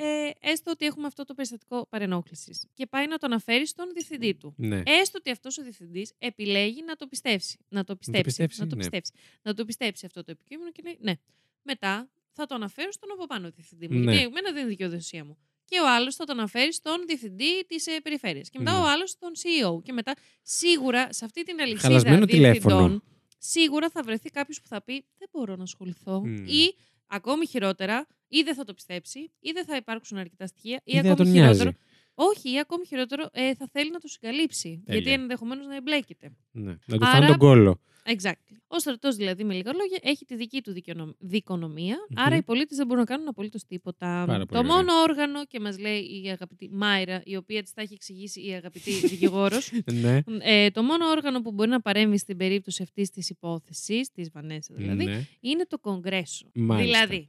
Ε, 0.00 0.30
έστω 0.40 0.70
ότι 0.70 0.86
έχουμε 0.86 1.06
αυτό 1.06 1.24
το 1.24 1.34
περιστατικό 1.34 1.86
παρενόχλησης. 1.88 2.66
Και 2.74 2.86
πάει 2.86 3.06
να 3.06 3.18
το 3.18 3.26
αναφέρει 3.26 3.66
στον 3.66 3.90
διευθυντή 3.92 4.34
του. 4.34 4.54
Ναι. 4.56 4.82
Έστω 4.86 5.18
ότι 5.18 5.30
αυτός 5.30 5.58
ο 5.58 5.62
διευθυντής 5.62 6.12
επιλέγει 6.18 6.82
να 6.82 6.96
το 6.96 7.06
πιστέψει. 7.06 7.58
Να 7.68 7.84
το 7.84 7.96
πιστέψει. 7.96 8.24
πιστέψει, 8.24 8.60
να, 8.60 8.66
το 8.66 8.74
ναι. 8.74 8.80
πιστέψει. 8.80 9.12
να 9.42 9.54
το 9.54 9.64
πιστέψει 9.64 10.06
αυτό 10.06 10.24
το 10.24 10.30
επικείμενο 10.30 10.70
και 10.70 10.82
λέει 10.84 10.98
ναι. 11.00 11.14
Μετά 11.62 12.08
θα 12.38 12.46
το 12.46 12.54
αναφέρω 12.54 12.92
στον 12.92 13.08
από 13.12 13.26
πάνω 13.26 13.50
διευθυντή 13.50 13.88
μου. 13.88 13.98
Ναι. 13.98 14.12
Γιατί 14.12 14.26
εμένα 14.26 14.50
δεν 14.52 14.60
είναι 14.60 14.68
δικαιοδοσία 14.70 15.24
μου. 15.24 15.36
Και 15.64 15.78
ο 15.80 15.88
άλλος 15.96 16.14
θα 16.14 16.24
το 16.24 16.32
αναφέρει 16.32 16.72
στον 16.74 16.96
διευθυντή 17.06 17.64
της 17.66 17.86
ε, 17.86 18.00
περιφέρειας. 18.02 18.48
Και 18.50 18.58
μετά 18.58 18.72
Ναι. 18.72 18.78
ο 18.78 18.88
άλλος 18.88 19.10
στον 19.10 19.30
CEO. 19.42 19.82
Και 19.82 19.92
μετά 19.92 20.14
σίγουρα 20.42 21.12
σε 21.12 21.24
αυτή 21.24 21.42
την 21.42 21.60
αλυσίδα 21.60 21.80
Χαλασμένο 21.88 22.24
διευθυντών, 22.26 22.60
τηλέφωνο. 22.60 23.02
σίγουρα 23.38 23.90
θα 23.90 24.02
βρεθεί 24.02 24.30
κάποιος 24.30 24.60
που 24.60 24.68
θα 24.68 24.82
πει 24.82 25.04
Δεν 25.18 25.28
μπορώ 25.32 25.56
να 25.56 25.62
ασχοληθώ. 25.62 26.20
Μμ. 26.26 26.44
Ή 26.46 26.74
Ακόμη 27.10 27.46
χειρότερα, 27.46 28.06
ή 28.28 28.42
δεν 28.42 28.54
θα 28.54 28.64
το 28.64 28.74
πιστέψει, 28.74 29.18
ή 29.40 29.50
δεν 29.52 29.64
θα 29.64 29.76
υπάρξουν 29.76 30.18
αρκετά 30.18 30.46
στοιχεία, 30.46 30.80
ή, 30.84 30.96
Ή 30.96 31.00
δεν 31.00 31.04
θα 31.04 31.12
ακόμη 31.12 31.32
τον 31.32 31.40
νοιάζει. 31.42 31.76
Χειρότερο. 32.18 32.30
Όχι, 32.36 32.52
ή 32.54 32.58
ακόμη 32.58 32.86
χειρότερο, 32.86 33.28
ε, 33.32 33.54
θα 33.54 33.68
θέλει 33.72 33.90
να 33.90 33.98
το 33.98 34.08
συγκαλύψει. 34.08 34.82
Τέλεια. 34.84 35.00
Γιατί 35.02 35.20
ενδεχομένως 35.20 35.66
να 35.66 35.76
εμπλέκεται. 35.76 36.32
Ναι. 36.50 36.76
Να 36.86 36.98
του 36.98 37.06
Άρα- 37.06 37.12
φάνε 37.14 37.26
τον 37.26 37.36
κόλλο. 37.38 37.80
Exactly. 38.10 38.56
Ο 38.68 38.78
στρατός, 38.78 39.16
δηλαδή, 39.16 39.44
με 39.44 39.54
λίγα 39.54 39.72
λόγια, 39.72 39.98
έχει 40.02 40.24
τη 40.24 40.36
δική 40.36 40.60
του 40.62 40.72
δικαιονο- 40.72 41.14
δικονομία, 41.18 41.96
Μμμ. 42.08 42.22
άρα 42.24 42.36
οι 42.36 42.42
πολίτες 42.42 42.76
δεν 42.76 42.86
μπορούν 42.86 43.02
να 43.02 43.08
κάνουν 43.08 43.28
απολύτως 43.28 43.64
τίποτα. 43.66 44.24
Πάρα 44.26 44.38
το 44.38 44.46
πολύ 44.46 44.60
ωραία. 44.60 44.74
μόνο 44.76 44.92
όργανο, 45.02 45.44
και 45.46 45.60
μας 45.60 45.78
λέει 45.78 46.20
η 46.24 46.28
αγαπητή 46.30 46.68
Μάιρα, 46.72 47.22
η 47.24 47.36
οποία 47.36 47.62
της 47.62 47.72
τα 47.72 47.82
έχει 47.82 47.94
εξηγήσει 47.94 48.46
η 48.46 48.52
αγαπητή 48.54 48.90
δικηγόρος, 49.12 49.70
ναι. 49.92 50.20
ε, 50.40 50.70
το 50.70 50.82
μόνο 50.82 51.06
όργανο 51.06 51.42
που 51.42 51.52
μπορεί 51.52 51.70
να 51.70 51.80
παρέμβει 51.80 52.18
στην 52.18 52.36
περίπτωση 52.36 52.82
αυτής 52.82 53.10
της 53.10 53.30
υπόθεσης, 53.30 54.10
της 54.12 54.30
Βανέσα 54.30 54.74
δηλαδή, 54.76 55.04
ναι. 55.04 55.24
είναι 55.40 55.64
το 55.68 55.78
Κογκρέσο. 55.78 56.46
Μάλιστα. 56.54 57.06
Δηλαδή, 57.06 57.28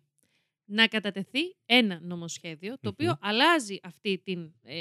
να 0.71 0.87
κατατεθεί 0.87 1.39
ένα 1.65 1.99
νομοσχέδιο 2.03 2.75
το 2.81 2.89
οποίο 2.89 3.17
αλλάζει 3.21 3.77
αυτή 3.83 4.21
την, 4.23 4.51
ε, 4.63 4.75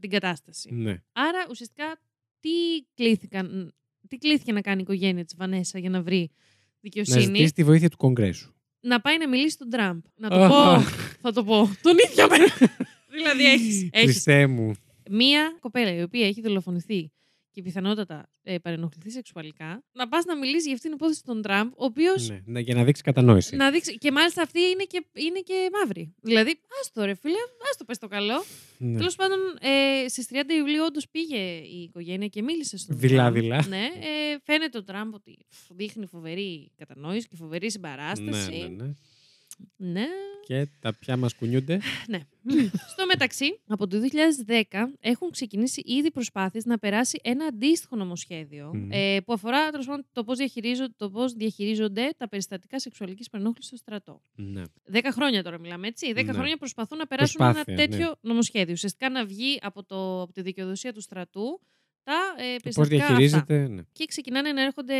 την 0.00 0.10
κατάσταση. 0.10 0.74
ναι. 0.74 1.02
Άρα, 1.12 1.46
ουσιαστικά, 1.50 2.00
τι, 2.40 2.50
κλήθηκαν, 2.94 3.74
τι 4.08 4.16
κλήθηκε 4.16 4.52
να 4.52 4.60
κάνει 4.60 4.78
η 4.78 4.82
οικογένεια 4.82 5.24
της 5.24 5.34
Βανέσα 5.36 5.78
για 5.78 5.90
να 5.90 6.02
βρει 6.02 6.20
Να 6.20 6.28
δικαιοσύνη. 6.80 7.20
ζητήσει 7.22 7.52
τη 7.52 7.64
βοήθεια 7.64 7.90
του 7.90 7.96
Κογκρέσου. 7.96 8.54
Να 8.80 9.00
πάει 9.00 9.18
να 9.18 9.28
μιλήσει 9.28 9.50
στον 9.54 9.68
Τραμπ. 9.70 10.00
Να 10.16 10.28
το 10.28 10.34
Αχ. 10.42 10.50
πω. 10.50 10.80
θα 11.20 11.32
το 11.32 11.44
πω. 11.44 11.70
Τον 11.82 11.96
ίδιο 12.10 12.28
μέρα. 12.28 12.44
δηλαδή, 13.16 13.44
έχεις, 13.44 13.88
έχεις 13.92 14.10
Χριστέ 14.10 14.46
μου. 14.46 14.74
μία 15.10 15.56
κοπέλα 15.60 15.94
η 15.94 16.02
οποία 16.02 16.26
έχει 16.26 16.40
δολοφονηθεί 16.40 17.12
και 17.56 17.62
πιθανότατα 17.62 18.30
ε, 18.42 18.58
παρενοχληθεί 18.58 19.10
σεξουαλικά, 19.10 19.84
να 19.92 20.08
πας 20.08 20.24
να 20.24 20.36
μιλήσεις 20.36 20.64
για 20.64 20.74
αυτήν 20.74 20.88
την 20.90 20.98
υπόθεση 20.98 21.18
στον 21.18 21.42
Τραμπ, 21.42 21.72
ο 21.76 21.84
οποίος. 21.84 22.28
Ναι. 22.28 22.40
Να- 22.46 22.60
Για 22.60 22.74
να 22.74 22.84
δείξει 22.84 23.02
κατανόηση. 23.02 23.56
Να 23.56 23.70
δείξει. 23.70 23.98
Και 23.98 24.10
μάλιστα 24.12 24.42
αυτή 24.42 24.60
είναι 24.60 24.84
και, 24.84 25.06
είναι 25.14 25.40
και 25.40 25.68
μαύρη. 25.72 26.14
Δηλαδή, 26.20 26.50
α 26.50 26.90
το 26.92 27.04
ρε 27.04 27.14
φίλε, 27.14 27.34
α 27.34 27.76
το 27.78 27.84
πες 27.84 27.98
το 27.98 28.08
καλό. 28.08 28.44
Ναι. 28.78 28.96
Τέλος 28.98 29.14
πάντων, 29.16 29.38
ε, 29.60 30.08
στις 30.08 30.26
30 30.30 30.34
Ιουλίου 30.58 30.82
όντως 30.86 31.08
πήγε 31.08 31.38
η 31.56 31.82
οικογένεια 31.82 32.26
και 32.28 32.42
μίλησε 32.42 32.76
στον 32.76 32.98
Δειλά-δειλά. 32.98 33.56
Τραμπ. 33.58 33.70
Ναι, 33.70 33.84
ε, 33.84 34.36
φαίνεται 34.44 34.78
ο 34.78 34.84
Τραμπ 34.84 35.14
ότι 35.14 35.38
δείχνει 35.70 36.06
φοβερή 36.06 36.70
κατανόηση 36.76 37.28
και 37.28 37.36
φοβερή 37.36 37.64
Ναι, 37.64 37.70
συμπαράσταση. 37.70 38.50
ναι, 38.50 38.66
ναι. 38.66 38.84
ναι. 38.84 38.92
Και 40.46 40.66
τα 40.80 40.94
πια 40.98 41.16
μας 41.16 41.34
κουνιούνται. 41.34 41.80
Ναι. 42.08 42.20
Στο 42.88 43.06
μεταξύ, 43.06 43.60
από 43.66 43.86
το 43.86 43.96
2010 44.46 44.62
έχουν 45.00 45.30
ξεκινήσει 45.30 45.82
ήδη 45.84 46.10
προσπάθειες 46.10 46.64
να 46.64 46.78
περάσει 46.78 47.20
ένα 47.22 47.44
αντίστοιχο 47.44 47.96
νομοσχέδιο 47.96 48.70
Μμμ. 48.74 48.88
ε, 48.92 49.20
που 49.24 49.32
αφορά 49.32 49.70
τέλος 49.70 49.86
πάντων, 49.86 50.04
το 50.12 50.24
πώς, 50.24 50.38
διαχειρίζονται, 50.38 50.92
το 50.96 51.10
πώς 51.10 51.32
διαχειρίζονται 51.32 52.10
τα 52.16 52.28
περιστατικά 52.28 52.80
σεξουαλικής 52.80 53.30
παρενόχλησης 53.30 53.66
στο 53.68 53.76
στρατό. 53.76 54.20
Ναι. 54.34 54.62
Δέκα 54.84 55.12
χρόνια 55.12 55.42
τώρα 55.42 55.58
μιλάμε, 55.58 55.86
έτσι. 55.86 56.12
Δέκα 56.12 56.32
Ναι. 56.32 56.38
χρόνια 56.38 56.56
προσπαθούν 56.56 56.98
να 56.98 57.06
περάσουν 57.06 57.36
Προσπάθεια, 57.36 57.74
ένα 57.74 57.86
τέτοιο 57.86 58.06
ναι. 58.08 58.14
νομοσχέδιο. 58.20 58.72
Ουσιαστικά 58.72 59.10
να 59.10 59.26
βγει 59.26 59.58
από, 59.62 59.84
το, 59.84 60.20
από 60.22 60.32
τη 60.32 60.42
δικαιοδοσία 60.42 60.92
του 60.92 61.00
στρατού 61.00 61.60
τα 62.06 62.44
ε, 62.44 62.52
Πώς 62.52 62.62
περιστατικά 62.62 62.94
αυτά. 63.02 63.06
διαχειρίζεται. 63.06 63.68
Ναι. 63.68 63.82
Και 63.92 64.04
ξεκινάνε 64.04 64.52
να 64.52 64.62
έρχονται 64.62 64.94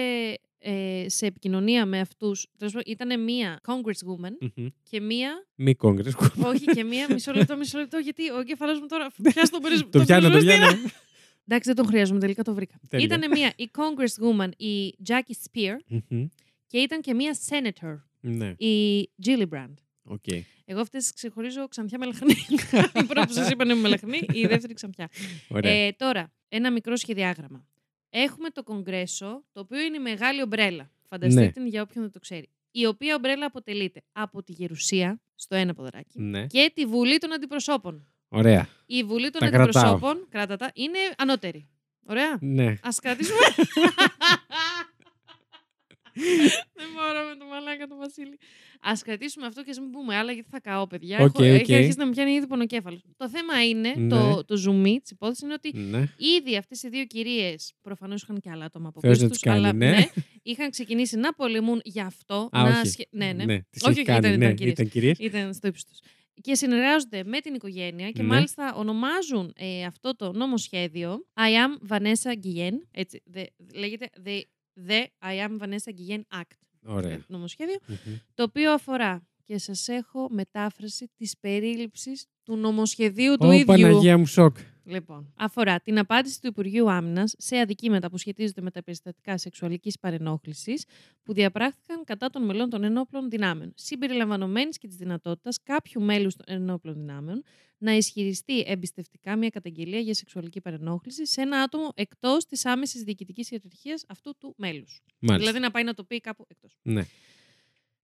ε, 0.59 1.05
σε 1.09 1.27
επικοινωνία 1.27 1.87
με 1.87 2.01
αυτούς. 2.01 2.47
Τέλος 2.59 2.73
πάντων, 2.73 2.93
Ήταν 2.93 3.23
μία 3.23 3.61
congresswoman 3.67 4.51
Μμμ. 4.57 4.67
και 4.91 5.01
μία 5.01 5.47
Μη 5.55 5.75
congress. 5.75 6.15
όχι 6.45 6.65
και 6.65 6.85
μία, 6.85 7.07
μισό 7.13 7.33
λεπτό, 7.33 7.57
μισό 7.57 7.79
λεπτό, 7.79 7.99
γιατί 7.99 8.31
ο 8.31 8.39
εγκέφαλό 8.39 8.73
μου 8.81 8.87
τώρα 8.87 9.11
πιάσει 9.23 9.51
τον 9.51 9.61
περισπασμό. 9.63 9.89
Το 9.89 10.01
πιάνω, 10.05 10.31
το 10.31 10.39
πιάνω. 10.39 10.67
Εντάξει, 11.49 11.73
δεν 11.73 11.75
τον 11.75 11.87
χρειάζομαι, 11.87 12.21
τελικά 12.21 12.43
το 12.43 12.55
βρήκα. 12.55 12.75
Τέλεια. 12.89 13.07
Ήταν 13.07 13.31
μία 13.31 13.53
η 13.57 13.71
Congresswoman, 13.77 14.51
η 14.57 14.95
Jackie 15.09 15.35
Speier, 15.51 15.77
Μμμ. 16.09 16.27
και 16.67 16.79
ήταν 16.79 17.01
και 17.01 17.15
μία 17.15 17.37
Senator, 17.49 17.97
Ναι. 18.21 18.55
η 18.59 19.09
Gillibrand. 19.27 19.75
OK. 20.09 20.25
Εγώ 20.65 20.81
αυτές 20.81 21.13
ξεχωρίζω 21.13 21.69
ξανθιά 21.69 21.99
μελαχρινή. 21.99 22.35
η 23.03 23.05
πρώτη 23.05 23.27
που 23.27 23.33
σας 23.33 23.51
είπαν 23.51 23.69
είναι 23.71 23.81
με 23.81 23.89
λαχνή, 23.89 24.21
η 24.33 24.47
δεύτερη 24.47 24.75
ξανθιά. 24.75 25.09
Ωραία. 25.49 25.73
Ε, 25.73 25.93
τώρα, 25.93 26.33
ένα 26.49 26.71
μικρό 26.73 26.97
σχεδιάγραμμα. 26.97 27.67
Έχουμε 28.11 28.51
το 28.51 28.63
Κογκρέσο, 28.63 29.45
το 29.53 29.61
οποίο 29.61 29.81
είναι 29.81 29.97
η 29.97 30.01
μεγάλη 30.01 30.43
ομπρέλα. 30.43 30.91
Φανταστείτε 31.09 31.45
Ναι. 31.45 31.53
την 31.53 31.67
για 31.67 31.83
όποιον 31.83 32.03
δεν 32.05 32.13
το 32.13 32.19
ξέρει. 32.19 32.49
Η 32.71 32.87
οποία 32.87 33.15
ομπρέλα 33.15 33.47
αποτελείται 33.47 34.03
από 34.13 34.43
τη 34.43 34.53
Γερουσία, 34.53 35.21
στο 35.35 35.55
ένα 35.55 35.75
ποδαράκι, 35.75 36.21
Ναι. 36.21 36.47
και 36.47 36.71
τη 36.75 36.87
Βουλή 36.87 37.19
των 37.19 37.33
Αντιπροσώπων. 37.33 38.07
Ωραία. 38.29 38.69
Η 38.87 39.03
Βουλή 39.05 39.31
των 39.31 39.41
Τα 39.41 39.49
κρατάω. 39.51 39.83
Αντιπροσώπων, 39.83 40.27
κράτατα, 40.31 40.71
είναι 40.75 40.99
ανώτερη. 41.17 41.69
Ωραία. 42.07 42.39
Ναι. 42.41 42.67
Α 42.67 42.89
κρατήσουμε. 43.03 43.39
Δεν 46.75 46.87
μπορώ 46.95 47.29
με 47.29 47.37
το 47.39 47.45
μαλάκα 47.45 47.87
του 47.87 47.97
Βασίλη. 47.99 48.39
Ας 48.81 48.93
κρατήσουμε 49.05 49.47
αυτό 49.47 49.63
και 49.63 49.71
ας 49.71 49.79
μην 49.79 49.91
πούμε 49.91 50.17
άλλα 50.17 50.33
γιατί 50.33 50.49
θα 50.51 50.61
καώ, 50.61 50.87
παιδιά. 50.87 51.19
Οκ, 51.19 51.35
Έχω, 51.35 51.43
Έχει 51.45 51.73
οκ. 51.73 51.79
αρχίσει 51.79 51.99
να 51.99 52.05
με 52.07 52.11
πιάνει 52.11 52.33
ήδη 52.33 52.47
πονοκέφαλος. 52.47 53.01
Το 53.17 53.29
θέμα 53.29 53.65
είναι, 53.69 53.95
Ναι. 53.97 54.09
το, 54.09 54.45
το 54.45 54.57
ζουμί 54.57 55.01
τη 55.01 55.09
υπόθεση 55.13 55.45
είναι 55.45 55.53
ότι 55.55 55.79
Ναι. 55.79 55.99
ήδη 56.39 56.57
αυτές 56.57 56.83
οι 56.83 56.89
δύο 56.89 57.05
κυρίες, 57.05 57.73
προφανώς 57.83 58.23
είχαν 58.23 58.41
και 58.41 58.51
άλλα 58.51 58.65
άτομα 58.65 58.89
από 58.89 59.01
Θεός 59.01 59.13
πίσω 59.13 59.23
να 59.25 59.29
του, 59.31 59.35
τους 59.35 59.43
κάνει, 59.45 59.59
αλλά 59.59 59.73
ναι. 59.73 60.07
είχαν 60.43 60.71
ξεκινήσει 60.71 61.17
να 61.17 61.33
πολεμούν 61.35 61.81
γι' 61.85 62.01
αυτό. 62.01 62.49
Α, 62.53 62.63
να 62.63 62.69
όχι. 62.81 62.89
σχε- 62.89 63.09
Ναι, 63.11 63.33
ναι. 63.33 63.45
ναι. 63.45 63.59
Τις 63.71 63.83
Όχι, 63.83 63.91
έχει 63.91 64.01
όχι, 64.01 64.03
κάνει, 64.05 64.19
ήταν- 64.27 64.39
ναι. 64.39 64.45
ήταν 64.45 64.55
κυρίες. 64.57 64.73
Ήταν 64.73 64.89
κυρίες. 64.89 65.19
Ήταν 65.19 65.55
στο 65.55 65.67
ύψος 65.69 65.85
τους. 65.85 65.99
Και 66.41 66.55
συνεργάζονται 66.55 67.25
με 67.25 67.41
την 67.41 67.55
οικογένεια 67.55 68.11
και 68.11 68.23
Ναι. 68.23 68.29
μάλιστα 68.29 68.75
ονομάζουν 68.77 69.53
ε, 69.57 69.85
αυτό 69.85 70.17
το 70.17 70.33
νομοσχέδιο 70.33 71.27
I 71.35 71.41
am 71.41 71.93
Vanessa 71.97 72.31
Guillen. 72.45 72.73
Έτσι, 72.91 73.23
the, 73.35 73.45
λέγεται 73.75 74.11
the, 74.25 74.41
the 74.89 75.05
I 75.23 75.35
am 75.49 75.59
Vanessa 75.59 75.91
Guillen 75.93 76.41
Act. 76.41 76.57
Ωραία. 76.85 77.11
ε, 77.13 77.25
νομοσχέδιο, 77.29 77.77
Μμμ. 77.87 77.97
το 78.35 78.43
οποίο 78.43 78.73
αφορά 78.73 79.27
και 79.45 79.59
σας 79.59 79.89
έχω 79.89 80.29
μετάφραση 80.31 81.11
της 81.17 81.35
περίληψης 81.41 82.27
του 82.43 82.57
νομοσχεδίου 82.57 83.37
του 83.37 83.47
Ω, 83.49 83.53
ίδιου. 83.53 83.65
Παναγία 83.67 84.19
μου, 84.19 84.27
σοκ. 84.27 84.57
Λοιπόν, 84.89 85.33
αφορά 85.37 85.81
την 85.81 85.99
απάντηση 85.99 86.41
του 86.41 86.47
Υπουργείου 86.47 86.91
Άμυνας 86.91 87.35
σε 87.39 87.59
αδικήματα 87.59 88.11
που 88.11 88.19
σχετίζονται 88.19 88.61
με 88.61 88.71
τα 88.71 88.83
περιστατικά 88.83 89.39
σεξουαλικής 89.39 89.99
παρενόχλησης 89.99 90.85
που 91.23 91.33
διαπράχθηκαν 91.33 92.05
κατά 92.05 92.31
των 92.31 92.45
μελών 92.45 92.71
των 92.71 92.85
ενόπλων 92.85 93.31
δυνάμεων, 93.31 93.73
συμπεριλαμβανομένης 93.77 94.79
και 94.79 94.87
της 94.87 94.97
δυνατότητας 94.97 95.63
κάποιου 95.63 96.03
μέλους 96.03 96.37
των 96.37 96.45
ενόπλων 96.49 96.95
δυνάμεων 96.95 97.43
να 97.79 97.93
ισχυριστεί 97.93 98.61
εμπιστευτικά 98.67 99.37
μια 99.37 99.49
καταγγελία 99.49 100.01
για 100.01 100.15
σεξουαλική 100.15 100.61
παρενόχληση 100.61 101.27
σε 101.27 101.41
ένα 101.41 101.61
άτομο 101.61 101.93
εκτός 101.95 102.45
της 102.45 102.65
άμεσης 102.65 103.03
διοικητικής 103.03 103.51
ιεραρχία 103.51 104.01
αυτού 104.09 104.37
του 104.39 104.55
μέλους. 104.57 105.01
Μάλιστα. 105.19 105.37
Δηλαδή 105.37 105.65
να 105.65 105.71
πάει 105.71 105.85
να 105.85 105.95
το 105.95 106.05
πει 106.05 106.21
κάπου 106.21 106.45
εκτός. 106.49 106.79
Ναι. 106.83 107.01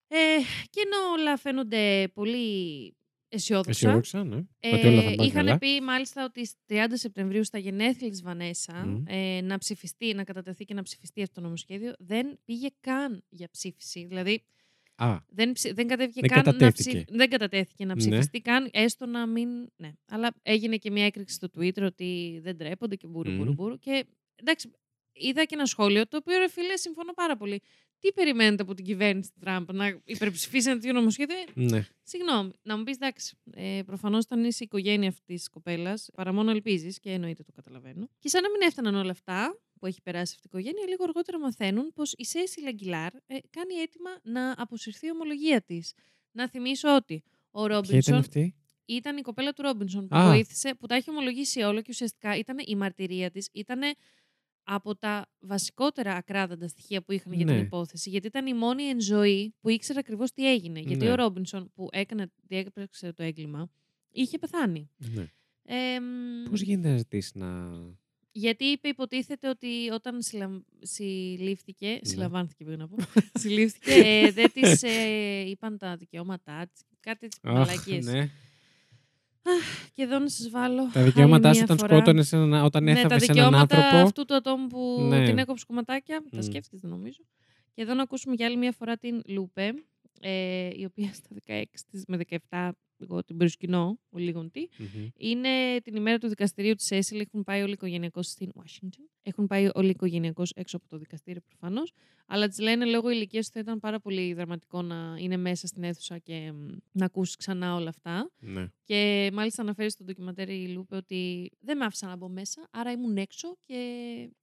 Ε, 0.09 0.39
και 0.71 0.81
ενώ 0.85 1.13
όλα 1.13 1.37
φαίνονται 1.37 2.09
πολύ 2.15 2.95
αισιόδοξα. 3.35 3.71
Αισιόδοξα, 3.71 4.25
ναι. 4.25 4.37
Ότι 4.73 4.87
όλα 4.87 5.03
θα 5.03 5.11
Ε, 5.11 5.15
πάνε 5.15 5.27
είχαν 5.29 5.45
καλά. 5.45 5.59
πει 5.59 5.81
μάλιστα 5.81 6.25
ότι 6.25 6.47
στις 6.47 6.61
30 6.69 6.75
Σεπτεμβρίου 6.93 7.45
στα 7.45 7.59
γενέθλια 7.59 8.11
της 8.11 8.23
Βανέσα 8.23 8.87
Μμ. 8.87 9.03
ε, 9.07 9.41
να 9.41 9.59
ψηφιστεί, 9.59 10.15
να 10.15 10.25
κατατεθεί 10.25 10.65
και 10.65 10.75
να 10.75 10.83
ψηφιστεί 10.83 11.23
αυτό 11.23 11.35
το 11.35 11.41
νομοσχέδιο 11.41 11.93
δεν 11.99 12.39
πήγε 12.45 12.69
καν 12.81 13.25
για 13.29 13.49
ψήφιση. 13.51 14.07
Δηλαδή 14.07 14.43
Α, 14.97 15.17
δεν, 15.29 15.53
ψη- 15.53 15.75
δεν 15.75 15.87
κατέβηκε 15.87 16.21
Δεν 16.21 16.31
καν 16.31 16.39
να, 16.39 16.45
κατατέθηκε. 16.53 16.91
ψηφ- 16.91 17.11
δεν 17.17 17.29
κατατέθηκε 17.31 17.85
να 17.85 17.95
Ναι. 17.95 18.01
ψηφιστεί 18.01 18.41
καν, 18.41 18.69
έστω 18.73 19.07
να 19.07 19.27
μην... 19.27 19.49
Ναι. 19.77 19.93
Αλλά 20.09 20.35
έγινε 20.43 20.77
και 20.77 20.91
μια 20.91 21.05
έκρηξη 21.05 21.35
στο 21.35 21.49
Twitter 21.57 21.83
ότι 21.83 22.41
δεν 22.43 22.57
τρέπονται 22.57 22.97
και 22.97 23.07
μπούρου 23.07 23.31
Μμ. 23.31 23.37
μπούρου 23.37 23.53
μπούρου. 23.53 23.79
Και 23.79 24.05
εντάξει, 24.35 24.71
είδα 25.13 25.45
και 25.45 25.55
ένα 25.55 25.67
σχόλιο 25.67 26.09
το 26.09 26.17
οποίο 26.17 26.39
ρε 26.39 26.49
φίλε 26.49 26.77
συμφωνώ 26.77 27.13
πάρα 27.13 27.37
πολύ. 27.37 27.61
Τι 28.03 28.13
περιμένετε 28.13 28.63
από 28.63 28.75
την 28.75 28.85
κυβέρνηση 28.85 29.31
Τραμπ 29.41 29.71
να 29.73 30.01
υπερψηφίσει 30.05 30.71
ένα 30.71 30.79
τέτοιο 30.79 30.93
νομοσχέδιο. 30.93 31.37
Ε, 31.37 31.45
ναι. 31.55 31.87
Συγγνώμη, 32.03 32.51
να 32.63 32.77
μου 32.77 32.83
πεις 32.83 32.95
εντάξει. 32.95 33.37
Ε, 33.51 33.81
Προφανώς 33.87 34.25
όταν 34.25 34.45
είσαι 34.45 34.59
η 34.63 34.67
οικογένεια 34.71 35.09
αυτής 35.09 35.37
της 35.37 35.49
κοπέλας, 35.49 36.09
παρά 36.15 36.33
μόνο 36.33 36.51
ελπίζεις 36.51 36.99
και 37.01 37.11
εννοείται 37.11 37.43
το 37.43 37.53
καταλαβαίνω. 37.53 38.09
Και 38.19 38.29
σαν 38.29 38.43
να 38.43 38.51
μην 38.51 38.61
έφταναν 38.61 38.95
όλα 38.95 39.11
αυτά 39.11 39.59
που 39.79 39.87
έχει 39.87 40.03
περάσει 40.03 40.33
αυτή 40.37 40.47
η 40.47 40.51
οικογένεια, 40.53 40.89
λίγο 40.89 41.05
αργότερα 41.05 41.39
μαθαίνουν 41.39 41.93
πως 41.95 42.13
η 42.17 42.25
Cecily 42.25 42.61
Aguilar 42.61 43.15
ε, 43.15 43.37
κάνει 43.51 43.75
αίτημα 43.75 44.11
να 44.23 44.55
αποσυρθεί 44.57 45.07
η 45.07 45.11
ομολογία 45.11 45.63
της. 45.63 45.93
Να 46.33 46.49
θυμίσω 46.49 46.95
ότι 46.95 47.23
ο 47.51 47.67
Ποια 47.67 47.77
ήταν 47.77 47.83
Ρόμπινσον 47.83 48.15
αυτή; 48.15 48.55
ήταν 48.85 49.17
η 49.17 49.21
κοπέλα 49.21 49.53
του 49.53 49.63
Ρόμπινσον 49.63 50.09
που 50.09 50.17
Α. 50.17 50.29
βοήθησε, 50.29 50.75
που 50.75 50.87
τα 50.87 50.95
έχει 50.95 51.11
ομολογήσει 51.11 51.61
όλα 51.61 51.81
και 51.81 51.91
ουσιαστικά 51.91 52.37
ήταν 52.37 52.57
η 52.67 52.77
μαρτυρία 52.77 53.31
της, 53.31 53.49
ήταν 53.53 53.81
από 54.65 54.97
τα 54.97 55.27
βασικότερα 55.39 56.15
ακράδαντα 56.15 56.69
στοιχεία 56.69 57.03
που 57.03 57.13
είχαν 57.13 57.33
για 57.33 57.47
την 57.47 57.55
Ναι. 57.55 57.61
υπόθεση. 57.61 58.11
Γιατί 58.11 58.27
ήταν 58.27 58.47
η 58.47 58.55
μόνη 58.55 58.83
εν 58.83 59.01
ζωή 59.01 59.55
που 59.61 59.69
ήξερε 59.69 59.99
ακριβώς 59.99 60.33
τι 60.33 60.51
έγινε. 60.51 60.81
Γιατί 60.81 61.05
Ναι. 61.05 61.11
ο 61.11 61.15
Ρόμπινσον 61.15 61.73
που 61.75 61.89
έκανε, 61.93 62.31
διέπραξε 62.49 63.13
το 63.13 63.23
έγκλημα, 63.23 63.71
είχε 64.11 64.39
πεθάνει. 64.39 64.91
Ναι. 64.97 65.27
Ε, 65.65 66.01
μ, 66.01 66.51
Πώς 66.51 66.61
γίνεται 66.61 66.89
να 66.91 66.97
ζητήσει 66.97 67.39
να. 67.39 67.71
γιατί 68.33 68.65
είπε, 68.65 68.89
υποτίθεται 68.89 69.49
ότι 69.49 69.91
όταν 69.93 70.23
συλλαμ... 70.23 70.61
συλλήφθηκε. 70.81 71.99
Συλλαμβάνθηκε, 72.03 72.65
πρέπει 72.65 72.79
να 72.81 72.89
πω. 72.89 72.97
συλλήφθηκε, 73.41 73.93
ε, 73.93 74.31
δεν 74.31 74.53
της 74.53 74.83
ε, 74.83 75.41
είπαν 75.49 75.79
τα 75.79 75.97
δικαιώματά 75.97 76.67
της. 76.73 76.83
Κάτι 77.01 77.29
τη 77.29 77.37
Αχ, 77.43 77.55
μαλακίες. 77.55 78.05
Ναι. 79.45 79.53
Και 79.95 80.03
εδώ 80.03 80.19
να 80.19 80.29
σας 80.29 80.51
βάλω. 80.51 80.91
Τα 80.93 81.03
δικαιώματά 81.03 81.49
άλλη 81.49 81.57
σου 81.57 81.63
μία 81.65 81.75
όταν 81.75 81.89
φορά. 81.89 81.97
σκότωνες 81.97 82.33
ένα, 82.33 82.65
όταν 82.65 82.83
Ναι, 82.85 82.93
τα 82.93 82.99
έθαβε 82.99 83.15
έναν 83.15 83.27
δικαιώματα 83.37 83.77
άνθρωπο. 83.77 83.97
αυτού 84.07 84.25
του 84.25 84.35
ατόμου 84.35 84.67
που 84.67 85.07
Ναι. 85.09 85.25
την 85.25 85.39
έκοψε 85.39 85.65
κομματάκια. 85.69 86.23
Τα 86.31 86.37
Μμ. 86.39 86.41
σκέφτεται, 86.43 86.87
νομίζω. 86.87 87.23
Και 87.75 87.83
εδώ 87.83 87.95
να 87.95 88.03
ακούσουμε 88.03 88.35
για 88.35 88.47
άλλη 88.47 88.57
μια 88.57 88.73
φορά 88.73 88.97
την 88.97 89.23
Λούπε. 89.27 89.73
ε, 90.25 90.69
η 90.73 90.85
οποία 90.85 91.11
στα 91.13 91.29
16 91.47 91.63
της 91.91 92.05
με 92.09 92.17
17, 92.17 92.71
εγώ 93.03 93.25
την 93.25 93.37
προσκυνώ, 93.37 93.99
ο 94.11 94.19
λίγον 94.19 94.51
τι, 94.51 94.69
Μμμ. 94.79 95.09
είναι 95.17 95.81
την 95.83 95.97
ημέρα 95.97 96.19
του 96.19 96.29
δικαστηρίου 96.29 96.75
της 96.75 96.91
Έσυλ. 96.91 97.21
Έχουν 97.21 97.45
πάει 97.45 97.63
όλοι 97.63 97.73
οικογενειακώς 97.73 98.27
στην 98.27 98.51
Ουάσιγκτον. 98.55 99.11
Έχουν 99.23 99.47
πάει 99.47 99.69
όλοι 99.75 99.91
οικογενειακώς 99.91 100.53
έξω 100.55 100.77
από 100.77 100.89
το 100.89 100.99
δικαστήριο 100.99 101.41
προφανώς. 101.49 101.93
Αλλά 102.27 102.49
της 102.49 102.59
λένε 102.59 102.85
λόγω 102.85 103.11
ηλικίας 103.11 103.47
ότι 103.47 103.55
θα 103.55 103.61
ήταν 103.61 103.79
πάρα 103.79 104.01
πολύ 104.01 104.33
δραματικό 104.35 104.83
να 104.83 105.17
είναι 105.19 105.37
μέσα 105.37 105.67
στην 105.67 105.83
αίθουσα 105.83 106.19
και 106.19 106.53
μ, 106.53 106.77
να 106.93 107.05
ακούσεις 107.05 107.37
ξανά 107.37 107.75
όλα 107.75 107.89
αυτά. 107.89 108.31
Ναι. 108.39 108.67
Και 108.85 109.31
μάλιστα 109.33 109.63
αναφέρεις 109.63 109.93
στο 109.93 110.05
ντοκιμαντέρ 110.05 110.49
η 110.49 110.69
Λούπε 110.69 110.97
ότι 110.97 111.51
δεν 111.61 111.77
με 111.77 111.85
άφησαν 111.85 112.09
να 112.09 112.17
μπω 112.17 112.29
μέσα, 112.29 112.69
άρα 112.71 112.93
ήμουν 112.93 113.17
έξω 113.17 113.57
και 113.63 113.77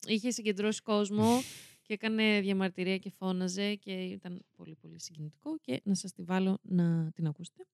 είχε 0.07 0.31
συγκεντρώσει 0.31 0.81
κόσμο 0.81 1.41
και 1.89 1.93
έκανε 1.93 2.39
διαμαρτυρία 2.39 2.97
και 2.97 3.09
φώναζε 3.09 3.75
και 3.75 3.91
ήταν 3.91 4.45
πολύ 4.55 4.75
πολύ 4.75 4.99
συγκινητικό 4.99 5.57
και 5.61 5.81
να 5.83 5.93
σας 5.95 6.11
τη 6.11 6.23
βάλω 6.23 6.59
να 6.61 7.11
την 7.15 7.27
ακούσετε. 7.27 7.65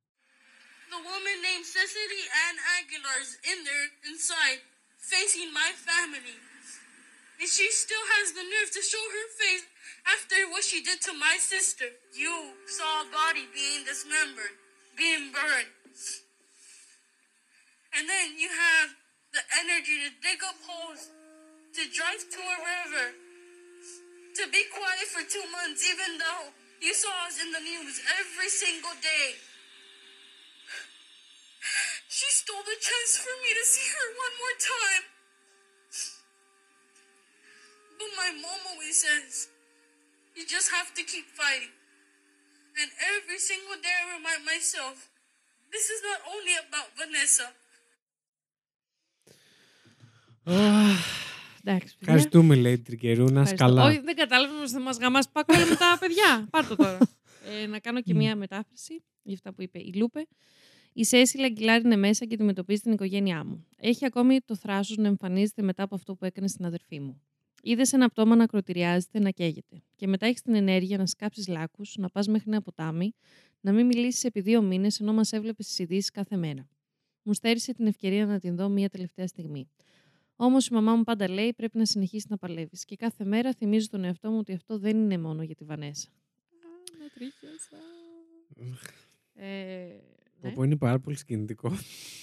Named 1.45 1.65
Cecily 1.65 2.25
Ann 2.49 2.57
Aguilar 2.81 3.17
is 3.21 3.37
in 3.45 3.59
there 3.69 3.87
inside, 4.09 4.65
facing 4.97 5.53
my 5.53 5.69
family. 5.77 6.41
And 7.37 7.45
she 7.45 7.69
still 7.69 8.01
has 8.17 8.33
the 8.33 8.41
nerve 8.41 8.71
to 8.73 8.81
show 8.81 9.05
her 9.13 9.27
face 9.37 9.65
after 10.09 10.49
what 10.49 10.65
she 10.65 10.81
did 10.81 11.05
to 11.05 11.13
my 11.13 11.37
sister. 11.37 11.85
You 12.17 12.33
saw 12.65 13.05
a 13.05 13.11
body 13.13 13.45
being 13.53 13.85
dismembered, 13.85 14.57
being 14.97 15.29
burned. 15.29 15.69
And 17.93 18.09
then 18.09 18.41
you 18.41 18.49
have 18.49 18.89
the 19.37 19.43
energy 19.61 20.01
to 20.01 20.09
dig 20.25 20.41
up 20.41 20.57
holes, 20.65 21.13
to 21.77 21.81
drive 21.93 22.25
to 22.25 22.41
a 22.41 22.57
river, 22.57 23.07
to 24.41 24.43
be 24.49 24.65
quiet 24.73 25.07
for 25.13 25.21
two 25.29 25.45
months, 25.53 25.85
even 25.85 26.17
though 26.17 26.49
you 26.81 26.97
saw 26.97 27.13
us 27.29 27.37
in 27.37 27.53
the 27.53 27.61
news 27.61 28.01
every 28.17 28.49
single 28.49 28.97
day. 28.97 29.37
She 32.07 32.27
stole 32.41 32.63
the 32.71 32.77
chance 32.87 33.11
for 33.23 33.35
me 33.43 33.49
to 33.59 33.63
see 33.73 33.87
her 33.95 34.07
one 34.25 34.33
more 34.41 34.55
time. 34.73 35.03
But 37.99 38.11
my 38.21 38.31
mom 38.43 38.61
always 38.71 38.97
says, 39.05 39.47
you 40.35 40.43
just 40.55 40.69
have 40.77 40.89
to 40.97 41.03
keep 41.11 41.27
fighting. 41.41 41.73
And 42.79 42.89
every 43.15 43.39
single 43.49 43.77
day 43.85 43.95
I 44.03 44.05
remind 44.17 44.41
myself, 44.53 44.95
this 45.73 45.85
is 45.93 45.99
not 46.09 46.19
only 46.33 46.55
about 46.65 46.89
Vanessa. 46.99 47.47
Εντάξει, 51.67 51.97
παιδιά. 51.97 52.13
Ευχαριστούμε, 52.13 52.55
λέει 52.55 52.73
η 52.73 52.79
Τρικερούνα. 52.79 53.41
Ευχαριστώ. 53.41 53.65
Καλά. 53.65 53.83
Όχι, 53.83 53.99
δεν 53.99 54.15
κατάλαβα 54.15 54.69
να 54.71 54.79
μας 54.79 54.97
γαμά 54.97 55.19
πάκο 55.31 55.53
με 55.55 55.75
τα 55.75 55.97
παιδιά. 55.99 56.47
Πάρ' 56.49 56.67
το 56.67 56.75
τώρα. 56.75 56.97
ε, 57.45 57.65
να 57.65 57.79
κάνω 57.79 58.01
και 58.01 58.13
μία 58.13 58.35
μετάφραση 58.35 59.03
για 59.23 59.33
αυτά 59.33 59.53
που 59.53 59.61
είπε 59.61 59.79
η 59.79 59.93
Λούπε. 59.95 60.27
Η 60.97 61.03
Σέσιλα 61.03 61.45
Αγγιλάρ 61.45 61.81
είναι 61.81 61.95
μέσα 61.95 62.25
και 62.25 62.33
αντιμετωπίζει 62.33 62.81
την 62.81 62.91
οικογένειά 62.91 63.45
μου. 63.45 63.65
Έχει 63.77 64.05
ακόμη 64.05 64.41
το 64.41 64.55
θράσος 64.55 64.97
να 64.97 65.07
εμφανίζεται 65.07 65.61
μετά 65.61 65.83
από 65.83 65.95
αυτό 65.95 66.15
που 66.15 66.25
έκανε 66.25 66.47
στην 66.47 66.65
αδερφή 66.65 66.99
μου. 66.99 67.21
Είδε 67.61 67.83
ένα 67.91 68.09
πτώμα 68.09 68.35
να 68.35 68.43
ακροτηριάζεται, 68.43 69.19
να 69.19 69.29
καίγεται. 69.29 69.83
Και 69.95 70.07
μετά 70.07 70.25
έχεις 70.25 70.41
την 70.41 70.55
ενέργεια 70.55 70.97
να 70.97 71.05
σκάψεις 71.05 71.47
λάκους, 71.47 71.95
να 71.97 72.09
πας 72.09 72.27
μέχρι 72.27 72.45
ένα 72.47 72.61
ποτάμι, 72.61 73.13
να 73.61 73.71
μην 73.71 73.85
μιλήσεις 73.85 74.23
επί 74.23 74.41
δύο 74.41 74.61
μήνες 74.61 74.99
ενώ 74.99 75.13
μας 75.13 75.31
έβλεπες 75.31 75.67
στι 75.67 75.83
ειδήσεις 75.83 76.11
κάθε 76.11 76.37
μέρα. 76.37 76.69
Μου 77.23 77.33
στέρισε 77.33 77.73
την 77.73 77.87
ευκαιρία 77.87 78.25
να 78.25 78.39
την 78.39 78.55
δω 78.55 78.69
μία 78.69 78.89
τελευταία 78.89 79.27
στιγμή. 79.27 79.69
Όμως 80.35 80.67
η 80.67 80.73
μαμά 80.73 80.95
μου 80.95 81.03
πάντα 81.03 81.29
λέει 81.29 81.53
πρέπει 81.53 81.77
να 81.77 81.85
συνεχίσεις 81.85 82.29
να 82.29 82.37
παλεύεις. 82.37 82.85
Και 82.85 82.95
κάθε 82.95 83.25
μέρα 83.25 83.53
θυμίζω 83.53 83.87
τον 83.89 84.03
εαυτό 84.03 84.31
μου 84.31 84.37
ότι 84.37 84.53
αυτό 84.53 84.79
δεν 84.79 84.97
είναι 84.97 85.17
μόνο 85.17 85.43
για 85.43 85.55
τη 85.55 85.63
Βανέσα. 85.63 86.07
Α, 86.07 86.13
με 86.99 87.09
τρίχιασα. 87.13 87.77
Ε, 89.33 89.45
ναι, 89.45 90.24
Όπου 90.47 90.63
είναι 90.63 90.75
πάρα 90.75 90.99
πολύ 90.99 91.17
συγκινητικό. 91.17 91.71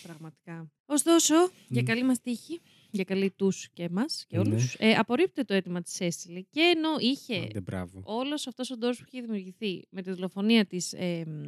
πραγματικά. 0.02 0.70
Ωστόσο, 0.86 1.34
για 1.68 1.82
Μμ. 1.82 1.84
καλή 1.84 2.04
μας 2.04 2.20
τύχη, 2.20 2.60
για 2.90 3.04
καλή 3.04 3.30
τους 3.30 3.68
και 3.72 3.82
εμάς 3.82 4.24
και 4.28 4.36
Ναι. 4.38 4.42
όλους, 4.48 4.74
ε, 4.78 4.92
απορρίπτεται 4.92 5.44
το 5.44 5.54
αίτημα 5.54 5.82
της 5.82 6.00
Έσυλη. 6.00 6.46
Και 6.50 6.60
ενώ 6.76 6.88
είχε 6.98 7.36
Άντε, 7.36 7.60
μπράβο. 7.60 8.00
όλος 8.04 8.46
αυτός 8.46 8.70
ο 8.70 8.76
ντόρ 8.76 8.94
που 8.94 9.04
είχε 9.08 9.20
δημιουργηθεί 9.20 9.86
με 9.90 10.02
τη 10.02 10.10
δολοφονία 10.10 10.66
της 10.66 10.92
ε, 10.92 11.24
μ, 11.26 11.42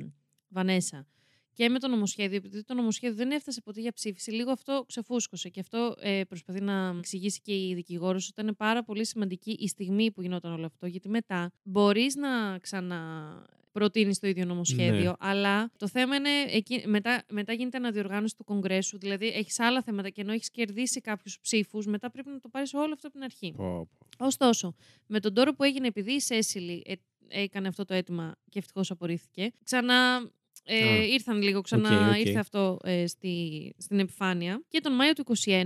Βανέσα 0.49 1.07
και 1.55 1.69
με 1.69 1.79
το 1.79 1.89
νομοσχέδιο, 1.89 2.37
επειδή 2.37 2.65
το 2.65 2.75
νομοσχέδιο 2.75 3.17
δεν 3.17 3.31
έφτασε 3.31 3.61
ποτέ 3.61 3.81
για 3.81 3.93
ψήφιση, 3.93 4.31
λίγο 4.31 4.51
αυτό 4.51 4.85
ξεφούσκωσε. 4.89 5.49
Και 5.49 5.61
αυτό 5.61 5.95
ε, 6.01 6.23
προσπαθεί 6.29 6.61
να 6.61 6.95
εξηγήσει 6.99 7.41
και 7.41 7.53
η 7.69 7.75
δικηγόρος 7.75 8.29
ότι 8.29 8.41
ήταν 8.41 8.57
πάρα 8.57 8.85
πολύ 8.85 9.07
σημαντική 9.07 9.51
η 9.51 9.69
στιγμή 9.69 10.11
που 10.11 10.23
γινόταν 10.23 10.53
όλο 10.53 10.67
αυτό. 10.67 10.87
Γιατί 10.87 11.09
μετά 11.09 11.53
μπορείς 11.63 12.15
να 12.15 12.59
ξαναπροτείνεις 12.59 14.19
το 14.19 14.27
ίδιο 14.27 14.45
νομοσχέδιο, 14.45 15.11
Ναι. 15.11 15.13
αλλά 15.19 15.71
το 15.79 15.89
θέμα 15.89 16.17
είναι 16.17 16.31
εκεί, 16.51 16.83
μετά, 16.87 17.23
μετά 17.31 17.53
γίνεται 17.53 17.77
αναδιοργάνωση 17.77 18.37
του 18.37 18.45
Κογκρέσου. 18.45 18.99
Δηλαδή 18.99 19.27
έχεις 19.27 19.59
άλλα 19.61 19.83
θέματα 19.83 20.09
και 20.11 20.21
ενώ 20.21 20.33
έχεις 20.33 20.51
κερδίσει 20.51 21.01
κάποιους 21.01 21.39
ψήφους, 21.41 21.87
μετά 21.87 22.11
πρέπει 22.11 22.31
να 22.31 22.41
το 22.41 22.49
πάρεις 22.49 22.75
όλο 22.75 22.93
αυτό 22.93 23.07
από 23.07 23.17
την 23.17 23.25
αρχή. 23.25 23.53
Πω, 23.57 23.89
πω. 24.19 24.27
Ωστόσο, 24.27 24.75
με 25.07 25.21
τον 25.21 25.35
τόρο 25.35 25.55
που 25.55 25.63
έγινε 25.63 25.87
επειδή 25.87 26.13
η 26.13 26.21
Σέσιλη 26.21 26.83
ε, 26.87 26.95
έκανε 27.29 27.69
αυτό 27.69 27.85
το 27.85 27.95
αίτημα 27.95 28.35
και 28.51 28.59
ευτυχώς 28.59 28.91
απορρίφθηκε, 28.91 29.51
ξανά. 29.65 30.31
Ε, 30.67 30.89
Α. 30.89 31.05
ήρθαν 31.05 31.43
λίγο, 31.43 31.61
ξανά 31.61 32.07
OK, 32.09 32.11
OK. 32.11 32.19
ήρθε 32.19 32.39
αυτό 32.39 32.79
ε, 32.85 33.07
στη, 33.07 33.75
στην 33.79 33.99
επιφάνεια. 33.99 34.63
Και 34.69 34.81
τον 34.81 34.93
Μάιο 34.95 35.13
του 35.13 35.25
2021 35.45 35.65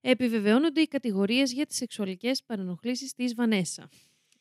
επιβεβαιώνονται 0.00 0.80
οι 0.80 0.86
κατηγορίες 0.88 1.52
για 1.52 1.66
τις 1.66 1.76
σεξουαλικές 1.76 2.42
παρενοχλήσεις 2.46 3.12
της 3.12 3.34
Βανέσα. 3.34 3.88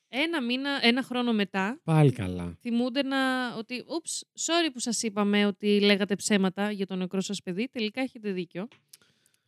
Ένα, 0.10 0.42
μήνα, 0.42 0.80
ένα 0.82 1.04
χρόνο 1.04 1.34
μετά 1.34 1.80
Πάλι 1.84 2.12
καλά. 2.12 2.58
θυμούνται 2.62 3.02
να, 3.04 3.18
ότι 3.58 3.84
«Oops, 3.88 4.24
sorry 4.40 4.70
που 4.74 4.80
σας 4.80 5.04
είπαμε 5.04 5.46
ότι 5.46 5.80
λέγατε 5.80 6.16
ψέματα 6.16 6.72
για 6.72 6.86
το 6.86 6.96
νεκρό 6.96 7.22
σας 7.22 7.42
παιδί, 7.44 7.68
τελικά 7.72 8.02
έχετε 8.02 8.32
δίκιο». 8.32 8.68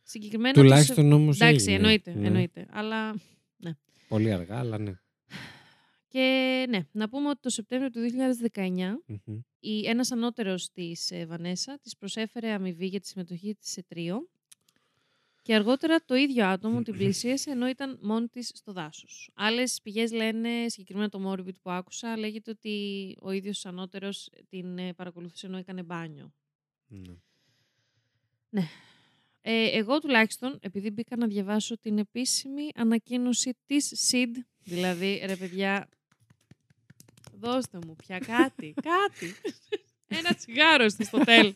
Συγκεκριμένα 0.02 0.52
το 0.54 0.60
σε- 0.60 0.66
Τουλάχιστον 0.66 1.12
όμως. 1.12 1.40
Εντάξει, 1.40 1.72
εννοείται, 1.72 2.10
εννοείται. 2.10 2.66
Αλλά 2.70 3.14
Πολύ 4.08 4.32
αργά, 4.32 4.58
αλλά 4.58 4.78
ναι. 4.78 4.92
Και 6.10 6.66
ναι, 6.68 6.86
να 6.92 7.08
πούμε 7.08 7.28
ότι 7.28 7.40
το 7.40 7.50
Σεπτέμβριο 7.50 7.90
του 7.90 8.00
2019 8.52 8.68
Μμμ. 9.06 9.40
η, 9.60 9.86
ένας 9.86 10.12
ανώτερος 10.12 10.70
της 10.70 11.10
ε, 11.10 11.26
Βανέσα 11.26 11.78
της 11.82 11.96
προσέφερε 11.96 12.50
αμοιβή 12.50 12.86
για 12.86 13.00
τη 13.00 13.06
συμμετοχή 13.06 13.54
της 13.54 13.70
σε 13.70 13.82
τρίο 13.82 14.28
και 15.42 15.54
αργότερα 15.54 16.04
το 16.04 16.14
ίδιο 16.14 16.46
άτομο 16.46 16.82
την 16.82 16.96
πλησίασε 16.96 17.50
ενώ 17.50 17.68
ήταν 17.68 17.98
μόνη 18.02 18.28
της 18.28 18.50
στο 18.54 18.72
δάσος. 18.72 19.30
Άλλες 19.34 19.80
πηγές 19.82 20.12
λένε, 20.12 20.68
συγκεκριμένα 20.68 21.08
το 21.08 21.30
Morbid 21.30 21.60
που 21.62 21.70
άκουσα, 21.70 22.16
λέγεται 22.16 22.50
ότι 22.50 23.16
ο 23.20 23.30
ίδιος 23.30 23.66
ανώτερος 23.66 24.30
την 24.48 24.78
ε, 24.78 24.92
παρακολουθούσε 24.92 25.46
ενώ 25.46 25.56
έκανε 25.56 25.82
μπάνιο. 25.82 26.32
Ναι. 28.48 28.62
Ε, 29.40 29.78
εγώ 29.78 29.98
τουλάχιστον, 29.98 30.58
επειδή 30.62 30.90
μπήκα 30.90 31.16
να 31.16 31.26
διαβάσω 31.26 31.78
την 31.78 31.98
επίσημη 31.98 32.68
ανακοίνωση 32.74 33.56
της 33.66 34.10
SID, 34.10 34.28
δηλαδή, 34.64 35.22
ρε 35.24 35.36
παιδιά, 35.36 35.88
δώστε 37.40 37.78
μου 37.86 37.96
πια 37.96 38.18
κάτι, 38.18 38.74
κάτι. 38.82 39.34
Ένα 40.12 40.34
τσιγάρο 40.34 40.84
είστε 40.84 41.04
στο 41.04 41.18
τέλος. 41.18 41.54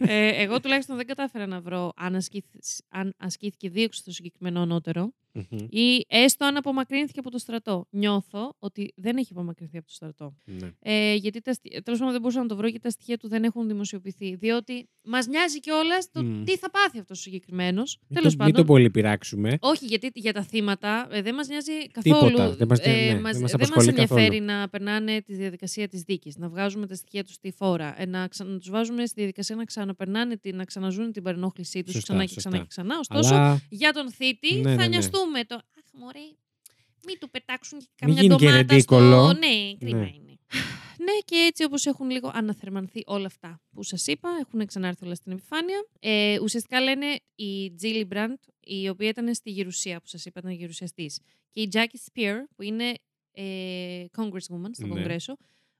ε, 0.00 0.42
εγώ 0.42 0.60
τουλάχιστον 0.60 0.96
δεν 0.96 1.06
κατάφερα 1.06 1.46
να 1.46 1.60
βρω 1.60 1.92
αν, 1.96 2.14
ασκήθη- 2.14 2.64
αν 2.88 3.14
ασκήθηκε 3.18 3.68
δίωξη 3.70 4.00
στο 4.00 4.12
συγκεκριμένο 4.12 4.60
ανώτερο 4.60 5.12
Μμμ. 5.50 5.58
ή 5.70 6.04
έστω 6.08 6.44
αν 6.46 6.56
απομακρύνθηκε 6.56 7.18
από 7.18 7.30
το 7.30 7.38
στρατό. 7.38 7.86
Νιώθω 7.90 8.54
ότι 8.58 8.92
δεν 8.96 9.16
έχει 9.16 9.28
απομακρυνθεί 9.32 9.76
από 9.76 9.86
το 9.86 9.92
στρατό. 9.92 10.34
Ναι. 10.44 10.70
Ε, 10.80 11.14
γιατί 11.14 11.40
τα, 11.40 11.52
στοιχεία- 11.52 11.82
τέλος 11.82 11.98
πάντων 11.98 12.12
δεν 12.12 12.22
μπορούσα 12.22 12.40
να 12.42 12.46
το 12.48 12.56
βρω 12.56 12.66
γιατί 12.66 12.82
τα 12.82 12.90
στοιχεία 12.90 13.16
του 13.18 13.28
δεν 13.28 13.44
έχουν 13.44 13.66
δημοσιοποιηθεί. 13.68 14.34
Διότι 14.34 14.88
μας 15.02 15.26
νοιάζει 15.26 15.60
κιόλας 15.60 16.10
το 16.12 16.22
Μμ. 16.24 16.44
τι 16.44 16.56
θα 16.56 16.70
πάθει 16.70 16.98
αυτός 16.98 17.18
ο 17.18 17.22
συγκεκριμένος. 17.22 17.98
Μην 18.08 18.18
Τέλος 18.18 18.36
το, 18.36 18.44
μην 18.44 18.52
πάντων. 18.52 18.66
το 18.66 18.72
πολύ 18.72 18.90
πειράξουμε. 18.90 19.56
Όχι, 19.60 19.84
γιατί 19.86 20.10
για 20.14 20.32
τα 20.32 20.42
θύματα 20.42 21.08
ε, 21.10 21.22
δεν 21.22 21.34
μας 21.34 21.48
νοιάζει 21.48 21.72
καθόλου. 21.92 22.26
Τίποτα, 22.26 22.50
δεν 22.54 22.66
μας- 22.68 22.78
ναι, 22.86 22.92
δεν 22.92 23.20
μας 23.20 23.32
δεν 23.32 23.40
μας 23.42 23.54
απασχολεί 23.54 23.88
ενδιαφέρει 23.88 24.22
καθόλου. 24.38 24.44
να 24.44 24.68
περνάνε 24.68 25.20
τη 25.22 25.34
διαδικασία 25.34 25.88
της 25.88 26.02
δίκης, 26.02 26.36
να 26.36 26.48
βγάζουμε 26.48 26.86
τα 26.86 26.94
στοιχεία 26.94 27.24
τους 27.24 27.34
στη 27.34 27.50
φόρα, 27.52 27.94
ε, 28.02 28.06
να, 28.06 28.28
ξα... 28.28 28.44
να 28.44 28.58
τους 28.58 28.70
βάζουμε 28.70 29.06
στη 29.06 29.14
διαδικασία 29.16 29.56
να 29.56 29.64
ξαναπερνάνε, 29.64 30.36
την, 30.36 30.56
να 30.56 30.64
ξαναζούν 30.64 31.12
την 31.12 31.22
παρενόχλησή 31.22 31.82
τους 31.82 31.92
Σωστά, 31.92 32.12
ξανά 32.12 32.24
και 32.24 32.32
σωστά. 32.32 32.48
ξανά 32.50 32.62
και 32.62 32.68
ξανά. 32.68 32.98
Ωστόσο, 32.98 33.34
Αλλά 33.34 33.60
για 33.68 33.92
τον 33.92 34.10
θήτη 34.10 34.54
Ναι, 34.54 34.70
θα 34.70 34.76
ναι, 34.76 34.86
ναι. 34.86 34.96
Νοιαστούμε. 35.32 35.44
Το... 35.44 35.54
Αχ, 35.54 35.84
μωρέ, 35.92 36.18
μην 37.06 37.18
του 37.18 37.30
πετάξουν 37.30 37.78
και 37.78 37.86
Μην 38.06 38.14
καμιά 38.14 38.22
γίνει 38.22 38.36
και 38.36 38.44
ντομάτα 38.44 38.56
ρεντίκολο. 38.74 39.28
στο... 39.28 39.38
Ναι, 39.38 39.74
κρίμα 39.78 39.98
Ναι. 40.00 40.06
είναι. 40.14 40.38
ναι, 40.98 41.12
και 41.24 41.34
έτσι 41.36 41.64
όπως 41.64 41.86
έχουν 41.86 42.10
λίγο 42.10 42.30
αναθερμανθεί 42.34 43.02
όλα 43.06 43.26
αυτά 43.26 43.60
που 43.72 43.82
σας 43.82 44.06
είπα, 44.06 44.28
έχουν 44.40 44.66
ξανάρθει 44.66 45.04
όλα 45.04 45.14
στην 45.14 45.32
επιφάνεια. 45.32 45.86
Ε, 46.00 46.38
ουσιαστικά 46.40 46.80
λένε 46.80 47.06
η 47.34 47.72
Τζίλι 47.74 48.04
Μπραντ, 48.04 48.36
η 48.60 48.88
οποία 48.88 49.08
ήταν 49.08 49.34
στη 49.34 49.50
Γερουσία, 49.50 50.00
που 50.00 50.06
σας 50.06 50.24
είπα, 50.24 50.40
ήταν 50.40 50.52
γερουσιαστής, 50.52 51.20
και 51.50 51.60
η 51.60 51.68
Jackie 51.72 52.12
Spear, 52.12 52.34
που 52.56 52.62
είναι 52.62 52.94
ε, 53.32 54.04
congresswoman 54.16 54.70
στο 54.72 54.86
Ναι. 54.86 54.94
Κογκρέσο, 54.94 55.36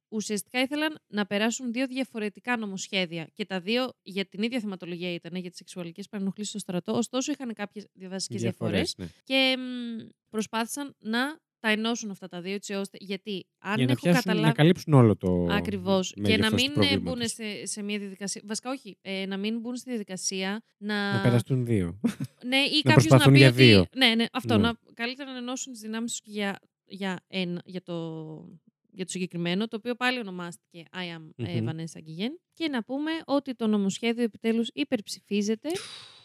ουσιαστικά 0.08 0.60
ήθελαν 0.60 0.98
να 1.06 1.26
περάσουν 1.26 1.72
δύο 1.72 1.86
διαφορετικά 1.86 2.56
νομοσχέδια 2.56 3.28
και 3.34 3.44
τα 3.44 3.60
δύο 3.60 3.92
για 4.02 4.24
την 4.26 4.42
ίδια 4.42 4.60
θεματολογία 4.60 5.12
ήταν 5.12 5.34
για 5.34 5.48
τις 5.48 5.58
σεξουαλικές 5.58 6.08
παρενοχλήσεις 6.08 6.50
στο 6.50 6.58
στρατό, 6.58 6.92
ωστόσο 6.92 7.32
είχαν 7.32 7.52
κάποιες 7.54 7.86
βασικές 8.08 8.40
διαφορές 8.40 8.94
διαφορές, 8.94 8.94
ναι. 8.96 9.06
και 9.24 9.56
μ, 9.58 10.06
προσπάθησαν 10.30 10.94
να 10.98 11.44
τα 11.60 11.72
ενώσουν 11.72 12.10
αυτά 12.10 12.28
τα 12.28 12.40
δύο 12.40 12.54
έτσι 12.54 12.72
ώστε. 12.72 12.96
Γιατί 13.00 13.46
αν 13.58 13.76
Για 13.76 13.86
να, 13.86 13.92
έχω 13.92 14.00
πιάσουν, 14.00 14.22
να 14.24 14.32
καταλάβει. 14.32 14.54
καλύψουν 14.54 14.92
όλο 14.92 15.16
το. 15.16 15.46
Ακριβώς. 15.50 16.14
Και 16.14 16.20
να 16.20 16.26
μέγεθος 16.28 16.50
του 16.50 16.54
μην 16.54 16.70
ε, 16.70 16.74
προβλήματος. 16.74 17.12
μπουν 17.12 17.28
σε, 17.28 17.66
σε 17.66 17.82
μια 17.82 17.98
διαδικασία. 17.98 18.42
Βασικά, 18.44 18.70
όχι. 18.70 18.98
Ε, 19.02 19.26
να 19.26 19.36
μην 19.36 19.60
μπουν 19.60 19.76
στη 19.76 19.90
διαδικασία 19.90 20.62
να. 20.76 21.12
Να 21.16 21.20
περαστούν 21.22 21.64
δύο. 21.64 22.00
Ναι, 22.44 22.56
ή 22.56 22.80
Να 22.84 22.92
κάποιος 22.92 23.04
να 23.04 23.16
προσπαθούν 23.16 23.32
πει 23.32 23.38
για 23.38 23.48
ότι. 23.48 23.56
δύο. 23.56 23.86
Ναι, 23.96 24.14
ναι, 24.14 24.24
αυτό. 24.32 24.56
Ναι. 24.56 24.62
Να, 24.62 24.74
καλύτερα 24.94 25.32
να 25.32 25.38
ενώσουν 25.38 25.72
τις 25.72 25.80
δυνάμεις 25.80 26.10
τους 26.10 26.32
για, 26.32 26.58
για, 26.84 27.20
ένα, 27.28 27.62
για, 27.64 27.82
το, 27.82 27.94
για 28.96 29.04
το 29.04 29.10
συγκεκριμένο, 29.10 29.68
το 29.68 29.76
οποίο 29.76 29.94
πάλι 29.94 30.18
ονομάστηκε 30.18 30.82
I 30.92 31.18
am 31.18 31.46
ε, 31.46 31.60
Μμμ. 31.60 31.68
Vanessa 31.68 31.98
Guillen. 31.98 32.32
Και 32.54 32.68
να 32.68 32.84
πούμε 32.84 33.10
ότι 33.24 33.54
το 33.54 33.66
νομοσχέδιο 33.66 34.22
επιτέλους 34.24 34.68
υπερψηφίζεται, 34.72 35.68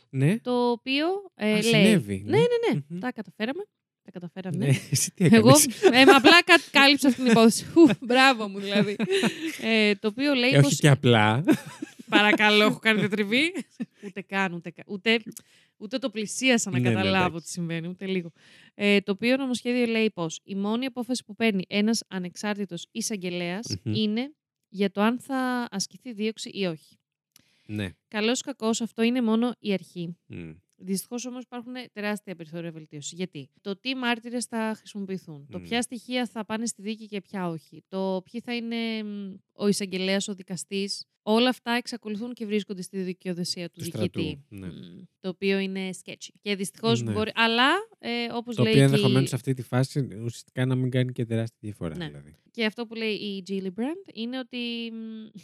ναι. 0.09 0.39
το 0.39 0.69
οποίο 0.71 1.05
ε, 1.35 1.45
Α, 1.47 1.51
λέει. 1.51 1.61
συνέβη, 1.61 2.23
Ναι, 2.25 2.37
ναι. 2.37 2.37
ναι, 2.37 2.73
ναι. 2.73 2.79
Μμμ. 2.87 2.99
Τα 2.99 3.11
καταφέραμε. 3.11 3.63
Τα 4.03 4.11
καταφέραμε. 4.11 4.65
Ναι, 4.65 4.67
εσύ 4.91 5.11
τι 5.13 5.23
Εγώ 5.25 5.31
έκανες; 5.49 5.65
ε, 5.81 6.05
μα 6.05 6.15
απλά 6.15 6.43
κα- 6.43 6.61
κάλυψα 6.79 7.07
αυτή 7.07 7.21
την 7.21 7.31
υπόθεση. 7.31 7.65
Ου, 7.75 7.89
Μπράβο 8.01 8.47
μου 8.47 8.59
δηλαδή. 8.59 8.95
Ε, 9.61 9.95
το 9.95 10.07
οποίο 10.07 10.33
λέει 10.33 10.49
Ε, 10.49 10.57
όχι 10.57 10.61
πως 10.63 10.79
και 10.79 10.89
απλά. 10.89 11.43
Παρακαλώ, 12.09 12.63
έχω 12.63 12.79
κάνει 12.79 13.07
τριβή. 13.07 13.53
ούτε 14.05 14.21
καν, 14.21 14.53
ούτε, 14.53 14.69
καν. 14.71 14.85
ούτε, 14.87 15.19
ούτε 15.81 15.97
το 15.97 16.09
πλησίασα 16.09 16.69
να 16.71 16.79
Ναι, 16.79 16.89
ναι, 16.89 16.95
καταλάβω 16.95 17.25
εντάξει. 17.27 17.45
τι 17.45 17.51
συμβαίνει, 17.51 17.87
ούτε 17.87 18.05
λίγο. 18.05 18.31
Ε, 18.73 18.99
το 19.01 19.11
οποίο 19.11 19.37
νομοσχέδιο 19.37 19.85
λέει 19.85 20.11
πως 20.11 20.39
η 20.43 20.55
μόνη 20.55 20.85
απόφαση 20.85 21.23
που 21.25 21.35
παίρνει 21.35 21.63
ένας 21.67 22.03
ανεξάρτητος 22.07 22.87
εισαγγελέας 22.91 23.75
Μμμ. 23.83 23.93
είναι 23.93 24.33
για 24.69 24.91
το 24.91 25.01
αν 25.01 25.19
θα 25.19 25.67
ασκηθεί 25.71 26.13
δίωξη 26.13 26.49
ή 26.53 26.65
όχι. 26.65 26.95
ναι. 27.65 27.89
Καλός 28.07 28.39
ή 28.39 28.43
κακός, 28.43 28.81
αυτό 28.81 29.01
είναι 29.01 29.21
μόνο 29.21 29.53
η 29.59 29.73
αρχή. 29.73 30.17
Μμ. 30.25 30.51
Δυστυχώς 30.83 31.25
όμως 31.25 31.43
υπάρχουν 31.43 31.73
τεράστια 31.93 32.35
περιθώρια 32.35 32.71
βελτίωση. 32.71 33.15
Γιατί; 33.15 33.49
Το 33.61 33.75
τι 33.79 33.95
μάρτυρες 33.95 34.45
θα 34.45 34.73
χρησιμοποιηθούν, 34.77 35.47
το 35.51 35.59
Μμ. 35.59 35.63
ποια 35.63 35.81
στοιχεία 35.81 36.25
θα 36.25 36.45
πάνε 36.45 36.65
στη 36.65 36.81
δίκη 36.81 37.05
και 37.05 37.21
ποια 37.21 37.47
όχι, 37.49 37.83
το 37.87 38.21
ποιοι 38.31 38.41
θα 38.41 38.55
είναι 38.55 39.03
μ, 39.03 39.33
ο 39.53 39.67
εισαγγελέας, 39.67 40.27
ο 40.27 40.33
δικαστής; 40.35 41.05
Όλα 41.23 41.49
αυτά 41.49 41.71
εξακολουθούν 41.71 42.33
και 42.33 42.45
βρίσκονται 42.45 42.81
στη 42.81 43.01
δικαιοδοσία 43.01 43.69
του, 43.69 43.73
Του 43.83 43.83
διοικητή. 43.83 44.43
στρατού, 44.47 44.65
ναι. 44.65 44.67
Μ, 44.67 45.03
Το 45.19 45.29
οποίο 45.29 45.59
είναι 45.59 45.89
sketchy. 46.05 46.29
Και 46.41 46.55
δυστυχώς 46.55 47.01
Ναι. 47.01 47.11
μπορεί. 47.11 47.31
Αλλά 47.33 47.69
ε, 47.99 48.25
όπως 48.31 48.55
Το 48.55 48.63
λέει. 48.63 48.71
οποίο 48.71 48.85
και 48.85 48.89
η- 48.89 48.95
ενδεχομένως 48.95 49.29
σε 49.29 49.35
αυτή 49.35 49.53
τη 49.53 49.61
φάση 49.61 49.99
ουσιαστικά 49.99 50.65
να 50.65 50.75
μην 50.75 50.89
κάνει 50.91 51.11
και 51.11 51.25
τεράστια 51.25 51.57
διαφορά. 51.61 51.97
Ναι. 51.97 52.05
Δηλαδή. 52.07 52.35
Και 52.51 52.65
αυτό 52.65 52.85
που 52.87 52.95
λέει 52.95 53.13
η 53.13 53.43
Gillibrand 53.47 54.13
είναι 54.13 54.39
ότι. 54.39 54.91
μ, 54.93 55.39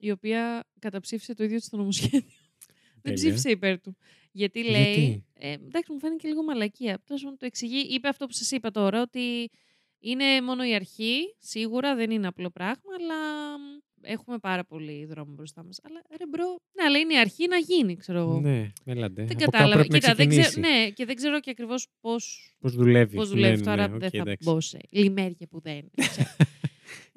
η 0.00 0.10
οποία 0.10 0.68
καταψήφισε 0.78 1.34
το 1.34 1.44
ίδιο 1.44 1.58
της 1.58 1.68
το 1.68 1.76
νομοσχέδιο. 1.76 2.20
Δεν 3.02 3.14
Τέλεια. 3.14 3.14
ψήφισε 3.18 3.50
υπέρ 3.50 3.80
του. 3.80 3.96
Γιατί 4.38 4.64
λέει. 4.64 4.94
Γιατί; 4.94 5.24
Ε, 5.34 5.52
εντάξει, 5.52 5.92
μου 5.92 5.98
φάνηκε 5.98 6.28
λίγο 6.28 6.42
μαλακία. 6.42 7.02
Τέλος 7.06 7.22
πάντων, 7.22 7.38
το 7.38 7.46
εξηγεί. 7.46 7.78
Είπε 7.94 8.08
αυτό 8.08 8.26
που 8.26 8.32
σας 8.32 8.50
είπα 8.50 8.70
τώρα, 8.70 9.00
ότι 9.02 9.50
είναι 9.98 10.40
μόνο 10.42 10.64
η 10.64 10.74
αρχή. 10.74 11.34
Σίγουρα 11.38 11.94
δεν 11.94 12.10
είναι 12.10 12.26
απλό 12.26 12.50
πράγμα, 12.50 12.92
αλλά 12.98 13.16
μ, 13.58 13.62
έχουμε 14.02 14.38
πάρα 14.38 14.64
πολύ 14.64 15.04
δρόμο 15.04 15.32
μπροστά 15.32 15.64
μας. 15.64 15.80
Αλλά 15.82 16.02
ρε 16.18 16.26
bro, 16.28 16.44
ναι, 16.72 16.84
αλλά 16.84 16.98
είναι 16.98 17.14
η 17.14 17.18
αρχή 17.18 17.46
να 17.48 17.56
γίνει, 17.56 17.96
ξέρω 17.96 18.18
εγώ. 18.18 18.40
Ναι, 18.40 18.70
έλατε. 18.84 19.24
Δεν 19.24 19.30
Από 19.32 19.38
κάπου 19.38 19.50
κατάλαβα. 19.50 19.74
πρέπει 19.74 19.92
να 19.92 19.98
Κοίτα, 19.98 20.14
δεν 20.14 20.28
ξέρω, 20.28 20.42
ξεκινήσει. 20.42 20.72
ναι, 20.84 20.90
και 20.90 21.04
δεν 21.04 21.14
ξέρω 21.16 21.40
και 21.40 21.50
ακριβώς 21.50 21.86
πώ 22.00 22.10
Πώς 22.58 22.74
δουλεύεις. 22.74 23.14
πώς 23.16 23.28
δουλεύεις 23.28 23.58
Ναι, 23.60 23.64
τώρα. 23.66 23.88
ναι, 23.88 23.94
οκ, 23.94 24.00
δεν 24.00 24.10
θα 24.10 24.16
εντάξει. 24.18 24.50
μπω 24.50 24.60
σε 24.60 24.78
λημέρια 24.90 25.46
που 25.50 25.60
δεν 25.60 25.90
ξέρω. 25.96 26.28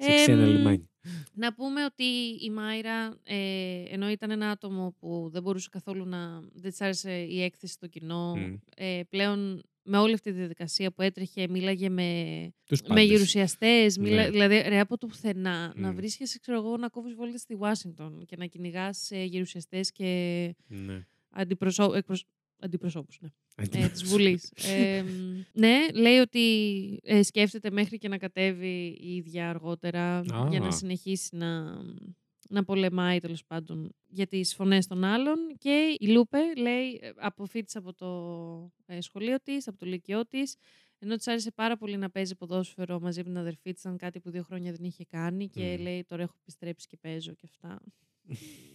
Σε 0.04 0.14
ξένα 0.14 0.42
Εμ, 0.42 0.50
λιμάνια. 0.56 0.90
Να 1.32 1.54
πούμε 1.54 1.84
ότι 1.84 2.04
η 2.44 2.50
Μάιρα, 2.50 3.16
ε, 3.24 3.82
ενώ 3.88 4.10
ήταν 4.10 4.30
ένα 4.30 4.50
άτομο 4.50 4.94
που 4.98 5.28
δεν 5.32 5.42
μπορούσε 5.42 5.68
καθόλου 5.70 6.04
να. 6.04 6.40
δεν 6.52 6.70
της 6.70 6.80
άρεσε 6.80 7.12
η 7.12 7.42
έκθεση 7.42 7.72
στο 7.72 7.86
κοινό, 7.86 8.36
Μμ. 8.36 8.54
ε, 8.76 9.00
πλέον 9.08 9.62
με 9.84 9.98
όλη 9.98 10.14
αυτή 10.14 10.30
τη 10.30 10.36
διαδικασία 10.36 10.92
που 10.92 11.02
έτρεχε, 11.02 11.48
μίλαγε 11.48 11.88
με, 11.88 12.48
Τους 12.66 12.80
με 12.82 12.88
πάντες. 12.88 13.04
γερουσιαστές. 13.04 13.96
Ναι. 13.96 14.30
Δηλαδή, 14.30 14.62
ρε 14.68 14.78
από 14.80 14.98
το 14.98 15.06
πουθενά, 15.06 15.72
να 15.76 15.92
Μμ. 15.92 15.94
βρίσκεσαι, 15.96 16.38
ξέρω 16.38 16.58
εγώ, 16.58 16.76
να 16.76 16.88
κόβεις 16.88 17.14
βόλτες 17.14 17.40
στη 17.40 17.54
Ουάσιγκτον 17.54 18.24
και 18.26 18.36
να 18.36 18.46
κυνηγάς 18.46 19.10
γερουσιαστές 19.10 19.92
και 19.92 20.54
Ναι. 20.66 21.06
αντιπροσώ... 21.30 21.94
εκπροσ... 21.94 22.24
αντιπροσώπους. 22.58 23.18
Ναι 23.20 23.28
ε, 23.56 23.62
της 23.62 23.78
Αντιπρόσωπος. 23.78 24.10
Βουλής. 24.10 24.52
Ε, 24.56 25.02
μ, 25.02 25.42
ναι, 25.52 25.86
λέει 25.94 26.18
ότι 26.18 26.40
ε, 27.02 27.22
σκέφτεται 27.22 27.70
μέχρι 27.70 27.98
και 27.98 28.08
να 28.08 28.18
κατέβει 28.18 28.96
η 29.00 29.14
ίδια 29.14 29.48
αργότερα 29.48 30.22
για 30.50 30.60
να 30.60 30.66
Α. 30.66 30.70
συνεχίσει 30.70 31.36
να, 31.36 31.76
να 32.48 32.64
πολεμάει 32.64 33.20
τέλος 33.20 33.44
πάντων 33.44 33.94
για 34.06 34.26
τις 34.26 34.54
φωνές 34.54 34.86
των 34.86 35.04
άλλων 35.04 35.36
και 35.58 35.96
η 35.98 36.06
Λούπε 36.06 36.38
λέει, 36.56 36.98
ε, 37.02 37.10
αποφύτησε 37.16 37.78
από 37.78 37.94
το 37.94 38.72
ε, 38.86 39.00
σχολείο 39.00 39.40
της, 39.42 39.68
από 39.68 39.78
το 39.78 39.86
λυκειό 39.86 40.26
της, 40.26 40.56
ενώ 40.98 41.16
της 41.16 41.26
άρεσε 41.26 41.50
πάρα 41.50 41.76
πολύ 41.76 41.96
να 41.96 42.10
παίζει 42.10 42.34
ποδόσφαιρο 42.34 43.00
μαζί 43.00 43.18
με 43.18 43.24
την 43.24 43.38
αδερφή 43.38 43.72
της, 43.72 43.82
ήταν 43.82 43.96
κάτι 43.96 44.20
που 44.20 44.30
δύο 44.30 44.42
χρόνια 44.42 44.72
δεν 44.72 44.84
είχε 44.84 45.04
κάνει 45.04 45.48
και 45.48 45.76
Μμ. 45.78 45.82
λέει 45.82 46.04
τώρα 46.04 46.22
έχω 46.22 46.34
επιστρέψει 46.40 46.86
και 46.86 46.96
παίζω 47.00 47.32
και 47.32 47.46
αυτά. 47.50 47.80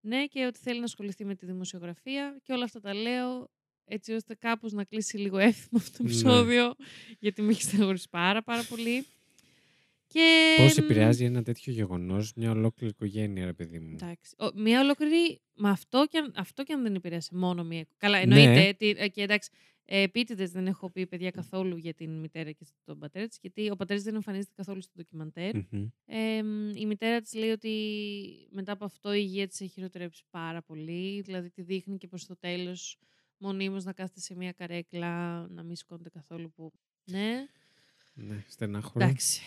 Ναι, 0.00 0.26
και 0.26 0.44
ότι 0.46 0.58
θέλει 0.58 0.78
να 0.78 0.84
ασχοληθεί 0.84 1.24
με 1.24 1.34
τη 1.34 1.46
δημοσιογραφία 1.46 2.38
και 2.42 2.52
όλα 2.52 2.64
αυτά 2.64 2.80
τα 2.80 2.94
λέω 2.94 3.50
έτσι 3.84 4.12
ώστε 4.12 4.34
κάπως 4.34 4.72
να 4.72 4.84
κλείσει 4.84 5.16
λίγο 5.16 5.38
εύθυμο 5.38 5.80
αυτό 5.80 5.96
το 5.96 6.02
Ναι. 6.02 6.08
επεισόδιο, 6.10 6.74
γιατί 7.18 7.42
με 7.42 7.50
έχει 7.50 7.62
στεναχωρήσει 7.62 8.08
πάρα 8.10 8.42
πάρα 8.42 8.62
πολύ. 8.68 9.06
Και... 10.12 10.54
Πώς 10.56 10.76
επηρεάζει 10.76 11.24
ένα 11.24 11.42
τέτοιο 11.42 11.72
γεγονός 11.72 12.32
μια 12.34 12.50
ολόκληρη 12.50 12.92
οικογένεια, 12.92 13.44
ρε 13.44 13.52
παιδί 13.52 13.78
μου; 13.78 13.96
Εντάξει. 14.02 14.34
Ο, 14.38 14.60
μια 14.60 14.80
ολόκληρη. 14.80 15.40
Με 15.54 15.68
αυτό 15.70 16.06
και, 16.10 16.18
αν, 16.18 16.32
αυτό 16.36 16.62
και 16.64 16.72
αν 16.72 16.82
δεν 16.82 16.94
επηρέασε 16.94 17.36
μόνο 17.36 17.64
μία. 17.64 17.86
Καλά, 17.96 18.26
Ναι. 18.26 18.40
εννοείται. 18.42 18.72
τι- 18.72 18.94
ε, 19.02 19.08
και 19.08 19.22
εντάξει, 19.22 19.50
ε, 19.84 20.00
επίτηδες 20.02 20.50
δεν 20.50 20.66
έχω 20.66 20.90
πει 20.90 21.06
παιδιά 21.06 21.30
καθόλου 21.30 21.76
για 21.76 21.94
την 21.94 22.20
μητέρα 22.20 22.52
και 22.52 22.66
τον 22.84 22.98
πατέρα 22.98 23.26
της, 23.26 23.38
γιατί 23.40 23.70
ο 23.70 23.76
πατέρας 23.76 24.02
δεν 24.02 24.14
εμφανίζεται 24.14 24.52
καθόλου 24.56 24.82
στο 24.82 24.92
ντοκιμαντέρ. 24.96 25.54
Μμμ. 25.56 25.86
Ε, 26.06 26.42
μ, 26.42 26.70
η 26.76 26.86
μητέρα 26.86 27.20
της 27.20 27.34
λέει 27.34 27.50
ότι 27.50 27.70
μετά 28.50 28.72
από 28.72 28.84
αυτό 28.84 29.12
η 29.14 29.20
υγεία 29.22 29.46
της 29.48 29.60
έχει 29.60 29.70
χειροτερέψει 29.70 30.22
πάρα 30.30 30.62
πολύ. 30.62 31.20
Δηλαδή 31.20 31.50
τη 31.50 31.62
δείχνει 31.62 31.96
και 31.96 32.06
προς 32.08 32.26
το 32.26 32.36
τέλος 32.36 32.98
μονίμως 33.38 33.84
να 33.84 33.92
κάθεται 33.92 34.20
σε 34.20 34.34
μια 34.36 34.52
καρέκλα, 34.52 35.46
να 35.48 35.62
μην 35.62 35.76
σηκώνεται 35.76 36.08
καθόλου 36.10 36.52
που... 36.52 36.72
Ναι, 37.04 37.46
Ναι, 38.14 38.44
στενάχωρο. 38.48 39.04
εντάξει. 39.04 39.40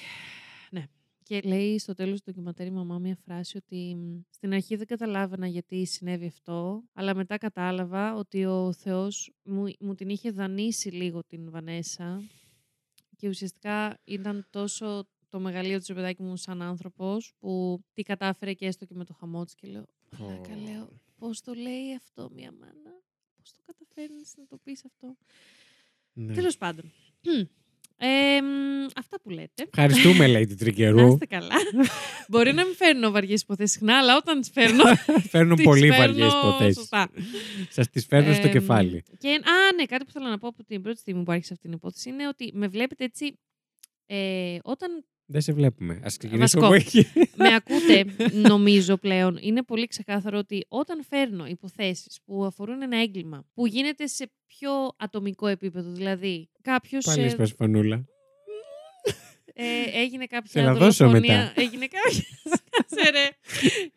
Ναι. 1.32 1.39
Και 1.39 1.47
λέει 1.47 1.77
στο 1.77 1.93
τέλος 1.93 2.21
του 2.21 2.32
ντοκιματέρ 2.32 2.65
η 2.65 2.71
μαμά 2.71 2.99
μια 2.99 3.17
φράση 3.25 3.57
ότι 3.57 3.95
μ, 3.95 4.19
στην 4.29 4.53
αρχή 4.53 4.75
δεν 4.75 4.88
καταλάβαινα 4.88 5.47
γιατί 5.47 5.86
συνέβη 5.86 6.25
αυτό, 6.25 6.84
αλλά 6.93 7.15
μετά 7.15 7.38
κατάλαβα 7.38 8.15
ότι 8.15 8.45
ο 8.45 8.73
Θεός 8.73 9.34
μου, 9.43 9.71
μου 9.79 9.95
την 9.95 10.09
είχε 10.09 10.32
δανείσει 10.32 10.89
λίγο 10.89 11.23
την 11.23 11.51
Βανέσα 11.51 12.23
και 13.15 13.27
ουσιαστικά 13.27 13.99
ήταν 14.03 14.47
τόσο 14.49 15.07
το 15.29 15.39
μεγαλείο 15.39 15.77
της 15.77 15.88
ρε 15.88 15.93
παιδάκι 15.93 16.23
μου 16.23 16.36
σαν 16.36 16.61
άνθρωπος 16.61 17.34
που 17.39 17.82
τι 17.93 18.01
κατάφερε 18.01 18.53
και 18.53 18.65
έστω 18.65 18.86
και 18.86 18.93
με 18.95 19.05
το 19.05 19.13
χαμό 19.13 19.43
της 19.43 19.55
και 19.55 19.67
λέω 19.67 19.86
«Μαλάκα», 20.19 20.55
λέω, 20.55 20.89
πώς 21.17 21.41
το 21.41 21.53
λέει 21.53 21.95
αυτό 21.95 22.29
μια 22.34 22.51
μάνα, 22.51 23.01
πώς 23.36 23.53
το 23.53 23.61
καταφέρνεις 23.65 24.34
να 24.38 24.45
το 24.45 24.57
πεις 24.57 24.86
αυτό. 24.86 25.15
Ναι. 26.13 26.34
Τέλος 26.34 26.57
πάντων. 26.57 26.91
Μμ. 28.02 28.08
Ε, 28.08 28.41
μ, 28.41 28.88
αυτά 28.97 29.22
που 29.22 29.30
λέτε. 29.30 29.64
Ευχαριστούμε, 29.74 30.28
λέει 30.28 30.41
την 30.45 30.56
Να 30.60 30.66
Τρικερού. 30.66 31.08
είστε 31.08 31.26
καλά. 31.26 31.56
Μπορεί 32.28 32.54
να 32.54 32.66
μην 32.66 32.76
φέρνω 32.76 33.12
βαριές 33.12 33.41
υποθέσεις 33.41 33.72
συχνά, 33.72 33.97
αλλά 33.97 34.16
όταν 34.18 34.39
τις 34.41 34.49
φέρνω. 34.54 34.84
Φέρνουν 35.32 35.56
τις 35.56 35.66
πολύ 35.66 35.88
φέρνω 35.91 35.97
βαριές 35.97 36.34
υποθέσεις. 36.34 36.76
σωστά. 36.76 37.10
Σας 37.70 37.89
τις 37.89 38.06
φέρνω 38.06 38.34
στο 38.34 38.47
Εμ, 38.47 38.52
κεφάλι. 38.54 39.04
Και, 39.18 39.30
α, 39.30 39.74
ναι, 39.76 39.86
κάτι 39.86 40.06
που 40.06 40.12
θέλω 40.12 40.28
να 40.28 40.38
πω 40.38 40.47
από 40.47 40.64
την 40.64 40.82
πρώτη 40.82 40.99
στιγμή 40.99 41.24
που 41.24 41.32
άρχισε 41.32 41.54
αυτή 41.54 41.68
την 41.68 41.76
υπόθεση 41.78 42.10
είναι 42.10 42.28
ότι 42.28 42.52
με 42.54 42.68
βλέπετε 42.68 43.04
έτσι. 43.04 43.39
Ε, 44.06 44.58
όταν 44.64 45.06
Δεν 45.32 45.41
σε 45.41 45.53
βλέπουμε. 45.53 45.93
Α 45.93 45.99
ξεκινήσουμε 46.17 46.39
Βασικό. 46.39 46.65
από 46.65 46.73
εκεί. 46.73 47.07
με 47.36 47.55
ακούτε, 47.55 48.05
νομίζω 48.49 48.97
πλέον, 48.97 49.38
είναι 49.41 49.63
πολύ 49.63 49.88
ξεκάθαρο 49.88 50.38
ότι 50.38 50.65
όταν 50.67 51.03
φέρνω 51.09 51.45
υποθέσεις 51.47 52.19
που 52.25 52.45
αφορούν 52.45 52.82
ένα 52.82 52.97
έγκλημα 52.97 53.45
που 53.53 53.67
γίνεται 53.67 54.07
σε 54.07 54.32
πιο 54.45 54.71
ατομικό 54.97 55.47
επίπεδο, 55.47 55.91
δηλαδή 55.91 56.49
κάποιος 56.61 57.05
Πάλι 57.05 57.21
ε, 57.21 57.25
έσπασε 57.25 57.53
φανούλα. 57.57 58.05
ε, 59.53 59.63
έγινε 59.93 60.21
Σε 60.21 60.27
κάποια 60.27 60.63
να 60.63 60.73
δώσω 60.73 61.05
δολοφονία. 61.05 61.38
μετά. 61.38 61.61
Έγινε 61.61 61.88
κάποια. 61.88 62.23
Σκάσε, 62.55 63.09
ρε. 63.09 63.27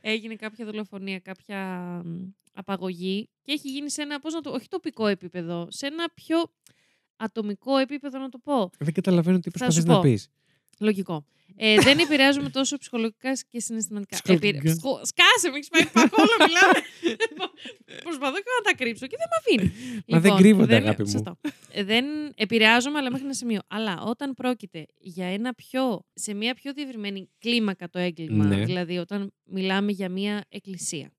έγινε 0.01 0.35
κάποια 0.35 0.65
δολοφονία, 0.65 1.19
κάποια 1.19 1.59
μ, 2.05 2.17
απαγωγή 2.53 3.29
και 3.43 3.53
έχει 3.53 3.69
γίνει 3.71 3.91
σε 3.91 4.03
ένα, 4.03 4.19
πώς 4.21 4.35
να 4.35 4.41
το, 4.41 4.51
όχι 4.51 4.69
τοπικό 4.69 5.07
επίπεδο, 5.07 5.67
σε 5.71 5.87
ένα 5.87 6.05
πιο 6.15 6.37
ατομικό 7.17 7.77
επίπεδο 7.77 8.19
να 8.19 8.29
το 8.29 8.39
πω. 8.39 8.71
Δεν 8.79 8.93
καταλαβαίνω 8.95 9.39
τι 9.39 9.51
Θα 9.51 9.59
προσπαθεί 9.59 9.81
σου 9.81 9.93
να 9.93 10.01
πω. 10.01 10.15
Πει. 10.79 10.85
Λογικό. 10.85 11.25
Ε, 11.57 11.79
δεν 11.81 11.99
επηρεάζουμε 11.99 12.49
τόσο 12.49 12.77
ψυχολογικά 12.79 13.33
και 13.51 13.61
συναισθηματικά. 13.61 14.17
Ψυχολογικά. 14.23 14.57
Επηρε- 14.59 14.73
Ψυχο- 14.77 15.01
Σκάσε, 15.05 15.51
με 15.51 15.57
έχει 15.59 15.69
πάει 15.71 15.87
πακόλο, 15.87 16.31
μιλάμε. 16.39 16.79
Προσπαθώ 18.03 18.37
και 18.37 18.51
να 18.65 18.71
τα 18.71 18.77
κρύψω 18.85 19.07
και 19.07 19.17
δεν 19.19 19.29
με 19.31 19.37
αφήνει. 19.39 20.03
Μα 20.09 20.21
δεν 20.21 20.35
κρύβονται, 20.37 20.77
αγάπη 20.77 21.03
μου. 21.03 21.09
σωστό. 21.09 21.39
Ε, 21.73 21.85
Δεν 21.85 22.05
επηρεάζομαι, 22.37 22.99
αλλά 22.99 23.11
μέχρι 23.11 23.25
ένα 23.27 23.35
σημείο. 23.35 23.61
Αλλά 23.69 24.03
όταν 24.07 24.35
πρόκειται 24.35 24.87
για 24.99 25.27
ένα 25.27 25.55
πιο, 25.55 26.05
σε 26.15 26.35
μια 26.35 26.55
πιο 26.55 26.73
διευρυμένη 26.73 27.29
κλίμακα 27.39 27.89
το 27.91 27.99
έγκλημα, 27.99 28.45
Ναι. 28.45 28.65
δηλαδή 28.65 28.99
όταν 28.99 29.33
μιλάμε 29.45 29.93
για 29.93 30.09
μια 30.09 30.45
εκκλησία, 30.49 31.13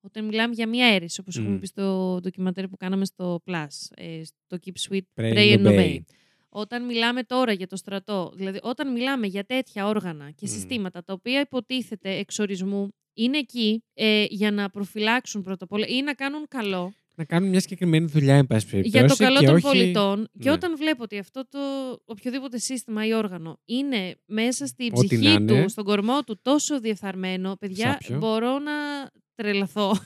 όταν 0.00 0.24
μιλάμε 0.24 0.54
για 0.54 0.68
μια 0.68 0.86
αίρεση, 0.86 1.20
όπως 1.20 1.36
έχουμε 1.36 1.54
Μμ. 1.54 1.58
πει 1.60 1.66
στο 1.66 2.18
ντοκιματέρ 2.22 2.68
που 2.68 2.76
κάναμε 2.76 3.04
στο 3.04 3.42
Plus, 3.46 3.66
ε, 3.94 4.20
στο 4.24 4.58
Keep 4.66 4.90
Sweet, 4.90 5.00
Pray 5.20 5.32
Pray 5.34 5.58
and 5.58 5.66
and 5.66 5.66
obey. 5.66 5.98
Obey. 6.52 6.60
Όταν 6.60 6.84
μιλάμε 6.84 7.22
τώρα 7.22 7.52
για 7.52 7.66
το 7.66 7.76
στρατό, 7.76 8.32
δηλαδή 8.34 8.58
όταν 8.62 8.92
μιλάμε 8.92 9.26
για 9.26 9.44
τέτοια 9.44 9.86
όργανα 9.86 10.30
και 10.30 10.46
Μμ. 10.46 10.52
συστήματα 10.52 11.04
τα 11.04 11.12
οποία 11.12 11.40
υποτίθεται 11.40 12.10
εξορισμού 12.10 12.88
είναι 13.14 13.38
εκεί 13.38 13.84
ε, 13.94 14.24
για 14.28 14.50
να 14.50 14.70
προφυλάξουν 14.70 15.42
πρώτα 15.42 15.64
απ' 15.64 15.72
όλα 15.72 15.86
ή 15.86 16.02
να 16.02 16.14
κάνουν 16.14 16.44
καλό 16.48 16.92
Να 17.14 17.24
κάνουν 17.24 17.48
μια 17.48 17.60
συγκεκριμένη 17.60 18.06
δουλειά, 18.06 18.34
εν 18.36 18.46
πάση 18.46 18.66
περιπτώσει. 18.66 18.98
για 18.98 19.08
το 19.08 19.16
καλό 19.16 19.38
και 19.38 19.46
των 19.46 19.54
όχι- 19.54 19.64
πολιτών. 19.64 20.28
Και 20.40 20.48
Ναι. 20.48 20.50
όταν 20.50 20.76
βλέπω 20.76 21.02
ότι 21.02 21.18
αυτό 21.18 21.48
το 21.48 21.58
οποιοδήποτε 22.04 22.58
σύστημα 22.58 23.06
ή 23.06 23.12
όργανο 23.14 23.58
είναι 23.64 24.16
μέσα 24.26 24.66
στην 24.66 24.90
Ό,τι 24.94 25.06
ψυχή 25.06 25.24
να 25.24 25.30
είναι. 25.32 25.62
του, 25.62 25.68
στον 25.68 25.84
κορμό 25.84 26.22
του 26.22 26.38
τόσο 26.42 26.80
διεφθαρμένο, 26.80 27.56
παιδιά, 27.60 27.98
Σάπιο. 28.00 28.18
μπορώ 28.18 28.58
να 28.58 28.72
τρελαθώ. 29.34 29.96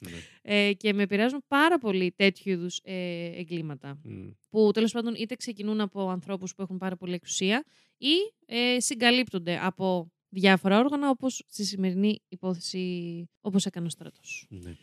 Ναι. 0.00 0.10
Ε, 0.42 0.72
και 0.72 0.92
με 0.92 1.02
επηρεάζουν 1.02 1.44
πάρα 1.48 1.78
πολύ 1.78 2.12
τέτοιου 2.16 2.50
είδους 2.52 2.80
ε, 2.82 3.24
εγκλήματα. 3.36 4.00
Μμ. 4.04 4.28
Που 4.50 4.70
τέλος 4.74 4.92
πάντων 4.92 5.14
είτε 5.14 5.34
ξεκινούν 5.34 5.80
από 5.80 6.08
ανθρώπους 6.10 6.54
που 6.54 6.62
έχουν 6.62 6.78
πάρα 6.78 6.96
πολύ 6.96 7.14
εξουσία 7.14 7.64
ή 7.98 8.14
ε, 8.46 8.80
συγκαλύπτονται 8.80 9.58
από 9.62 10.12
διάφορα 10.28 10.78
όργανα, 10.78 11.10
όπως 11.10 11.42
στη 11.48 11.64
σημερινή 11.64 12.22
υπόθεση, 12.28 13.24
όπως 13.40 13.66
έκανε 13.66 13.86
ο 13.86 13.90
στρατός. 13.90 14.46
Ναι. 14.48 14.74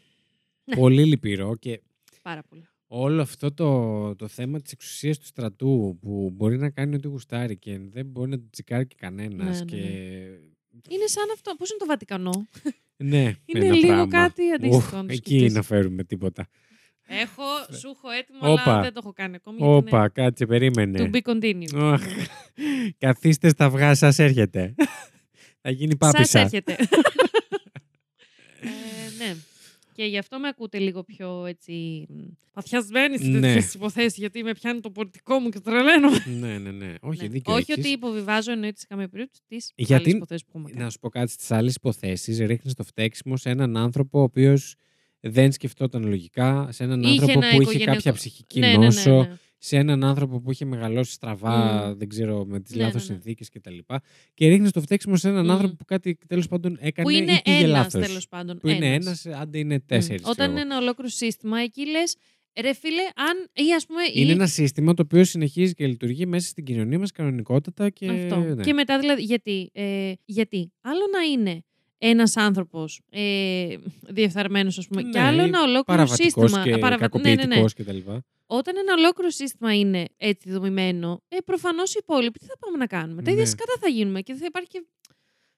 Ναι. 0.63 0.75
Πολύ 0.75 1.05
λυπηρό 1.05 1.55
και 1.55 1.81
Πάρα 2.21 2.43
πολύ. 2.43 2.67
όλο 2.87 3.21
αυτό 3.21 3.53
το, 3.53 4.15
το 4.15 4.27
θέμα 4.27 4.61
της 4.61 4.71
εξουσίας 4.71 5.17
του 5.19 5.25
στρατού 5.25 5.97
που 6.01 6.31
μπορεί 6.33 6.57
να 6.57 6.69
κάνει 6.69 6.95
ό,τι 6.95 7.07
γουστάρει 7.07 7.57
και 7.57 7.79
δεν 7.79 8.05
μπορεί 8.05 8.29
να 8.29 8.37
το 8.37 8.47
τσικάρει 8.49 8.87
και 8.87 8.95
κανένας 8.99 9.63
Ναι, 9.63 9.77
ναι, 9.77 9.83
και... 9.83 10.27
Είναι 10.89 11.07
σαν 11.07 11.23
αυτό. 11.33 11.55
Πώς 11.57 11.69
είναι 11.69 11.79
το 11.79 11.85
Βατικανό; 11.85 12.47
Ναι, 12.97 13.17
Είναι 13.45 13.65
ένα 13.65 13.75
λίγο 13.75 13.87
πράγμα. 13.87 14.07
κάτι 14.07 14.51
αντίστοιχο, 14.51 14.77
Ουφ, 14.77 14.91
να 14.93 14.99
το 15.05 15.13
εκεί 15.13 15.29
σκεφτείς. 15.29 15.53
να 15.53 15.61
φέρουμε 15.61 16.03
τίποτα. 16.03 16.47
Έχω, 17.09 17.43
σου 17.79 17.89
έχω 17.95 18.09
έτοιμο, 18.09 18.51
Όπα. 18.51 18.61
αλλά 18.73 18.81
δεν 18.81 18.93
το 18.93 18.99
έχω 19.03 19.13
κάνει 19.13 19.35
ακόμη. 19.35 19.57
γιατί 19.57 19.73
Όπα, 19.73 20.09
κάτσε, 20.09 20.43
είναι 20.43 20.57
περίμενε. 20.59 21.09
To 21.11 21.15
be 21.15 21.21
continued. 21.33 21.75
Αχ, 21.81 22.01
Καθίστε 22.97 23.49
στα 23.49 23.65
αυγά, 23.65 23.95
σας 23.95 24.19
έρχεται. 24.19 24.75
Θα 25.61 25.69
γίνει 25.71 25.95
Σας 25.99 26.11
πάπησα. 26.11 26.39
έρχεται. 26.39 26.75
ε, 28.61 28.67
ναι. 29.17 29.35
Και 29.97 30.03
γι' 30.05 30.17
αυτό 30.17 30.39
με 30.39 30.47
ακούτε 30.47 30.79
λίγο 30.79 31.03
πιο 31.03 31.45
έτσι 31.45 32.05
μ, 32.09 32.21
παθιασμένη 32.53 33.17
σε 33.17 33.27
Ναι. 33.27 33.39
τέτοιες 33.39 33.73
υποθέσεις, 33.73 34.17
γιατί 34.17 34.43
με 34.43 34.51
πιάνει 34.53 34.79
το 34.79 34.89
πολιτικό 34.91 35.39
μου 35.39 35.49
και 35.49 35.59
τρελαίνω. 35.59 36.09
ναι, 36.39 36.57
ναι, 36.57 36.71
ναι. 36.71 36.93
Όχι, 37.01 37.21
Ναι. 37.21 37.27
δίκιο 37.27 37.53
Όχι 37.53 37.71
έχεις. 37.71 37.83
ότι 37.85 37.93
υποβιβάζω 37.93 38.51
εννοείται 38.51 38.79
σε 38.79 38.85
καμία 38.89 39.07
περίπτωση 39.09 39.41
τις 39.47 39.71
Γιατί- 39.75 39.93
άλλες 39.93 40.13
υποθέσεις 40.13 40.43
που 40.45 40.51
έχουμε 40.55 40.69
Να 40.73 40.79
κάνει. 40.79 40.91
σου 40.91 40.99
πω 40.99 41.09
κάτι 41.09 41.31
στις 41.31 41.51
άλλες 41.51 41.75
υποθέσεις. 41.75 42.39
Ρίχνεις 42.39 42.73
το 42.73 42.83
φταίξιμο 42.83 43.37
σε 43.37 43.49
έναν 43.49 43.77
άνθρωπο 43.77 44.19
ο 44.19 44.21
οποίος 44.23 44.75
δεν 45.19 45.51
σκεφτόταν 45.51 46.05
λογικά, 46.05 46.67
σε 46.71 46.83
έναν 46.83 47.01
Είχε 47.01 47.09
άνθρωπο 47.11 47.31
ένα 47.31 47.39
που 47.39 47.47
είχε 47.53 47.61
οικογενειακό- 47.61 47.93
κάποια 47.95 48.13
ψυχική 48.13 48.59
Ναι, 48.59 48.67
ναι, 48.67 48.77
ναι, 48.77 48.85
νόσο, 48.85 49.11
ναι. 49.21 49.37
Σε 49.57 49.77
έναν 49.77 50.03
άνθρωπο 50.03 50.39
που 50.39 50.51
είχε 50.51 50.65
μεγαλώσει 50.65 51.11
στραβά, 51.11 51.87
Μμ. 51.89 51.97
δεν 51.97 52.09
ξέρω, 52.09 52.45
με 52.45 52.59
τις 52.59 52.75
Ναι, 52.75 52.81
λάθος 52.83 53.09
ναι, 53.09 53.15
ναι. 53.15 53.21
συνθήκε 53.21 53.45
κτλ. 53.59 53.77
Και 54.33 54.47
ρίχνεις 54.47 54.71
το 54.71 54.81
φταίξιμο 54.81 55.15
σε 55.15 55.29
έναν 55.29 55.45
Μμ. 55.45 55.51
άνθρωπο 55.51 55.75
που 55.75 55.85
κάτι 55.85 56.17
τέλος 56.27 56.47
πάντων 56.47 56.77
έκανε 56.79 57.07
Που 57.09 57.15
είναι 57.15 57.31
ή 57.31 57.41
πήγε 57.43 57.57
ένας 57.57 57.69
λάθος. 57.69 58.07
τέλος 58.07 58.27
πάντων. 58.27 58.57
Που 58.57 58.67
είναι 58.67 58.93
ένας. 58.93 59.25
ένας, 59.25 59.39
άντε 59.41 59.57
είναι 59.57 59.75
Μμ. 59.75 59.85
τέσσερις. 59.85 60.25
Όταν 60.25 60.51
είναι 60.51 60.61
ένα 60.61 60.77
ολόκληρο 60.77 61.09
σύστημα, 61.09 61.59
εκεί 61.59 61.85
λες, 61.89 62.15
ρε 62.61 62.73
φίλε, 62.73 63.01
αν. 63.15 63.65
ή 63.67 63.73
ας 63.73 63.85
πούμε. 63.85 64.01
Είναι 64.13 64.29
ή- 64.29 64.33
ένα 64.33 64.47
σύστημα 64.47 64.93
το 64.93 65.01
οποίο 65.01 65.23
συνεχίζει 65.23 65.73
και 65.73 65.87
λειτουργεί 65.87 66.25
μέσα 66.25 66.47
στην 66.47 66.63
κοινωνία 66.63 66.99
μας 66.99 67.11
κανονικότατα 67.11 67.89
και. 67.89 68.09
Αυτό. 68.09 68.35
ναι. 68.39 68.63
Και 68.63 68.73
μετά 68.73 68.99
δηλαδή, 68.99 69.21
γιατί, 69.23 69.69
ε, 69.73 70.11
γιατί; 70.25 70.73
Άλλο 70.81 71.01
να 71.11 71.21
είναι 71.31 71.61
ένας 71.97 72.37
άνθρωπος 72.37 73.01
ε, 73.09 73.75
διεφθαρμένος, 74.07 74.77
ας 74.77 74.87
πούμε, 74.87 75.01
και 75.01 75.07
Ναι, 75.19 75.19
άλλο 75.25 75.41
ή 75.41 75.43
ένα 75.45 75.59
ολόκληρο 75.59 75.83
παραβατικός 75.83 76.49
σύστημα. 76.49 76.63
και 76.63 76.77
παραβα- 76.77 77.09
ναι, 77.19 77.29
ναι, 77.29 77.35
ναι. 77.35 77.55
κακοποιητικός 77.55 77.73
κτλ. 77.73 78.11
Όταν 78.45 78.75
ένα 78.77 78.93
ολόκληρο 78.97 79.29
σύστημα 79.29 79.75
είναι 79.77 80.05
έτσι 80.17 80.51
δομημένο, 80.51 81.21
ε, 81.29 81.37
προφανώς 81.45 81.93
οι 81.93 81.97
υπόλοιποι 82.01 82.39
τι 82.39 82.45
θα 82.45 82.57
πάμε 82.59 82.77
να 82.77 82.87
κάνουμε. 82.87 83.21
Τα 83.21 83.31
ίδια 83.31 83.43
Ναι. 83.43 83.49
σκατά 83.49 83.73
θα 83.79 83.87
γίνουμε 83.89 84.21
και 84.21 84.33
δεν 84.33 84.41
θα 84.41 84.45
υπάρχει 84.47 84.69
και... 84.69 84.85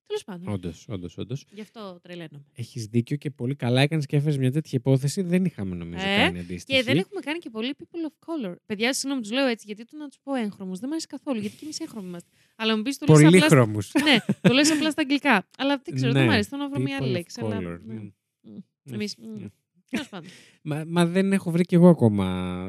Τέλος 0.05 0.23
πάντων. 0.23 0.53
Όντως, 0.53 0.85
όντως, 0.89 1.17
όντως. 1.17 1.45
Γι' 1.51 1.61
αυτό 1.61 1.99
τρελαίνομαι. 2.01 2.45
Έχεις 2.55 2.85
δίκιο 2.85 3.15
και 3.17 3.29
πολύ 3.29 3.55
καλά 3.55 3.81
έκανες 3.81 4.05
και 4.05 4.15
έφερες 4.15 4.37
μια 4.37 4.51
τέτοια 4.51 4.77
υπόθεση. 4.77 5.21
Δεν 5.21 5.45
είχαμε 5.45 5.75
νομίζω 5.75 6.01
Ε, 6.07 6.15
κάνει 6.17 6.39
αντίστοιχη. 6.39 6.77
Και 6.79 6.83
δεν 6.83 6.97
έχουμε 6.97 7.19
κάνει 7.21 7.39
και 7.39 7.49
πολύ 7.49 7.75
people 7.79 8.09
of 8.09 8.49
color. 8.49 8.55
Παιδιά, 8.65 8.93
συγγνώμη, 8.93 9.21
τους 9.21 9.31
λέω 9.31 9.45
έτσι, 9.45 9.63
γιατί 9.67 9.85
του 9.85 9.97
να 9.97 10.07
τους 10.07 10.17
πω 10.23 10.33
έγχρωμους. 10.35 10.79
Δεν 10.79 10.87
μου 10.87 10.91
αρέσει 10.93 11.07
καθόλου, 11.07 11.39
γιατί 11.39 11.55
και 11.55 11.63
εμείς 11.63 11.79
έγχρωμοι 11.79 12.07
είμαστε. 12.07 12.29
Αλλά 12.61 12.75
μου 12.77 12.81
πεις 12.81 12.97
το 12.97 13.05
λες 13.13 13.17
απλά. 13.25 13.29
στα- 13.29 13.47
Πολύχρωμους. 13.47 13.91
ναι, 14.07 14.17
το 14.41 14.53
λες 14.53 14.71
απλά 14.71 14.91
στα 14.91 15.01
αγγλικά. 15.01 15.47
Αλλά 15.57 15.81
δεν 15.83 15.95
ξέρω, 15.95 16.11
δεν 16.11 16.21
Ναι, 16.21 16.27
μου 16.27 16.33
αρέσει. 16.33 16.49
Θέλω 16.49 16.61
να 16.63 16.69
βρω 16.69 16.79
μια 16.79 16.97
άλλη 17.01 17.09
λέξη. 17.11 17.41
Αλλά... 17.43 17.57
color. 17.57 17.79
ναι. 17.85 17.93
Μμ. 17.93 18.09
Μμ. 18.41 18.93
Εμείς, 18.93 19.15
Μμ. 19.17 19.43
μ. 19.43 19.45
Τέλος 19.89 20.09
πάντων. 20.09 20.29
Μα, 20.61 20.83
μα 20.87 21.05
δεν 21.05 21.33
έχω 21.33 21.51
βρει 21.51 21.63
κι 21.65 21.75
εγώ 21.75 21.89
ακόμα 21.89 22.25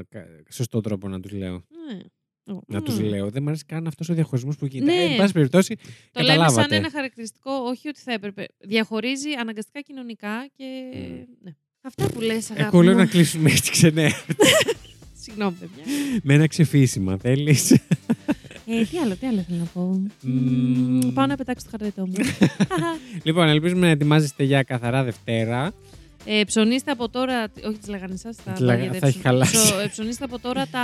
κα- 0.09 0.27
σωστό 0.51 0.81
τρόπο 0.81 1.09
να 1.09 1.21
τους 1.21 1.33
λέω. 1.33 1.53
Ναι. 1.93 1.99
Εγώ, 2.45 2.63
Να 2.67 2.83
τους 2.83 2.99
μ. 2.99 3.03
λέω. 3.05 3.31
Δεν 3.31 3.43
μου 3.43 3.49
αρέσει 3.49 3.65
καν 3.65 3.87
αυτός 3.87 4.09
ο 4.09 4.15
διαχωρισμός 4.15 4.57
που 4.57 4.67
γίνεται. 4.67 4.93
Ναι. 4.93 5.03
Ε, 5.03 5.05
εν 5.11 5.17
πάση 5.17 5.33
περιπτώσει, 5.33 5.77
Το 5.77 5.83
λέμε 6.23 6.27
σαν 6.27 6.39
καταλάβατε. 6.39 6.77
ένα 6.77 6.91
χαρακτηριστικό, 6.91 7.51
όχι 7.53 7.89
ότι 7.89 8.01
θα 8.01 8.13
έπρεπε. 8.13 8.47
Διαχωρίζει 8.59 9.31
αναγκαστικά 9.33 9.81
κοινωνικά 9.81 10.47
και. 10.57 10.65
Μμ. 10.95 11.25
Ναι. 11.43 11.55
Αυτά 11.83 12.07
που 12.11 12.21
λες, 12.21 12.51
αγάπη 12.51 12.65
Εγώ 12.67 12.83
λέω 12.83 12.93
μου. 12.93 12.99
να 12.99 13.07
κλείσουμε 13.07 13.51
έτσι 13.51 13.71
ξενέ. 13.71 14.11
Συγγνώμη, 15.23 15.57
παιδιά. 15.61 15.85
Με 16.23 16.35
ένα 16.35 16.47
ξεφύσιμα, 16.47 17.17
θέλεις; 17.19 17.77
Ε, 18.73 18.85
τι 18.85 18.99
άλλο, 18.99 19.17
τι 19.17 19.27
άλλο 19.27 19.45
θέλω 19.49 19.59
να 19.59 19.65
πω. 19.65 19.81
Μμμ. 20.23 20.99
Μμμ, 21.05 21.13
Πάω 21.13 21.27
να 21.27 21.37
πετάξω 21.37 21.65
το 21.71 21.77
χαρδετό 21.79 22.07
μου. 22.07 22.15
λοιπόν, 23.27 23.49
ελπίζουμε 23.49 23.81
να 23.87 23.93
ετοιμάζεστε 23.93 24.45
για 24.45 24.63
καθαρά 24.63 25.03
Δευτέρα. 25.05 25.73
Ε, 26.25 26.43
ψωνίστε 26.47 26.91
από 26.91 27.09
τώρα. 27.09 27.47
Όχι 27.67 27.79
τις 27.79 27.89
λαγανισά, 27.89 28.31
τα 28.45 28.53
Τη 28.53 28.63
λαγα- 28.63 28.87
αυγά 28.87 28.99
θα 28.99 29.07
έχει 29.07 29.19
χαλάσει. 29.21 29.53
Ψω- 29.57 29.81
ε, 29.81 29.87
ψωνίστε 29.87 30.25
από 30.25 30.39
τώρα 30.39 30.67
τα 30.67 30.81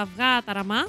αυγά, 0.00 0.42
ταραμά, 0.44 0.86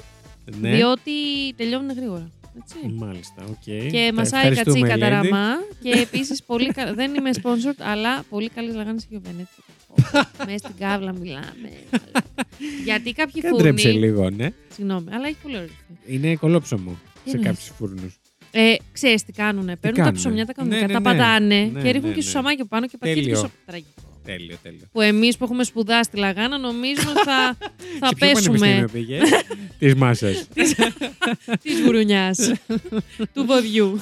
Ναι. 0.60 0.74
διότι 0.74 1.10
τελειώνουν 1.56 1.92
γρήγορα. 1.96 2.30
Έτσι. 2.62 2.94
Μάλιστα, 2.94 3.44
οκ. 3.48 3.62
Και 3.90 4.06
Τα 4.08 4.14
μασάει 4.14 4.44
η 4.44 4.48
ευχαριστούμε, 4.48 4.88
κατσίκα 4.88 5.10
τα 5.10 5.20
Lady. 5.20 5.24
ραμά. 5.30 5.46
Και 5.82 5.90
επίσης 6.12 6.42
πολύ 6.42 6.68
κα... 6.72 6.94
δεν 6.94 7.14
είμαι 7.14 7.30
sponsored, 7.42 7.78
αλλά 7.92 8.22
πολύ 8.30 8.48
καλή 8.48 8.72
λαγάνη 8.72 8.98
και 9.08 9.16
ο 9.16 9.20
Βενέτης. 9.24 9.54
Μέσα 10.46 10.58
στην 10.58 10.74
κάβλα 10.78 11.12
μιλάμε. 11.12 11.70
Γιατί 12.84 13.12
κάποιοι 13.12 13.42
Κάντρεψε 13.42 13.88
φούρνοι. 13.88 14.06
λίγο, 14.06 14.30
ναι. 14.30 14.48
Συγγνώμη, 14.74 15.06
αλλά 15.14 15.26
έχει 15.26 15.36
πολύ 15.42 15.56
ωραίο. 15.56 15.68
Είναι 16.06 16.34
κολόψωμο 16.36 16.98
Τι 17.24 17.30
σε 17.30 17.36
εννοείς; 17.36 17.46
κάποιους 17.56 17.72
φούρνους. 17.78 18.18
Ε, 18.50 18.74
ξέρεις 18.92 19.22
τι 19.24 19.32
κάνουνε. 19.32 19.76
Παίρνουν 19.76 19.98
τα 19.98 20.04
κάνουνε; 20.04 20.18
ψωμιά 20.18 20.46
τα 20.46 20.52
κανονικά, 20.52 20.80
Ναι, 20.80 20.86
ναι, 20.86 20.92
τα 20.92 20.98
ναι. 20.98 21.04
πατάνε 21.16 21.70
Ναι, 21.72 21.80
και 21.82 21.90
ρίχνουν 21.90 22.02
ναι, 22.08 22.14
και 22.14 22.16
ναι. 22.16 22.22
σουσαμάκι 22.22 22.64
πάνω 22.64 22.86
και 22.86 22.96
πατιέται 22.98 23.20
Τέλειο. 23.20 23.34
πίσω. 23.40 23.50
Τραγικό. 23.66 23.90
Τέλειο, 24.24 24.56
τέλειο. 24.62 24.80
Που 24.92 25.00
εμείς 25.00 25.36
που 25.36 25.44
έχουμε 25.44 25.64
σπουδάσει 25.64 26.10
τη 26.10 26.16
λαγάνα 26.18 26.58
νομίζουμε 26.58 27.10
ότι 27.10 27.20
θα, 27.24 27.56
θα 28.00 28.06
Σε 28.06 28.14
ποιο 28.14 28.28
πέσουμε 28.32 28.58
πανεπιστήμιο 28.58 28.88
πήγες; 28.92 29.28
Της 29.78 29.94
μάσας. 29.94 30.48
της 31.62 31.80
γουρουνιάς 31.84 32.52
του 33.34 33.44
βοδιού. 33.46 34.00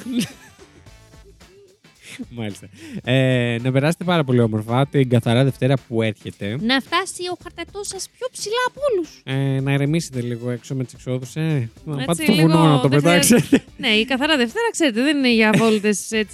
Μάλιστα. 2.30 2.68
Ε, 3.04 3.58
να 3.62 3.72
περάσετε 3.72 4.04
πάρα 4.04 4.24
πολύ 4.24 4.40
όμορφα 4.40 4.86
την 4.86 5.08
καθαρά 5.08 5.44
Δευτέρα 5.44 5.74
που 5.88 6.02
έρχεται. 6.02 6.56
Να 6.60 6.80
φτάσει 6.80 7.22
ο 7.32 7.36
χαρτατός 7.42 7.86
σας 7.86 8.08
πιο 8.18 8.26
ψηλά 8.32 8.54
από 8.68 8.80
όλους. 8.92 9.20
Ε, 9.24 9.60
να 9.60 9.72
ηρεμήσετε 9.72 10.20
λίγο 10.20 10.50
έξω 10.50 10.74
με 10.74 10.84
τις 10.84 10.92
εξόδους. 10.94 11.36
Ε. 11.36 11.70
Να 11.84 11.92
Έτσι, 11.94 12.04
πάτε 12.06 12.22
στο 12.22 12.32
λίγο 12.32 12.46
βουνό 12.46 12.64
να 12.66 12.80
το 12.80 12.88
δεν 12.88 13.02
πετάξετε. 13.02 13.64
ναι, 13.76 13.88
η 13.88 14.04
καθαρά 14.04 14.36
Δευτέρα, 14.36 14.70
ξέρετε, 14.70 15.02
δεν 15.02 15.16
είναι 15.16 15.32
για 15.32 15.50
βόλτες 15.56 15.98
σε, 15.98 16.26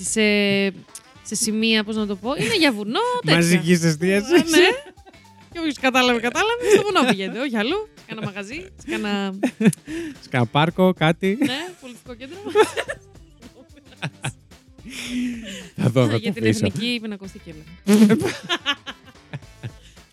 σε 1.22 1.34
σημεία, 1.34 1.84
πώς 1.84 1.96
να 1.96 2.06
το 2.06 2.16
πω. 2.16 2.30
Είναι 2.38 2.56
για 2.58 2.72
βουνό. 2.72 3.00
τέτοια. 3.24 3.36
Μαζικής 3.36 3.84
εστίασης. 3.84 4.30
Ε, 4.30 4.36
ναι. 4.36 4.66
Και 5.52 5.58
όποιος 5.58 5.78
κατάλαβε, 5.78 6.20
κατάλαβε. 6.20 6.62
Στο 6.74 6.82
βουνό 6.82 7.08
πηγαίνετε, 7.10 7.40
όχι 7.40 7.56
αλλού. 7.56 7.88
Σε 7.98 8.04
κάνα 8.06 8.22
μαγαζί, 8.24 8.54
σε 8.54 8.90
κάνα. 8.90 9.34
Σκά 10.24 10.46
πάρκο, 10.46 10.92
κάτι. 10.92 11.38
ναι, 11.40 11.68
πολιτικό 11.80 12.14
κέντρο. 12.14 12.38
Θα 15.76 15.88
δω, 15.90 16.06
θα 16.06 16.16
για 16.16 16.32
το 16.32 16.40
την 16.40 16.48
αφήσω. 16.48 16.66
εθνική 16.66 16.98
πινακοθήκη. 17.02 17.52
έλεγα. 17.84 18.16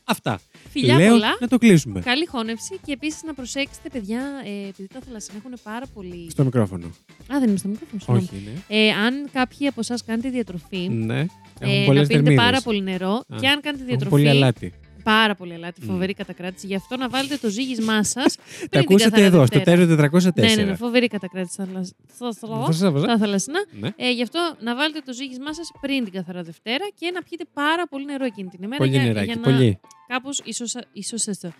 Αυτά. 0.04 0.40
Φιλιά 0.70 0.98
Λέω 0.98 1.10
πολλά. 1.12 1.38
να 1.40 1.48
το 1.48 1.58
κλείσουμε. 1.58 2.00
Καλή 2.00 2.26
χώνευση 2.26 2.80
και 2.86 2.92
επίσης 2.92 3.24
να 3.24 3.34
προσέξετε, 3.34 3.90
παιδιά, 3.90 4.22
ε, 4.46 4.68
επειδή 4.68 4.88
τα 4.94 5.00
θαλασσινά 5.06 5.38
έχουν 5.46 5.60
πάρα 5.64 5.86
πολύ. 5.94 6.28
Στο 6.32 6.44
μικρόφωνο. 6.44 6.86
Α, 7.34 7.40
δεν 7.40 7.50
είμαι 7.50 7.58
στο 7.58 7.68
μικρόφωνο. 7.68 8.00
συγγνώμη. 8.20 8.28
Όχι, 8.32 8.64
είναι. 8.68 8.86
Ε, 8.88 8.92
αν 8.92 9.30
κάποιοι 9.34 9.68
από 9.68 9.80
εσάς 9.80 10.04
κάνετε 10.06 10.30
διατροφή, 10.30 10.78
Ναι. 10.90 11.20
ε, 11.20 11.26
Έχουν 11.60 11.80
να 11.80 11.86
πολλές 11.86 12.08
πίνετε 12.08 12.14
θερμίδε. 12.14 12.36
πάρα 12.36 12.62
πολύ 12.62 12.82
νερό 12.82 13.24
και 13.40 13.48
αν 13.48 13.62
κάνετε 13.62 13.70
Έχουν 13.84 13.86
διατροφή. 13.88 14.10
πολύ 14.10 14.30
αλάτι. 14.30 14.74
Πάρα 15.04 15.36
πολύ 15.36 15.54
αλάτι, 15.54 15.82
Μμ. 15.84 15.88
φοβερή 15.88 16.14
κατακράτηση. 16.14 16.68
Γι' 16.68 16.76
αυτό 16.76 16.98
να 16.98 17.10
βάλετε 17.10 17.38
το 17.38 17.50
ζύγισμά 17.50 18.04
σας. 18.04 18.36
Τα 18.70 18.80
ακούσατε 18.80 19.24
εδώ, 19.24 19.46
στο 19.46 19.60
τέλο 19.62 19.86
404. 19.96 20.34
Ναι, 20.36 20.56
ναι, 20.56 20.64
ναι, 20.64 20.76
φοβερή 20.76 21.08
κατακράτηση 21.08 21.54
στα 21.54 21.66
θαλασ- 21.66 21.96
στα- 22.16 22.32
στα- 22.72 23.00
στα 23.00 23.18
θαλασσινά. 23.18 23.60
Ναι. 23.80 23.90
Ε, 23.96 24.12
γι' 24.12 24.22
αυτό 24.22 24.40
να 24.62 24.76
βάλετε 24.76 25.02
το 25.06 25.14
ζύγισμά 25.14 25.54
σας 25.54 25.72
πριν 25.82 26.04
την 26.04 26.14
καθαρά 26.14 26.44
Δευτέρα 26.44 26.86
και 27.00 27.12
να 27.14 27.22
πιείτε 27.22 27.44
πάρα 27.54 27.88
πολύ 27.88 28.06
νερό 28.06 28.26
εκείνη 28.26 28.50
την 28.50 28.60
ημέρα 28.64 28.78
Πολύ 28.78 28.92
για, 28.92 29.04
νεράκι, 29.04 29.26
για 29.26 29.36
να 29.36 29.42
πολύ. 29.42 29.80
κάπως 30.08 30.42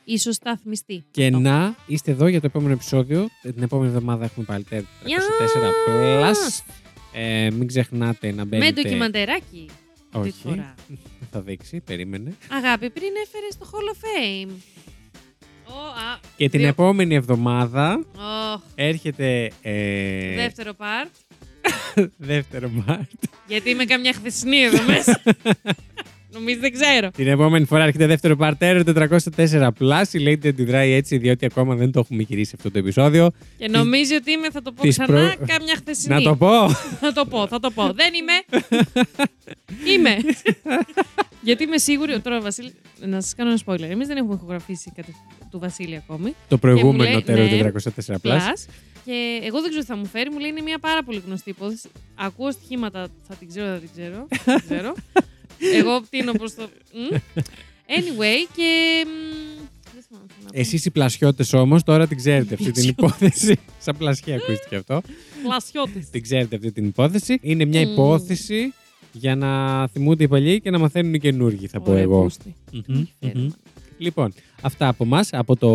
ισοσταθμιστεί. 0.04 1.04
Και 1.12 1.26
Αυτό. 1.26 1.40
να 1.40 1.76
είστε 1.88 2.12
εδώ 2.12 2.28
για 2.28 2.40
το 2.40 2.46
επόμενο 2.46 2.74
επεισόδιο. 2.74 3.28
Την 3.42 3.64
επόμενη 3.64 3.88
εβδομάδα 3.94 4.24
έχουμε 4.26 4.46
πάλι 4.46 4.66
404 4.70 5.72
plus. 5.88 6.62
Ε, 7.14 7.50
μην 7.52 7.68
ξεχνάτε 7.68 8.28
να 8.32 8.36
Με 8.36 8.46
μπαίνετε. 8.46 8.82
ντοκιμαντεράκι. 8.82 9.70
Αυτή 10.12 10.30
τη 10.32 10.36
Όχι. 10.38 10.48
φορά. 10.48 10.76
Θα 11.32 11.42
δείξει, 11.42 11.80
περίμενε. 11.80 12.34
Αγάπη, 12.52 12.90
πριν 12.90 13.10
έφερες 13.26 13.54
στο 13.54 13.66
Hall 13.72 13.94
of 13.94 13.98
Fame. 14.06 14.52
Ω, 15.68 15.80
α, 15.88 16.20
Και 16.36 16.50
την 16.50 16.60
δύο- 16.60 16.70
επόμενη 16.70 17.16
εβδομάδα 17.16 18.06
Ωχ, 18.16 18.62
έρχεται. 18.76 19.52
Ε, 19.62 20.36
δεύτερο 20.36 20.74
part. 20.78 21.10
δεύτερο 22.18 22.70
Μάρτ. 22.70 23.12
Γιατί 23.48 23.70
είμαι 23.70 23.86
καμιά 23.86 24.14
χθεσινή 24.14 24.58
εδώ 24.62 24.84
μέσα. 24.84 25.22
Νομίζω 26.50 26.60
δεν 26.62 26.72
ξέρω. 26.74 27.10
Την 27.12 27.28
επόμενη 27.28 27.66
φορά 27.66 27.84
έρχεται 27.84 28.06
δεύτερο 28.06 28.36
παρτέρο 28.36 28.82
404 28.86 29.68
Plus. 29.80 30.04
Η 30.12 30.20
Lady 30.26 30.48
αντιδράει 30.48 30.92
έτσι, 30.92 31.18
διότι 31.18 31.46
ακόμα 31.46 31.76
δεν 31.76 31.92
το 31.92 32.00
έχουμε 32.00 32.22
γυρίσει 32.22 32.54
αυτό 32.58 32.72
το 32.72 32.78
επεισόδιο. 32.80 33.32
Και 33.58 33.68
νομίζει 33.68 34.14
ότι 34.16 34.32
είμαι, 34.32 34.50
θα 34.50 34.62
το 34.62 34.72
πω 34.72 34.82
της 34.82 34.98
ξανά, 34.98 35.36
προ- 35.36 35.48
καμιά 35.48 35.76
χθεσινή. 35.76 36.14
Να 36.16 36.22
το 36.22 36.36
πω. 36.36 36.70
Θα 37.04 37.14
το 37.14 37.26
πω, 37.26 37.48
θα 37.48 37.60
το 37.60 37.72
πω. 37.72 37.84
Δεν 37.94 38.12
είμαι. 38.14 38.62
είμαι. 39.94 40.18
Γιατί 41.42 41.64
είμαι 41.64 41.78
σίγουρη. 41.78 42.20
Τώρα, 42.20 42.42
Βασίλη, 42.42 42.74
να 43.00 43.22
σας 43.22 43.36
κάνω 43.36 43.50
ένα 43.50 43.60
spoiler. 43.66 43.90
Εμείς 43.90 44.08
δεν 44.08 44.18
έχουμε 44.18 44.34
ηχογραφήσει 44.34 44.92
κάτι 44.96 45.16
του 45.52 45.60
Βασίλη 45.60 45.96
ακόμη. 45.96 46.34
το 46.48 46.58
προηγούμενο 46.58 47.12
λέει, 47.12 47.22
τέρο 47.22 47.44
ναι, 47.44 47.72
404 48.06 48.14
Plus. 48.14 48.18
Plus. 48.22 48.66
Και 49.06 49.40
εγώ 49.44 49.62
δεν 49.62 49.70
ξέρω 49.70 49.82
τι 49.84 49.90
θα 49.90 49.96
μου 49.96 50.06
φέρει. 50.06 50.30
Μου 50.30 50.40
λέει 50.40 50.50
είναι 50.50 50.62
μια 50.62 50.80
πάρα 50.80 51.04
πολύ 51.04 51.22
γνωστή 51.26 51.50
υπόθεση. 51.50 51.90
Ακούω 52.16 52.52
στοιχήματα, 52.52 53.08
θα 53.28 53.36
την 53.36 53.48
ξέρω, 53.48 53.66
θα 53.68 53.78
την 53.80 53.90
ξέρω. 53.96 54.28
θα 54.30 54.54
την 54.56 54.64
ξέρω. 54.70 54.94
εγώ 55.80 56.02
πτύνω 56.02 56.32
προς 56.32 56.54
το. 56.56 56.70
Μμ. 56.94 57.16
Anyway, 57.98 58.50
και. 58.56 59.04
μ, 59.06 59.68
δεν 59.94 60.04
θυμάμαι 60.08 60.26
τι 60.28 60.34
να 60.44 60.50
πω. 60.52 60.60
Εσείς 60.60 60.86
οι 60.86 60.92
πλασιώτες 60.92 61.54
όμως 61.54 61.84
τώρα 61.84 62.08
την 62.08 62.18
ξέρετε 62.18 62.54
αυτή 62.54 62.72
την 62.72 62.96
Πλασιώτες. 62.96 63.28
υπόθεση. 63.44 63.60
Σαν 63.80 63.98
πλασιά 63.98 64.36
ακούστηκε 64.36 64.76
αυτό. 64.76 65.02
Πλασιώτης. 65.44 66.10
Την 66.10 66.22
ξέρετε 66.22 66.56
αυτή 66.56 66.72
την 66.72 66.86
υπόθεση. 66.86 67.38
Είναι 67.42 67.66
μια 67.66 67.82
Μμμ. 67.82 67.92
υπόθεση 67.92 68.74
για 69.12 69.36
να 69.36 69.88
θυμούνται 69.88 70.24
οι 70.24 70.28
παλιοί 70.28 70.62
και 70.62 70.70
να 70.70 70.80
μαθαίνουν 70.80 71.14
οι 71.14 71.20
καινούργοι, 71.20 71.68
θα 71.68 71.82
πω 71.82 71.92
Ωραία, 71.92 72.04
εγώ. 72.04 72.22
πούστη. 72.24 72.56
Μμμ, 72.72 72.82
Τι 72.82 72.92
μου 72.92 73.00
έχει 73.02 73.14
φέρει, 73.20 73.34
μμμ. 73.36 73.42
μάνα. 73.42 73.56
Λοιπόν, 73.98 74.34
αυτά 74.62 74.88
από 74.88 75.04
εμά, 75.04 75.26
από 75.32 75.56
το 75.56 75.70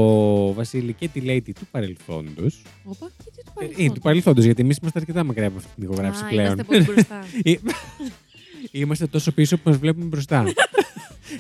Βασίλη 0.53 0.93
και 0.93 1.09
τη 1.09 1.21
Lady 1.25 1.51
του 1.55 1.67
παρελθόντος. 1.71 2.63
Όπα, 2.85 3.11
και 3.25 3.31
τι 3.31 3.43
του 3.45 3.51
Ε, 3.51 3.53
παρελθόντος. 3.55 3.93
του 3.95 4.01
παρελθόντος, 4.01 4.45
γιατί 4.45 4.63
εμείς 4.63 4.77
είμαστε 4.77 4.99
αρκετά 4.99 5.25
μακριά 5.25 5.47
από 5.47 5.57
αυτή 5.57 5.71
την 5.75 5.85
ηχογράφηση 5.85 6.25
Α, 6.25 6.29
πλέον. 6.29 6.45
Είμαστε 6.53 6.65
πολύ 6.65 6.83
μπροστά. 6.83 7.25
Ε, 8.77 8.79
Είμαστε 8.79 9.07
τόσο 9.07 9.33
πίσω 9.33 9.57
που 9.57 9.69
μας 9.69 9.79
βλέπουμε 9.79 10.05
μπροστά. 10.05 10.45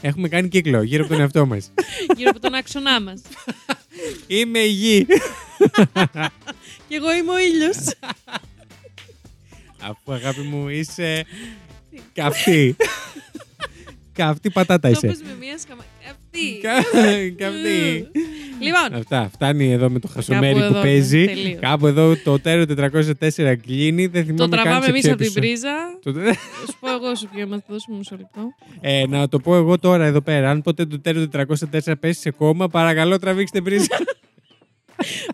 Έχουμε 0.00 0.28
κάνει 0.28 0.48
κύκλο 0.48 0.82
γύρω 0.82 1.02
από 1.04 1.12
τον 1.12 1.20
εαυτό 1.20 1.46
μας. 1.46 1.70
γύρω 2.16 2.30
από 2.30 2.40
τον 2.40 2.54
άξονά 2.54 3.00
μας. 3.00 3.22
Είμαι 4.26 4.58
η 4.58 4.68
γη. 4.70 5.06
Και 6.88 6.94
εγώ 6.96 7.14
είμαι 7.14 7.32
ο 7.32 7.38
ήλιος. 7.38 7.76
Αφού 9.80 10.12
αγάπη 10.12 10.40
μου 10.40 10.68
είσαι 10.68 11.24
καυτή. 12.12 12.76
Καυτή 14.12 14.50
πατάτα 14.50 14.90
Το 14.90 14.94
είσαι. 14.96 15.06
πες 15.06 15.22
με 15.22 15.34
μία 15.40 15.58
σκαμα. 15.58 15.84
Αυτή. 16.34 16.58
Κα- 16.62 17.00
Καυτή. 17.44 18.08
Λοιπόν, 18.60 18.94
Αυτά. 18.98 19.28
Φτάνει 19.32 19.72
εδώ 19.72 19.90
με 19.90 19.98
το 19.98 20.08
χασομέρι 20.08 20.54
Κάπου 20.54 20.66
που 20.66 20.72
εδώ, 20.72 20.80
παίζει. 20.82 21.18
ναι, 21.18 21.26
τελείως. 21.26 21.60
Κάπου 21.60 21.86
εδώ 21.86 22.16
το 22.16 22.38
τέρο 22.40 22.64
404 22.68 23.54
κλείνει. 23.66 24.06
Δεν 24.06 24.24
θυμάμαι 24.24 24.50
το 24.50 24.56
καν 24.56 24.64
τραβάμε 24.64 24.84
σε 24.84 24.90
εμείς 24.90 25.00
ποιο 25.02 25.12
από 25.12 25.22
την 25.22 25.32
επεισόδιο. 25.32 25.40
πρίζα. 25.40 25.98
Το- 26.02 26.12
Θα 26.34 26.66
σου 26.72 26.76
πω 26.80 26.90
εγώ 26.92 27.14
σου 27.14 27.28
ποιο 27.32 27.40
είμαστε, 27.42 27.66
δώσουμε 27.72 27.96
μισό 27.96 28.16
λεπτό. 28.16 28.40
Ε, 28.80 29.06
να 29.08 29.28
το 29.28 29.38
πω 29.38 29.56
εγώ 29.56 29.78
τώρα 29.78 30.04
εδώ 30.04 30.20
πέρα. 30.20 30.50
Αν 30.50 30.62
ποτέ 30.62 30.86
το 30.86 31.00
τέρο 31.00 31.28
404 31.32 31.92
πέσει 32.00 32.20
σε 32.20 32.30
κόμμα, 32.30 32.68
παρακαλώ 32.68 33.18
τραβήξτε 33.18 33.60
πρίζα. 33.60 33.86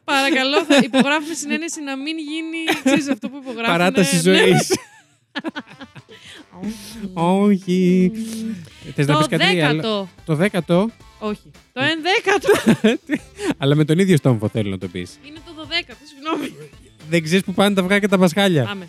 Παρακαλώ, 0.05 0.64
θα 0.64 0.77
υπογράφουμε 0.85 1.35
συνένεση 1.35 1.82
να 1.82 1.97
μην 1.97 2.16
γίνει 2.18 2.59
ξέρεις, 2.85 3.09
αυτό 3.09 3.28
που 3.28 3.36
υπογράφουμε. 3.43 3.78
Παράταση 3.78 4.14
Ναι. 4.16 4.20
ζωή. 4.20 4.52
Μμμ. 6.62 7.10
Όχι. 7.14 8.12
Θες 8.94 9.06
να 9.06 9.12
Το 9.12 9.18
πεις 9.18 9.27
κάτι 9.39 9.60
άλλο. 9.60 9.74
δέκατο. 9.81 10.09
Το 10.24 10.35
δέκατο, 10.35 10.90
Όχι. 11.18 11.51
Το 11.72 11.81
ενδέκατο. 11.82 12.81
αλλά 13.59 13.74
με 13.74 13.85
τον 13.85 13.98
ίδιο 13.98 14.16
στόμφο 14.16 14.48
θέλω 14.48 14.70
να 14.70 14.78
το 14.78 14.86
πεις. 14.89 15.18
Είναι 15.27 15.39
το 15.47 15.52
δωδέκατο, 15.56 15.98
συγγνώμη. 16.05 16.55
Δεν 17.10 17.22
ξέρεις 17.22 17.44
που 17.44 17.52
πάνε 17.55 17.74
τα 17.74 17.81
αυγά 17.82 17.98
και 17.98 18.09
τα 18.09 18.18
πασχάλια. 18.18 18.64
Πάμε. 18.64 18.89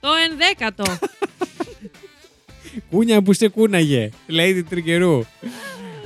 Το 0.00 0.08
ενδέκατο. 0.30 0.84
Κούνια 2.90 3.22
που 3.22 3.32
σε 3.32 3.48
κούναγε. 3.48 4.10
Lady 4.30 4.62
Τριγκερού. 4.68 5.22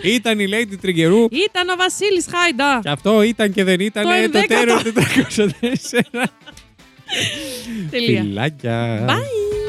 Ήταν 0.02 0.38
η 0.40 0.46
Lady 0.50 0.74
Τριγκερού. 0.80 1.24
Ήταν 1.30 1.68
ο 1.68 1.74
Βασίλης 1.76 2.26
Χάιντα. 2.30 2.80
Και 2.82 2.88
αυτό 2.88 3.22
ήταν 3.22 3.52
και 3.52 3.64
δεν 3.64 3.80
ήταν 3.80 4.02
Το 4.02 4.08
το, 4.08 4.14
ενδέκατο. 4.14 4.82
τέρο 4.82 4.82
404. 6.12 6.24
Τελεία. 7.90 8.22
Φιλάκια. 8.22 9.06
Bye. 9.08 9.61